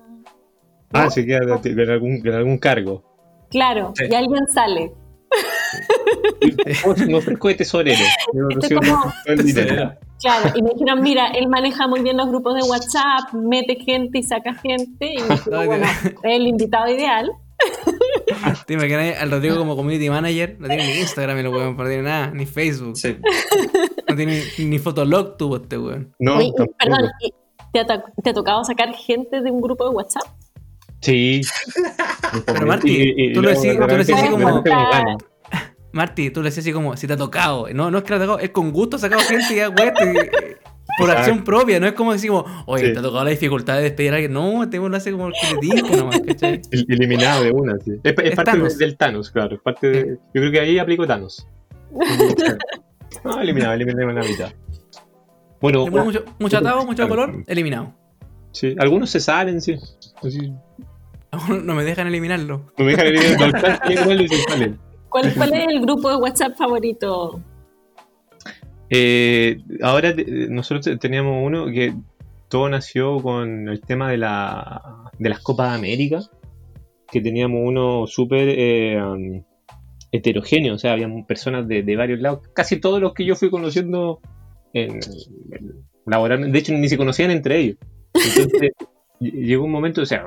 Ah, 0.93 1.11
se 1.11 1.27
queda 1.27 1.41
de, 1.59 1.75
de 1.75 1.93
algún, 1.93 2.23
de 2.23 2.35
algún 2.35 2.59
cargo. 2.59 3.05
Claro, 3.51 3.93
Sí. 3.97 4.05
y 4.11 4.15
alguien 4.15 4.47
sale. 4.49 4.93
Oh, 6.87 6.95
me 7.07 7.15
ofrezco 7.17 7.49
de 7.49 7.55
tesorero. 7.55 7.99
Como- 8.33 9.13
el 9.27 9.45
dinero. 9.45 9.93
Claro, 10.21 10.51
y 10.57 10.63
me 10.63 10.71
dijeron, 10.71 11.01
mira, 11.03 11.29
él 11.29 11.49
maneja 11.49 11.87
muy 11.87 12.01
bien 12.01 12.17
los 12.17 12.29
grupos 12.29 12.55
de 12.57 12.63
WhatsApp, 12.69 13.33
mete 13.35 13.77
gente 13.77 14.19
y 14.19 14.23
saca 14.23 14.55
gente. 14.55 15.15
Y 15.15 15.23
me 15.23 15.29
dijeron, 15.35 15.67
bueno, 15.67 15.87
es 15.87 16.15
el 16.25 16.47
invitado 16.47 16.89
ideal. 16.89 17.31
¿Te 18.67 18.75
imaginas 18.75 19.21
al 19.21 19.31
Rodrigo 19.31 19.57
como 19.57 19.77
community 19.77 20.09
manager? 20.11 20.57
No 20.59 20.69
tiene 20.69 20.87
ni 20.87 20.93
Instagram, 21.01 21.39
el 21.39 21.49
weón, 21.49 21.77
no 21.77 21.85
tiene 21.85 22.03
nada, 22.03 22.31
ni 22.31 22.47
Facebook. 22.47 22.97
Sí. 22.97 23.17
No 24.09 24.17
tiene 24.17 24.43
ni, 24.59 24.79
Fotolog 24.79 25.37
tuvo 25.37 25.57
este 25.57 25.77
weón. 25.79 26.15
No, 26.19 26.37
Oye, 26.37 26.53
perdón, 26.79 27.11
¿y 27.21 27.33
¿te 27.73 27.81
ha, 27.81 27.87
te 27.87 28.31
ha 28.31 28.35
tocado 28.35 28.65
sacar 28.65 28.93
gente 28.95 29.41
de 29.41 29.51
un 29.51 29.61
grupo 29.61 29.85
de 29.89 29.91
WhatsApp? 29.95 30.25
Sí. 31.01 31.41
Pero, 32.47 32.67
Marti, 32.67 32.91
Y- 32.91 33.03
y- 33.17 33.31
y 33.31 33.33
tú 33.33 33.43
lo 33.43 33.51
decís- 33.51 33.79
lo 33.79 33.87
decís 33.87 34.15
así 34.15 34.29
como-. 34.29 34.63
Marty, 35.93 36.31
tú 36.31 36.41
le 36.43 36.49
decías 36.51 36.65
así 36.65 36.73
como, 36.73 36.97
si 36.97 37.07
te 37.07 37.15
ha 37.15 37.17
tocado. 37.17 37.67
No, 37.73 37.91
no 37.91 37.99
es 37.99 38.05
que 38.05 38.11
le 38.11 38.17
ha 38.17 38.21
tocado, 38.21 38.39
es 38.39 38.51
con 38.51 38.73
gusto 38.73 38.97
ha 38.97 38.99
sacado 38.99 39.23
gente 39.23 39.55
y 39.55 39.57
ya, 39.57 39.69
weón, 39.71 39.95
te- 39.95 40.59
por 40.99 41.09
Exacto. 41.09 41.13
acción 41.19 41.45
propia. 41.45 41.81
No 41.81 41.87
es 41.87 41.93
como 41.95 42.13
decimos, 42.13 42.45
oye, 42.67 42.87
Sí. 42.89 42.93
te 42.93 42.99
ha 42.99 43.03
tocado 43.03 43.25
la 43.25 43.31
dificultad 43.31 43.77
de 43.77 43.83
despedir 43.83 44.13
a 44.13 44.17
alguien. 44.17 44.33
No, 44.33 44.63
este 44.63 44.77
lo 44.79 44.97
hace 44.97 45.13
como 45.13 45.29
el 45.29 45.33
que 45.35 45.55
le 45.55 45.75
dijo 45.77 45.97
nomás, 45.97 46.21
¿cachai? 46.21 46.61
El- 46.71 46.87
Eliminado 46.89 47.45
de 47.45 47.53
una, 47.53 47.79
sí. 47.79 47.93
Es, 48.03 48.13
es 48.13 48.19
Es 48.31 48.35
parte 48.37 48.51
Thanos. 48.53 48.79
del 48.79 48.97
Thanos, 48.97 49.31
claro. 49.31 49.57
Es 49.57 49.63
parte 49.63 49.89
de- 49.89 50.07
yo 50.17 50.19
creo 50.33 50.51
que 50.53 50.61
ahí 50.61 50.79
aplico 50.79 51.07
Thanos. 51.07 51.47
No, 53.25 53.41
eliminado, 53.41 53.73
eliminado 53.75 54.11
en 54.11 54.17
la 54.17 54.23
mitad. 54.23 54.53
Bueno, 55.61 55.87
mucho, 55.87 56.25
mucho 56.39 56.59
atado, 56.59 56.85
mucho 56.85 57.09
color, 57.09 57.43
eliminado. 57.47 57.95
sí, 58.53 58.77
algunos 58.79 59.11
se 59.11 59.21
salen, 59.21 59.61
sí. 59.61 59.77
Así, 60.23 60.53
No 61.65 61.75
me 61.75 61.85
dejan 61.85 62.07
eliminarlo. 62.07 62.73
no 62.79 62.85
me 62.85 62.93
dejan 62.93 63.07
eliminar, 63.09 63.41
no, 63.41 63.47
están 63.59 63.79
eliminando 63.91 64.23
y 64.25 64.29
se 64.29 64.43
salen. 64.45 64.79
¿Cuál, 65.09 65.35
cuál 65.35 65.53
es 65.55 65.67
el 65.69 65.81
grupo 65.81 66.11
de 66.11 66.17
WhatsApp 66.17 66.57
favorito? 66.57 67.41
Eh, 68.91 69.59
ahora 69.83 70.15
te- 70.15 70.49
nosotros 70.49 70.99
teníamos 70.99 71.45
uno 71.47 71.67
que 71.67 71.95
todo 72.49 72.69
nació 72.69 73.19
con 73.21 73.69
el 73.69 73.81
tema 73.83 74.11
de, 74.11 74.17
la, 74.19 75.11
de 75.19 75.29
las 75.29 75.41
Copas 75.41 75.71
de 75.73 75.77
América. 75.79 76.21
que 77.11 77.21
teníamos 77.21 77.61
uno 77.65 78.07
súper 78.07 78.49
eh, 78.51 79.43
heterogéneo, 80.13 80.75
o 80.75 80.79
sea, 80.79 80.93
había 80.93 81.09
personas 81.27 81.67
de, 81.69 81.83
de 81.83 81.97
varios 81.97 82.21
lados, 82.21 82.41
casi 82.55 82.81
todos 82.81 83.01
los 83.01 83.13
que 83.15 83.25
yo 83.27 83.35
fui 83.37 83.51
conociendo 83.51 84.21
en, 84.73 84.95
en- 85.53 85.85
laboralmente, 86.07 86.53
de 86.53 86.59
hecho 86.59 86.73
ni 86.75 86.89
se 86.89 86.97
conocían 86.99 87.31
entre 87.31 87.59
ellos. 87.59 87.77
Entonces 88.15 88.73
llegó 89.21 89.65
un 89.65 89.73
momento, 89.73 90.03
o 90.03 90.07
sea, 90.07 90.25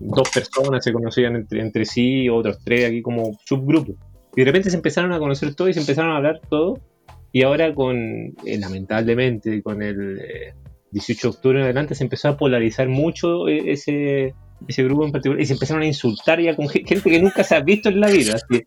dos 0.00 0.28
personas 0.30 0.84
se 0.84 0.92
conocían 0.92 1.36
entre, 1.36 1.60
entre 1.60 1.84
sí, 1.84 2.28
otros 2.28 2.58
tres 2.64 2.86
aquí 2.86 3.02
como 3.02 3.38
subgrupos. 3.44 3.96
Y 4.34 4.40
de 4.40 4.44
repente 4.44 4.70
se 4.70 4.76
empezaron 4.76 5.12
a 5.12 5.18
conocer 5.18 5.54
todos 5.54 5.70
y 5.70 5.74
se 5.74 5.80
empezaron 5.80 6.12
a 6.12 6.16
hablar 6.18 6.40
todos. 6.48 6.78
Y 7.32 7.42
ahora 7.42 7.74
con, 7.74 7.96
eh, 7.96 8.58
lamentablemente, 8.58 9.62
con 9.62 9.82
el 9.82 10.18
eh, 10.20 10.54
18 10.92 11.28
de 11.30 11.36
octubre 11.36 11.58
en 11.58 11.64
adelante 11.64 11.94
se 11.94 12.04
empezó 12.04 12.28
a 12.28 12.36
polarizar 12.36 12.88
mucho 12.88 13.48
eh, 13.48 13.72
ese, 13.72 14.34
ese 14.68 14.84
grupo 14.84 15.04
en 15.04 15.12
particular 15.12 15.40
y 15.42 15.46
se 15.46 15.52
empezaron 15.54 15.82
a 15.82 15.86
insultar 15.86 16.40
ya 16.40 16.54
con 16.56 16.68
ge- 16.68 16.84
gente 16.86 17.10
que 17.10 17.20
nunca 17.20 17.42
se 17.44 17.54
ha 17.56 17.60
visto 17.60 17.88
en 17.88 18.00
la 18.00 18.08
vida. 18.08 18.34
así. 18.36 18.62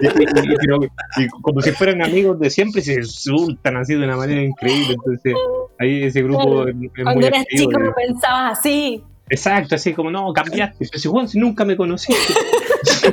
Y, 0.00 0.06
y- 0.06 1.24
y 1.24 1.28
como 1.42 1.60
si 1.60 1.70
fueran 1.72 2.02
amigos 2.02 2.38
de 2.38 2.50
siempre, 2.50 2.80
se 2.82 2.94
insultan 2.94 3.76
así 3.76 3.94
de 3.94 4.04
una 4.04 4.16
manera 4.16 4.42
increíble. 4.42 4.94
Entonces, 4.94 5.34
ahí 5.78 6.02
ese 6.04 6.22
grupo 6.22 6.66
es, 6.68 6.74
es 6.74 6.90
Cuando 7.02 7.14
muy 7.20 7.24
eras 7.26 7.40
activo. 7.42 7.70
chico 7.70 7.80
y- 7.80 7.84
no 7.84 7.94
pensabas 7.94 8.58
así. 8.58 9.02
Exacto, 9.30 9.74
así 9.74 9.92
como, 9.92 10.10
no, 10.10 10.32
cambiaste. 10.32 10.86
Pero 10.90 10.98
si, 10.98 11.08
Juan, 11.08 11.28
si 11.28 11.38
nunca 11.38 11.64
me 11.64 11.76
conociste. 11.76 12.32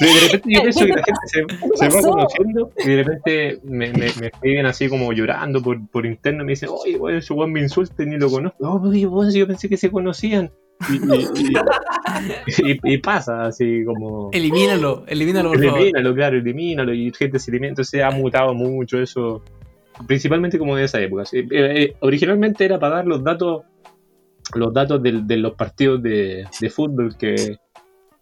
Pero 0.00 0.14
de 0.14 0.20
repente 0.20 0.54
yo 0.54 0.62
pienso 0.62 0.84
que 0.86 0.92
la 0.92 1.02
gente 1.02 1.20
se, 1.26 1.44
se 1.74 1.96
va 1.96 2.02
conociendo 2.02 2.70
y 2.84 2.88
de 2.88 3.02
repente 3.02 3.58
me, 3.64 3.88
me, 3.92 4.06
me 4.20 4.26
escriben 4.28 4.66
así 4.66 4.88
como 4.88 5.12
llorando 5.12 5.62
por, 5.62 5.84
por 5.90 6.06
interno. 6.06 6.44
Me 6.44 6.50
dicen, 6.52 6.68
oye, 6.72 6.96
bueno, 6.96 7.18
ese 7.18 7.34
Juan 7.34 7.50
me 7.52 7.60
insulta 7.60 8.02
y 8.02 8.06
ni 8.06 8.16
lo 8.16 8.30
conozco. 8.30 8.56
No, 8.60 8.80
porque 8.80 9.06
bueno, 9.06 9.32
yo 9.32 9.46
pensé 9.46 9.68
que 9.68 9.76
se 9.76 9.90
conocían. 9.90 10.50
Y, 10.88 10.94
y- 10.94 11.28
y- 12.58 12.72
y- 12.72 12.94
y 12.94 12.98
pasa 12.98 13.46
así 13.46 13.82
como. 13.84 14.30
Elimínalo, 14.32 15.04
elimínalo, 15.08 15.50
por 15.50 15.64
favor. 15.64 15.80
Elimínalo, 15.80 16.14
claro, 16.14 16.36
elimínalo. 16.38 16.94
Y 16.94 17.12
gente 17.12 17.38
se 17.40 17.50
elimina. 17.50 17.70
Entonces 17.70 18.02
ha 18.02 18.10
mutado 18.12 18.54
mucho 18.54 19.00
eso. 19.00 19.42
Principalmente 20.06 20.58
como 20.58 20.76
de 20.76 20.84
esa 20.84 21.00
época. 21.00 21.24
Eh, 21.32 21.46
eh, 21.50 21.96
originalmente 22.00 22.64
era 22.64 22.78
para 22.78 22.96
dar 22.96 23.06
los 23.06 23.22
datos 23.24 23.62
los 24.54 24.72
datos 24.72 25.02
del- 25.02 25.26
de, 25.26 25.36
los 25.36 25.52
partidos 25.54 26.02
de, 26.02 26.46
de 26.58 26.70
fútbol 26.70 27.16
que, 27.18 27.58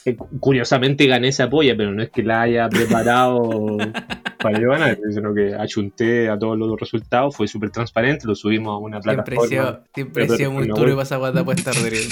que 0.04 0.16
cu- 0.16 0.28
curiosamente 0.40 1.06
gané 1.06 1.28
esa 1.28 1.48
polla, 1.48 1.76
pero 1.76 1.92
no 1.92 2.02
es 2.02 2.10
que 2.10 2.24
la 2.24 2.42
haya 2.42 2.68
preparado 2.68 3.76
para 4.42 4.60
yo 4.60 4.70
ganar, 4.70 4.98
sino 5.10 5.32
que 5.32 5.54
achunté 5.54 6.28
a 6.28 6.36
todos 6.36 6.58
los 6.58 6.80
resultados, 6.80 7.36
fue 7.36 7.46
súper 7.46 7.70
transparente, 7.70 8.26
lo 8.26 8.34
subimos 8.34 8.72
a 8.74 8.78
una 8.78 8.98
plataforma. 9.00 9.82
siempre 9.94 10.24
Pero- 10.26 10.36
sido 10.36 10.50
muy 10.50 10.66
turbio 10.68 10.94
para 10.96 11.02
esa 11.04 11.16
guata 11.16 11.44
puesta, 11.44 11.70
Rodrigo. 11.80 12.04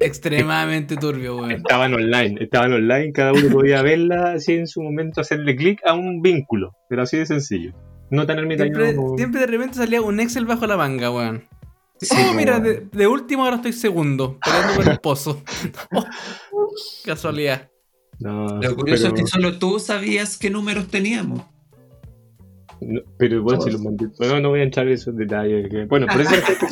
Extremadamente 0.00 0.96
turbio, 0.96 1.36
weón. 1.36 1.52
Estaban 1.52 1.94
online, 1.94 2.36
estaban 2.42 2.72
online, 2.72 3.12
cada 3.12 3.32
uno 3.32 3.48
podía 3.50 3.80
verla 3.82 4.32
así 4.32 4.54
en 4.54 4.66
su 4.66 4.82
momento, 4.82 5.20
hacerle 5.20 5.54
clic 5.54 5.80
a 5.86 5.94
un 5.94 6.20
vínculo, 6.20 6.72
pero 6.88 7.02
así 7.02 7.16
de 7.16 7.26
sencillo. 7.26 7.72
No 8.10 8.26
tan 8.26 8.38
ermitaño 8.38 8.74
Siempre, 8.74 8.96
como- 8.96 9.16
siempre 9.16 9.40
de 9.40 9.46
repente 9.46 9.74
salía 9.76 10.00
un 10.02 10.18
Excel 10.20 10.44
bajo 10.46 10.66
la 10.66 10.76
manga, 10.76 11.10
weón. 11.10 11.44
Sí, 12.00 12.16
oh, 12.30 12.32
mira, 12.34 12.60
de, 12.60 12.86
de 12.92 13.06
último 13.06 13.44
ahora 13.44 13.56
estoy 13.56 13.72
segundo, 13.72 14.38
peleando 14.44 14.74
con 14.76 14.88
el 14.92 14.98
pozo. 15.00 15.42
Oh, 15.92 16.04
casualidad. 17.04 17.68
No, 18.20 18.46
Lo 18.60 18.74
curioso 18.76 19.04
pero- 19.10 19.16
es 19.16 19.22
que 19.22 19.26
solo 19.28 19.58
tú 19.58 19.78
sabías 19.78 20.38
qué 20.38 20.50
números 20.50 20.88
teníamos. 20.88 21.42
No, 22.80 23.00
pero 23.16 23.42
bueno, 23.42 23.60
si 23.60 23.70
lo 23.72 23.80
mandé. 23.80 24.06
Bueno, 24.18 24.40
no 24.40 24.50
voy 24.50 24.60
a 24.60 24.62
entrar 24.62 24.86
en 24.86 24.92
esos 24.94 25.16
detalles. 25.16 25.68
que- 25.68 25.84
bueno, 25.86 26.06
por 26.06 26.20
eso 26.20 26.30
la 26.30 26.42
gente, 26.42 26.66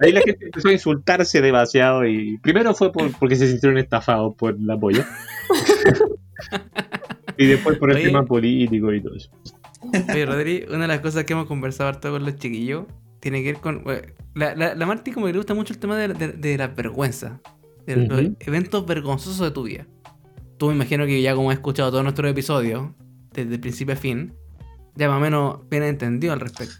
ahí 0.00 0.12
la 0.12 0.20
gente 0.20 0.44
empezó 0.46 0.68
a 0.68 0.72
insultarse 0.72 1.40
demasiado 1.40 2.06
y 2.06 2.38
primero 2.38 2.72
fue 2.74 2.92
por, 2.92 3.10
porque 3.18 3.34
se 3.36 3.48
sintieron 3.48 3.76
estafados 3.78 4.34
por 4.36 4.56
la 4.60 4.78
polla. 4.78 5.06
y 7.36 7.46
después 7.46 7.78
por 7.78 7.90
el 7.90 7.96
Oye. 7.96 8.06
tema 8.06 8.24
político 8.24 8.92
y 8.92 9.02
todo 9.02 9.16
eso. 9.16 9.30
Oye, 10.12 10.26
Rodri, 10.26 10.64
una 10.68 10.80
de 10.82 10.88
las 10.88 11.00
cosas 11.00 11.24
que 11.24 11.32
hemos 11.32 11.46
conversado 11.46 11.88
harto 11.90 12.10
con 12.10 12.24
los 12.24 12.36
chiquillos 12.36 12.84
tiene 13.20 13.42
que 13.42 13.52
ver 13.52 13.60
con. 13.60 13.84
bueno, 13.84 14.02
La, 14.34 14.54
la, 14.54 14.74
la 14.74 14.86
Marti, 14.86 15.12
como 15.12 15.26
que 15.26 15.32
le 15.32 15.38
gusta 15.38 15.54
mucho 15.54 15.72
el 15.72 15.78
tema 15.78 15.96
de, 15.96 16.08
de, 16.08 16.28
de 16.28 16.58
la 16.58 16.68
vergüenza, 16.68 17.40
de 17.86 17.96
los 17.96 18.20
eventos 18.40 18.86
vergonzosos 18.86 19.40
de 19.40 19.50
tu 19.50 19.64
vida. 19.64 19.86
Tú 20.58 20.68
me 20.68 20.74
imagino 20.74 21.06
que 21.06 21.20
ya, 21.20 21.34
como 21.34 21.50
has 21.50 21.56
escuchado 21.56 21.90
todos 21.90 22.04
nuestros 22.04 22.30
episodios, 22.30 22.90
desde 23.32 23.58
principio 23.58 23.94
a 23.94 23.96
fin, 23.96 24.34
ya 24.94 25.08
más 25.08 25.18
o 25.18 25.20
menos 25.20 25.68
bien 25.68 25.82
entendido 25.82 26.32
al 26.32 26.40
respecto. 26.40 26.74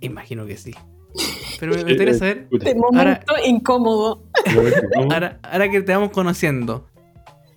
Imagino 0.00 0.46
que 0.46 0.56
sí. 0.56 0.74
Pero 1.60 1.72
me, 1.74 1.84
me 1.84 1.90
gustaría 1.90 2.14
saber, 2.14 2.48
Puta, 2.48 2.64
De 2.64 2.74
momento 2.74 3.34
incómodo. 3.46 4.24
ahora 5.42 5.70
que 5.70 5.82
te 5.82 5.92
vamos 5.92 6.10
conociendo, 6.10 6.86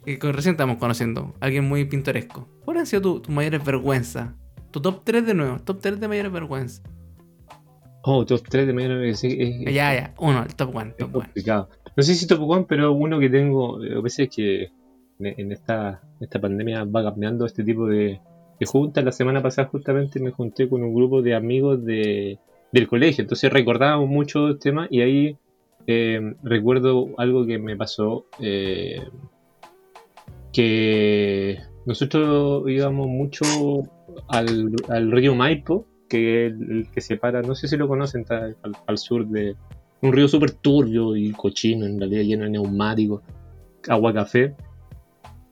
que 0.06 0.32
recién 0.32 0.56
te 0.56 0.64
vamos 0.64 0.78
conociendo, 0.78 1.34
alguien 1.40 1.66
muy 1.68 1.86
pintoresco, 1.86 2.48
¿cuáles 2.64 2.82
han 2.82 2.88
sido 2.88 3.02
tu- 3.02 3.20
tus 3.22 3.34
mayores 3.34 3.64
vergüenzas? 3.66 4.30
Tu 4.72 4.82
top 4.82 5.02
3 5.04 5.26
de 5.26 5.34
nuevo, 5.34 5.58
top 5.60 5.80
3 5.82 6.00
de 6.00 6.08
mayores 6.08 6.32
vergüenzas. 6.32 6.84
Oh, 8.04 8.24
top 8.26 8.42
3 8.48 8.68
de 8.68 8.74
menos 8.74 9.04
es, 9.04 9.24
es- 9.24 9.60
Ya, 9.74 9.94
ya, 9.94 10.14
uno, 10.20 10.44
el 10.44 10.54
top 10.56 10.76
1, 10.76 10.82
es 10.92 10.98
top 10.98 11.10
1. 11.10 11.24
complicado. 11.24 11.70
No 11.98 12.04
sé 12.04 12.14
si 12.16 12.28
top 12.28 12.42
1, 12.42 12.66
pero 12.68 12.92
uno 12.92 13.20
que 13.20 13.30
tengo. 13.30 13.78
A 13.78 14.02
veces 14.02 14.30
que 14.36 14.70
en 15.20 15.52
esta, 15.52 16.02
esta 16.20 16.40
pandemia 16.40 16.84
va 16.84 17.04
cambiando 17.04 17.46
este 17.46 17.64
tipo 17.64 17.88
de, 17.88 18.20
de 18.60 18.66
juntas. 18.66 19.04
La 19.04 19.12
semana 19.14 19.42
pasada, 19.42 19.70
justamente, 19.70 20.20
me 20.20 20.32
junté 20.32 20.68
con 20.70 20.84
un 20.84 20.94
grupo 20.94 21.22
de 21.22 21.34
amigos 21.36 21.84
de, 21.86 22.38
del 22.72 22.88
colegio. 22.88 23.22
Entonces 23.24 23.52
recordábamos 23.52 24.08
mucho 24.10 24.50
el 24.50 24.60
tema 24.60 24.88
y 24.92 25.02
ahí 25.02 25.38
eh, 25.88 26.36
recuerdo 26.44 27.08
algo 27.18 27.46
que 27.46 27.58
me 27.58 27.76
pasó. 27.78 28.26
eh, 28.40 29.02
que 30.56 31.58
nosotros 31.86 32.64
íbamos 32.70 33.08
mucho 33.08 33.44
al, 34.30 34.72
al 34.90 35.12
río 35.12 35.36
Maipo, 35.36 35.86
que 36.08 36.48
es 36.48 36.54
el, 36.54 36.88
que 36.94 37.02
separa, 37.02 37.42
no 37.42 37.56
sé 37.56 37.68
si 37.68 37.76
lo 37.78 37.88
conocen, 37.88 38.22
está 38.22 38.46
al, 38.46 38.72
al 38.88 38.98
sur 38.98 39.28
de, 39.28 39.56
un 40.02 40.14
río 40.14 40.28
súper 40.28 40.52
turbio 40.52 41.16
y 41.16 41.32
cochino, 41.32 41.86
en 41.86 42.00
realidad 42.00 42.22
lleno 42.24 42.44
de 42.46 42.52
neumáticos, 42.52 43.22
agua 43.88 44.14
café. 44.14 44.54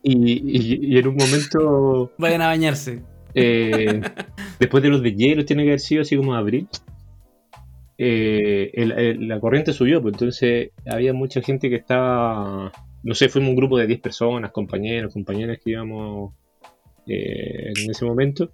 Y, 0.02 0.32
y- 0.34 0.94
y 0.94 0.98
en 0.98 1.08
un 1.08 1.16
momento, 1.16 2.12
Vayan 2.18 2.42
a 2.42 2.48
bañarse. 2.48 3.02
eh, 3.34 4.02
después 4.60 4.84
de 4.84 4.90
los 4.90 5.02
deshielos, 5.02 5.46
tiene 5.46 5.64
que 5.64 5.70
haber 5.70 5.80
sido 5.80 6.02
así 6.04 6.16
como 6.16 6.34
abril, 6.36 6.68
eh, 7.98 8.72
el- 8.74 8.92
el- 8.92 9.28
la 9.28 9.40
corriente 9.40 9.74
subió, 9.74 10.02
pues 10.02 10.14
entonces 10.14 10.72
había 10.86 11.14
mucha 11.14 11.42
gente 11.42 11.70
que 11.70 11.76
estaba, 11.76 12.72
no 13.04 13.16
sé, 13.16 13.30
fuimos 13.30 13.50
un 13.52 13.56
grupo 13.56 13.78
de 13.78 13.88
10 13.88 14.00
personas, 14.02 14.52
compañeros, 14.52 15.14
compañeras 15.14 15.60
que 15.64 15.72
íbamos 15.72 16.34
eh, 17.08 17.74
en 17.76 17.90
ese 17.92 18.06
momento. 18.06 18.52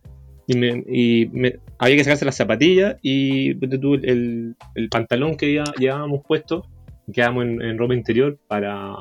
Y, 0.48 0.58
me, 0.58 0.84
y 0.88 1.30
había 1.78 1.96
que 1.98 2.04
sacarse 2.04 2.26
las 2.26 2.36
zapatillas 2.36 2.98
y 3.04 3.52
el, 3.52 4.56
el- 4.76 4.90
pantalón 4.90 5.38
que 5.38 5.54
ya 5.54 5.64
llevábamos 5.78 6.22
puesto, 6.28 6.66
quedábamos 7.14 7.46
en, 7.46 7.62
en 7.62 7.78
ropa 7.78 7.94
interior 7.94 8.40
para, 8.48 8.96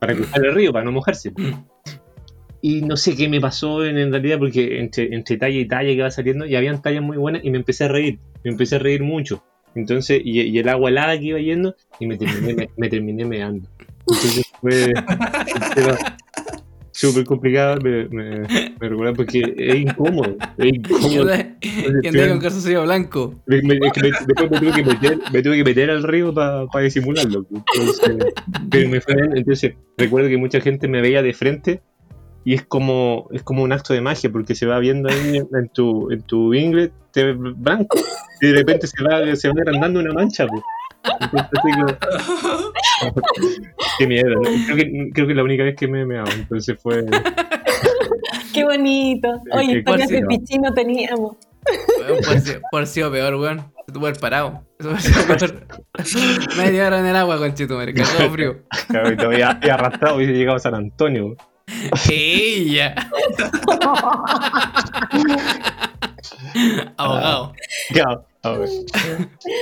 para 0.00 0.14
cruzar 0.16 0.44
el 0.44 0.54
río, 0.54 0.72
para 0.72 0.84
no 0.84 0.92
mojarse. 0.92 1.32
Y 2.62 2.82
no 2.82 2.96
sé 2.96 3.16
qué 3.16 3.28
me 3.28 3.40
pasó 3.40 3.84
en, 3.84 3.96
en 3.96 4.10
realidad, 4.12 4.38
porque 4.38 4.80
entre, 4.80 5.14
entre 5.14 5.38
talla 5.38 5.58
y 5.58 5.66
talla 5.66 5.94
que 5.94 6.02
va 6.02 6.10
saliendo, 6.10 6.44
y 6.44 6.56
habían 6.56 6.82
tallas 6.82 7.02
muy 7.02 7.16
buenas, 7.16 7.42
y 7.44 7.50
me 7.50 7.58
empecé 7.58 7.84
a 7.84 7.88
reír, 7.88 8.18
me 8.44 8.50
empecé 8.50 8.76
a 8.76 8.80
reír 8.80 9.02
mucho. 9.02 9.42
Entonces, 9.74 10.20
y, 10.24 10.40
y 10.42 10.58
el 10.58 10.68
agua 10.68 10.90
helada 10.90 11.18
que 11.18 11.24
iba 11.26 11.38
yendo, 11.38 11.74
y 11.98 12.06
me 12.06 12.18
terminé, 12.18 12.54
me, 12.54 12.68
me 12.76 12.88
terminé 12.88 13.24
meando. 13.24 13.66
Entonces 14.00 14.49
fue 14.60 14.86
un 14.94 15.74
tema 15.74 15.96
súper 16.92 17.24
complicado, 17.24 17.78
me, 17.82 18.08
me, 18.08 18.40
me 18.40 18.88
recuerda 18.88 19.14
porque 19.14 19.54
es 19.56 19.74
incómodo, 19.76 20.36
es 20.58 20.66
incómodo. 20.74 21.30
anda 21.32 22.28
con 22.28 22.38
calzoncillo 22.40 22.82
blanco. 22.82 23.34
Me- 23.46 23.62
me- 23.62 23.78
es 23.86 23.92
que 23.92 24.02
me- 24.02 24.10
después 24.26 24.50
me 24.50 24.58
tuve 24.58 24.72
que 24.72 24.84
meter, 24.84 25.18
me 25.32 25.42
tuve 25.42 25.56
que 25.58 25.64
meter 25.64 25.90
al 25.90 26.02
río 26.02 26.34
para 26.34 26.66
disimularlo. 26.82 27.46
Entonces, 27.50 28.34
pero 28.70 28.88
me 28.88 29.00
fue 29.00 29.14
bien. 29.14 29.36
Entonces, 29.36 29.74
recuerdo 29.96 30.28
que 30.28 30.36
mucha 30.36 30.60
gente 30.60 30.88
me 30.88 31.00
veía 31.00 31.22
de 31.22 31.32
frente 31.32 31.80
y 32.44 32.54
es 32.54 32.64
como, 32.64 33.28
es 33.32 33.42
como 33.42 33.62
un 33.62 33.72
acto 33.72 33.94
de 33.94 34.00
magia 34.00 34.30
porque 34.30 34.54
se 34.54 34.66
va 34.66 34.78
viendo 34.78 35.08
ahí 35.08 35.36
en 35.38 35.68
tu, 35.72 36.10
en 36.10 36.22
tu 36.22 36.52
inglés 36.54 36.90
te 37.12 37.32
blanco 37.32 37.98
y 38.40 38.46
de 38.48 38.52
repente 38.54 38.86
se 38.86 39.02
va, 39.02 39.36
se 39.36 39.48
va 39.48 39.54
agrandando 39.58 40.00
una 40.00 40.12
mancha. 40.12 40.46
pues. 40.46 40.62
Entonces, 41.20 41.48
así 41.52 41.72
como- 41.80 42.70
Qué 43.98 44.06
miedo. 44.06 44.28
¿no? 44.30 44.40
Creo, 44.66 44.76
que, 44.76 45.10
creo 45.12 45.26
que 45.26 45.34
la 45.34 45.42
única 45.44 45.62
vez 45.64 45.76
que 45.76 45.88
me 45.88 46.02
he 46.02 46.06
meado. 46.06 46.30
Entonces 46.34 46.76
fue. 46.82 47.04
Qué 48.54 48.64
bonito. 48.64 49.28
Oye, 49.52 49.72
Qué 49.72 49.78
historias 49.78 50.08
de 50.08 50.22
pichino 50.26 50.72
teníamos. 50.74 51.36
Weón, 52.00 52.20
Por 52.24 52.40
si- 52.40 52.52
por 52.70 52.86
si 52.86 52.94
sido 52.94 53.10
peor, 53.12 53.34
weón. 53.36 53.64
Se 53.86 53.92
tuvo 53.92 54.08
el 54.08 54.16
parado. 54.16 54.64
Eso 54.78 54.88
hubiera 54.90 55.00
sido 55.00 55.26
peor. 55.26 55.66
Media 56.56 56.86
hora 56.88 56.98
en 57.00 57.06
el 57.06 57.16
agua, 57.16 57.38
conchito, 57.38 57.74
madre. 57.76 57.94
Cagado 57.94 58.30
frío. 58.30 58.56
Claro, 58.88 59.12
y 59.12 59.16
todavía 59.16 59.50
arrastrado 59.50 60.20
y 60.20 60.24
he 60.24 60.28
llegado 60.32 60.56
a 60.56 60.60
San 60.60 60.74
Antonio. 60.74 61.36
¡Ella! 62.10 62.94
Ahogado. 66.96 67.52
Claro, 67.90 68.24
a 68.42 68.50
ver. 68.52 68.68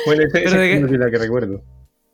Bueno, 0.07 0.23
esa, 0.25 0.39
esa 0.39 0.65
es 0.65 0.87
que- 0.87 0.97
la 0.99 1.11
que 1.11 1.19
recuerdo. 1.19 1.61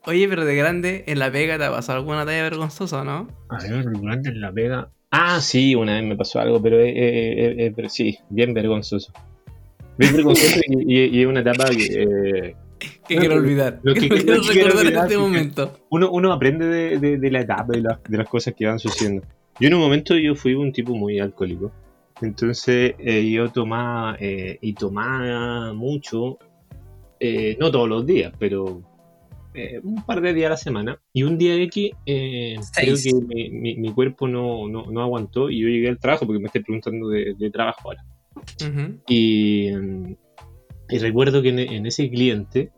Oye, 0.06 0.28
pero 0.28 0.44
de 0.44 0.54
grande, 0.56 1.04
en 1.06 1.18
la 1.18 1.30
pega 1.32 1.56
te 1.58 1.64
ha 1.64 1.70
pasado 1.70 1.98
alguna 1.98 2.24
talla 2.26 2.42
vergonzosa, 2.42 3.04
¿no? 3.04 3.28
A 3.48 3.58
ver, 3.62 3.84
durante 3.90 4.28
en 4.28 4.40
la 4.40 4.52
pega. 4.52 4.90
Ah, 5.10 5.40
sí, 5.40 5.74
una 5.74 5.94
vez 5.94 6.04
me 6.04 6.16
pasó 6.16 6.40
algo, 6.40 6.60
pero, 6.60 6.78
eh, 6.80 6.90
eh, 6.90 7.54
eh, 7.66 7.72
pero 7.74 7.88
sí, 7.88 8.18
bien 8.28 8.52
vergonzoso. 8.52 9.12
Bien 9.96 10.12
vergonzoso 10.14 10.60
y, 10.68 11.20
es 11.22 11.26
una 11.26 11.40
etapa 11.40 11.66
que 11.70 11.84
eh, 11.84 12.56
Que 13.08 13.16
quiero 13.16 13.36
olvidar. 13.36 13.78
Lo 13.82 13.94
que 13.94 14.00
que 14.00 14.08
quiero- 14.08 14.24
quiero 14.24 14.36
lo 14.42 14.42
que 14.42 14.52
quiero 14.52 14.68
recordar 14.70 14.92
en 14.92 14.98
este 14.98 15.18
momento. 15.18 15.78
uno, 15.90 16.10
uno 16.10 16.32
aprende 16.32 16.66
de, 16.66 16.98
de- 16.98 17.18
de 17.18 17.30
la 17.30 17.40
etapa 17.40 17.76
y 17.76 17.80
la- 17.80 18.00
de 18.08 18.18
las 18.18 18.28
cosas 18.28 18.54
que 18.54 18.66
van 18.66 18.78
sucediendo. 18.78 19.22
Yo 19.60 19.68
en 19.68 19.74
un 19.74 19.80
momento 19.80 20.16
yo 20.16 20.34
fui 20.34 20.54
un 20.54 20.72
tipo 20.72 20.94
muy 20.94 21.18
alcohólico. 21.20 21.70
Entonces 22.20 22.94
eh, 22.98 23.30
yo 23.30 23.50
tomaba 23.50 24.16
eh, 24.20 24.58
y 24.60 24.72
tomaba 24.74 25.72
mucho, 25.72 26.38
eh, 27.20 27.56
no 27.60 27.70
todos 27.70 27.88
los 27.88 28.04
días, 28.04 28.32
pero 28.38 28.82
eh, 29.54 29.80
un 29.82 30.04
par 30.04 30.20
de 30.20 30.34
días 30.34 30.46
a 30.48 30.50
la 30.50 30.56
semana. 30.56 31.00
Y 31.12 31.22
un 31.22 31.38
día 31.38 31.54
X 31.54 31.92
eh, 32.06 32.56
creo 32.72 32.96
que 33.02 33.12
mi, 33.34 33.50
mi- 33.50 33.76
mi 33.76 33.92
cuerpo 33.92 34.26
no, 34.28 34.68
no, 34.68 34.86
no 34.90 35.00
aguantó 35.02 35.48
y 35.50 35.60
yo 35.60 35.68
llegué 35.68 35.88
al 35.88 35.98
trabajo 35.98 36.26
porque 36.26 36.40
me 36.40 36.46
estoy 36.46 36.62
preguntando 36.62 37.08
de, 37.08 37.34
de 37.38 37.50
trabajo 37.50 37.80
ahora. 37.90 38.04
Y, 39.06 39.68
y 40.88 40.98
recuerdo 40.98 41.40
que 41.42 41.48
en, 41.50 41.58
en 41.60 41.86
ese 41.86 42.10
cliente, 42.10 42.70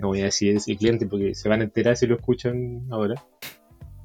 no 0.00 0.08
voy 0.08 0.20
a 0.20 0.24
decir 0.24 0.56
ese 0.56 0.76
cliente 0.76 1.06
porque 1.06 1.34
se 1.34 1.48
van 1.48 1.60
a 1.60 1.64
enterar 1.64 1.96
si 1.96 2.06
lo 2.06 2.14
escuchan 2.16 2.82
ahora, 2.90 3.14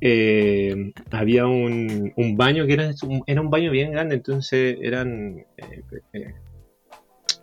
eh, 0.01 0.91
había 1.11 1.47
un, 1.47 2.13
un 2.15 2.37
baño 2.37 2.65
que 2.67 2.73
era 2.73 2.91
un, 3.03 3.23
era 3.27 3.41
un 3.41 3.49
baño 3.49 3.71
bien 3.71 3.91
grande, 3.91 4.15
entonces 4.15 4.77
eran 4.81 5.45
eh, 5.57 5.83
eh, 6.13 6.33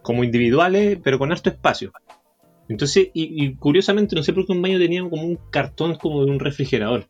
como 0.02 0.22
individuales, 0.24 0.98
pero 1.02 1.18
con 1.18 1.32
harto 1.32 1.50
espacio. 1.50 1.92
Entonces, 2.68 3.10
y, 3.12 3.44
y 3.44 3.54
curiosamente, 3.56 4.16
no 4.16 4.22
sé 4.22 4.32
por 4.32 4.46
qué 4.46 4.52
un 4.52 4.62
baño 4.62 4.78
tenía 4.78 5.02
como 5.02 5.22
un 5.24 5.38
cartón 5.50 5.96
como 5.96 6.24
de 6.24 6.30
un 6.30 6.40
refrigerador. 6.40 7.06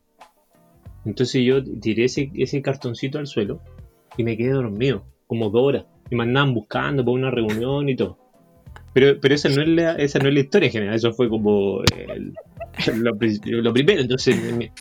Entonces 1.05 1.43
yo 1.45 1.63
tiré 1.63 2.05
ese, 2.05 2.31
ese 2.35 2.61
cartoncito 2.61 3.19
al 3.19 3.27
suelo 3.27 3.61
y 4.17 4.23
me 4.23 4.35
quedé 4.37 4.49
dormido, 4.51 5.05
como 5.27 5.49
dos 5.49 5.63
horas. 5.63 5.85
Y 6.09 6.15
me 6.15 6.23
andaban 6.23 6.53
buscando 6.53 7.03
para 7.05 7.13
una 7.15 7.31
reunión 7.31 7.87
y 7.89 7.95
todo. 7.95 8.17
Pero, 8.93 9.19
pero 9.19 9.35
esa, 9.35 9.49
no 9.49 9.61
es 9.61 9.67
la, 9.67 9.93
esa 9.93 10.19
no 10.19 10.29
es 10.29 10.33
la 10.33 10.39
historia 10.39 10.67
en 10.67 10.71
general, 10.73 10.95
eso 10.95 11.11
fue 11.13 11.27
como 11.29 11.81
el- 11.83 12.33
lo, 12.95 13.15
pri- 13.17 13.39
lo 13.43 13.73
primero. 13.73 14.01
Entonces 14.01 14.35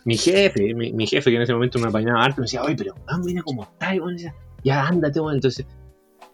mi, 0.04 0.16
jefe, 0.16 0.72
mi, 0.74 1.06
jefe 1.06 1.30
que 1.30 1.36
en 1.36 1.42
ese 1.42 1.52
momento 1.52 1.78
me 1.78 1.88
apañaba 1.88 2.24
harto, 2.24 2.40
me 2.40 2.44
decía, 2.44 2.62
oye, 2.62 2.76
pero 2.76 2.94
weón, 3.08 3.22
mira 3.24 3.42
cómo 3.42 3.64
está, 3.64 3.90
weón", 3.92 4.14
decía, 4.16 4.34
ya 4.64 4.86
ándate, 4.86 5.20
weón". 5.20 5.34
Entonces 5.36 5.66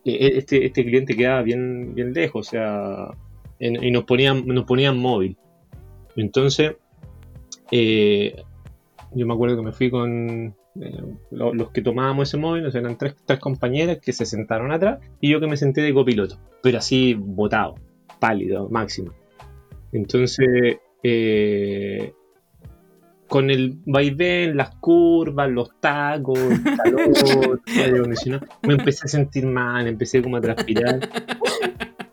eh, 0.04 0.32
este, 0.36 0.66
este 0.66 0.84
cliente 0.84 1.16
quedaba 1.16 1.42
bien, 1.42 1.94
bien 1.94 2.12
lejos, 2.12 2.48
o 2.48 2.50
sea, 2.50 3.08
en- 3.60 3.82
y 3.84 3.90
nos 3.92 4.04
ponían, 4.04 4.44
nos 4.46 4.64
ponían 4.64 4.98
móvil. 4.98 5.36
Entonces, 6.16 6.74
eh, 7.70 8.42
yo 9.14 9.26
me 9.26 9.34
acuerdo 9.34 9.56
que 9.56 9.62
me 9.62 9.72
fui 9.72 9.90
con 9.90 10.54
eh, 10.80 11.02
lo- 11.32 11.52
los 11.52 11.70
que 11.72 11.82
tomábamos 11.82 12.28
ese 12.28 12.36
móvil, 12.36 12.64
o 12.66 12.70
sea, 12.70 12.80
eran 12.80 12.96
tres, 12.96 13.16
tres 13.26 13.40
compañeras 13.40 13.98
que 13.98 14.12
se 14.12 14.24
sentaron 14.24 14.70
atrás 14.70 15.00
y 15.20 15.30
yo 15.30 15.40
que 15.40 15.48
me 15.48 15.56
senté 15.56 15.80
de 15.82 15.92
copiloto, 15.92 16.38
pero 16.62 16.78
así 16.78 17.14
botado, 17.14 17.74
pálido, 18.20 18.68
máximo. 18.68 19.12
Entonces, 19.92 20.78
eh, 21.02 22.12
con 23.26 23.50
el 23.50 23.78
vaivén, 23.84 24.56
las 24.56 24.76
curvas, 24.76 25.50
los 25.50 25.78
tacos, 25.80 26.38
el 26.38 26.62
calor, 26.76 27.60
el 27.66 27.82
aire 27.82 27.98
acondicionado, 27.98 28.46
me 28.62 28.74
empecé 28.74 29.06
a 29.06 29.08
sentir 29.08 29.46
mal, 29.46 29.86
empecé 29.88 30.22
como 30.22 30.36
a 30.36 30.40
transpirar. 30.40 31.00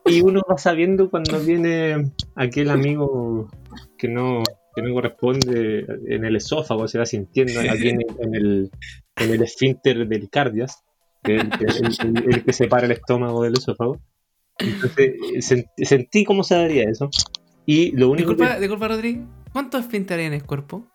Y 0.10 0.22
uno 0.22 0.42
va 0.50 0.58
sabiendo 0.58 1.10
cuando 1.10 1.40
viene 1.40 2.12
aquel 2.36 2.70
amigo 2.70 3.50
que 3.98 4.08
no, 4.08 4.44
que 4.76 4.82
no 4.82 4.94
corresponde 4.94 5.86
en 6.08 6.26
el 6.26 6.36
esófago, 6.36 6.88
se 6.88 6.98
va 7.00 7.06
sintiendo 7.06 7.60
aquí 7.60 7.90
en, 7.90 8.02
en 8.20 8.36
el, 8.36 8.72
en 9.18 9.32
el 9.32 9.42
esfínter 9.44 10.08
del 10.08 10.30
cardias, 10.30 10.84
que 11.24 11.36
es 11.38 11.42
el, 11.82 11.98
que- 11.98 12.30
el- 12.30 12.44
que 12.44 12.54
separa 12.54 12.86
el 12.86 12.92
estómago 12.92 13.44
del 13.44 13.54
esófago. 13.54 14.00
Entonces 14.60 15.16
sen- 15.40 15.70
sentí 15.78 16.24
cómo 16.26 16.44
se 16.44 16.56
daría 16.56 16.90
eso. 16.90 17.10
Y 17.66 17.92
lo 17.92 18.10
único 18.10 18.30
Disculpa, 18.30 18.56
que... 18.56 18.62
disculpa, 18.62 18.88
Rodri. 18.88 19.22
¿Cuántos 19.52 19.82
esfínteres 19.82 20.22
hay 20.24 20.28
en 20.28 20.34
el 20.34 20.44
cuerpo? 20.46 20.88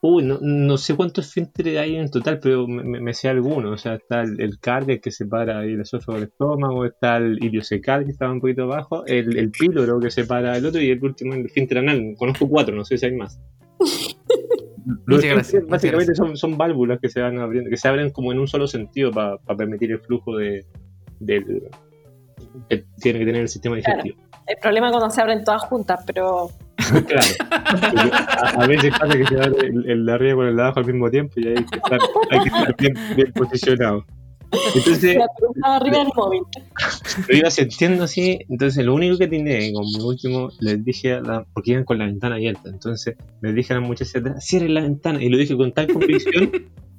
Uy, 0.00 0.22
no, 0.24 0.38
no 0.40 0.76
sé 0.78 0.94
cuántos 0.94 1.26
esfínteres 1.26 1.76
hay 1.76 1.96
en 1.96 2.08
total, 2.08 2.38
pero 2.40 2.68
me, 2.68 2.84
me- 2.84 3.00
me 3.00 3.12
sé 3.14 3.28
alguno. 3.28 3.72
O 3.72 3.76
sea, 3.76 3.94
está 3.96 4.20
el, 4.22 4.40
el 4.40 4.60
cardiac 4.60 5.00
que 5.00 5.10
separa 5.10 5.58
ahí 5.58 5.72
el 5.72 5.80
esófago 5.80 6.18
del 6.20 6.28
estómago, 6.28 6.84
está 6.84 7.16
el 7.16 7.42
iliocecal 7.42 8.04
que 8.04 8.12
estaba 8.12 8.30
un 8.32 8.40
poquito 8.40 8.62
abajo, 8.62 9.04
el, 9.06 9.36
el 9.36 9.50
píloro 9.50 9.98
que 9.98 10.10
separa 10.12 10.56
el 10.56 10.66
otro 10.66 10.80
y 10.80 10.90
el 10.90 11.02
último 11.02 11.34
el 11.34 11.46
esfínter 11.46 11.78
anal. 11.78 12.14
Conozco 12.16 12.48
cuatro, 12.48 12.76
no 12.76 12.84
sé 12.84 12.96
si 12.96 13.06
hay 13.06 13.12
más. 13.16 13.40
Los 15.06 15.18
Muchas 15.18 15.30
gracias, 15.34 15.66
básicamente 15.66 16.14
son, 16.14 16.36
son 16.36 16.56
válvulas 16.56 16.98
que 17.00 17.08
se 17.08 17.20
van 17.20 17.38
abriendo, 17.38 17.68
que 17.68 17.76
se 17.76 17.88
abren 17.88 18.10
como 18.10 18.32
en 18.32 18.38
un 18.38 18.46
solo 18.48 18.66
sentido 18.66 19.10
para 19.10 19.36
permitir 19.56 19.90
el 19.92 19.98
flujo 20.00 20.36
de, 20.36 20.64
del 21.20 21.68
que 22.70 22.84
tiene 23.00 23.18
que 23.18 23.24
tener 23.26 23.42
el 23.42 23.48
sistema 23.48 23.76
Claro. 23.80 24.02
digestivo. 24.02 24.28
El 24.46 24.56
problema 24.62 24.86
es 24.86 24.92
cuando 24.92 25.10
se 25.10 25.20
abren 25.20 25.44
todas 25.44 25.62
juntas, 25.64 26.02
pero 26.06 26.48
Claro. 27.06 27.26
A, 27.40 28.62
a 28.62 28.66
veces 28.66 28.92
pasa 28.98 29.18
que 29.18 29.26
se 29.26 29.34
abre 29.34 29.66
el, 29.66 29.90
el 29.90 30.06
de 30.06 30.12
arriba 30.12 30.36
con 30.36 30.46
el 30.46 30.56
de 30.56 30.62
abajo 30.62 30.80
al 30.80 30.86
mismo 30.86 31.10
tiempo 31.10 31.34
y 31.36 31.48
hay 31.48 31.54
que 31.54 31.76
estar, 31.76 31.98
hay 32.30 32.38
que 32.40 32.48
estar 32.48 32.76
bien, 32.76 32.94
bien 33.16 33.32
posicionado. 33.32 34.04
Entonces, 34.74 35.16
la 35.56 35.76
arriba 35.76 35.98
del 35.98 36.08
móvil. 36.14 36.42
lo 37.28 37.36
iba 37.36 37.50
sintiendo 37.50 38.04
así. 38.04 38.38
Entonces, 38.48 38.84
lo 38.84 38.94
único 38.94 39.18
que 39.18 39.28
tenía 39.28 39.58
con 39.72 39.84
mi 39.84 40.00
último, 40.02 40.50
les 40.60 40.82
dije, 40.84 41.14
a 41.14 41.20
la, 41.20 41.44
porque 41.52 41.72
iban 41.72 41.84
con 41.84 41.98
la 41.98 42.06
ventana 42.06 42.36
abierta. 42.36 42.70
Entonces, 42.70 43.16
les 43.42 43.54
dije 43.54 43.74
a 43.74 43.78
las 43.78 43.86
muchachas 43.86 44.22
cierren 44.40 44.74
la 44.74 44.82
ventana. 44.82 45.22
Y 45.22 45.28
lo 45.28 45.36
dije 45.36 45.56
con 45.56 45.72
tal 45.72 45.92
convicción 45.92 46.50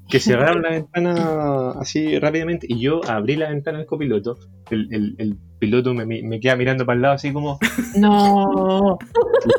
que 0.08 0.20
cerraron 0.20 0.62
la 0.62 0.72
ventana 0.72 1.72
así 1.80 2.20
rápidamente. 2.20 2.68
Y 2.70 2.80
yo 2.80 3.02
abrí 3.10 3.36
la 3.36 3.50
ventana 3.50 3.80
del 3.80 3.88
copiloto. 3.88 4.38
El, 4.70 4.88
el, 4.94 5.16
el 5.18 5.38
piloto 5.60 5.94
me, 5.94 6.06
me, 6.06 6.40
queda 6.40 6.56
mirando 6.56 6.86
para 6.86 6.96
el 6.96 7.02
lado 7.02 7.16
así 7.16 7.32
como, 7.34 7.60
¡No! 7.96 8.98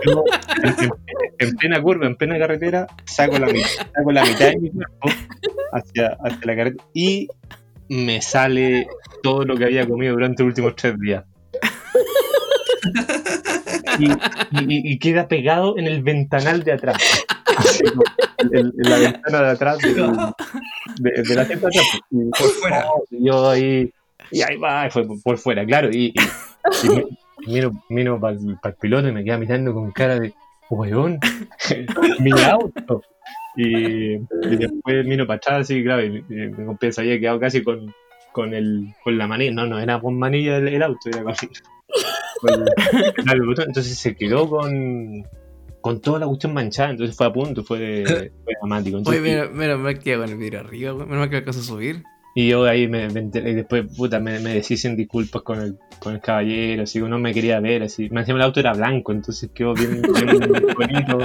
Yo, 0.06 0.24
en, 0.62 0.84
en- 0.84 0.90
en 1.38 1.56
plena 1.56 1.80
curva, 1.82 2.06
en 2.06 2.16
plena 2.16 2.38
carretera, 2.38 2.86
saco 3.04 3.38
la, 3.38 3.46
mitad, 3.46 3.68
saco 3.94 4.12
la 4.12 4.24
mitad 4.24 4.46
de 4.50 4.56
mi 4.58 4.70
cuerpo 4.70 5.08
hacia, 5.72 6.16
hacia 6.24 6.46
la 6.46 6.56
carretera 6.56 6.84
y 6.94 7.28
me 7.88 8.20
sale 8.22 8.86
todo 9.22 9.44
lo 9.44 9.56
que 9.56 9.64
había 9.64 9.86
comido 9.86 10.14
durante 10.14 10.42
los 10.42 10.48
últimos 10.50 10.74
tres 10.76 10.98
días. 11.00 11.24
Y, 13.98 14.06
y- 14.10 14.92
y 14.92 14.98
queda 14.98 15.28
pegado 15.28 15.76
en 15.78 15.86
el 15.86 16.02
ventanal 16.02 16.62
de 16.62 16.72
atrás. 16.72 16.96
Así 17.56 17.82
como 17.84 18.02
en, 18.38 18.56
en 18.58 18.90
la 18.90 18.98
ventana 18.98 19.42
de 19.42 19.50
atrás 19.50 19.78
de, 19.78 19.92
de 19.92 21.34
la 21.34 21.44
de 21.44 21.54
atrás. 21.54 21.74
Y, 22.10 22.30
Por 22.30 22.48
fuera. 22.60 22.86
yo 23.10 23.50
ahí, 23.50 23.92
y 24.30 24.42
ahí 24.42 24.56
va, 24.56 24.86
y 24.86 24.90
fue 24.90 25.06
por, 25.22 25.38
fuera, 25.38 25.64
claro. 25.64 25.90
Y, 25.90 26.06
y- 26.06 26.86
y 26.86 26.88
mi- 26.88 27.04
y 27.46 27.50
miro, 27.52 27.72
miro 27.88 28.20
para 28.20 28.34
el 28.36 28.74
piloto 28.80 29.08
y 29.08 29.12
me 29.12 29.24
queda 29.24 29.38
mirando 29.38 29.72
con 29.72 29.90
cara 29.92 30.18
de, 30.20 30.32
weón, 30.70 31.18
mi 32.20 32.30
auto. 32.42 33.02
Y, 33.56 34.14
y 34.14 34.56
después 34.58 35.04
miro 35.06 35.26
para 35.26 35.38
atrás, 35.38 35.60
así, 35.62 35.82
claro, 35.82 36.04
y, 36.04 36.22
compa 36.64 36.90
se 36.92 37.00
había 37.00 37.18
quedado 37.18 37.40
casi 37.40 37.62
con, 37.62 37.92
con, 38.32 38.54
el, 38.54 38.94
con 39.02 39.18
la 39.18 39.26
manilla. 39.26 39.50
No, 39.52 39.66
no 39.66 39.78
era 39.80 40.00
con 40.00 40.18
manilla 40.18 40.58
el, 40.58 40.68
el 40.68 40.82
auto, 40.82 41.08
era 41.08 41.22
con, 41.24 41.34
con 42.40 42.50
el- 43.28 43.32
el 43.40 43.42
botón. 43.46 43.64
Entonces 43.68 43.98
se 43.98 44.14
quedó 44.14 44.48
con, 44.48 45.24
con 45.80 46.00
toda 46.00 46.20
la 46.20 46.26
cuestión 46.26 46.54
manchada, 46.54 46.90
entonces 46.90 47.16
fue 47.16 47.26
a 47.26 47.32
punto, 47.32 47.64
fue, 47.64 48.04
fue 48.06 48.54
dramático. 48.60 48.98
Oye, 48.98 49.16
Entonces, 49.16 49.22
menos 49.22 49.52
menos 49.52 49.80
mal 49.80 49.98
que 49.98 50.16
con 50.16 50.28
el 50.28 50.36
vidrio 50.36 50.60
arriba. 50.60 50.92
Menos 50.92 51.08
mal 51.18 51.30
que 51.30 51.36
alcanzó 51.36 51.60
a 51.60 51.64
subir. 51.64 52.04
Y 52.34 52.48
yo 52.48 52.64
ahí 52.64 52.86
me, 52.88 53.08
me 53.10 53.20
enteré, 53.20 53.50
y 53.50 53.54
después, 53.54 53.86
puta, 53.96 54.20
me, 54.20 54.38
me 54.40 54.54
deshice 54.54 54.88
en 54.88 54.96
disculpas 54.96 55.42
con 55.42 55.60
el, 55.60 55.78
con 55.98 56.14
el 56.14 56.20
caballero, 56.20 56.84
así, 56.84 57.00
no 57.00 57.18
me 57.18 57.34
quería 57.34 57.60
ver, 57.60 57.82
así. 57.82 58.08
Me 58.10 58.20
encima 58.20 58.38
el 58.38 58.44
auto 58.44 58.60
era 58.60 58.72
blanco, 58.72 59.12
entonces 59.12 59.50
quedó 59.52 59.74
bien, 59.74 60.02
bien 60.02 60.38
bonito. 60.76 61.18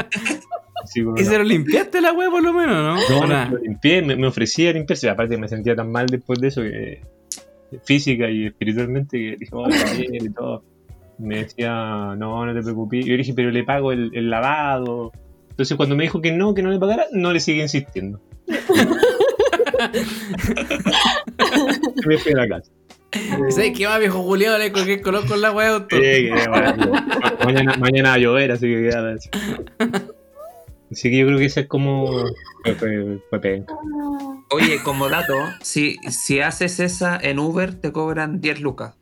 Así, 0.84 1.02
¿Y 1.18 1.24
se 1.24 1.38
lo 1.38 1.44
limpiaste 1.44 2.02
la 2.02 2.14
weá 2.14 2.30
por 2.30 2.44
lo 2.44 2.54
menos, 2.54 2.76
no? 2.76 2.96
no, 2.96 3.20
¿O 3.20 3.28
no, 3.28 3.50
lo 3.52 3.58
limpié, 3.60 4.02
me, 4.02 4.16
me 4.16 4.28
ofrecía 4.28 4.74
limpiarse, 4.74 5.10
aparte 5.10 5.38
me 5.38 5.48
sentía 5.48 5.76
tan 5.76 5.92
mal 5.92 6.08
después 6.08 6.40
de 6.40 6.48
eso, 6.48 6.62
que 6.62 7.02
física 7.84 8.30
y 8.30 8.48
espiritualmente, 8.48 9.18
que 9.18 9.38
dije, 9.38 9.52
oh, 9.54 9.64
caballero 9.70 10.26
y 10.26 10.34
todo. 10.34 10.64
Me 11.18 11.38
decía, 11.44 12.16
no, 12.18 12.46
no 12.46 12.54
te 12.54 12.62
preocupes. 12.62 13.06
Yo 13.06 13.12
le 13.12 13.18
dije, 13.18 13.34
pero 13.34 13.52
le 13.52 13.64
pago 13.64 13.92
el, 13.92 14.12
el 14.14 14.30
lavado. 14.30 15.12
Entonces 15.50 15.78
cuando 15.78 15.96
me 15.96 16.04
dijo 16.04 16.22
que 16.22 16.32
no, 16.32 16.54
que 16.54 16.62
no 16.62 16.70
le 16.70 16.80
pagara, 16.80 17.06
no 17.14 17.32
le 17.32 17.40
seguí 17.40 17.62
insistiendo. 17.62 18.20
Me 22.08 22.18
fui 22.18 22.32
a 22.34 22.36
la 22.36 22.48
casa. 22.48 22.72
¿Sabes 23.50 23.78
qué 23.78 23.86
va, 23.88 23.98
viejo 23.98 24.22
Julián? 24.24 24.60
Le 24.60 24.68
el 24.68 25.02
color 25.02 25.26
con 25.26 25.42
la 25.42 25.52
weá 25.52 25.70
de 25.70 25.74
auto. 25.76 25.96
Sí, 25.96 26.02
que, 26.02 26.46
bueno, 26.50 26.92
mañana, 27.46 27.76
mañana 27.78 28.10
va 28.10 28.16
a 28.16 28.18
llover, 28.18 28.52
así 28.52 28.68
que 28.68 28.82
queda 28.82 29.14
así. 29.14 29.30
Que 31.02 31.18
yo 31.18 31.26
creo 31.26 31.38
que 31.40 31.46
ese 31.46 31.62
es 31.62 31.68
como. 31.68 32.24
Oye, 34.52 34.84
como 34.84 35.10
dato, 35.10 35.34
si, 35.62 35.98
si 36.10 36.40
haces 36.42 36.80
esa 36.80 37.18
en 37.22 37.40
Uber 37.40 37.74
te 37.74 37.92
cobran 37.92 38.42
10 38.42 38.62
lucas. 38.62 38.96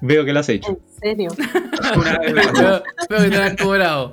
Veo 0.00 0.24
que 0.24 0.32
lo 0.32 0.40
has 0.40 0.48
hecho. 0.48 0.70
¿En 0.70 1.00
serio? 1.00 1.30
Una 1.96 2.18
vez 2.18 2.34
me 2.34 2.42
pasó. 2.52 2.62
Veo 2.62 2.82
veo 3.08 3.22
que 3.22 3.30
te 3.30 3.42
han 3.42 3.56
cobrado. 3.56 4.12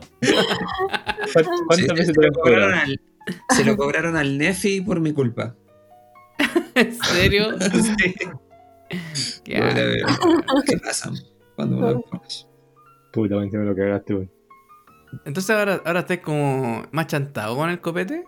¿Cuántas 1.34 1.78
Sí, 1.78 1.88
veces 1.96 2.08
se, 2.08 2.14
te 2.14 2.28
lo 2.28 2.32
cobraron 2.34 2.70
cobrado? 2.70 2.84
al, 2.84 3.00
se 3.56 3.66
lo 3.66 3.78
cobraron 3.78 4.16
al 4.18 4.38
Nefi 4.38 4.82
por 4.82 5.00
mi 5.00 5.14
culpa. 5.14 5.56
¿En 6.80 6.94
serio? 6.94 7.56
Sí. 7.70 8.14
Qué 9.44 9.56
Puta, 9.62 9.68
asco. 9.68 10.36
pero, 10.48 10.62
¿Qué 10.66 10.78
pasa 10.78 11.12
cuando 11.56 11.78
borracho? 11.78 12.48
Puta, 13.14 13.36
me 13.36 13.66
lo 13.66 13.76
cagaste, 13.76 14.14
weón. 14.16 14.32
Entonces 15.26 15.56
ahora, 15.56 15.82
ahora 15.86 16.00
estás 16.02 16.20
como 16.20 16.84
más 16.92 17.08
chantado 17.08 17.56
con 17.56 17.70
el 17.70 17.80
copete. 17.82 18.24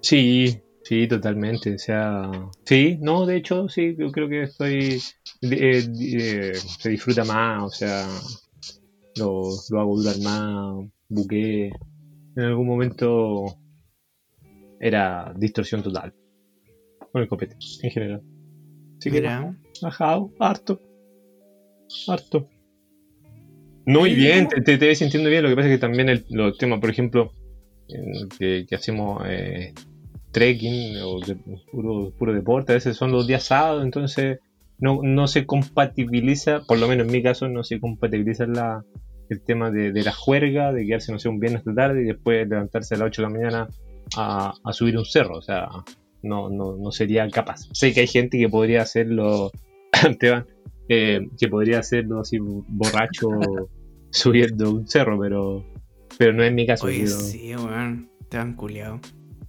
Sí, 0.00 0.60
sí, 0.82 1.06
totalmente. 1.06 1.74
O 1.74 1.78
sea, 1.78 2.30
sí, 2.64 2.98
no, 3.00 3.26
de 3.26 3.36
hecho, 3.36 3.68
sí, 3.68 3.94
yo 3.96 4.10
creo 4.10 4.28
que 4.28 4.42
estoy. 4.42 5.00
eh, 5.42 5.86
eh, 6.00 6.52
se 6.54 6.90
disfruta 6.90 7.24
más, 7.24 7.62
o 7.62 7.70
sea, 7.70 8.08
lo, 9.16 9.42
lo 9.70 9.80
hago 9.80 9.96
durar 9.96 10.18
más, 10.20 10.84
buqué. 11.08 11.66
En 12.36 12.42
algún 12.42 12.66
momento 12.66 13.44
era 14.80 15.32
distorsión 15.36 15.82
total 15.82 16.12
con 17.14 17.22
el 17.22 17.28
copete, 17.28 17.54
en 17.84 17.90
general. 17.92 18.22
Así 18.98 19.08
que 19.10 19.18
harto, 20.40 20.80
harto. 22.08 22.48
No, 23.86 24.04
y 24.04 24.14
bien, 24.16 24.48
te, 24.48 24.60
te, 24.62 24.78
te 24.78 24.86
ves 24.88 24.98
sintiendo 24.98 25.30
bien. 25.30 25.44
Lo 25.44 25.48
que 25.48 25.54
pasa 25.54 25.68
es 25.68 25.74
que 25.76 25.80
también 25.80 26.08
el, 26.08 26.24
los 26.30 26.58
temas, 26.58 26.80
por 26.80 26.90
ejemplo, 26.90 27.30
que, 28.36 28.66
que 28.68 28.74
hacemos 28.74 29.22
eh, 29.28 29.72
trekking 30.32 30.96
o 31.04 31.20
de- 31.20 31.36
puro, 31.70 32.10
puro 32.18 32.32
deporte, 32.34 32.72
a 32.72 32.74
veces 32.74 32.96
son 32.96 33.12
los 33.12 33.28
días 33.28 33.44
sábados, 33.44 33.84
entonces 33.84 34.40
no, 34.80 35.00
no 35.04 35.28
se 35.28 35.46
compatibiliza, 35.46 36.62
por 36.66 36.80
lo 36.80 36.88
menos 36.88 37.06
en 37.06 37.12
mi 37.12 37.22
caso, 37.22 37.48
no 37.48 37.62
se 37.62 37.78
compatibiliza 37.78 38.44
la, 38.46 38.82
el 39.28 39.40
tema 39.44 39.70
de, 39.70 39.92
de 39.92 40.02
la 40.02 40.12
juerga, 40.12 40.72
de 40.72 40.84
quedarse, 40.84 41.12
no 41.12 41.20
sé, 41.20 41.28
un 41.28 41.38
viernes 41.38 41.64
de 41.64 41.74
tarde 41.74 42.02
y 42.02 42.06
después 42.06 42.48
levantarse 42.48 42.96
a 42.96 42.98
las 42.98 43.06
8 43.06 43.22
de 43.22 43.28
la 43.28 43.34
mañana 43.34 43.68
a, 44.16 44.52
a 44.64 44.72
subir 44.72 44.96
un 44.98 45.04
cerro. 45.04 45.36
O 45.36 45.42
sea, 45.42 45.68
no, 46.24 46.50
no, 46.50 46.76
no 46.76 46.90
sería 46.90 47.28
capaz. 47.30 47.68
Sé 47.72 47.92
que 47.92 48.00
hay 48.00 48.06
gente 48.06 48.38
que 48.38 48.48
podría 48.48 48.82
hacerlo, 48.82 49.52
Esteban, 50.08 50.46
eh, 50.88 51.20
que 51.38 51.48
podría 51.48 51.78
hacerlo 51.78 52.20
así 52.20 52.38
borracho 52.40 53.28
subiendo 54.10 54.70
un 54.70 54.88
cerro, 54.88 55.18
pero, 55.20 55.64
pero 56.18 56.32
no 56.32 56.42
es 56.42 56.52
mi 56.52 56.66
caso. 56.66 56.86
Oye, 56.86 57.02
yo- 57.02 57.08
sí, 57.08 57.54
weón. 57.54 58.10
Te 58.28 58.38
han 58.38 58.54
culiado. 58.54 59.00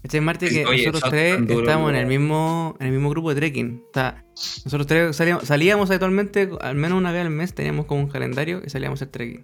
Este 0.03 0.21
Marte 0.21 0.47
que 0.49 0.67
Oye, 0.67 0.85
nosotros 0.85 1.09
tres 1.09 1.33
tan 1.35 1.47
duros, 1.47 1.63
estábamos 1.63 1.89
en 1.89 1.95
el 1.95 2.05
mismo 2.05 2.75
en 2.79 2.85
el 2.85 2.93
mismo 2.93 3.09
grupo 3.09 3.29
de 3.33 3.37
trekking. 3.37 3.85
O 3.89 3.91
sea, 3.91 4.23
nosotros 4.63 4.85
tres 4.85 5.15
salíamos, 5.15 5.45
salíamos 5.45 5.89
actualmente, 5.89 6.47
al 6.61 6.75
menos 6.75 6.99
una 6.99 7.11
vez 7.11 7.21
al 7.21 7.31
mes, 7.31 7.55
teníamos 7.55 7.87
como 7.87 8.01
un 8.01 8.07
calendario 8.07 8.61
y 8.63 8.69
salíamos 8.69 9.01
a 9.01 9.05
hacer 9.05 9.11
trekking. 9.11 9.43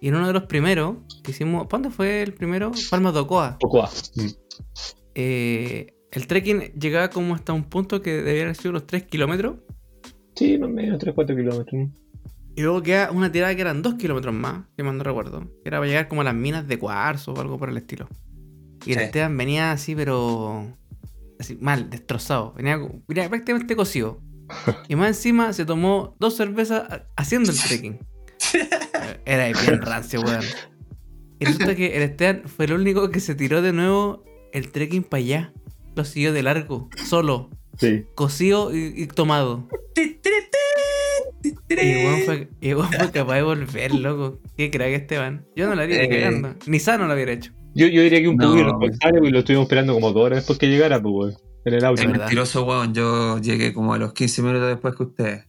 Y 0.00 0.06
en 0.06 0.14
uno 0.14 0.28
de 0.28 0.32
los 0.32 0.44
primeros 0.44 0.98
que 1.24 1.32
hicimos, 1.32 1.66
¿cuándo 1.68 1.90
fue 1.90 2.22
el 2.22 2.34
primero? 2.34 2.70
Palmas 2.88 3.14
de 3.14 3.20
Ocoa. 3.20 3.56
Ocoa. 3.60 3.90
Mm. 4.14 4.26
Eh, 5.16 5.86
el 6.16 6.26
trekking 6.26 6.72
llegaba 6.72 7.10
como 7.10 7.34
hasta 7.34 7.52
un 7.52 7.64
punto 7.64 8.00
que 8.00 8.22
debía 8.22 8.44
haber 8.44 8.56
sido 8.56 8.72
los 8.72 8.86
3 8.86 9.02
kilómetros. 9.04 9.56
Sí, 10.34 10.56
más 10.56 10.70
o 10.70 10.72
menos 10.72 10.98
3-4 10.98 11.36
kilómetros. 11.36 11.88
Y 12.54 12.62
luego 12.62 12.82
queda 12.82 13.10
una 13.10 13.30
tirada 13.30 13.54
que 13.54 13.60
eran 13.60 13.82
2 13.82 13.94
kilómetros 13.96 14.34
más, 14.34 14.64
que 14.74 14.82
más 14.82 14.94
no 14.94 15.04
recuerdo. 15.04 15.40
Que 15.62 15.68
era 15.68 15.78
para 15.78 15.88
llegar 15.88 16.08
como 16.08 16.22
a 16.22 16.24
las 16.24 16.34
minas 16.34 16.66
de 16.66 16.78
cuarzo 16.78 17.34
o 17.34 17.40
algo 17.40 17.58
por 17.58 17.68
el 17.68 17.76
estilo. 17.76 18.08
Y 18.86 18.92
el 18.92 18.98
Sí. 18.98 19.04
Esteban 19.04 19.36
venía 19.36 19.72
así, 19.72 19.94
pero. 19.94 20.66
Así, 21.38 21.58
mal, 21.60 21.90
destrozado. 21.90 22.54
Venía, 22.56 22.78
venía 23.06 23.28
prácticamente 23.28 23.76
cocido. 23.76 24.22
Y 24.88 24.96
más 24.96 25.08
encima 25.08 25.52
se 25.52 25.66
tomó 25.66 26.16
dos 26.18 26.34
cervezas 26.34 27.02
haciendo 27.16 27.52
el 27.52 27.58
trekking. 27.58 27.98
Era 29.26 29.48
bien 29.48 29.82
rancio, 29.82 30.22
weón. 30.22 30.44
Y 31.40 31.44
resulta 31.44 31.74
que 31.74 31.94
el 31.94 32.04
Esteban 32.04 32.44
fue 32.46 32.64
el 32.64 32.72
único 32.72 33.10
que 33.10 33.20
se 33.20 33.34
tiró 33.34 33.60
de 33.60 33.74
nuevo 33.74 34.24
el 34.54 34.72
trekking 34.72 35.02
para 35.02 35.22
allá. 35.22 35.52
Lo 35.96 36.04
siguió 36.04 36.32
de 36.32 36.42
largo, 36.44 36.88
solo, 37.06 37.50
Sí. 37.78 38.04
cocido 38.14 38.74
y, 38.74 38.92
y 38.96 39.06
tomado. 39.08 39.68
Y 41.68 42.04
weón 42.04 42.20
fue, 42.24 42.48
y 42.60 42.72
fue 42.72 43.10
capaz 43.12 43.34
de 43.36 43.42
volver, 43.42 43.94
loco. 43.94 44.40
Qué 44.56 44.70
crack 44.70 44.90
Esteban. 44.92 45.46
Yo 45.56 45.68
no 45.68 45.74
lo 45.74 45.82
haría 45.82 45.98
ni 45.98 46.14
Eh. 46.14 46.20
cagando. 46.20 46.54
Ni 46.66 46.78
sano 46.78 47.06
lo 47.06 47.14
hubiera 47.14 47.32
hecho. 47.32 47.52
Yo, 47.74 47.86
yo 47.88 48.02
diría 48.02 48.20
que 48.20 48.28
un 48.28 48.36
poco 48.38 48.54
No, 48.54 48.60
irresponsable 48.60 49.18
porque 49.18 49.30
lo 49.30 49.38
estuvimos 49.40 49.64
esperando 49.64 49.94
como 49.94 50.12
dos 50.12 50.24
horas 50.24 50.38
después 50.38 50.58
que 50.58 50.68
llegara, 50.68 51.00
pues, 51.02 51.12
weón, 51.14 51.34
En 51.64 51.74
el 51.74 51.84
auto. 51.84 52.02
Es 52.02 52.08
mentiroso, 52.08 52.64
weón. 52.64 52.94
Yo 52.94 53.38
llegué 53.38 53.72
como 53.74 53.92
a 53.94 53.98
los 53.98 54.12
15 54.12 54.42
minutos 54.42 54.68
después 54.68 54.94
que 54.96 55.02
ustedes. 55.02 55.44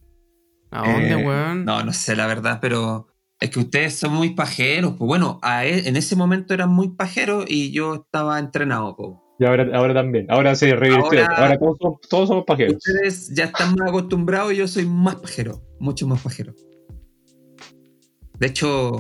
¿A 0.72 0.92
dónde, 0.92 1.12
Eh, 1.12 1.16
weón? 1.26 1.64
No, 1.66 1.84
no 1.84 1.94
sé 1.94 2.16
la 2.16 2.28
verdad, 2.28 2.60
pero 2.62 3.08
es 3.40 3.50
que 3.50 3.60
ustedes 3.60 3.96
son 3.96 4.14
muy 4.14 4.32
pajeros. 4.32 4.96
Pues 4.98 5.08
bueno, 5.08 5.40
a 5.42 5.66
e- 5.66 5.88
en 5.88 5.96
ese 5.96 6.16
momento 6.16 6.54
eran 6.54 6.70
muy 6.70 6.90
pajeros 6.90 7.46
y 7.48 7.72
yo 7.72 7.96
estaba 7.96 8.38
entrenado. 8.40 8.96
pues. 8.98 9.10
Y 9.40 9.46
ahora, 9.46 9.68
ahora 9.78 9.94
también. 9.94 10.26
Ahora 10.30 10.56
se 10.56 10.76
revirtió. 10.76 11.06
Ahora- 11.22 11.36
Ahora, 11.38 11.60
todos, 11.60 11.78
somos, 11.80 12.00
todos 12.10 12.28
somos 12.30 12.46
pajeros. 12.46 12.76
Ustedes 12.78 13.34
ya 13.36 13.46
están 13.46 13.76
más 13.76 13.90
acostumbrados 13.90 14.54
y 14.54 14.58
yo 14.58 14.68
soy 14.68 14.86
más 14.86 15.16
pajero, 15.18 15.62
mucho 15.80 16.08
más 16.08 16.22
pajero. 16.22 16.54
De 18.40 18.48
hecho, 18.48 18.94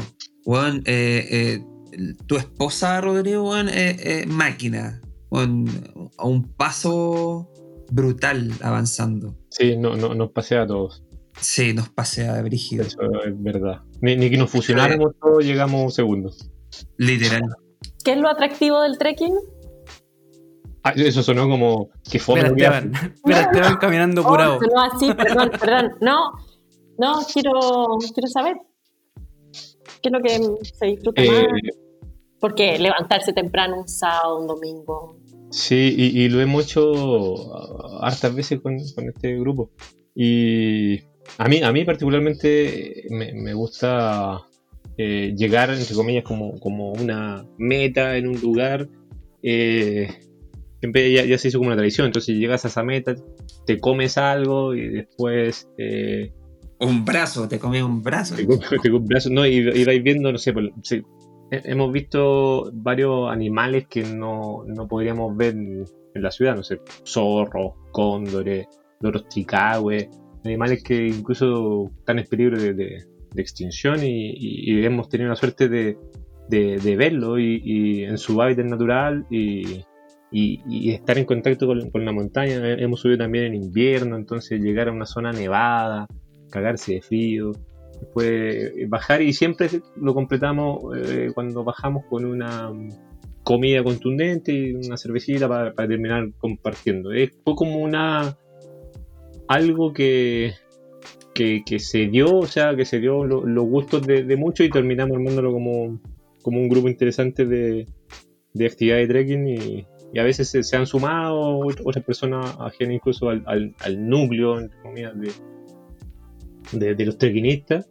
weón, 0.46 0.84
eh, 0.86 1.26
eh, 1.32 2.16
tu 2.28 2.38
esposa, 2.38 3.00
Rodrigo, 3.02 3.50
weón, 3.50 3.70
es 3.70 4.00
es 4.06 4.28
máquina. 4.28 5.02
weón, 5.30 5.66
a 6.18 6.26
un 6.26 6.44
paso 6.54 7.52
brutal 7.92 8.52
avanzando. 8.62 9.36
Sí, 9.50 9.76
no, 9.76 9.96
no, 9.98 10.14
nos 10.14 10.32
pasea 10.32 10.64
a 10.64 10.68
todos. 10.68 11.04
Sí, 11.40 11.74
nos 11.74 11.90
pasea 11.90 12.42
brígido. 12.42 12.84
Eso 12.84 12.98
es 13.26 13.34
verdad. 13.44 13.82
Ni, 14.02 14.16
ni 14.16 14.30
que 14.30 14.38
nos 14.38 14.50
fusionáramos 14.50 15.14
todos, 15.22 15.44
llegamos 15.46 15.84
un 15.84 15.92
segundo. 15.92 16.32
Literal. 16.98 17.44
¿Qué 18.04 18.14
es 18.14 18.18
lo 18.18 18.30
atractivo 18.30 18.82
del 18.82 18.98
trekking? 18.98 19.36
Ah, 20.90 20.94
eso 20.96 21.24
sonó 21.24 21.48
como 21.50 21.90
que 22.04 22.12
que 22.12 22.18
Esteban. 23.42 23.78
Caminando 23.80 24.22
Oh, 24.22 24.28
curado. 24.30 24.60
no, 24.60 24.82
así, 24.82 25.14
perdón, 25.14 25.52
perdón. 25.60 25.92
No, 26.02 26.32
no, 26.98 27.20
quiero, 27.34 27.52
quiero 28.14 28.28
saber. 28.28 28.58
¿Qué 30.02 30.10
es 30.10 30.12
lo 30.12 30.20
que 30.22 30.66
se 30.74 30.86
disfruta 30.86 31.22
hace. 31.22 31.32
más? 31.32 31.42
Eh, 31.42 31.70
Porque 32.40 32.78
levantarse 32.80 33.34
temprano 33.34 33.80
un 33.82 33.88
sábado, 33.88 34.40
un 34.40 34.48
domingo. 34.48 35.18
Sí, 35.50 35.96
y, 35.98 36.22
y 36.24 36.30
lo 36.30 36.42
hemos 36.42 36.66
hecho 36.66 36.92
uh, 36.92 38.00
hartas 38.04 38.36
veces 38.36 38.60
con, 38.62 38.78
con 38.96 39.08
este 39.10 39.38
grupo. 39.40 39.72
Y 40.14 41.00
a 41.38 41.48
mí, 41.48 41.62
a 41.64 41.72
mí 41.72 41.84
particularmente 41.86 43.06
me, 43.10 43.34
me 43.34 43.54
gusta 43.54 44.42
eh, 44.98 45.34
llegar, 45.38 45.70
entre 45.72 45.96
comillas, 45.96 46.24
como, 46.24 46.60
como 46.60 46.92
una 46.94 47.46
meta 47.58 48.18
en 48.18 48.28
un 48.28 48.40
lugar. 48.42 48.88
eh, 49.42 50.10
ya, 50.82 51.26
ya 51.26 51.38
se 51.38 51.48
hizo 51.50 51.58
como 51.58 51.68
una 51.70 51.76
tradición, 51.78 52.08
entonces 52.08 52.36
llegas 52.38 52.66
a 52.66 52.68
esa 52.68 52.84
meta, 52.84 53.16
te 53.66 53.80
comes 53.80 54.18
algo 54.18 54.74
y 54.76 54.88
después 54.90 55.68
eh, 55.78 56.32
Un 56.80 57.04
brazo, 57.06 57.48
te 57.48 57.60
comí 57.60 57.82
un 57.82 58.04
brazo. 58.04 58.36
te 58.36 58.46
comes 58.46 58.70
te 58.70 58.90
comes 58.92 59.08
brazos, 59.08 59.32
no, 59.32 59.46
y, 59.46 59.58
y 59.58 59.84
vais 59.86 60.04
viendo, 60.04 60.32
no 60.32 60.38
sé, 60.38 60.54
por- 60.54 60.72
sí, 60.84 61.02
he- 61.52 61.62
hemos 61.72 61.92
visto 61.92 62.70
varios 62.74 63.32
animales 63.32 63.88
que 63.88 64.04
no, 64.04 64.64
no 64.68 64.88
podríamos 64.88 65.36
ver 65.36 65.54
en, 65.56 65.84
en 66.14 66.22
la 66.22 66.32
ciudad, 66.32 66.56
no 66.56 66.64
sé, 66.64 66.80
zorros, 67.06 67.74
cóndores, 67.92 68.68
loros 69.02 69.28
tricahue, 69.30 70.10
animales 70.46 70.84
que 70.84 71.08
incluso 71.08 71.90
están 72.00 72.20
en 72.20 72.26
peligro 72.28 72.60
de, 72.60 72.74
de- 72.74 73.04
de 73.34 73.42
extinción 73.42 74.04
y, 74.04 74.30
y- 74.30 74.80
y 74.80 74.86
hemos 74.86 75.10
tenido 75.10 75.30
la 75.30 75.36
suerte 75.36 75.68
de, 75.68 75.98
de, 76.50 76.96
verlo 76.96 77.38
y 77.40 78.04
en 78.06 78.18
su 78.18 78.42
hábitat 78.42 78.66
natural 78.66 79.26
y, 79.30 79.84
y- 80.32 80.92
estar 80.92 81.18
en 81.18 81.26
contacto 81.26 81.68
con, 81.68 82.06
la 82.06 82.12
montaña. 82.12 82.74
Hemos 82.74 83.02
subido 83.02 83.20
también 83.20 83.46
en 83.46 83.56
invierno, 83.56 84.16
entonces 84.18 84.62
llegar 84.62 84.90
a 84.90 84.92
una 84.92 85.06
zona 85.06 85.32
nevada, 85.32 86.08
cagarse 86.50 86.96
de 86.96 87.02
frío, 87.02 87.52
después 88.00 88.72
bajar 88.90 89.22
y 89.22 89.34
siempre 89.34 89.70
lo 89.96 90.14
completamos 90.14 90.96
eh, 90.98 91.32
cuando 91.34 91.64
bajamos 91.64 92.06
con 92.10 92.26
una 92.26 92.72
comida 93.44 93.84
contundente 93.84 94.52
y 94.52 94.74
una 94.74 94.98
cervecita 94.98 95.48
para, 95.48 95.74
terminar 95.74 96.30
compartiendo. 96.38 97.12
Fue 97.44 97.56
como 97.56 97.80
una 97.80 98.38
algo 99.48 99.94
que, 99.94 100.54
que, 101.34 101.80
se 101.80 102.08
dio, 102.08 102.40
o 102.40 102.46
sea, 102.48 102.76
que 102.76 102.84
se 102.84 103.00
dio 103.00 103.24
lo- 103.24 103.46
los 103.46 103.66
gustos 103.66 104.06
de, 104.06 104.24
de 104.24 104.36
muchos 104.36 104.66
y 104.66 104.70
terminamos 104.70 105.16
armándolo 105.16 105.54
como, 105.54 106.02
como 106.42 106.60
un 106.60 106.68
grupo 106.68 106.90
interesante 106.90 107.46
de, 107.46 107.88
de 108.54 108.66
actividad 108.66 108.98
de 108.98 109.08
trekking 109.08 109.48
y, 109.48 109.88
y 110.14 110.20
a 110.20 110.24
veces 110.24 110.50
se, 110.50 110.64
se 110.64 110.78
han 110.78 110.86
sumado 110.86 111.60
ot- 111.60 111.82
otras 111.84 112.06
personas 112.06 112.56
ajenas 112.60 112.96
incluso 112.96 113.30
al, 113.30 113.44
al, 113.46 113.76
al 113.80 114.08
núcleo, 114.10 114.60
entre 114.60 114.78
comillas, 114.82 115.14
de, 115.20 115.32
de, 116.72 116.96
de 116.96 117.06
los 117.06 117.18
trekkinistas, 117.18 117.90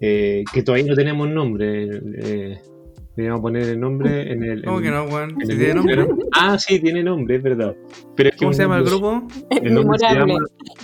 eh, 0.00 0.44
que 0.52 0.62
todavía 0.62 0.86
no 0.88 0.94
tenemos 0.94 1.28
nombre. 1.28 1.88
Eh, 2.18 2.58
deberíamos 3.16 3.42
poner 3.42 3.68
el 3.68 3.78
nombre 3.80 4.32
en 4.32 4.42
el... 4.42 4.64
¿Cómo 4.64 4.78
en- 4.78 4.84
que 4.84 4.90
no, 4.90 5.06
Si 5.46 5.52
el 5.52 5.58
tiene 5.58 5.74
nombre. 5.74 6.06
Ah, 6.32 6.58
sí, 6.58 6.80
tiene 6.80 7.02
nombre, 7.04 7.36
es 7.36 7.42
verdad. 7.42 7.76
Pero 8.16 8.28
es 8.30 8.34
que 8.34 8.38
¿Cómo 8.40 8.52
se 8.52 8.62
llama 8.62 8.78
el 8.78 8.84
grupo? 8.84 9.26
el 9.50 9.74
nombre, 9.74 9.98
se 9.98 10.14
llama, 10.14 10.34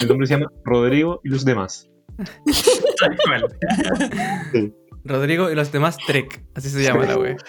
el 0.00 0.08
nombre 0.08 0.26
se 0.26 0.34
llama 0.34 0.46
Rodrigo 0.64 1.20
y 1.24 1.28
los 1.30 1.44
demás. 1.44 1.88
Rodrigo 5.04 5.50
y 5.50 5.54
los 5.54 5.72
demás 5.72 5.96
Trek, 6.06 6.44
así 6.54 6.68
se 6.68 6.82
llama 6.82 7.06
la 7.06 7.18
wea. 7.18 7.36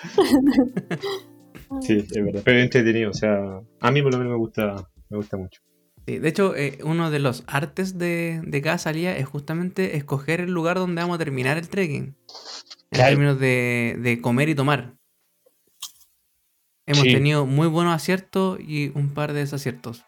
Sí, 1.80 1.98
es 2.00 2.10
verdad. 2.26 2.42
Pero 2.44 2.60
entretenido, 2.60 3.12
o 3.12 3.14
sea, 3.14 3.62
a 3.80 3.92
mí 3.92 4.02
por 4.02 4.12
lo 4.12 4.18
menos 4.18 4.32
me 4.34 4.38
gusta, 4.38 4.88
me 5.10 5.18
gusta 5.18 5.38
mucho. 5.38 5.62
Sí, 6.06 6.18
de 6.20 6.28
hecho, 6.30 6.56
eh, 6.56 6.80
uno 6.84 7.12
de 7.12 7.20
los 7.20 7.44
artes 7.48 7.98
de, 7.98 8.42
de 8.44 8.62
cada 8.62 8.78
salida 8.80 9.16
es 9.16 9.28
justamente 9.28 9.96
escoger 9.98 10.42
el 10.42 10.52
lugar 10.52 10.78
donde 10.78 11.02
vamos 11.02 11.16
a 11.16 11.20
terminar 11.20 11.58
el 11.58 11.70
trekking. 11.70 12.04
En 12.06 12.16
Claro. 12.90 13.10
términos 13.12 13.40
de, 13.40 13.98
de 14.02 14.20
comer 14.20 14.50
y 14.50 14.56
tomar. 14.56 14.96
Hemos 16.88 17.04
Sí. 17.04 17.14
tenido 17.14 17.46
muy 17.46 17.68
buenos 17.68 17.94
aciertos 17.94 18.60
y 18.60 18.92
un 18.96 19.14
par 19.14 19.32
de 19.34 19.40
desaciertos. 19.42 20.04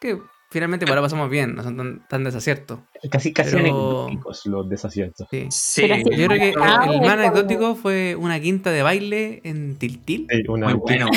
Que 0.00 0.18
finalmente 0.52 0.84
ahora 0.88 1.00
pasamos 1.02 1.28
bien, 1.30 1.54
no 1.56 1.62
son 1.62 1.76
tan, 1.76 2.06
tan 2.08 2.22
desaciertos. 2.24 2.78
Casi, 3.10 3.32
casi 3.32 3.50
Pero- 3.56 3.60
anecdóticos 4.06 4.46
los 4.46 4.68
desaciertos. 4.68 5.26
Sí. 5.30 5.46
Sí, 5.50 5.88
Yo 5.88 6.26
creo 6.26 6.28
que 6.28 6.54
Ah, 6.60 6.86
el, 6.88 7.00
más 7.00 7.12
anecdótico 7.14 7.74
fue 7.74 8.14
una 8.16 8.38
quinta 8.40 8.70
de 8.70 8.82
baile 8.82 9.40
en 9.44 9.76
Tiltil. 9.76 10.26
Sí, 10.30 10.42
una, 10.48 10.68
muy 10.68 10.78
bueno. 10.78 11.08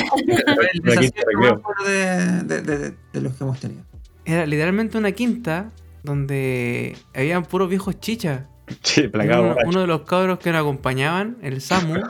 El 0.74 0.82
desacierto 0.82 1.70
de, 1.86 2.44
de, 2.44 2.62
de- 2.62 2.94
de 3.14 3.22
los 3.22 3.34
que 3.36 3.44
hemos 3.44 3.60
tenido. 3.60 3.84
Era 4.26 4.45
literalmente 4.45 4.98
una 4.98 5.12
quinta 5.12 5.72
donde 6.03 6.95
habían 7.14 7.44
puros 7.45 7.70
viejos 7.70 7.99
chichas. 7.99 8.41
Sí. 8.82 9.10
Uno, 9.14 9.56
uno 9.68 9.82
de 9.82 9.88
los 9.88 10.02
cabros 10.02 10.40
que 10.40 10.52
nos 10.52 10.62
acompañaban, 10.62 11.38
el 11.44 11.62
Samu, 11.62 12.02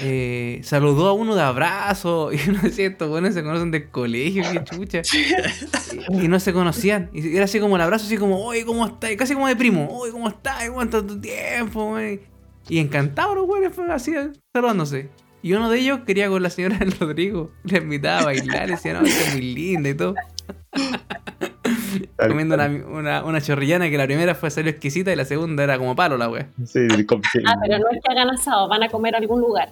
eh, 0.00 0.60
saludó 0.62 1.08
a 1.08 1.12
uno 1.12 1.34
de 1.34 1.42
abrazo 1.42 2.30
y 2.32 2.48
uno 2.48 2.60
decía, 2.62 2.86
estos 2.86 3.08
buenos 3.08 3.34
se 3.34 3.42
conocen 3.42 3.70
del 3.70 3.90
colegio, 3.90 4.44
qué 4.52 4.64
chucha. 4.64 5.02
Y, 6.08 6.24
y 6.24 6.28
no 6.28 6.40
se 6.40 6.54
conocían. 6.54 7.10
Y 7.12 7.36
era 7.36 7.44
así 7.44 7.60
como 7.60 7.76
el 7.76 7.82
abrazo, 7.82 8.06
así 8.06 8.16
como, 8.16 8.42
oye, 8.42 8.64
¿cómo 8.64 8.86
estás? 8.86 9.14
Casi 9.16 9.34
como 9.34 9.46
de 9.46 9.56
primo, 9.56 9.88
oye, 9.90 10.10
¿cómo 10.10 10.26
estás? 10.26 10.68
¿Cuánto 10.70 11.04
tu 11.04 11.20
tiempo? 11.20 11.90
güey?" 11.90 12.20
Y 12.68 12.78
encantados 12.78 13.34
los 13.34 13.46
güeyes, 13.46 13.72
así, 13.90 14.12
saludándose. 14.54 15.10
Y 15.42 15.54
uno 15.54 15.68
de 15.68 15.80
ellos 15.80 16.00
quería 16.06 16.28
con 16.28 16.42
la 16.42 16.50
señora 16.50 16.78
del 16.78 16.92
Rodrigo. 17.00 17.50
Le 17.64 17.78
invitaba 17.78 18.20
a 18.20 18.24
bailar, 18.26 18.70
decía, 18.70 18.94
no, 18.94 19.04
está 19.04 19.32
muy 19.32 19.42
linda 19.42 19.90
y 19.90 19.94
todo. 19.94 20.14
Tal 22.16 22.28
Comiendo 22.28 22.54
una, 22.54 22.66
una, 22.66 23.24
una 23.24 23.40
chorrillana 23.40 23.90
que 23.90 23.98
la 23.98 24.06
primera 24.06 24.34
fue 24.34 24.50
salió 24.50 24.70
exquisita 24.70 25.12
y 25.12 25.16
la 25.16 25.24
segunda 25.24 25.64
era 25.64 25.78
como 25.78 25.94
palo 25.96 26.16
la 26.16 26.28
wea. 26.28 26.48
Sí, 26.64 26.80
Ah, 27.46 27.56
pero 27.62 27.78
no 27.78 27.84
es 27.90 28.00
que 28.02 28.12
hagan 28.12 28.30
asado, 28.30 28.68
van 28.68 28.82
a 28.82 28.88
comer 28.88 29.14
a 29.14 29.18
algún 29.18 29.40
lugar. 29.40 29.68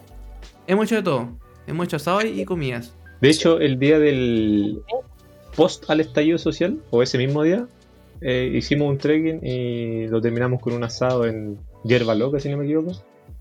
Hemos 0.66 0.86
hecho 0.86 0.96
de 0.96 1.02
todo. 1.02 1.28
Hemos 1.66 1.86
hecho 1.86 1.96
asado 1.96 2.22
y 2.22 2.44
comidas. 2.44 2.94
De 3.20 3.28
hecho, 3.28 3.60
el 3.60 3.78
día 3.78 3.98
del 3.98 4.80
post 5.56 5.88
al 5.90 6.00
estallido 6.00 6.38
social, 6.38 6.78
o 6.90 7.02
ese 7.02 7.18
mismo 7.18 7.42
día, 7.42 7.66
eh, 8.20 8.50
hicimos 8.54 8.88
un 8.88 8.98
trekking 8.98 9.40
y 9.46 10.06
lo 10.08 10.20
terminamos 10.20 10.60
con 10.60 10.72
un 10.72 10.84
asado 10.84 11.26
en 11.26 11.58
Yerba 11.84 12.14
Loca, 12.14 12.40
si 12.40 12.48
no 12.48 12.56
me 12.56 12.64
equivoco. 12.64 12.92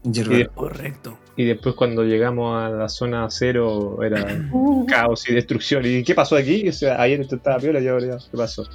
Yerba. 0.03 0.37
Y, 0.37 0.45
Correcto. 0.45 1.17
y 1.35 1.45
después 1.45 1.75
cuando 1.75 2.03
llegamos 2.03 2.57
a 2.57 2.69
la 2.69 2.89
zona 2.89 3.27
cero 3.29 3.99
era 4.03 4.25
caos 4.87 5.29
y 5.29 5.33
destrucción. 5.33 5.85
¿Y 5.85 6.03
qué 6.03 6.15
pasó 6.15 6.35
aquí? 6.35 6.67
O 6.69 6.73
sea, 6.73 7.01
ayer 7.01 7.21
esto 7.21 7.35
estaba 7.35 7.57
piola 7.59 7.79
y 7.79 7.87
ahora 7.87 8.05
ya, 8.05 8.17
¿qué 8.17 8.37
pasó? 8.37 8.67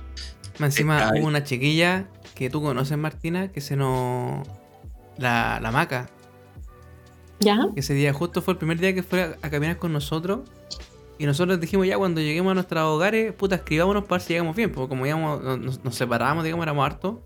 Encima 0.58 1.12
hubo 1.16 1.26
una 1.26 1.42
chiquilla 1.42 2.06
que 2.34 2.50
tú 2.50 2.62
conoces, 2.62 2.96
Martina, 2.98 3.50
que 3.50 3.60
se 3.60 3.76
nos. 3.76 4.46
La, 5.18 5.60
la 5.62 5.70
maca. 5.70 6.08
¿Ya? 7.40 7.68
Que 7.74 7.80
ese 7.80 7.94
día 7.94 8.12
justo 8.12 8.42
fue 8.42 8.52
el 8.52 8.58
primer 8.58 8.78
día 8.78 8.94
que 8.94 9.02
fue 9.02 9.22
a, 9.22 9.36
a 9.42 9.50
caminar 9.50 9.78
con 9.78 9.92
nosotros. 9.92 10.40
Y 11.18 11.26
nosotros 11.26 11.60
dijimos 11.60 11.86
ya 11.86 11.96
cuando 11.96 12.20
lleguemos 12.20 12.50
a 12.50 12.54
nuestros 12.54 12.82
hogares, 12.82 13.32
puta, 13.32 13.56
escribámonos 13.56 14.04
para 14.04 14.14
ver 14.14 14.20
si 14.22 14.32
llegamos 14.32 14.56
bien. 14.56 14.72
Porque 14.72 14.88
como 14.88 15.06
íbamos, 15.06 15.42
nos, 15.60 15.84
nos 15.84 15.94
separábamos, 15.94 16.44
digamos, 16.44 16.64
éramos 16.64 16.84
hartos. 16.84 17.16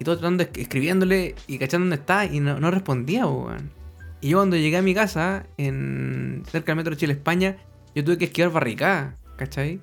Y 0.00 0.04
todos 0.04 0.18
tratando 0.18 0.42
de 0.44 0.50
esc- 0.50 0.58
escribiéndole 0.60 1.34
y 1.46 1.58
cachando 1.58 1.84
dónde 1.84 1.96
está. 1.96 2.24
Y 2.24 2.40
no, 2.40 2.58
no 2.58 2.70
respondía, 2.70 3.22
po, 3.24 3.44
weón. 3.46 3.70
Y 4.22 4.30
yo 4.30 4.38
cuando 4.38 4.56
llegué 4.56 4.76
a 4.78 4.82
mi 4.82 4.94
casa, 4.94 5.46
en 5.56 6.42
cerca 6.50 6.72
del 6.72 6.76
metro 6.78 6.94
Chile 6.94 7.12
España, 7.12 7.56
yo 7.94 8.02
tuve 8.04 8.18
que 8.18 8.24
esquivar 8.26 8.50
barricada, 8.50 9.16
¿cachai? 9.36 9.80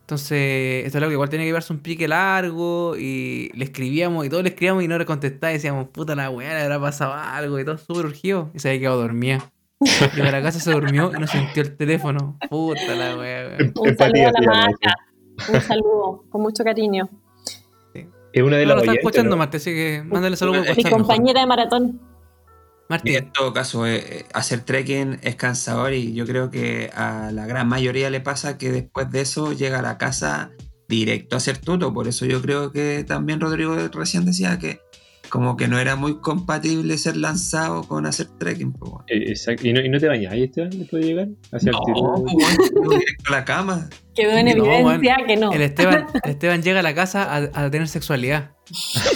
Entonces, 0.00 0.84
esto 0.84 0.96
es 0.98 1.02
algo 1.02 1.08
que 1.08 1.14
igual 1.14 1.30
tenía 1.30 1.44
que 1.44 1.48
llevarse 1.48 1.72
un 1.72 1.78
pique 1.78 2.06
largo 2.06 2.94
y 2.98 3.50
le 3.54 3.64
escribíamos 3.64 4.26
y 4.26 4.28
todos 4.28 4.42
le 4.42 4.50
escribíamos 4.50 4.84
y 4.84 4.88
no 4.88 4.98
le 4.98 5.06
contestaba 5.06 5.50
y 5.50 5.54
decíamos, 5.54 5.88
puta 5.88 6.14
la 6.14 6.28
weá, 6.28 6.52
le 6.52 6.60
habrá 6.62 6.78
pasado 6.78 7.14
algo 7.14 7.58
y 7.58 7.64
todo 7.64 7.78
súper 7.78 8.04
urgido 8.04 8.50
y 8.54 8.58
se 8.58 8.68
había 8.68 8.80
quedado 8.80 9.00
dormida. 9.00 9.50
Llegó 10.14 10.28
a 10.28 10.30
la 10.30 10.42
casa, 10.42 10.60
se 10.60 10.70
durmió 10.72 11.10
y 11.16 11.20
no 11.20 11.26
sintió 11.26 11.62
el 11.62 11.74
teléfono. 11.76 12.38
Puta 12.50 12.94
la 12.94 13.16
weá, 13.16 13.46
weón. 13.58 13.72
Un 13.76 13.96
saludo 13.96 14.28
a 14.28 14.32
la 14.32 14.46
maca. 14.46 14.94
Un 15.52 15.60
saludo, 15.62 16.24
con 16.28 16.42
mucho 16.42 16.62
cariño. 16.64 17.08
Es 18.34 18.42
una 18.42 18.56
de 18.56 18.66
No 18.66 18.74
las 18.74 18.84
lo 18.84 18.90
está 18.90 18.98
escuchando, 18.98 19.30
¿no? 19.30 19.36
Marta, 19.36 19.58
así 19.58 19.70
que 19.70 20.02
mándale 20.04 20.36
saludos 20.36 20.66
Mi 20.76 20.82
compañera 20.82 21.40
de 21.40 21.46
maratón. 21.46 22.00
Y 22.00 22.86
Martín, 22.88 23.14
en 23.14 23.32
todo 23.32 23.52
caso, 23.52 23.86
eh, 23.86 23.96
eh, 23.96 24.24
hacer 24.34 24.60
trekking 24.60 25.20
es 25.22 25.36
cansador 25.36 25.94
y 25.94 26.14
yo 26.14 26.26
creo 26.26 26.50
que 26.50 26.90
a 26.94 27.30
la 27.32 27.46
gran 27.46 27.68
mayoría 27.68 28.10
le 28.10 28.20
pasa 28.20 28.58
que 28.58 28.72
después 28.72 29.08
de 29.10 29.20
eso 29.20 29.52
llega 29.52 29.78
a 29.78 29.82
la 29.82 29.98
casa 29.98 30.50
directo 30.88 31.36
a 31.36 31.38
hacer 31.38 31.58
tuto. 31.58 31.94
Por 31.94 32.08
eso 32.08 32.26
yo 32.26 32.42
creo 32.42 32.72
que 32.72 33.04
también 33.04 33.40
Rodrigo 33.40 33.76
recién 33.92 34.24
decía 34.24 34.58
que 34.58 34.80
como 35.30 35.56
que 35.56 35.68
no 35.68 35.78
era 35.78 35.94
muy 35.94 36.20
compatible 36.20 36.98
ser 36.98 37.16
lanzado 37.16 37.84
con 37.84 38.04
hacer 38.04 38.26
trekking. 38.38 38.72
pues, 38.72 38.90
bueno. 38.90 39.04
Eh, 39.08 39.28
exacto. 39.28 39.66
¿Y 39.66 39.72
no, 39.72 39.80
¿Y 39.80 39.88
no 39.88 40.00
te 40.00 40.08
bañas 40.08 40.34
Esteban 40.34 40.70
después 40.70 41.02
de 41.02 41.08
llegar? 41.08 41.28
Hacia 41.52 41.70
No, 41.70 41.78
pues, 41.82 42.00
bueno, 42.34 42.90
directo 42.90 43.28
a 43.28 43.30
la 43.30 43.44
cama. 43.44 43.88
Quedó 44.14 44.32
en 44.32 44.46
No, 44.58 44.64
evidencia 44.72 45.16
que 45.26 45.36
no. 45.36 45.52
el 45.52 45.62
Esteban, 45.62 46.06
el 46.24 46.30
Esteban 46.30 46.62
llega 46.62 46.80
a 46.80 46.82
la 46.82 46.94
casa 46.94 47.24
a, 47.24 47.36
a 47.64 47.70
tener 47.70 47.88
sexualidad. 47.88 48.52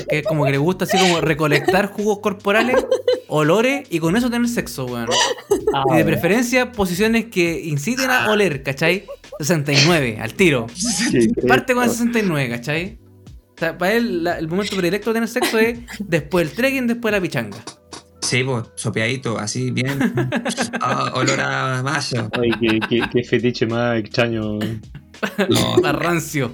Que 0.08 0.18
es 0.18 0.26
como 0.26 0.44
que 0.44 0.50
le 0.50 0.58
gusta 0.58 0.84
así 0.84 0.98
como 0.98 1.20
recolectar 1.20 1.86
jugos 1.92 2.18
corporales, 2.18 2.76
olores 3.28 3.86
y 3.90 3.98
con 3.98 4.16
eso 4.16 4.28
tener 4.30 4.48
sexo, 4.48 4.84
weón. 4.86 5.08
Ah, 5.74 5.84
Y 5.94 5.96
de 5.98 6.04
preferencia 6.04 6.72
posiciones 6.72 7.26
que 7.26 7.60
inciten 7.64 8.10
a 8.10 8.30
oler, 8.30 8.62
¿cachai? 8.62 9.06
69, 9.38 10.18
al 10.20 10.34
tiro. 10.34 10.66
Parte 11.46 11.72
con 11.74 11.84
el 11.84 11.90
69, 11.90 12.48
¿cachai? 12.50 12.98
O 13.56 13.58
sea, 13.58 13.78
para 13.78 13.92
él 13.94 14.24
la- 14.24 14.38
el 14.38 14.48
momento 14.48 14.76
predilecto 14.76 15.10
de 15.10 15.14
tener 15.14 15.28
sexo 15.28 15.58
es 15.58 15.78
después 16.00 16.46
del 16.48 16.56
trekking, 16.56 16.86
después 16.86 17.12
de 17.12 17.18
la 17.18 17.22
pichanga. 17.22 17.58
Sí, 18.28 18.44
pues, 18.44 18.64
sopeadito, 18.74 19.38
así 19.38 19.70
bien. 19.70 19.98
Ah, 20.80 21.10
olor 21.14 21.40
a 21.40 21.82
mayo. 21.82 22.28
Ay, 22.40 22.50
qué, 22.60 22.78
qué- 22.88 23.08
qué 23.10 23.24
fetiche 23.24 23.66
más 23.66 23.98
extraño. 23.98 24.58
No, 24.58 25.76
Más 25.82 25.94
rancio. 25.94 26.52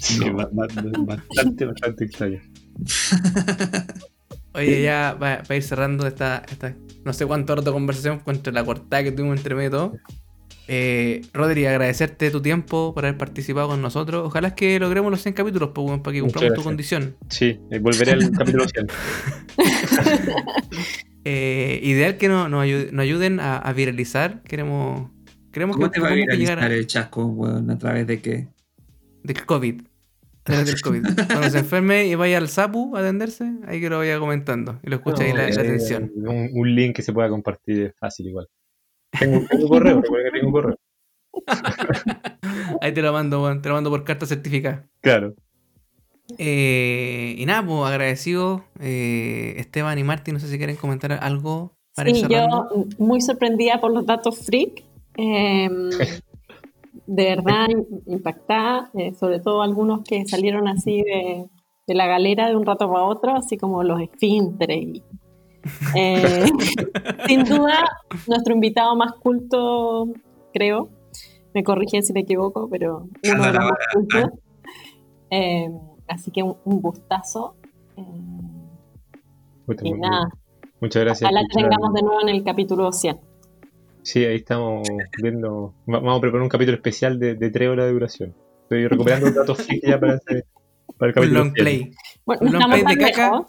Sí, 0.00 0.20
bastante, 0.30 1.64
bastante 1.66 2.04
extraño. 2.04 2.40
Oye, 4.54 4.82
ya 4.82 5.16
para 5.18 5.56
ir 5.56 5.62
cerrando 5.62 6.06
esta, 6.06 6.42
esta 6.48 6.74
no 7.04 7.12
sé 7.12 7.26
cuánto 7.26 7.52
hora 7.54 7.62
de 7.62 7.72
conversación 7.72 8.20
contra 8.20 8.52
la 8.52 8.64
cortada 8.64 9.02
que 9.02 9.10
tuvimos 9.12 9.36
entre 9.38 9.54
medio 9.56 9.68
y 9.68 9.72
todo. 9.72 9.92
Eh, 10.66 11.20
Rodri, 11.34 11.66
agradecerte 11.66 12.30
tu 12.30 12.40
tiempo 12.40 12.94
por 12.94 13.04
haber 13.04 13.18
participado 13.18 13.68
con 13.68 13.82
nosotros. 13.82 14.22
Ojalá 14.26 14.48
es 14.48 14.54
que 14.54 14.78
logremos 14.80 15.10
los 15.10 15.20
100 15.22 15.34
capítulos 15.34 15.70
pues, 15.74 16.00
para 16.00 16.14
que 16.14 16.20
cumplamos 16.22 16.54
tu 16.54 16.62
condición. 16.62 17.16
Sí, 17.28 17.58
volveré 17.80 18.12
al 18.12 18.30
capítulo 18.38 18.66
100. 18.68 18.86
Eh, 21.26 21.80
ideal 21.82 22.18
que 22.18 22.28
no- 22.28 22.50
nos, 22.50 22.66
ayu- 22.66 22.90
nos 22.90 23.02
ayuden 23.02 23.40
a, 23.40 23.56
a 23.56 23.72
viralizar. 23.72 24.42
Queremos, 24.42 25.10
queremos 25.52 25.76
¿Cómo 25.76 25.90
que, 25.90 25.94
te 25.94 26.00
va 26.02 26.10
a 26.10 26.14
viralizar 26.14 26.58
a, 26.58 26.66
el 26.66 26.86
chasco, 26.86 27.24
weón? 27.24 27.70
¿A 27.70 27.78
través 27.78 28.06
de 28.06 28.20
qué? 28.20 28.48
del 29.22 29.46
COVID. 29.46 29.80
A 29.80 30.42
través 30.42 30.66
del 30.66 30.82
COVID. 30.82 31.02
Cuando 31.28 31.48
se 31.48 31.58
enferme 31.60 32.04
y 32.08 32.14
vaya 32.14 32.36
al 32.36 32.48
SAPU 32.50 32.94
a 32.94 33.00
atenderse, 33.00 33.50
ahí 33.66 33.80
que 33.80 33.88
lo 33.88 33.96
vaya 33.98 34.18
comentando 34.18 34.78
y 34.82 34.90
lo 34.90 34.96
escucha 34.96 35.22
ahí 35.24 35.32
la, 35.32 35.44
la 35.44 35.48
Eh, 35.48 35.52
atención. 35.60 36.12
Un, 36.14 36.50
un 36.52 36.74
link 36.74 36.94
que 36.96 37.00
se 37.02 37.10
pueda 37.14 37.30
compartir 37.30 37.84
es 37.86 37.94
fácil 37.98 38.26
igual. 38.28 38.46
Tengo, 39.18 39.46
tengo 39.48 39.68
correo, 39.68 40.00
recuerda 40.00 40.30
que 40.30 40.40
tengo 40.40 40.52
correo. 40.52 40.76
Ahí 42.80 42.92
te 42.92 43.02
lo 43.02 43.12
mando, 43.12 43.60
te 43.60 43.68
lo 43.68 43.74
mando 43.74 43.90
por 43.90 44.04
carta 44.04 44.26
certificada. 44.26 44.86
Claro. 45.00 45.34
Eh, 46.38 47.34
y 47.36 47.46
nada, 47.46 47.66
pues 47.66 47.82
agradecido 47.84 48.64
eh, 48.80 49.54
Esteban 49.58 49.98
y 49.98 50.04
Martín, 50.04 50.34
no 50.34 50.40
sé 50.40 50.48
si 50.48 50.56
quieren 50.58 50.76
comentar 50.76 51.12
algo 51.12 51.76
para 51.94 52.10
Sí, 52.10 52.24
yo 52.28 52.68
muy 52.98 53.20
sorprendida 53.20 53.80
por 53.80 53.92
los 53.92 54.06
datos 54.06 54.38
freak. 54.44 54.84
eh, 55.16 55.68
de 57.06 57.24
verdad 57.24 57.68
impactada, 58.06 58.90
eh, 58.94 59.14
sobre 59.14 59.40
todo 59.40 59.62
algunos 59.62 60.02
que 60.04 60.24
salieron 60.26 60.68
así 60.68 61.02
de, 61.02 61.50
de 61.86 61.94
la 61.94 62.06
galera 62.06 62.48
de 62.48 62.56
un 62.56 62.64
rato 62.64 62.90
para 62.90 63.04
otro, 63.04 63.36
así 63.36 63.56
como 63.58 63.82
los 63.82 64.00
esfínteres. 64.00 64.78
y, 64.78 65.02
eh, 65.96 66.44
sin 67.26 67.44
duda, 67.44 67.84
nuestro 68.26 68.54
invitado 68.54 68.94
más 68.96 69.12
culto, 69.14 70.08
creo, 70.52 70.90
me 71.54 71.62
corrigen 71.64 72.02
si 72.02 72.12
me 72.12 72.20
equivoco, 72.20 72.68
pero 72.70 73.08
uno 73.32 73.42
de 73.44 73.52
los 73.52 73.64
más 73.64 73.72
cultos. 73.92 74.30
Eh, 75.30 75.68
así 76.08 76.30
que 76.30 76.42
un, 76.42 76.56
un 76.64 76.80
gustazo. 76.80 77.56
eh, 77.96 78.02
y 79.82 79.92
nada, 79.94 80.28
Muchas 80.80 81.02
gracias. 81.04 81.22
ojalá 81.30 81.40
que 81.48 81.54
Muchas- 81.54 81.70
tengamos 81.70 81.94
de 81.94 82.02
nuevo 82.02 82.20
en 82.22 82.28
el 82.28 82.44
capítulo 82.44 82.92
100. 82.92 83.20
Sí, 84.02 84.22
ahí 84.24 84.36
estamos 84.36 84.86
viendo. 85.22 85.74
va- 85.90 86.00
Vamos 86.00 86.18
a 86.18 86.20
preparar 86.20 86.42
un 86.42 86.48
capítulo 86.50 86.76
especial 86.76 87.18
de, 87.18 87.34
de 87.36 87.50
tres 87.50 87.70
horas 87.70 87.86
de 87.86 87.92
duración. 87.92 88.34
Estoy 88.64 88.86
recuperando 88.86 89.30
datos 89.30 89.62
freak 89.62 89.82
ya 89.86 89.98
para, 89.98 90.14
ese- 90.16 90.44
para 90.98 91.10
el 91.12 91.16
Un 91.18 91.22
capítulo 91.22 91.38
long 91.44 91.52
100. 91.54 91.64
play. 91.64 91.90
Bueno, 92.26 92.40
Un 92.42 92.52
long 92.52 92.62
estamos 92.62 92.82
play 92.82 92.96
de 92.96 93.04
caca. 93.10 93.30
lejos. 93.30 93.46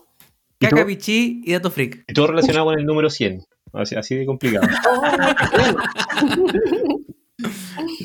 Y 0.66 0.70
caca, 0.70 0.76
todo- 0.78 0.88
pichí 0.88 1.42
y 1.46 1.54
dato 1.54 1.72
freak. 1.72 2.04
Y 2.08 2.14
todo 2.14 2.28
relacionado 2.28 2.66
con 2.66 2.80
el 2.80 2.86
número 2.86 3.10
100. 3.10 3.42
Así, 3.74 3.96
así 3.96 4.16
de 4.16 4.26
complicado. 4.26 4.68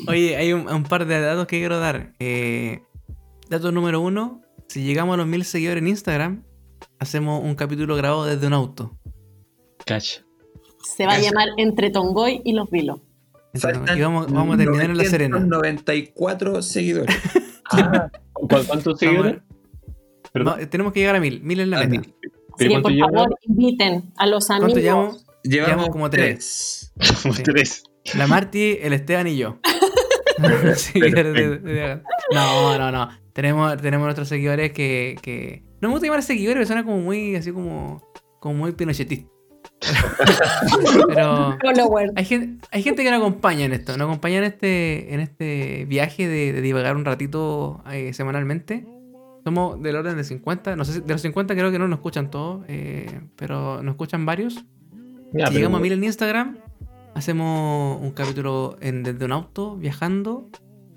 Oye, 0.07 0.35
hay 0.35 0.53
un, 0.53 0.67
un 0.67 0.83
par 0.83 1.05
de 1.05 1.19
datos 1.21 1.47
que 1.47 1.59
quiero 1.59 1.79
dar. 1.79 2.13
Eh, 2.19 2.81
dato 3.49 3.71
número 3.71 4.01
uno: 4.01 4.41
si 4.67 4.83
llegamos 4.83 5.13
a 5.13 5.17
los 5.17 5.27
mil 5.27 5.45
seguidores 5.45 5.81
en 5.81 5.87
Instagram, 5.87 6.43
hacemos 6.99 7.43
un 7.43 7.55
capítulo 7.55 7.95
grabado 7.95 8.25
desde 8.25 8.47
un 8.47 8.53
auto. 8.53 8.97
Cacha. 9.85 10.21
Se 10.83 11.05
va 11.05 11.13
a 11.13 11.19
llamar 11.19 11.47
Entre 11.57 11.89
Tongoy 11.91 12.41
y 12.43 12.53
los 12.53 12.69
Vilos. 12.69 12.99
Faltan 13.53 13.97
Y 13.97 14.01
vamos, 14.01 14.31
vamos 14.31 14.55
a 14.55 14.57
terminar 14.57 14.89
en 14.89 14.97
La 14.97 15.03
Serena. 15.05 15.39
94 15.39 16.61
seguidores. 16.61 17.15
¿Cu- 18.33 18.47
¿Cuántos 18.47 18.97
seguidores? 18.99 19.41
Tenemos 20.69 20.93
que 20.93 21.01
llegar 21.01 21.15
a 21.15 21.19
mil. 21.19 21.41
Mil 21.43 21.59
es 21.59 21.67
la 21.67 21.79
A 21.81 21.87
meta. 21.87 22.01
mil. 22.01 22.15
Así 22.53 22.65
que 22.65 22.69
¿cuánto 22.69 22.89
por 22.89 22.97
favor, 22.97 23.39
inviten 23.43 24.11
a 24.17 24.25
los 24.27 24.47
¿Cuánto 24.47 24.65
amigos. 24.65 24.83
llevamos? 24.83 25.25
Llevamos 25.43 25.89
como 25.89 26.09
tres. 26.09 26.91
tres. 26.97 27.17
Sí. 27.35 27.43
Tres. 27.43 27.83
La 28.15 28.27
Marti, 28.27 28.77
el 28.81 28.93
Esteban 28.93 29.27
y 29.27 29.37
yo. 29.37 29.59
No, 32.33 32.77
no, 32.77 32.91
no. 32.91 33.09
Tenemos, 33.33 33.77
tenemos 33.81 34.05
nuestros 34.05 34.27
seguidores 34.27 34.71
que, 34.71 35.17
que. 35.21 35.63
No 35.81 35.89
me 35.89 35.93
gusta 35.93 36.07
llamar 36.07 36.23
seguidores, 36.23 36.55
pero 36.55 36.65
suena 36.65 36.83
como 36.83 36.97
muy, 36.99 37.35
así 37.35 37.51
como. 37.51 38.01
Como 38.39 38.55
muy 38.55 38.71
pinochetista. 38.71 39.29
pero. 41.07 41.57
Hay 42.15 42.25
gente, 42.25 42.65
hay 42.71 42.81
gente 42.81 43.03
que 43.03 43.11
nos 43.11 43.19
acompaña 43.19 43.65
en 43.65 43.73
esto, 43.73 43.97
nos 43.97 44.07
acompaña 44.07 44.37
en 44.37 44.43
este, 44.45 45.13
en 45.13 45.19
este 45.19 45.85
viaje 45.85 46.27
de, 46.27 46.53
de 46.53 46.61
divagar 46.61 46.95
un 46.95 47.05
ratito 47.05 47.83
eh, 47.91 48.13
semanalmente. 48.13 48.85
Somos 49.43 49.81
del 49.81 49.95
orden 49.95 50.17
de 50.17 50.23
50, 50.23 50.75
no 50.75 50.85
sé 50.85 50.93
si 50.93 50.99
de 51.01 51.07
los 51.13 51.21
50 51.21 51.55
creo 51.55 51.71
que 51.71 51.79
no 51.79 51.87
nos 51.87 51.97
escuchan 51.97 52.29
todos, 52.29 52.63
eh, 52.67 53.21
pero 53.35 53.81
nos 53.81 53.93
escuchan 53.93 54.25
varios. 54.25 54.55
Ya, 54.55 54.61
si 54.61 55.33
pero- 55.33 55.49
llegamos 55.51 55.79
a 55.79 55.81
mil 55.81 55.93
en 55.93 56.03
Instagram, 56.03 56.57
hacemos 57.15 57.99
un 58.01 58.11
capítulo 58.11 58.77
en, 58.81 59.03
desde 59.03 59.25
un 59.25 59.31
auto, 59.31 59.77
viajando, 59.77 60.49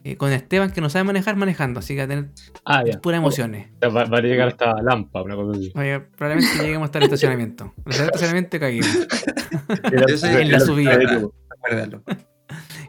eh, 0.04 0.16
con 0.16 0.30
Esteban 0.32 0.70
que 0.70 0.82
no 0.82 0.90
sabe 0.90 1.04
manejar, 1.04 1.36
manejando, 1.36 1.80
así 1.80 1.94
que 1.94 2.00
va 2.00 2.04
a 2.04 2.08
tener 2.08 2.28
Ah, 2.66 2.84
ya. 2.84 3.00
puras 3.00 3.18
emociones. 3.18 3.68
Va, 3.82 4.04
va 4.04 4.18
a 4.18 4.20
llegar 4.20 4.48
hasta 4.48 4.82
Lampa, 4.82 5.22
una 5.22 5.34
cosa 5.36 5.58
así. 5.58 5.72
Oye, 5.74 6.00
probablemente 6.00 6.62
lleguemos 6.62 6.84
hasta 6.86 6.98
el 6.98 7.04
estacionamiento. 7.04 7.72
En 7.86 7.92
el 7.94 8.00
estacionamiento 8.00 8.58
soy 10.18 10.42
en 10.42 10.52
la 10.52 10.60
subida. 10.60 10.98
Acuérdalo. 11.56 12.02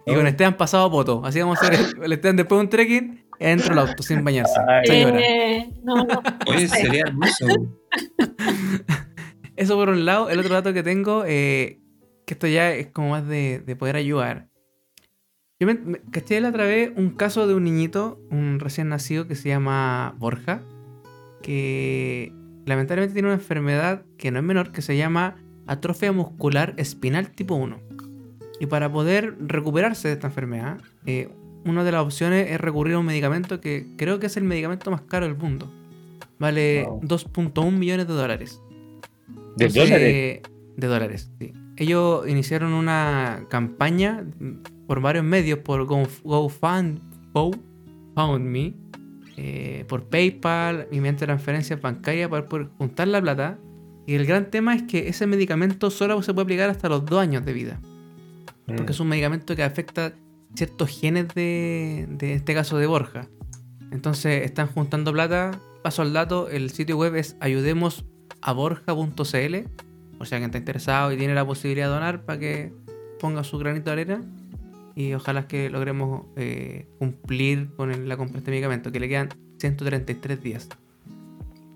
Y 0.06 0.14
con 0.14 0.28
Esteban 0.28 0.58
pasado 0.58 0.86
a 0.86 0.92
poto. 0.92 1.22
Así 1.26 1.40
vamos 1.40 1.58
a 1.62 1.68
hacer 1.68 1.80
el, 1.98 2.04
el 2.04 2.14
Esteban 2.14 2.36
después 2.36 2.60
de 2.60 2.64
un 2.64 2.70
trekking 2.70 3.25
dentro 3.40 3.70
del 3.70 3.80
auto, 3.80 4.04
sin 4.04 4.24
bañarse. 4.24 4.60
Eh, 4.90 5.70
no, 5.84 5.96
no. 5.96 6.22
Oye, 6.48 6.68
sería 6.68 7.04
hermoso. 7.08 7.46
Eso 9.56 9.76
por 9.76 9.90
un 9.90 10.06
lado. 10.06 10.30
El 10.30 10.40
otro 10.40 10.54
dato 10.54 10.74
que 10.74 10.84
tengo, 10.84 11.24
eh, 11.26 11.80
que 12.26 12.34
esto 12.34 12.48
ya 12.48 12.74
es 12.74 12.88
como 12.88 13.10
más 13.10 13.28
de, 13.28 13.62
de 13.66 13.76
poder 13.76 13.96
ayudar. 13.96 14.50
Yo 15.60 15.68
me, 15.68 15.76
me 15.76 16.02
caché 16.12 16.42
la 16.42 16.50
otra 16.50 16.66
vez 16.66 16.92
un 16.98 17.12
caso 17.12 17.48
de 17.48 17.54
un 17.54 17.64
niñito, 17.64 18.20
un 18.30 18.60
recién 18.60 18.90
nacido 18.90 19.28
que 19.28 19.36
se 19.36 19.48
llama 19.48 20.16
Borja, 20.18 20.62
que 21.42 22.34
lamentablemente 22.66 23.14
tiene 23.14 23.30
una 23.30 23.36
enfermedad 23.36 24.04
que 24.18 24.32
no 24.32 24.40
es 24.40 24.46
menor, 24.46 24.72
que 24.72 24.82
se 24.82 24.98
llama 24.98 25.38
atrofia 25.68 26.12
muscular 26.12 26.74
espinal 26.78 27.32
tipo 27.32 27.56
1. 27.56 27.80
Y 28.60 28.68
para 28.68 28.92
poder 28.92 29.36
recuperarse 29.40 30.08
de 30.08 30.14
esta 30.16 30.28
enfermedad, 30.28 30.80
eh, 31.06 31.30
una 31.66 31.84
de 31.84 31.92
las 31.92 32.04
opciones 32.04 32.50
es 32.52 32.60
recurrir 32.62 32.96
a 32.96 33.00
un 33.00 33.06
medicamento 33.06 33.60
que 33.60 33.88
creo 33.98 34.20
que 34.20 34.28
es 34.28 34.38
el 34.38 34.44
medicamento 34.44 34.92
más 34.92 35.02
caro 35.02 35.26
del 35.28 35.36
mundo. 35.38 35.72
Vale 36.40 36.84
Wow. 36.88 37.02
2.1 37.02 37.72
millones 37.72 38.08
de 38.08 38.14
dólares. 38.14 38.62
¿De 39.58 39.66
Entonces, 39.66 39.90
dólares? 39.90 40.42
De 40.78 40.88
dólares, 40.88 41.32
sí. 41.40 41.54
Ellos 41.78 42.28
iniciaron 42.28 42.74
una 42.74 43.46
campaña 43.50 44.24
mm, 44.40 44.86
por 44.88 45.02
varios 45.02 45.24
medios, 45.26 45.60
por 45.60 45.86
Go- 45.86 46.08
GoFund, 46.24 47.00
GoFundMe, 47.34 48.74
eh, 49.38 49.86
por 49.88 50.04
PayPal 50.10 50.88
y 50.92 50.98
mediante 50.98 51.26
transferencias 51.26 51.82
bancarias 51.82 52.30
para 52.30 52.46
poder 52.46 52.68
juntar 52.78 53.08
la 53.08 53.22
plata. 53.22 53.58
Y 54.08 54.14
el 54.14 54.26
gran 54.26 54.52
tema 54.52 54.76
es 54.76 54.84
que 54.84 55.08
ese 55.08 55.26
medicamento 55.26 55.90
solo 55.90 56.22
se 56.22 56.34
puede 56.34 56.44
aplicar 56.44 56.70
hasta 56.70 56.88
los 56.90 57.06
dos 57.06 57.20
años 57.20 57.44
de 57.46 57.54
vida. 57.54 57.80
Mm. 58.68 58.76
Porque 58.76 58.92
es 58.92 59.00
un 59.00 59.08
medicamento 59.08 59.56
que 59.56 59.64
afecta 59.64 60.14
ciertos 60.56 60.90
genes 60.90 61.28
de, 61.36 62.08
de 62.10 62.34
este 62.34 62.54
caso 62.54 62.78
de 62.78 62.88
Borja. 62.88 63.28
Entonces 63.92 64.44
están 64.44 64.68
juntando 64.68 65.12
plata. 65.14 65.52
Paso 65.84 66.02
al 66.02 66.14
dato, 66.14 66.50
el 66.50 66.72
sitio 66.72 66.98
web 66.98 67.16
es 67.16 67.36
ayudemosaborja.cl. 67.40 69.56
O 70.20 70.26
sea, 70.26 70.38
quien 70.40 70.46
está 70.50 70.58
interesado 70.58 71.12
y 71.12 71.18
tiene 71.18 71.36
la 71.36 71.46
posibilidad 71.46 71.88
de 71.88 71.94
donar 71.94 72.26
para 72.26 72.40
que 72.40 72.74
ponga 73.20 73.44
su 73.44 73.58
granito 73.58 73.86
de 73.86 73.92
arena. 73.92 74.22
Y 74.96 75.14
ojalá 75.14 75.48
que 75.48 75.70
logremos 75.70 76.26
eh, 76.38 76.88
cumplir 77.00 77.70
con 77.76 77.92
el- 77.92 78.08
la 78.08 78.16
compra 78.18 78.34
de 78.34 78.40
este 78.40 78.52
medicamento, 78.52 78.92
que 78.92 79.00
le 79.00 79.10
quedan 79.10 79.30
133 79.60 80.42
días. 80.42 80.70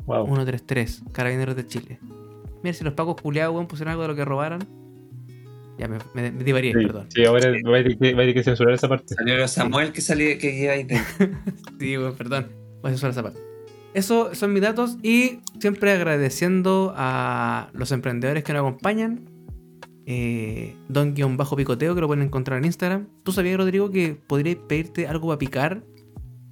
Wow. 0.06 0.26
133, 0.26 1.04
Carabineros 1.12 1.56
de 1.56 1.68
Chile. 1.68 2.00
Mira, 2.64 2.74
si 2.74 2.84
los 2.84 2.94
pacos 2.94 3.22
culiados, 3.22 3.54
weón, 3.54 3.68
pusieron 3.68 3.92
algo 3.92 4.04
de 4.04 4.08
lo 4.10 4.16
que 4.16 4.26
robaron. 4.26 4.60
Ya 5.80 5.88
me, 5.88 5.98
me, 6.14 6.32
me 6.32 6.44
divarié, 6.44 6.74
Sí, 6.74 6.86
perdón. 6.86 7.08
sí, 7.10 7.24
ahora 7.26 7.50
va 7.52 7.80
a 7.80 7.84
tener 7.84 7.98
que, 7.98 8.14
va 8.14 8.18
a 8.20 8.22
tener 8.24 8.34
que 8.34 8.44
censurar 8.44 8.74
esa 8.74 8.90
parte. 8.90 9.16
Salió 9.16 9.48
Samuel 9.48 9.94
que 9.94 10.02
salía 10.02 10.38
que 10.38 10.64
iba 10.64 10.74
ahí. 10.74 10.86
Sí, 11.80 11.96
bueno, 11.96 12.14
perdón. 12.14 12.48
Voy 12.82 12.90
a 12.90 12.90
censurar 12.90 13.12
esa 13.12 13.24
parte. 13.24 13.40
Esos 13.94 14.38
son 14.38 14.54
mis 14.54 14.62
datos 14.62 14.98
y 15.02 15.40
siempre 15.60 15.92
agradeciendo 15.92 16.94
a 16.96 17.70
los 17.74 17.92
emprendedores 17.92 18.44
que 18.44 18.54
nos 18.54 18.60
acompañan. 18.60 19.30
Eh, 20.06 20.76
Don-Picoteo 20.90 21.96
que 21.96 22.02
lo 22.02 22.08
pueden 22.08 22.24
encontrar 22.26 22.60
en 22.60 22.66
Instagram. 22.66 23.08
¿Tú 23.24 23.32
sabías, 23.32 23.58
Rodrigo, 23.58 23.90
que 23.92 24.16
podrías 24.28 24.58
pedirte 24.68 25.08
algo 25.08 25.28
para 25.30 25.40
picar? 25.40 25.84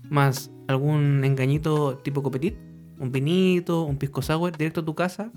Más 0.09 0.51
algún 0.67 1.23
engañito 1.25 1.97
tipo 1.97 2.23
copetit, 2.23 2.55
un 2.99 3.11
vinito, 3.11 3.83
un 3.83 3.97
pisco 3.97 4.21
sour 4.21 4.55
directo 4.57 4.81
a 4.81 4.85
tu 4.85 4.95
casa. 4.95 5.31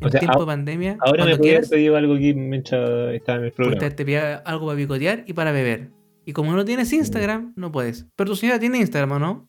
En 0.00 0.06
O 0.06 0.10
sea, 0.10 0.20
tiempo 0.20 0.40
de 0.40 0.46
pandemia. 0.46 0.96
Ahora 1.00 1.24
me 1.24 1.30
podía 1.30 1.32
haber 1.34 1.40
quieras. 1.40 1.68
pedido 1.70 1.96
algo 1.96 2.14
aquí 2.14 2.34
mientras 2.34 3.14
estaba 3.14 3.38
en 3.38 3.44
el 3.44 3.52
programa. 3.52 3.78
Porque 3.80 3.94
te 3.94 4.04
pide 4.04 4.18
algo 4.44 4.66
para 4.66 4.76
picotear 4.78 5.24
y 5.26 5.32
para 5.32 5.52
beber. 5.52 5.90
Y 6.24 6.32
como 6.32 6.52
no 6.52 6.64
tienes 6.64 6.92
Instagram, 6.92 7.52
no 7.56 7.70
puedes. 7.72 8.06
Pero 8.16 8.30
tu 8.30 8.36
señora 8.36 8.58
tiene 8.58 8.78
Instagram, 8.78 9.12
¿o 9.12 9.18
no? 9.18 9.48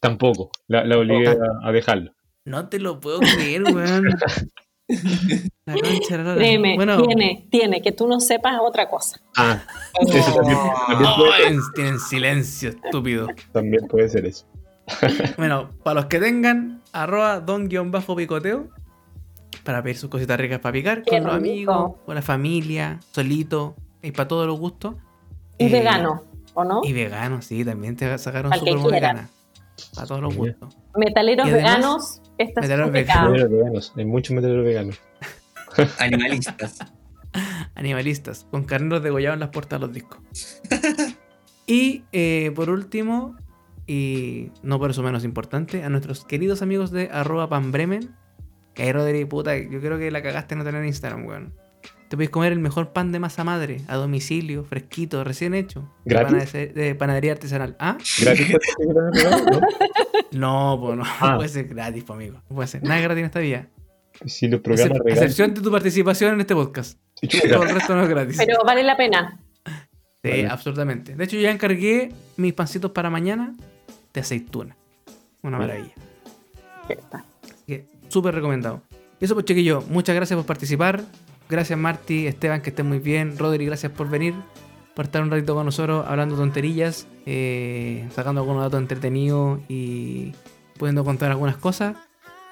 Tampoco. 0.00 0.50
La, 0.66 0.84
la 0.84 0.98
obligué 0.98 1.28
a, 1.28 1.36
a 1.68 1.72
dejarlo. 1.72 2.12
No 2.44 2.68
te 2.68 2.78
lo 2.80 2.98
puedo 3.00 3.20
creer, 3.20 3.62
weón. 3.64 4.04
La 5.66 5.74
concha 5.74 6.16
de 6.16 6.18
la 6.18 6.22
lora. 6.22 6.36
Créeme, 6.36 6.76
Bueno, 6.76 7.02
tiene, 7.06 7.48
tiene. 7.50 7.82
Que 7.82 7.90
tú 7.90 8.06
no 8.06 8.20
sepas 8.20 8.58
otra 8.62 8.88
cosa. 8.88 9.20
Ah, 9.36 9.60
eso 10.00 10.32
también, 10.36 10.58
también 10.86 11.10
oh, 11.10 11.16
puede, 11.16 11.46
en- 11.48 11.60
tienen 11.74 11.98
silencio, 11.98 12.68
estúpido. 12.70 13.26
también 13.52 13.84
puede 13.88 14.08
ser 14.08 14.26
eso. 14.26 14.46
Bueno, 15.36 15.70
para 15.82 15.94
los 16.02 16.06
que 16.06 16.20
tengan, 16.20 16.82
arroba 16.92 17.40
don-picoteo 17.40 18.68
para 19.66 19.82
pedir 19.82 19.98
sus 19.98 20.08
cositas 20.08 20.38
ricas 20.40 20.60
para 20.60 20.72
picar 20.72 21.02
Qué 21.02 21.10
con 21.18 21.24
los 21.24 21.34
amigos, 21.34 21.92
con 22.06 22.14
la 22.14 22.22
familia, 22.22 23.00
solito 23.12 23.76
y 24.02 24.12
para 24.12 24.26
todos 24.28 24.46
los 24.46 24.58
gustos. 24.58 24.94
Y 25.58 25.66
Eh, 25.66 25.68
vegano, 25.70 26.22
¿o 26.54 26.64
no? 26.64 26.80
Y 26.84 26.92
vegano, 26.94 27.42
sí, 27.42 27.64
también 27.64 27.96
te 27.96 28.16
sacaron 28.16 28.50
quiera. 28.52 28.82
vegana. 28.86 29.28
Para 29.94 30.06
todos 30.06 30.22
los 30.22 30.34
gustos. 30.34 30.74
Metaleros 30.96 31.46
además- 31.46 31.62
veganos, 31.62 32.22
esta 32.38 32.60
es 32.60 32.66
Metaleros 32.66 32.90
pecado. 32.90 33.30
Metaleros 33.30 33.50
veganos. 33.58 33.92
Hay 33.96 34.04
muchos 34.06 34.34
metaleros 34.34 34.64
veganos. 34.64 35.00
Animalistas. 35.98 36.78
Animalistas, 37.74 38.46
con 38.50 38.64
carneros 38.64 39.02
degollados 39.02 39.34
en 39.34 39.40
las 39.40 39.50
puertas 39.50 39.78
de 39.80 39.86
los 39.86 39.94
discos. 39.94 40.18
y 41.66 42.04
eh, 42.12 42.52
por 42.54 42.70
último, 42.70 43.36
y 43.86 44.50
no 44.62 44.78
por 44.78 44.90
eso 44.90 45.02
menos 45.02 45.24
importante, 45.24 45.84
a 45.84 45.90
nuestros 45.90 46.24
queridos 46.24 46.62
amigos 46.62 46.90
de 46.90 47.10
arroba 47.12 47.48
panbremen. 47.48 48.14
Que 48.76 48.92
Rodri, 48.92 49.24
puta, 49.24 49.56
yo 49.56 49.80
creo 49.80 49.98
que 49.98 50.10
la 50.12 50.22
cagaste 50.22 50.54
en 50.54 50.58
no 50.60 50.64
tener 50.64 50.84
Instagram, 50.84 51.26
weón. 51.26 51.54
Te 52.08 52.16
puedes 52.16 52.30
comer 52.30 52.52
el 52.52 52.60
mejor 52.60 52.92
pan 52.92 53.10
de 53.10 53.18
masa 53.18 53.42
madre, 53.42 53.80
a 53.88 53.96
domicilio, 53.96 54.62
fresquito, 54.62 55.24
recién 55.24 55.54
hecho. 55.54 55.92
¿Gratis? 56.04 56.52
de 56.52 56.94
panadería 56.94 57.32
artesanal. 57.32 57.74
¿Ah? 57.80 57.98
¿Gratis 58.20 58.54
no? 58.94 59.60
No, 60.30 60.80
pues 60.80 60.96
no, 60.98 61.02
Ah. 61.04 61.30
no 61.32 61.36
puede 61.38 61.48
ser 61.48 61.66
gratis, 61.66 62.04
po, 62.04 62.12
amigo. 62.12 62.40
No 62.48 62.54
puede 62.54 62.68
ser. 62.68 62.82
Nada 62.84 62.98
es 62.98 63.02
gratis 63.02 63.20
en 63.20 63.24
esta 63.26 63.40
vida. 63.40 63.66
Si 64.24 64.46
los 64.46 64.60
programas 64.60 64.98
regalan. 64.98 65.18
excepción 65.24 65.54
de 65.54 65.60
tu 65.62 65.70
participación 65.70 66.34
en 66.34 66.40
este 66.42 66.54
podcast. 66.54 66.98
Todo 67.50 67.62
el 67.64 67.70
resto 67.70 67.96
no 67.96 68.02
es 68.04 68.08
gratis. 68.08 68.36
Pero 68.36 68.58
vale 68.64 68.82
la 68.84 68.96
pena. 68.96 69.40
Sí, 70.22 70.30
Vale. 70.30 70.46
absolutamente. 70.48 71.14
De 71.16 71.24
hecho, 71.24 71.36
yo 71.36 71.42
ya 71.42 71.50
encargué 71.50 72.12
mis 72.36 72.52
pancitos 72.52 72.90
para 72.92 73.10
mañana 73.10 73.54
de 74.12 74.20
aceituna. 74.20 74.76
Una 75.42 75.58
maravilla. 75.58 75.92
Ya 76.88 76.94
está. 76.94 77.24
Súper 78.08 78.34
recomendado. 78.34 78.82
Y 79.20 79.24
eso 79.24 79.34
pues, 79.34 79.46
chiquillo, 79.46 79.82
muchas 79.88 80.14
gracias 80.14 80.36
por 80.36 80.46
participar. 80.46 81.02
Gracias, 81.48 81.78
Marty, 81.78 82.26
Esteban, 82.26 82.60
que 82.60 82.70
estén 82.70 82.86
muy 82.86 82.98
bien. 82.98 83.38
Rodri, 83.38 83.64
gracias 83.66 83.92
por 83.92 84.08
venir, 84.10 84.34
por 84.94 85.04
estar 85.06 85.22
un 85.22 85.30
ratito 85.30 85.54
con 85.54 85.64
nosotros 85.64 86.04
hablando 86.06 86.36
tonterillas, 86.36 87.06
eh, 87.24 88.08
sacando 88.12 88.40
algunos 88.40 88.62
datos 88.64 88.80
entretenidos 88.80 89.60
y 89.68 90.32
pudiendo 90.76 91.04
contar 91.04 91.30
algunas 91.30 91.56
cosas. 91.56 91.96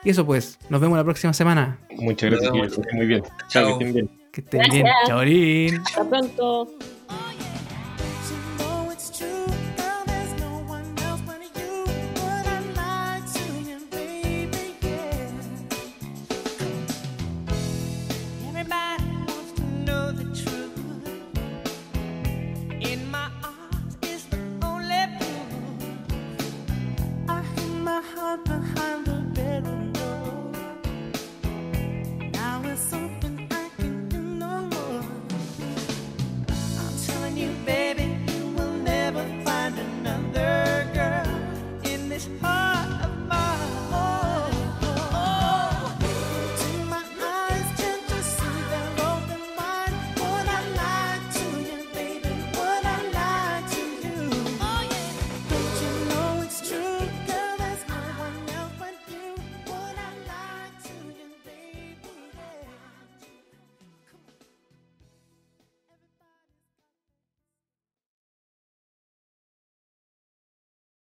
Y 0.04 0.10
eso 0.10 0.24
pues, 0.24 0.58
nos 0.68 0.80
vemos 0.80 0.96
la 0.96 1.04
próxima 1.04 1.32
semana. 1.32 1.78
Muchas 1.96 2.30
gracias, 2.30 2.52
que 2.52 2.66
estén 2.66 2.96
muy 2.96 3.06
bien. 3.06 3.22
Chao. 3.48 3.68
Chao, 3.68 3.78
que 3.78 3.84
estén 3.84 3.94
bien. 3.94 4.10
Que 4.32 4.40
estén 4.40 4.62
bien. 4.70 4.86
Chaurín. 5.06 5.80
Hasta 5.80 6.08
pronto. 6.08 6.68